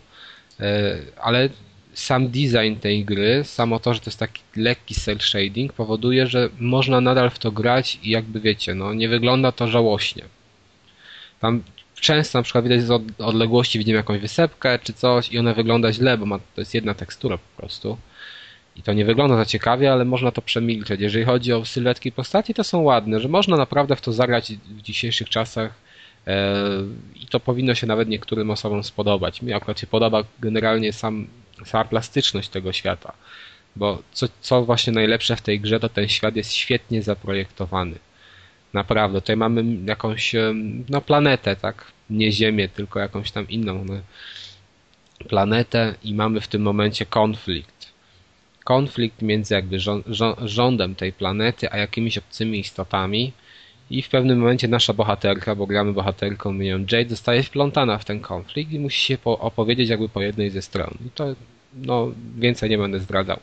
E, 0.61 0.97
ale 1.23 1.49
sam 1.97 2.29
design 2.29 2.75
tej 2.81 3.05
gry, 3.05 3.45
samo 3.45 3.79
to, 3.81 3.95
że 3.95 4.01
to 4.01 4.11
jest 4.11 4.19
taki 4.19 4.43
lekki 4.57 4.95
cel 4.95 5.19
shading, 5.21 5.73
powoduje, 5.73 6.27
że 6.27 6.49
można 6.61 7.01
nadal 7.01 7.31
w 7.31 7.39
to 7.39 7.51
grać 7.53 7.99
i 8.03 8.11
jakby 8.11 8.41
wiecie, 8.41 8.75
no 8.75 8.95
nie 8.95 9.09
wygląda 9.09 9.53
to 9.53 9.69
żałośnie. 9.69 10.25
Tam 11.41 11.63
często 12.01 12.39
na 12.39 12.43
przykład 12.43 12.65
widać 12.65 12.83
z 12.83 12.91
od- 12.91 13.21
odległości 13.21 13.79
widzimy 13.79 13.97
jakąś 13.97 14.21
wysepkę 14.21 14.79
czy 14.79 14.93
coś 14.93 15.33
i 15.33 15.39
ona 15.39 15.55
wygląda 15.55 15.93
źle, 15.93 16.19
bo 16.19 16.27
ma, 16.27 16.39
to 16.39 16.61
jest 16.61 16.75
jedna 16.75 16.95
tekstura 16.95 17.39
po 17.39 17.57
prostu. 17.57 17.99
I 18.77 18.83
to 18.83 18.93
nie 18.93 19.05
wygląda 19.05 19.37
za 19.37 19.45
ciekawie, 19.45 19.93
ale 19.93 20.05
można 20.05 20.31
to 20.31 20.43
przemilczeć. 20.43 21.01
Jeżeli 21.01 21.25
chodzi 21.25 21.53
o 21.53 21.65
sylwetki 21.65 22.13
postaci, 22.13 22.55
to 22.55 22.65
są 22.65 22.81
ładne, 22.81 23.21
że 23.21 23.29
można 23.29 23.57
naprawdę 23.57 23.97
w 23.97 24.01
to 24.01 24.13
zagrać 24.13 24.53
w 24.53 24.83
dzisiejszych 24.83 25.29
czasach 25.29 25.75
e, 26.27 26.55
i 27.15 27.27
to 27.27 27.41
powinno 27.41 27.75
się 27.75 27.87
nawet 27.87 28.09
niektórym 28.09 28.51
osobom 28.51 28.85
spodobać. 28.85 29.43
Mi 29.43 29.53
akurat 29.53 29.81
się 29.81 29.87
podoba 29.87 30.25
generalnie 30.41 30.93
sam, 30.93 31.27
sama 31.65 31.85
plastyczność 31.85 32.49
tego 32.49 32.73
świata, 32.73 33.13
bo 33.77 34.03
co, 34.13 34.27
co 34.41 34.65
właśnie 34.65 34.93
najlepsze 34.93 35.37
w 35.37 35.43
tej 35.43 35.61
grze, 35.61 35.81
to 35.81 35.89
ten 35.89 36.09
świat 36.09 36.37
jest 36.37 36.53
świetnie 36.53 37.03
zaprojektowany. 37.03 37.99
Naprawdę, 38.73 39.21
tutaj 39.21 39.37
mamy 39.37 39.65
jakąś 39.87 40.35
no, 40.89 41.01
planetę, 41.01 41.57
tak? 41.57 41.93
Nie 42.11 42.33
Ziemię, 42.33 42.69
tylko 42.69 43.01
jakąś 43.01 43.31
tam 43.31 43.49
inną 43.49 43.85
no, 43.85 43.95
planetę 45.29 45.95
i 46.05 46.15
mamy 46.15 46.41
w 46.41 46.49
tym 46.49 46.63
momencie 46.63 47.07
konflikt. 47.07 47.93
konflikt 48.65 49.23
między 49.23 49.55
jakby 49.55 49.79
rządem 50.43 50.95
tej 50.95 51.13
planety, 51.13 51.73
a 51.73 51.77
jakimiś 51.77 52.19
obcymi 52.19 52.59
istotami 52.61 53.33
i 53.91 54.03
w 54.03 54.09
pewnym 54.09 54.39
momencie 54.39 54.69
nasza 54.69 54.93
bohaterka, 54.93 55.55
bo 55.55 55.67
gramy 55.67 55.93
bohaterką 55.93 56.53
mienią 56.53 56.79
Jade, 56.79 57.09
zostaje 57.09 57.43
wplątana 57.43 57.99
w 57.99 58.05
ten 58.05 58.21
konflikt 58.21 58.73
i 58.73 58.79
musi 58.79 59.01
się 59.01 59.19
opowiedzieć 59.25 59.89
jakby 59.89 60.09
po 60.09 60.21
jednej 60.21 60.51
ze 60.51 60.63
stron. 60.63 60.95
I 61.07 61.11
to, 61.11 61.35
no, 61.75 62.13
więcej 62.39 62.71
nie 62.71 62.79
będę 62.79 63.01
zdradzał. 63.01 63.41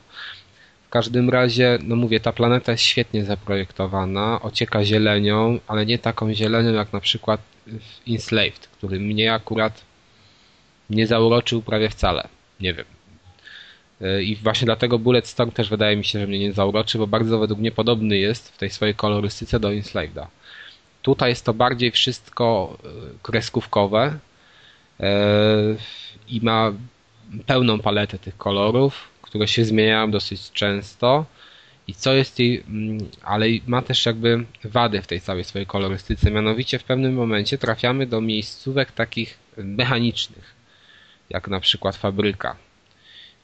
W 0.87 0.89
każdym 0.89 1.29
razie, 1.29 1.79
no 1.83 1.95
mówię, 1.95 2.19
ta 2.19 2.31
planeta 2.31 2.71
jest 2.71 2.83
świetnie 2.83 3.25
zaprojektowana, 3.25 4.41
ocieka 4.41 4.85
zielenią, 4.85 5.59
ale 5.67 5.85
nie 5.85 5.99
taką 5.99 6.33
zielenią 6.33 6.73
jak 6.73 6.93
na 6.93 6.99
przykład 6.99 7.41
w 7.67 8.11
Enslaved, 8.11 8.67
który 8.67 8.99
mnie 8.99 9.33
akurat 9.33 9.81
nie 10.89 11.07
zauroczył 11.07 11.61
prawie 11.61 11.89
wcale. 11.89 12.27
Nie 12.59 12.73
wiem. 12.73 12.85
E, 14.03 14.23
I 14.23 14.35
właśnie 14.35 14.65
dlatego 14.65 14.99
Bullet 14.99 15.27
Storm 15.27 15.51
też 15.51 15.69
wydaje 15.69 15.97
mi 15.97 16.05
się, 16.05 16.19
że 16.19 16.27
mnie 16.27 16.39
nie 16.39 16.53
zauroczy, 16.53 16.97
bo 16.97 17.07
bardzo 17.07 17.39
według 17.39 17.59
mnie 17.59 17.71
podobny 17.71 18.17
jest 18.17 18.49
w 18.51 18.57
tej 18.57 18.69
swojej 18.69 18.95
kolorystyce 18.95 19.59
do 19.59 19.73
Enslaveda. 19.73 20.27
Tutaj 21.01 21.29
jest 21.29 21.45
to 21.45 21.53
bardziej 21.53 21.91
wszystko 21.91 22.77
e, 22.83 22.87
kreskówkowe 23.23 24.19
e, 24.99 25.09
i 26.27 26.41
ma 26.41 26.71
pełną 27.45 27.79
paletę 27.79 28.19
tych 28.19 28.37
kolorów, 28.37 29.07
które 29.21 29.47
się 29.47 29.65
zmieniają 29.65 30.11
dosyć 30.11 30.51
często. 30.51 31.25
I 31.87 31.93
co 31.93 32.13
jest 32.13 32.39
jej, 32.39 32.63
mm, 32.67 32.97
ale 33.23 33.45
ma 33.67 33.81
też 33.81 34.05
jakby 34.05 34.45
wady 34.63 35.01
w 35.01 35.07
tej 35.07 35.21
całej 35.21 35.43
swojej 35.43 35.65
kolorystyce. 35.65 36.31
Mianowicie 36.31 36.79
w 36.79 36.83
pewnym 36.83 37.13
momencie 37.13 37.57
trafiamy 37.57 38.05
do 38.05 38.21
miejscówek 38.21 38.91
takich 38.91 39.37
mechanicznych, 39.57 40.55
jak 41.29 41.47
na 41.47 41.59
przykład 41.59 41.95
fabryka. 41.95 42.55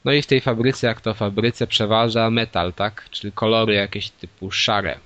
No 0.04 0.12
i 0.12 0.22
w 0.22 0.26
tej 0.26 0.40
fabryce, 0.40 0.86
jak 0.86 1.00
to 1.00 1.14
fabryce, 1.14 1.66
przeważa 1.66 2.30
metal, 2.30 2.72
tak? 2.72 3.08
Czyli 3.10 3.32
kolory 3.32 3.74
jakieś 3.74 4.10
typu 4.10 4.50
szare. 4.50 4.98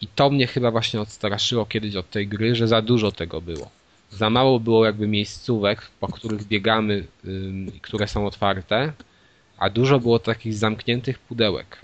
I 0.00 0.06
to 0.06 0.30
mnie 0.30 0.46
chyba 0.46 0.70
właśnie 0.70 1.00
odstraszyło 1.00 1.66
kiedyś 1.66 1.96
od 1.96 2.10
tej 2.10 2.28
gry, 2.28 2.54
że 2.54 2.68
za 2.68 2.82
dużo 2.82 3.12
tego 3.12 3.40
było. 3.40 3.70
Za 4.10 4.30
mało 4.30 4.60
było 4.60 4.84
jakby 4.84 5.08
miejscówek, 5.08 5.90
po 6.00 6.08
których 6.08 6.44
biegamy, 6.44 7.06
które 7.82 8.08
są 8.08 8.26
otwarte, 8.26 8.92
a 9.58 9.70
dużo 9.70 10.00
było 10.00 10.18
takich 10.18 10.54
zamkniętych 10.54 11.18
pudełek. 11.18 11.80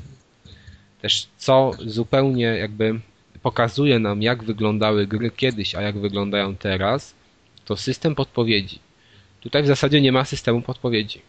Też 1.03 1.29
co 1.39 1.71
zupełnie 1.87 2.45
jakby 2.45 3.01
pokazuje 3.43 3.99
nam, 3.99 4.23
jak 4.23 4.45
wyglądały 4.45 5.07
gry 5.07 5.31
kiedyś, 5.31 5.75
a 5.75 5.83
jak 5.83 5.99
wyglądają 5.99 6.57
teraz, 6.57 7.15
to 7.65 7.77
system 7.77 8.15
podpowiedzi. 8.15 8.79
Tutaj 9.41 9.63
w 9.63 9.67
zasadzie 9.67 10.01
nie 10.01 10.13
ma 10.13 10.25
systemu 10.25 10.63
podpowiedzi. 10.63 11.23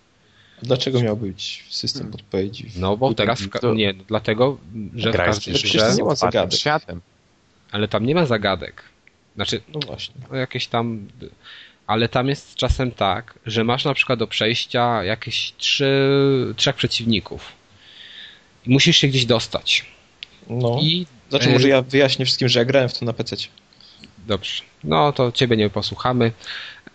Dlaczego 0.61 1.01
miał 1.01 1.17
być 1.17 1.65
system 1.69 2.01
hmm. 2.01 2.11
podpowiedzi? 2.11 2.71
No 2.75 2.97
bo 2.97 3.13
teraz 3.13 3.41
w, 3.41 3.49
to... 3.49 3.73
nie, 3.73 3.93
dlatego, 3.93 4.57
że 4.95 5.11
w 5.11 5.15
każdej 5.15 5.53
grze 5.53 5.95
nie 5.97 6.03
ma 6.03 6.15
zagadek. 6.15 6.59
Światem. 6.59 7.01
Ale 7.71 7.87
tam 7.87 8.05
nie 8.05 8.15
ma 8.15 8.25
zagadek. 8.25 8.83
Znaczy, 9.35 9.61
no 9.73 9.79
właśnie. 9.87 10.15
No 10.31 10.37
jakieś 10.37 10.67
tam 10.67 11.07
ale 11.87 12.09
tam 12.09 12.27
jest 12.27 12.55
czasem 12.55 12.91
tak, 12.91 13.39
że 13.45 13.63
masz 13.63 13.85
na 13.85 13.93
przykład 13.93 14.19
do 14.19 14.27
przejścia 14.27 15.03
jakieś 15.03 15.53
trzy, 15.57 16.53
trzech 16.55 16.75
przeciwników. 16.75 17.51
I 18.65 18.69
musisz 18.69 18.97
się 18.97 19.07
gdzieś 19.07 19.25
dostać. 19.25 19.85
No. 20.49 20.79
I, 20.81 21.05
znaczy, 21.29 21.49
może 21.49 21.67
ja 21.67 21.81
wyjaśnię 21.81 22.25
wszystkim, 22.25 22.49
że 22.49 22.59
ja 22.59 22.65
grałem 22.65 22.89
w 22.89 22.99
to 22.99 23.05
na 23.05 23.13
PC. 23.13 23.35
Dobrze. 24.27 24.63
No 24.83 25.11
to 25.11 25.31
ciebie 25.31 25.57
nie 25.57 25.69
posłuchamy. 25.69 26.31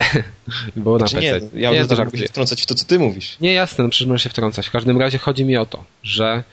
Bo 0.77 0.99
znaczy, 0.99 1.15
na 1.15 1.21
PC. 1.21 1.41
Nie, 1.53 1.61
ja 1.61 1.73
nie, 1.73 1.85
to 1.85 2.17
się 2.17 2.27
wtrącać 2.29 2.63
w 2.63 2.67
to, 2.67 2.75
co 2.75 2.85
ty 2.85 2.99
mówisz. 2.99 3.37
Nie, 3.41 3.53
jasne, 3.53 3.85
no 3.85 3.91
przecież 3.91 4.23
się 4.23 4.29
wtrącać. 4.29 4.67
W 4.67 4.71
każdym 4.71 4.99
razie 4.99 5.19
chodzi 5.19 5.45
mi 5.45 5.57
o 5.57 5.67
to, 5.67 5.85
że 6.03 6.45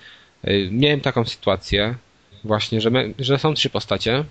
y, 0.47 0.69
miałem 0.71 1.01
taką 1.01 1.25
sytuację 1.25 1.95
właśnie, 2.43 2.81
że, 2.81 2.89
me, 2.89 3.03
że 3.19 3.39
są 3.39 3.53
trzy 3.53 3.69
postacie, 3.69 4.23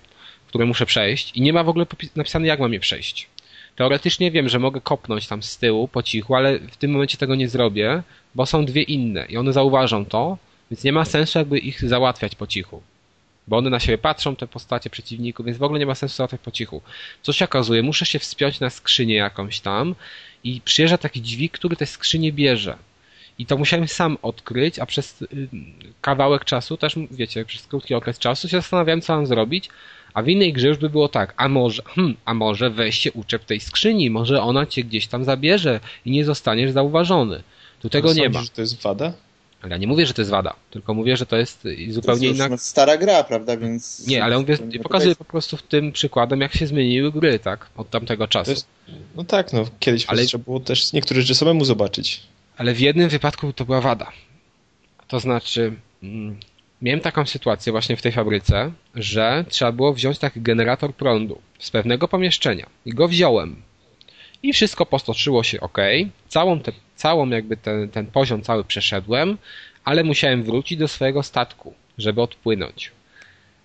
które 0.46 0.66
muszę 0.66 0.86
przejść 0.86 1.32
i 1.36 1.40
nie 1.40 1.52
ma 1.52 1.64
w 1.64 1.68
ogóle 1.68 1.86
napisane, 2.16 2.46
jak 2.46 2.60
mam 2.60 2.72
je 2.72 2.80
przejść. 2.80 3.28
Teoretycznie 3.76 4.30
wiem, 4.30 4.48
że 4.48 4.58
mogę 4.58 4.80
kopnąć 4.80 5.26
tam 5.26 5.42
z 5.42 5.58
tyłu 5.58 5.88
po 5.88 6.02
cichu, 6.02 6.34
ale 6.34 6.58
w 6.58 6.76
tym 6.76 6.90
momencie 6.90 7.18
tego 7.18 7.34
nie 7.34 7.48
zrobię, 7.48 8.02
bo 8.34 8.46
są 8.46 8.64
dwie 8.64 8.82
inne 8.82 9.26
i 9.28 9.36
one 9.36 9.52
zauważą 9.52 10.04
to, 10.04 10.38
więc 10.70 10.84
nie 10.84 10.92
ma 10.92 11.04
sensu 11.04 11.38
jakby 11.38 11.58
ich 11.58 11.88
załatwiać 11.88 12.34
po 12.34 12.46
cichu. 12.46 12.82
Bo 13.48 13.56
one 13.56 13.70
na 13.70 13.80
siebie 13.80 13.98
patrzą, 13.98 14.36
te 14.36 14.46
postacie 14.46 14.90
przeciwników, 14.90 15.46
więc 15.46 15.58
w 15.58 15.62
ogóle 15.62 15.80
nie 15.80 15.86
ma 15.86 15.94
sensu 15.94 16.16
załatwiać 16.16 16.40
po 16.40 16.50
cichu. 16.50 16.82
Co 17.22 17.32
się 17.32 17.44
okazuje, 17.44 17.82
muszę 17.82 18.06
się 18.06 18.18
wspiąć 18.18 18.60
na 18.60 18.70
skrzynię 18.70 19.14
jakąś 19.14 19.60
tam 19.60 19.94
i 20.44 20.60
przyjeżdża 20.64 20.98
taki 20.98 21.22
dźwig, 21.22 21.52
który 21.52 21.76
te 21.76 21.86
skrzynie 21.86 22.32
bierze. 22.32 22.76
I 23.38 23.46
to 23.46 23.56
musiałem 23.56 23.88
sam 23.88 24.18
odkryć, 24.22 24.78
a 24.78 24.86
przez 24.86 25.22
y, 25.22 25.26
kawałek 26.00 26.44
czasu, 26.44 26.76
też 26.76 26.94
wiecie, 27.10 27.44
przez 27.44 27.66
krótki 27.66 27.94
okres 27.94 28.18
czasu 28.18 28.48
się 28.48 28.56
zastanawiałem, 28.56 29.00
co 29.00 29.16
mam 29.16 29.26
zrobić, 29.26 29.68
a 30.14 30.22
w 30.22 30.28
innej 30.28 30.52
grze 30.52 30.68
już 30.68 30.78
by 30.78 30.90
było 30.90 31.08
tak, 31.08 31.34
a 31.36 31.48
może, 31.48 31.82
hmm, 31.82 32.16
a 32.24 32.34
może 32.34 32.70
weź 32.70 32.98
się 32.98 33.12
uczep 33.12 33.44
tej 33.44 33.60
skrzyni, 33.60 34.10
może 34.10 34.42
ona 34.42 34.66
cię 34.66 34.84
gdzieś 34.84 35.06
tam 35.06 35.24
zabierze 35.24 35.80
i 36.04 36.10
nie 36.10 36.24
zostaniesz 36.24 36.70
zauważony. 36.70 37.42
Tu 37.80 37.88
tego 37.88 38.12
nie 38.12 38.30
ma. 38.30 38.42
że 38.42 38.48
to 38.48 38.60
jest 38.60 38.82
wada? 38.82 39.12
Ale 39.62 39.70
ja 39.72 39.76
nie 39.76 39.86
mówię, 39.86 40.06
że 40.06 40.14
to 40.14 40.20
jest 40.20 40.30
wada, 40.30 40.54
tylko 40.70 40.94
mówię, 40.94 41.16
że 41.16 41.26
to 41.26 41.36
jest 41.36 41.68
zupełnie 41.88 42.20
to 42.20 42.26
jest 42.26 42.46
inna... 42.46 42.56
stara 42.56 42.96
gra, 42.96 43.24
prawda, 43.24 43.56
więc... 43.56 44.06
Nie, 44.06 44.24
ale 44.24 44.38
mówię, 44.38 44.58
pokazuję 44.82 45.16
po 45.16 45.24
prostu 45.24 45.56
w 45.56 45.62
tym 45.62 45.92
przykładem, 45.92 46.40
jak 46.40 46.54
się 46.56 46.66
zmieniły 46.66 47.12
gry, 47.12 47.38
tak, 47.38 47.66
od 47.76 47.90
tamtego 47.90 48.28
czasu. 48.28 48.50
Jest... 48.50 48.66
No 49.16 49.24
tak, 49.24 49.52
no, 49.52 49.64
kiedyś 49.80 50.06
ale... 50.06 50.24
trzeba 50.24 50.44
było 50.44 50.60
też 50.60 50.92
niektóre 50.92 51.20
rzeczy 51.20 51.34
samemu 51.34 51.64
zobaczyć. 51.64 52.22
Ale 52.56 52.74
w 52.74 52.80
jednym 52.80 53.08
wypadku 53.08 53.52
to 53.52 53.64
była 53.64 53.80
wada. 53.80 54.12
To 55.08 55.20
znaczy, 55.20 55.72
mm, 56.02 56.40
miałem 56.82 57.00
taką 57.00 57.26
sytuację 57.26 57.72
właśnie 57.72 57.96
w 57.96 58.02
tej 58.02 58.12
fabryce, 58.12 58.72
że 58.94 59.44
trzeba 59.48 59.72
było 59.72 59.92
wziąć 59.92 60.18
taki 60.18 60.40
generator 60.40 60.94
prądu 60.94 61.38
z 61.58 61.70
pewnego 61.70 62.08
pomieszczenia. 62.08 62.66
I 62.86 62.90
go 62.90 63.08
wziąłem. 63.08 63.62
I 64.42 64.52
wszystko 64.52 64.86
postoczyło 64.86 65.42
się 65.42 65.60
ok. 65.60 65.78
Całą, 66.28 66.60
te, 66.60 66.72
całą 66.98 67.28
jakby 67.28 67.56
ten, 67.56 67.88
ten 67.88 68.06
poziom 68.06 68.42
cały 68.42 68.64
przeszedłem, 68.64 69.38
ale 69.84 70.04
musiałem 70.04 70.42
wrócić 70.42 70.78
do 70.78 70.88
swojego 70.88 71.22
statku, 71.22 71.74
żeby 71.98 72.22
odpłynąć 72.22 72.92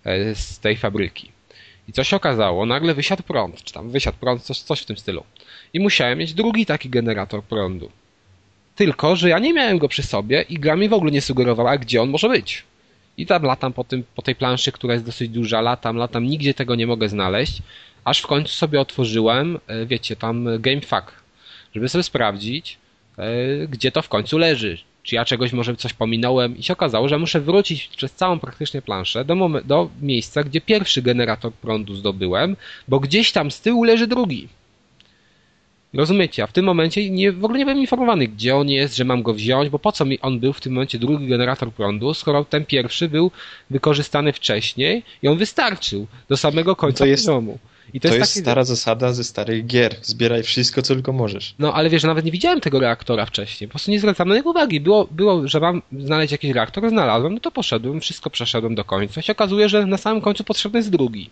e, 0.06 0.36
z 0.36 0.60
tej 0.60 0.78
fabryki. 0.78 1.32
I 1.88 1.94
co 1.94 2.04
się 2.04 2.16
okazało? 2.16 2.66
Nagle 2.66 2.94
wysiadł 2.94 3.24
prąd, 3.24 3.64
czy 3.64 3.74
tam 3.74 3.90
wysiadł 3.90 4.18
prąd, 4.18 4.42
coś, 4.42 4.60
coś 4.60 4.82
w 4.82 4.86
tym 4.86 4.98
stylu. 4.98 5.24
I 5.74 5.80
musiałem 5.80 6.20
mieć 6.20 6.34
drugi 6.34 6.66
taki 6.66 6.90
generator 6.90 7.44
prądu. 7.44 7.92
Tylko, 8.76 9.16
że 9.16 9.30
ja 9.30 9.40
nie 9.40 9.54
miałem 9.54 9.78
go 9.78 9.88
przy 9.88 10.04
sobie 10.04 10.42
i 10.50 10.60
gra 10.60 10.76
mi 10.76 10.90
w 10.90 10.94
ogóle 10.94 11.12
nie 11.12 11.22
sugerowała, 11.22 11.78
gdzie 11.78 12.02
on 12.02 12.10
może 12.10 12.30
być. 12.30 12.64
I 13.18 13.26
tam 13.26 13.44
latam 13.44 13.74
po, 13.74 13.84
tym, 13.84 14.04
po 14.16 14.22
tej 14.22 14.36
planszy, 14.36 14.72
która 14.72 14.94
jest 14.94 15.06
dosyć 15.06 15.30
duża, 15.30 15.62
latam, 15.62 15.98
latam, 15.98 16.24
nigdzie 16.24 16.54
tego 16.54 16.76
nie 16.76 16.88
mogę 16.88 17.10
znaleźć, 17.10 17.62
aż 18.04 18.22
w 18.22 18.28
końcu 18.28 18.54
sobie 18.54 18.82
otworzyłem, 18.82 19.60
e, 19.68 19.86
wiecie, 19.86 20.16
tam 20.16 20.48
GameFAQ, 20.60 21.12
żeby 21.76 21.90
sobie 21.90 22.04
sprawdzić, 22.04 22.78
gdzie 23.70 23.92
to 23.92 24.02
w 24.02 24.10
końcu 24.10 24.38
leży. 24.38 24.78
Czy 25.04 25.16
ja 25.16 25.26
czegoś 25.26 25.54
może 25.54 25.76
coś 25.76 25.94
pominąłem 25.94 26.58
i 26.58 26.64
się 26.64 26.74
okazało, 26.74 27.08
że 27.08 27.20
muszę 27.20 27.42
wrócić 27.42 27.88
przez 27.88 28.12
całą 28.12 28.40
praktycznie 28.40 28.82
planszę 28.82 29.26
do, 29.26 29.50
do 29.66 29.90
miejsca, 30.02 30.44
gdzie 30.44 30.62
pierwszy 30.62 31.02
generator 31.02 31.54
prądu 31.54 31.96
zdobyłem, 31.96 32.56
bo 32.88 33.00
gdzieś 33.00 33.32
tam 33.32 33.52
z 33.52 33.62
tyłu 33.62 33.84
leży 33.84 34.08
drugi. 34.08 34.48
Rozumiecie? 35.94 36.44
A 36.44 36.48
w 36.48 36.52
tym 36.52 36.66
momencie 36.66 37.10
nie, 37.10 37.32
w 37.32 37.46
ogóle 37.46 37.60
nie 37.60 37.66
byłem 37.66 37.80
informowany, 37.80 38.28
gdzie 38.28 38.56
on 38.56 38.70
jest, 38.70 38.96
że 38.96 39.06
mam 39.06 39.24
go 39.24 39.34
wziąć, 39.34 39.70
bo 39.70 39.80
po 39.80 39.92
co 39.92 40.06
mi 40.06 40.20
on 40.20 40.40
był 40.40 40.54
w 40.54 40.62
tym 40.62 40.74
momencie 40.74 41.00
drugi 41.00 41.28
generator 41.28 41.72
prądu, 41.72 42.14
skoro 42.14 42.46
ten 42.46 42.66
pierwszy 42.66 43.10
był 43.10 43.32
wykorzystany 43.70 44.34
wcześniej 44.34 45.04
i 45.24 45.28
on 45.28 45.38
wystarczył 45.38 46.08
do 46.30 46.38
samego 46.38 46.76
końca 46.76 46.98
to 46.98 47.06
jest, 47.06 47.26
poziomu. 47.26 47.60
I 47.94 48.00
to, 48.00 48.08
to 48.08 48.16
jest, 48.16 48.20
jest 48.20 48.34
taki... 48.34 48.44
stara 48.44 48.64
zasada 48.64 49.14
ze 49.14 49.24
starych 49.24 49.66
gier. 49.66 49.96
Zbieraj 50.02 50.44
wszystko, 50.44 50.82
co 50.82 50.94
tylko 50.94 51.14
możesz. 51.14 51.56
No, 51.60 51.74
ale 51.74 51.90
wiesz, 51.90 52.04
nawet 52.04 52.26
nie 52.26 52.32
widziałem 52.32 52.62
tego 52.62 52.80
reaktora 52.80 53.26
wcześniej. 53.26 53.68
Po 53.68 53.72
prostu 53.72 53.92
nie 53.92 54.00
zwracam 54.00 54.30
na 54.30 54.36
niego 54.36 54.50
uwagi. 54.50 54.80
Było, 54.80 55.08
było, 55.12 55.48
że 55.48 55.60
mam 55.60 55.82
znaleźć 56.00 56.32
jakiś 56.32 56.52
reaktor, 56.52 56.90
znalazłem, 56.90 57.34
no 57.34 57.40
to 57.40 57.52
poszedłem, 57.52 58.02
wszystko 58.02 58.30
przeszedłem 58.30 58.76
do 58.76 58.86
końca. 58.86 59.22
I 59.22 59.24
się 59.24 59.32
okazuje, 59.32 59.70
że 59.70 59.86
na 59.86 59.98
samym 59.98 60.22
końcu 60.22 60.44
potrzebny 60.44 60.80
jest 60.80 60.90
drugi. 60.90 61.30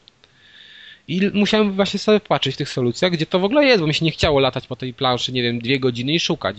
I 1.08 1.32
musiałem 1.34 1.72
właśnie 1.72 2.00
sobie 2.00 2.20
patrzeć 2.20 2.56
w 2.56 2.58
tych 2.58 2.70
solucjach, 2.70 3.12
gdzie 3.12 3.26
to 3.26 3.40
w 3.40 3.44
ogóle 3.44 3.66
jest, 3.66 3.82
bo 3.82 3.88
mi 3.88 3.94
się 3.94 4.06
nie 4.06 4.12
chciało 4.12 4.40
latać 4.40 4.68
po 4.68 4.76
tej 4.76 4.94
planszy, 4.94 5.32
nie 5.32 5.44
wiem, 5.44 5.60
dwie 5.60 5.80
godziny 5.80 6.14
i 6.14 6.20
szukać. 6.20 6.58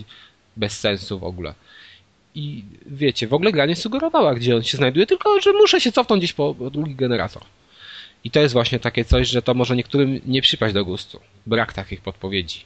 Bez 0.57 0.81
sensu 0.81 1.19
w 1.19 1.25
ogóle. 1.25 1.55
I 2.35 2.65
wiecie, 2.87 3.29
w 3.29 3.35
ogóle 3.35 3.53
gra 3.53 3.67
nie 3.67 3.77
sugerowała, 3.77 4.35
gdzie 4.35 4.57
on 4.57 4.63
się 4.63 4.77
znajduje, 4.77 5.07
tylko 5.07 5.41
że 5.41 5.53
muszę 5.53 5.81
się 5.81 5.93
cofnąć 5.93 6.21
gdzieś 6.21 6.33
po, 6.33 6.55
po 6.55 6.71
drugi 6.71 6.95
generator. 6.95 7.43
I 8.25 8.31
to 8.31 8.41
jest 8.41 8.53
właśnie 8.53 8.79
takie 8.79 9.05
coś, 9.05 9.29
że 9.29 9.43
to 9.43 9.55
może 9.55 9.77
niektórym 9.77 10.21
nie 10.27 10.43
przypaść 10.43 10.75
do 10.75 10.85
gustu. 10.85 11.21
Brak 11.47 11.73
takich 11.73 12.01
podpowiedzi. 12.01 12.61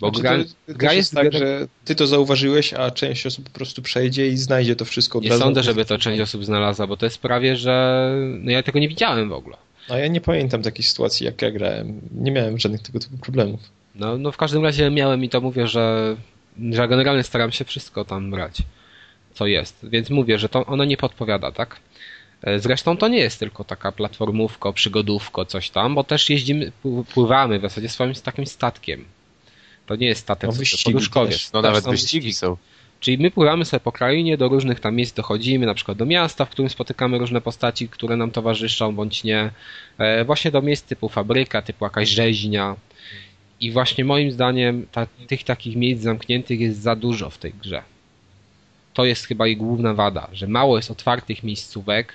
Bo 0.00 0.08
znaczy, 0.08 0.22
gra, 0.22 0.38
to, 0.38 0.78
gra 0.78 0.92
jest 0.92 1.14
tak, 1.14 1.32
że 1.32 1.66
ty 1.84 1.94
to 1.94 2.06
zauważyłeś, 2.06 2.74
a 2.74 2.90
część 2.90 3.26
osób 3.26 3.44
po 3.44 3.50
prostu 3.50 3.82
przejdzie 3.82 4.28
i 4.28 4.36
znajdzie 4.36 4.76
to 4.76 4.84
wszystko 4.84 5.20
nie 5.20 5.38
sądzę, 5.38 5.62
żeby 5.62 5.84
to 5.84 5.98
część 5.98 6.20
osób 6.20 6.44
znalazła, 6.44 6.86
bo 6.86 6.96
to 6.96 7.06
jest 7.06 7.18
prawie, 7.18 7.56
że 7.56 8.14
no 8.40 8.50
ja 8.50 8.62
tego 8.62 8.78
nie 8.78 8.88
widziałem 8.88 9.28
w 9.28 9.32
ogóle. 9.32 9.56
A 9.88 9.98
ja 9.98 10.06
nie 10.08 10.20
pamiętam 10.20 10.62
takiej 10.62 10.84
sytuacji, 10.84 11.26
jak 11.26 11.42
ja 11.42 11.50
grałem. 11.50 12.00
Nie 12.14 12.30
miałem 12.30 12.58
żadnych 12.58 12.82
tego 12.82 12.98
typu 12.98 13.18
problemów. 13.18 13.60
No, 13.94 14.18
no 14.18 14.32
w 14.32 14.36
każdym 14.36 14.64
razie 14.64 14.90
miałem 14.90 15.24
i 15.24 15.28
to 15.28 15.40
mówię, 15.40 15.66
że, 15.66 16.16
że 16.70 16.88
generalnie 16.88 17.22
staram 17.22 17.52
się 17.52 17.64
wszystko 17.64 18.04
tam 18.04 18.30
brać. 18.30 18.58
co 19.34 19.46
jest. 19.46 19.76
Więc 19.82 20.10
mówię, 20.10 20.38
że 20.38 20.48
to 20.48 20.66
ono 20.66 20.84
nie 20.84 20.96
podpowiada, 20.96 21.52
tak? 21.52 21.76
E, 22.42 22.58
zresztą 22.58 22.96
to 22.96 23.08
nie 23.08 23.18
jest 23.18 23.38
tylko 23.38 23.64
taka 23.64 23.92
platformówko, 23.92 24.72
przygodówko, 24.72 25.44
coś 25.44 25.70
tam, 25.70 25.94
bo 25.94 26.04
też 26.04 26.30
jeździmy, 26.30 26.72
pływamy 27.14 27.58
w 27.58 27.62
zasadzie 27.62 27.88
swoim 27.88 28.14
takim 28.14 28.46
statkiem. 28.46 29.04
To 29.86 29.96
nie 29.96 30.06
jest 30.06 30.20
statek, 30.20 30.50
no, 30.50 30.56
to 30.56 30.76
podróżkowiec. 30.84 31.52
No 31.52 31.62
nawet 31.62 31.84
wyścigi 31.84 32.34
są. 32.34 32.56
Czyli 33.00 33.18
my 33.18 33.30
pływamy 33.30 33.64
sobie 33.64 33.80
po 33.80 33.92
krainie, 33.92 34.36
do 34.36 34.48
różnych 34.48 34.80
tam 34.80 34.94
miejsc 34.94 35.14
dochodzimy, 35.14 35.66
na 35.66 35.74
przykład 35.74 35.98
do 35.98 36.06
miasta, 36.06 36.44
w 36.44 36.50
którym 36.50 36.70
spotykamy 36.70 37.18
różne 37.18 37.40
postaci, 37.40 37.88
które 37.88 38.16
nam 38.16 38.30
towarzyszą, 38.30 38.94
bądź 38.94 39.24
nie. 39.24 39.50
E, 39.98 40.24
właśnie 40.24 40.50
do 40.50 40.62
miejsc 40.62 40.82
typu 40.84 41.08
fabryka, 41.08 41.62
typu 41.62 41.84
jakaś 41.84 42.08
rzeźnia. 42.08 42.76
I 43.60 43.72
właśnie 43.72 44.04
moim 44.04 44.30
zdaniem 44.30 44.86
ta, 44.92 45.06
tych 45.06 45.44
takich 45.44 45.76
miejsc 45.76 46.02
zamkniętych 46.02 46.60
jest 46.60 46.80
za 46.80 46.96
dużo 46.96 47.30
w 47.30 47.38
tej 47.38 47.52
grze. 47.52 47.82
To 48.94 49.04
jest 49.04 49.26
chyba 49.26 49.46
jej 49.46 49.56
główna 49.56 49.94
wada, 49.94 50.28
że 50.32 50.46
mało 50.46 50.76
jest 50.76 50.90
otwartych 50.90 51.42
miejscówek, 51.42 52.12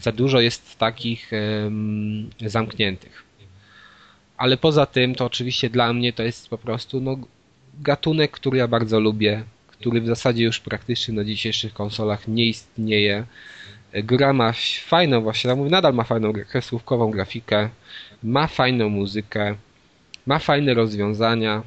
za 0.00 0.12
dużo 0.12 0.40
jest 0.40 0.78
takich 0.78 1.30
zamkniętych. 2.46 3.22
Ale 4.36 4.56
poza 4.56 4.86
tym, 4.86 5.14
to 5.14 5.24
oczywiście 5.24 5.70
dla 5.70 5.92
mnie 5.92 6.12
to 6.12 6.22
jest 6.22 6.48
po 6.48 6.58
prostu 6.58 7.00
no, 7.00 7.16
gatunek, 7.80 8.30
który 8.30 8.58
ja 8.58 8.68
bardzo 8.68 9.00
lubię, 9.00 9.44
który 9.68 10.00
w 10.00 10.06
zasadzie 10.06 10.44
już 10.44 10.60
praktycznie 10.60 11.14
na 11.14 11.24
dzisiejszych 11.24 11.74
konsolach 11.74 12.28
nie 12.28 12.44
istnieje. 12.46 13.26
Gra 13.94 14.32
ma 14.32 14.52
fajną, 14.86 15.20
właśnie 15.20 15.54
mówię, 15.54 15.70
nadal 15.70 15.94
ma 15.94 16.04
fajną 16.04 16.32
kreskówkową 16.32 17.10
grafikę, 17.10 17.68
ma 18.22 18.46
fajną 18.46 18.88
muzykę, 18.88 19.54
ma 20.26 20.38
fajne 20.38 20.74
rozwiązania. 20.74 21.62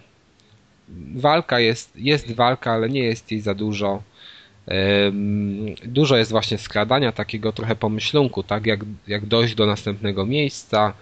Walka 1.15 1.59
jest, 1.59 1.91
jest 1.95 2.31
walka, 2.31 2.71
ale 2.71 2.89
nie 2.89 3.03
jest 3.03 3.31
jej 3.31 3.41
za 3.41 3.53
dużo. 3.53 4.03
Dużo 5.85 6.17
jest 6.17 6.31
właśnie 6.31 6.57
skradania, 6.57 7.11
takiego 7.11 7.51
trochę 7.51 7.75
pomyślunku, 7.75 8.43
tak 8.43 8.65
jak, 8.65 8.79
jak 9.07 9.25
dojść 9.25 9.55
do 9.55 9.65
następnego 9.65 10.25
miejsca, 10.25 10.93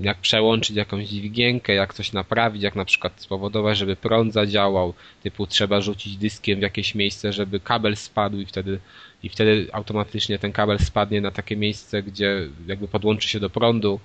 jak 0.00 0.18
przełączyć 0.18 0.76
jakąś 0.76 1.08
dźwigienkę, 1.08 1.74
jak 1.74 1.94
coś 1.94 2.12
naprawić, 2.12 2.62
jak 2.62 2.76
na 2.76 2.84
przykład 2.84 3.20
spowodować, 3.20 3.78
żeby 3.78 3.96
prąd 3.96 4.32
zadziałał, 4.32 4.94
typu 5.22 5.46
trzeba 5.46 5.80
rzucić 5.80 6.16
dyskiem 6.16 6.58
w 6.58 6.62
jakieś 6.62 6.94
miejsce, 6.94 7.32
żeby 7.32 7.60
kabel 7.60 7.96
spadł 7.96 8.38
i 8.40 8.46
wtedy, 8.46 8.78
i 9.22 9.28
wtedy 9.28 9.66
automatycznie 9.72 10.38
ten 10.38 10.52
kabel 10.52 10.78
spadnie 10.78 11.20
na 11.20 11.30
takie 11.30 11.56
miejsce, 11.56 12.02
gdzie 12.02 12.48
jakby 12.66 12.88
podłączy 12.88 13.28
się 13.28 13.40
do 13.40 13.50
prądu. 13.50 14.00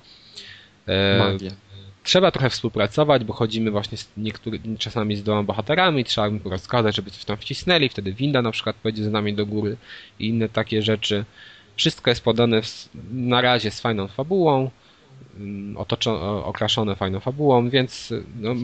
Magia 1.19 1.51
trzeba 2.04 2.32
trochę 2.32 2.50
współpracować, 2.50 3.24
bo 3.24 3.34
chodzimy 3.34 3.72
właśnie 3.72 3.98
z 3.98 4.10
niektórymi 4.18 4.78
czasami 4.78 5.16
z 5.16 5.24
dwoma 5.24 5.44
bohaterami, 5.44 6.06
trzeba 6.06 6.28
im 6.28 6.40
rozkazać, 6.46 6.96
żeby 6.96 7.12
coś 7.12 7.26
tam 7.26 7.38
wcisnęli, 7.38 7.90
wtedy 7.90 8.14
winda 8.14 8.42
na 8.42 8.52
przykład 8.52 8.76
pojedzie 8.76 9.04
z 9.04 9.12
nami 9.12 9.34
do 9.34 9.46
góry 9.46 9.78
i 10.20 10.28
inne 10.28 10.50
takie 10.50 10.82
rzeczy. 10.82 11.26
Wszystko 11.76 12.12
jest 12.12 12.24
podane 12.24 12.62
w, 12.62 12.90
na 13.12 13.42
razie 13.42 13.72
z 13.72 13.82
fajną 13.82 14.08
fabułą, 14.08 14.72
mm, 15.38 15.78
otoczone, 15.78 16.20
okraszone 16.44 16.96
fajną 16.96 17.20
fabułą, 17.20 17.70
więc 17.70 18.14
no, 18.40 18.56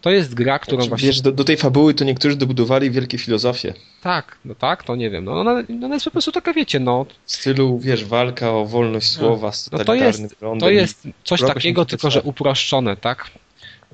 to 0.00 0.10
jest 0.10 0.34
gra, 0.34 0.58
którą 0.58 0.76
znaczy, 0.76 0.88
właśnie... 0.88 1.08
Wiesz, 1.08 1.20
do, 1.20 1.32
do, 1.32 1.44
tej 1.44 1.56
fabuły 1.56 1.94
to 1.94 2.04
niektórzy 2.04 2.36
dobudowali 2.36 2.90
wielkie 2.90 3.18
filozofie. 3.18 3.74
Tak, 4.02 4.38
no 4.44 4.54
tak, 4.54 4.82
to 4.82 4.96
nie 4.96 5.10
wiem. 5.10 5.24
No 5.24 5.40
ona, 5.40 5.62
ona 5.84 5.94
jest 5.94 6.04
po 6.04 6.10
prostu 6.10 6.32
taka, 6.32 6.52
wiecie, 6.52 6.80
no... 6.80 7.06
W 7.24 7.32
stylu, 7.32 7.78
wiesz, 7.78 8.04
walka 8.04 8.50
o 8.50 8.66
wolność 8.66 9.12
no. 9.12 9.18
słowa 9.18 9.52
z 9.52 9.70
no, 9.72 9.84
to 9.84 9.94
jest, 9.94 10.36
to 10.60 10.70
jest 10.70 11.08
coś 11.24 11.40
takiego, 11.40 11.84
tylko 11.84 12.10
że 12.10 12.22
uproszczone, 12.22 12.96
tak? 12.96 13.30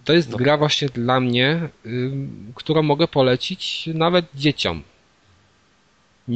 To 0.04 0.12
jest 0.12 0.30
no. 0.30 0.36
gra 0.36 0.56
właśnie 0.56 0.88
dla 0.88 1.20
mnie, 1.20 1.68
y, 1.86 2.10
którą 2.54 2.82
mogę 2.82 3.08
polecić 3.08 3.88
nawet 3.94 4.26
dzieciom. 4.34 4.82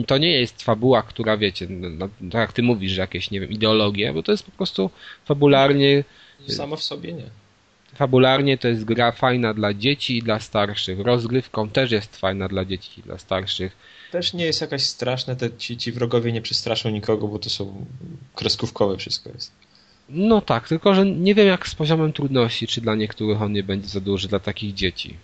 To 0.06 0.18
nie 0.18 0.40
jest 0.40 0.62
fabuła, 0.62 1.02
która 1.02 1.36
wiecie, 1.36 1.66
no, 1.70 1.88
no, 1.90 2.08
tak 2.30 2.40
jak 2.40 2.52
ty 2.52 2.62
mówisz, 2.62 2.92
że 2.92 3.00
jakieś, 3.00 3.30
nie 3.30 3.40
wiem, 3.40 3.50
ideologie, 3.50 4.12
bo 4.12 4.22
to 4.22 4.32
jest 4.32 4.44
po 4.44 4.50
prostu 4.50 4.90
fabularnie... 5.24 6.04
Samo 6.48 6.76
w 6.76 6.82
sobie 6.82 7.12
nie. 7.12 7.30
Fabularnie 7.94 8.58
to 8.58 8.68
jest 8.68 8.84
gra 8.84 9.12
fajna 9.12 9.54
dla 9.54 9.74
dzieci 9.74 10.16
i 10.16 10.22
dla 10.22 10.40
starszych. 10.40 11.00
Rozgrywką 11.00 11.68
też 11.68 11.90
jest 11.90 12.16
fajna 12.16 12.48
dla 12.48 12.64
dzieci 12.64 13.00
i 13.00 13.02
dla 13.02 13.18
starszych. 13.18 13.76
Też 14.12 14.34
nie 14.34 14.44
jest 14.44 14.60
jakaś 14.60 14.82
straszne, 14.82 15.36
te, 15.36 15.56
ci, 15.56 15.76
ci 15.76 15.92
wrogowie 15.92 16.32
nie 16.32 16.42
przestraszą 16.42 16.90
nikogo, 16.90 17.28
bo 17.28 17.38
to 17.38 17.50
są 17.50 17.86
kreskówkowe 18.34 18.96
wszystko 18.96 19.30
jest. 19.30 19.52
No 20.08 20.40
tak, 20.40 20.68
tylko 20.68 20.94
że 20.94 21.06
nie 21.06 21.34
wiem 21.34 21.46
jak 21.46 21.68
z 21.68 21.74
poziomem 21.74 22.12
trudności, 22.12 22.66
czy 22.66 22.80
dla 22.80 22.94
niektórych 22.94 23.42
on 23.42 23.52
nie 23.52 23.62
będzie 23.62 23.88
za 23.88 24.00
duży 24.00 24.28
dla 24.28 24.38
takich 24.38 24.74
dzieci. 24.74 25.16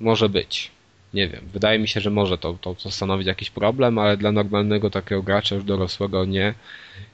Może 0.00 0.28
być. 0.28 0.70
Nie 1.14 1.28
wiem. 1.28 1.48
Wydaje 1.52 1.78
mi 1.78 1.88
się, 1.88 2.00
że 2.00 2.10
może 2.10 2.38
to, 2.38 2.58
to, 2.60 2.74
to 2.74 2.90
stanowić 2.90 3.26
jakiś 3.26 3.50
problem, 3.50 3.98
ale 3.98 4.16
dla 4.16 4.32
normalnego 4.32 4.90
takiego 4.90 5.22
gracza 5.22 5.54
już 5.54 5.64
dorosłego 5.64 6.24
nie. 6.24 6.54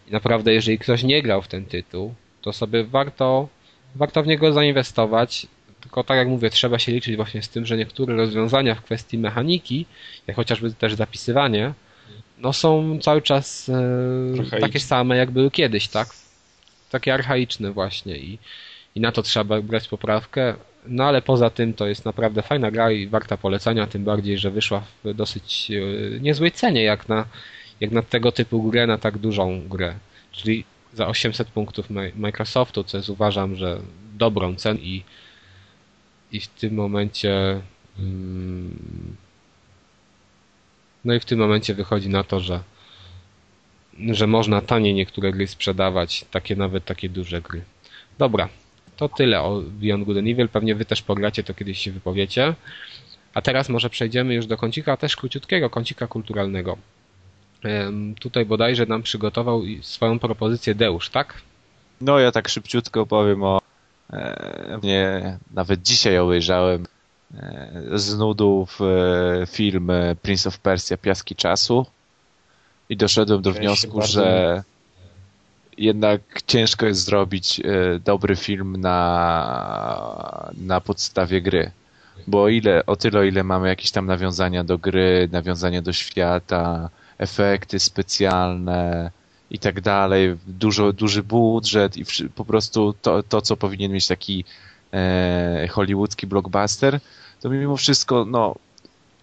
I 0.08 0.10
naprawdę, 0.10 0.54
jeżeli 0.54 0.78
ktoś 0.78 1.02
nie 1.02 1.22
grał 1.22 1.42
w 1.42 1.48
ten 1.48 1.64
tytuł, 1.64 2.14
to 2.42 2.52
sobie 2.52 2.84
warto 2.84 3.48
warto 3.98 4.22
w 4.22 4.26
niego 4.26 4.52
zainwestować. 4.52 5.46
Tylko 5.80 6.04
tak 6.04 6.16
jak 6.16 6.28
mówię, 6.28 6.50
trzeba 6.50 6.78
się 6.78 6.92
liczyć 6.92 7.16
właśnie 7.16 7.42
z 7.42 7.48
tym, 7.48 7.66
że 7.66 7.76
niektóre 7.76 8.16
rozwiązania 8.16 8.74
w 8.74 8.82
kwestii 8.82 9.18
mechaniki, 9.18 9.86
jak 10.26 10.36
chociażby 10.36 10.72
też 10.72 10.94
zapisywanie, 10.94 11.72
no 12.38 12.52
są 12.52 12.98
cały 13.02 13.22
czas 13.22 13.70
e, 14.52 14.60
takie 14.60 14.80
same, 14.80 15.16
jak 15.16 15.30
były 15.30 15.50
kiedyś, 15.50 15.88
tak? 15.88 16.08
Takie 16.90 17.14
archaiczne 17.14 17.72
właśnie 17.72 18.16
i, 18.16 18.38
i 18.94 19.00
na 19.00 19.12
to 19.12 19.22
trzeba 19.22 19.60
brać 19.60 19.88
poprawkę. 19.88 20.54
No 20.86 21.04
ale 21.04 21.22
poza 21.22 21.50
tym 21.50 21.74
to 21.74 21.86
jest 21.86 22.04
naprawdę 22.04 22.42
fajna 22.42 22.70
gra 22.70 22.90
i 22.90 23.06
warta 23.06 23.36
polecenia, 23.36 23.86
tym 23.86 24.04
bardziej, 24.04 24.38
że 24.38 24.50
wyszła 24.50 24.82
w 25.04 25.14
dosyć 25.14 25.70
e, 25.70 26.20
niezłej 26.20 26.52
cenie, 26.52 26.82
jak 26.82 27.08
na, 27.08 27.26
jak 27.80 27.90
na 27.90 28.02
tego 28.02 28.32
typu 28.32 28.62
grę, 28.62 28.86
na 28.86 28.98
tak 28.98 29.18
dużą 29.18 29.68
grę. 29.68 29.94
Czyli 30.32 30.64
za 30.94 31.06
800 31.06 31.48
punktów 31.48 31.86
Microsoftu, 32.14 32.84
co 32.84 32.96
jest 32.96 33.08
uważam, 33.08 33.56
że 33.56 33.80
dobrą 34.14 34.54
cenę 34.54 34.80
i, 34.80 35.04
i 36.32 36.40
w 36.40 36.48
tym 36.48 36.74
momencie 36.74 37.60
mm, 37.98 39.16
no 41.04 41.14
i 41.14 41.20
w 41.20 41.24
tym 41.24 41.38
momencie 41.38 41.74
wychodzi 41.74 42.08
na 42.08 42.24
to, 42.24 42.40
że 42.40 42.60
że 44.10 44.26
można 44.26 44.60
taniej 44.60 44.94
niektóre 44.94 45.32
gry 45.32 45.46
sprzedawać, 45.46 46.24
takie 46.30 46.56
nawet 46.56 46.84
takie 46.84 47.08
duże 47.08 47.42
gry. 47.42 47.62
Dobra, 48.18 48.48
to 48.96 49.08
tyle 49.08 49.40
o 49.40 49.62
Beyond 49.62 50.04
Good 50.04 50.18
and 50.18 50.28
Evil. 50.28 50.48
Pewnie 50.48 50.74
wy 50.74 50.84
też 50.84 51.02
pogracie, 51.02 51.44
to 51.44 51.54
kiedyś 51.54 51.78
się 51.78 51.92
wypowiecie. 51.92 52.54
A 53.34 53.42
teraz 53.42 53.68
może 53.68 53.90
przejdziemy 53.90 54.34
już 54.34 54.46
do 54.46 54.56
kącika, 54.56 54.96
też 54.96 55.16
króciutkiego 55.16 55.70
kącika 55.70 56.06
kulturalnego. 56.06 56.78
Tutaj 58.20 58.46
bodajże 58.46 58.86
nam 58.86 59.02
przygotował 59.02 59.62
swoją 59.82 60.18
propozycję 60.18 60.74
Deusz, 60.74 61.10
tak? 61.10 61.42
No 62.00 62.18
ja 62.18 62.32
tak 62.32 62.48
szybciutko 62.48 63.06
powiem 63.06 63.42
o 63.42 63.60
e, 64.12 64.78
nie, 64.82 65.38
nawet 65.54 65.82
dzisiaj 65.82 66.18
obejrzałem 66.18 66.86
e, 67.34 67.70
z 67.94 68.18
nudów 68.18 68.78
e, 68.80 69.46
film 69.46 69.90
Prince 70.22 70.46
of 70.46 70.58
Persia 70.58 70.96
Piaski 70.96 71.34
Czasu 71.36 71.86
i 72.88 72.96
doszedłem 72.96 73.42
do 73.42 73.50
ja 73.50 73.56
wniosku, 73.56 74.02
że 74.02 74.62
jednak 75.78 76.20
ciężko 76.46 76.86
jest 76.86 77.04
zrobić 77.04 77.60
dobry 78.04 78.36
film 78.36 78.80
na, 78.80 80.50
na 80.56 80.80
podstawie 80.80 81.42
gry. 81.42 81.70
Bo 82.26 82.42
o 82.42 82.48
ile, 82.48 82.86
o 82.86 82.96
tyle, 82.96 83.20
o 83.20 83.22
ile 83.22 83.44
mamy 83.44 83.68
jakieś 83.68 83.90
tam 83.90 84.06
nawiązania 84.06 84.64
do 84.64 84.78
gry, 84.78 85.28
nawiązania 85.32 85.82
do 85.82 85.92
świata, 85.92 86.90
efekty 87.18 87.78
specjalne 87.78 89.10
i 89.50 89.58
tak 89.58 89.80
dalej, 89.80 90.36
dużo, 90.46 90.92
duży 90.92 91.22
budżet 91.22 91.96
i 91.96 92.04
po 92.34 92.44
prostu 92.44 92.94
to, 93.02 93.22
to 93.22 93.40
co 93.40 93.56
powinien 93.56 93.92
mieć 93.92 94.06
taki 94.06 94.44
e, 94.92 95.68
hollywoodzki 95.70 96.26
blockbuster, 96.26 97.00
to 97.40 97.50
mimo 97.50 97.76
wszystko, 97.76 98.24
no, 98.24 98.54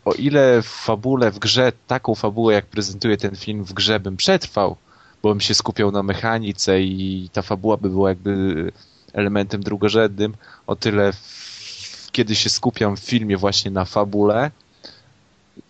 o 0.06 0.14
ile 0.14 0.62
w 0.62 0.68
fabule, 0.68 1.32
w 1.32 1.40
grze, 1.40 1.72
taką 1.88 2.16
fabułę 2.16 2.54
jak 2.54 2.66
prezentuje 2.66 3.18
ten 3.18 3.36
film 3.36 3.64
w 3.64 3.74
grze 3.74 4.00
bym 4.00 4.18
przetrwał, 4.18 4.76
bo 5.24 5.30
bym 5.30 5.42
się 5.42 5.54
skupiał 5.54 5.92
na 5.92 6.04
mechanice 6.04 6.82
i 6.82 7.30
ta 7.34 7.42
fabuła 7.42 7.78
by 7.78 7.90
była 7.90 8.10
jakby 8.10 8.72
elementem 9.14 9.64
drugorzędnym, 9.64 10.34
o 10.68 10.76
tyle 10.76 11.14
w, 11.14 12.10
kiedy 12.12 12.36
się 12.36 12.50
skupiam 12.50 12.98
w 12.98 13.00
filmie 13.00 13.38
właśnie 13.38 13.72
na 13.72 13.86
fabule, 13.86 14.52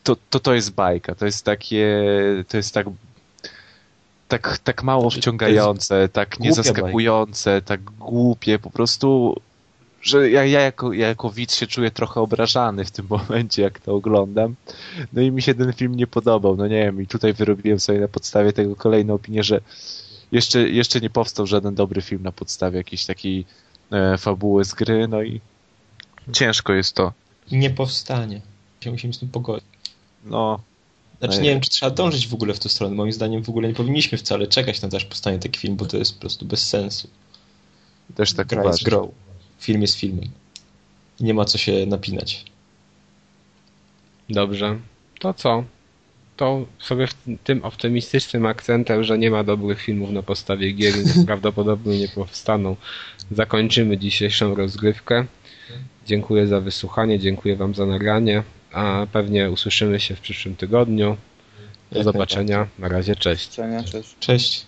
to, 0.04 0.16
to, 0.30 0.40
to 0.40 0.54
jest 0.54 0.72
bajka. 0.72 1.16
To 1.16 1.26
jest 1.26 1.46
takie, 1.46 2.04
to 2.48 2.58
jest 2.58 2.74
tak 2.74 2.88
tak, 4.28 4.58
tak 4.58 4.84
mało 4.84 5.10
wciągające, 5.10 6.10
tak 6.10 6.40
niezaskakujące, 6.40 7.52
bajka. 7.52 7.68
tak 7.68 7.82
głupie, 7.82 8.60
po 8.60 8.70
prostu, 8.70 9.42
że 10.02 10.30
ja, 10.30 10.46
ja, 10.46 10.62
jako, 10.62 10.94
ja 10.94 11.08
jako 11.08 11.30
widz 11.30 11.56
się 11.56 11.68
czuję 11.68 11.92
trochę 11.92 12.22
obrażany 12.22 12.86
w 12.86 12.92
tym 12.92 13.08
momencie, 13.30 13.62
jak 13.62 13.80
to 13.80 13.96
oglądam. 13.96 14.56
No 15.14 15.22
i 15.22 15.32
mi 15.32 15.42
się 15.42 15.56
ten 15.56 15.74
film 15.74 15.96
nie 15.96 16.08
podobał. 16.08 16.56
No 16.56 16.68
nie 16.68 16.84
wiem, 16.84 17.02
i 17.02 17.08
tutaj 17.08 17.34
wyrobiłem 17.34 17.80
sobie 17.80 18.00
na 18.00 18.08
podstawie 18.08 18.54
tego 18.54 18.76
kolejną 18.76 19.14
opinię, 19.14 19.44
że 19.44 19.62
jeszcze, 20.32 20.70
jeszcze 20.70 21.02
nie 21.02 21.10
powstał 21.10 21.48
żaden 21.48 21.76
dobry 21.76 22.02
film 22.02 22.24
na 22.24 22.32
podstawie 22.32 22.78
jakiejś 22.78 23.06
takiej 23.06 23.46
e, 23.92 24.18
fabuły 24.18 24.66
z 24.66 24.74
gry, 24.74 25.08
no 25.08 25.24
i 25.24 25.42
ciężko 26.32 26.74
jest 26.74 26.96
to. 26.96 27.14
Nie 27.52 27.70
powstanie. 27.70 28.42
Musimy 28.92 29.14
z 29.14 29.20
tym 29.20 29.30
pogodzić. 29.30 29.75
No, 30.26 30.60
Znaczy 31.20 31.42
nie 31.42 31.50
wiem, 31.50 31.62
czy 31.62 31.70
trzeba 31.70 31.90
dążyć 31.92 32.28
w 32.28 32.34
ogóle 32.34 32.54
w 32.54 32.60
tę 32.60 32.70
stronę. 32.70 32.96
Moim 32.96 33.12
zdaniem 33.12 33.44
w 33.44 33.50
ogóle 33.50 33.68
nie 33.68 33.74
powinniśmy 33.74 34.18
wcale 34.18 34.48
czekać 34.48 34.82
na 34.82 34.90
to, 34.90 34.98
aż 34.98 35.06
powstanie 35.06 35.40
taki 35.40 35.60
film, 35.60 35.76
bo 35.76 35.86
to 35.86 35.98
jest 35.98 36.14
po 36.14 36.20
prostu 36.22 36.46
bez 36.46 36.68
sensu. 36.70 37.08
też 38.16 38.34
tak 38.34 38.48
Gra 38.48 38.64
jest 38.64 38.82
uważam. 38.82 38.86
grą. 39.02 39.14
Film 39.60 39.82
jest 39.82 39.96
filmem. 39.96 40.30
Nie 41.20 41.34
ma 41.34 41.46
co 41.46 41.58
się 41.58 41.86
napinać. 41.86 42.46
Dobrze. 44.30 44.80
To 45.20 45.34
co? 45.34 45.64
To 46.38 46.66
sobie 46.80 47.08
w 47.08 47.14
tym 47.44 47.64
optymistycznym 47.64 48.46
akcentem, 48.46 49.04
że 49.04 49.18
nie 49.18 49.32
ma 49.32 49.44
dobrych 49.44 49.82
filmów 49.82 50.10
na 50.12 50.24
podstawie 50.24 50.72
gier, 50.72 50.94
więc 50.94 51.26
prawdopodobnie 51.26 52.00
nie 52.00 52.08
powstaną. 52.08 52.76
Zakończymy 53.32 53.98
dzisiejszą 53.98 54.56
rozgrywkę. 54.56 55.26
Dziękuję 56.06 56.48
za 56.48 56.62
wysłuchanie, 56.62 57.20
dziękuję 57.20 57.56
Wam 57.56 57.76
za 57.76 57.86
nagranie, 57.86 58.44
a 58.76 59.08
pewnie 59.12 59.52
usłyszymy 59.52 60.00
się 60.00 60.16
w 60.16 60.22
przyszłym 60.22 60.56
tygodniu. 60.56 61.10
Do 61.10 61.16
tak, 61.90 61.98
tak, 61.98 62.04
zobaczenia. 62.04 62.58
Tak. 62.58 62.80
Na 62.80 62.88
razie, 62.88 63.16
cześć. 63.16 63.50
Cześć. 63.92 64.16
cześć. 64.20 64.66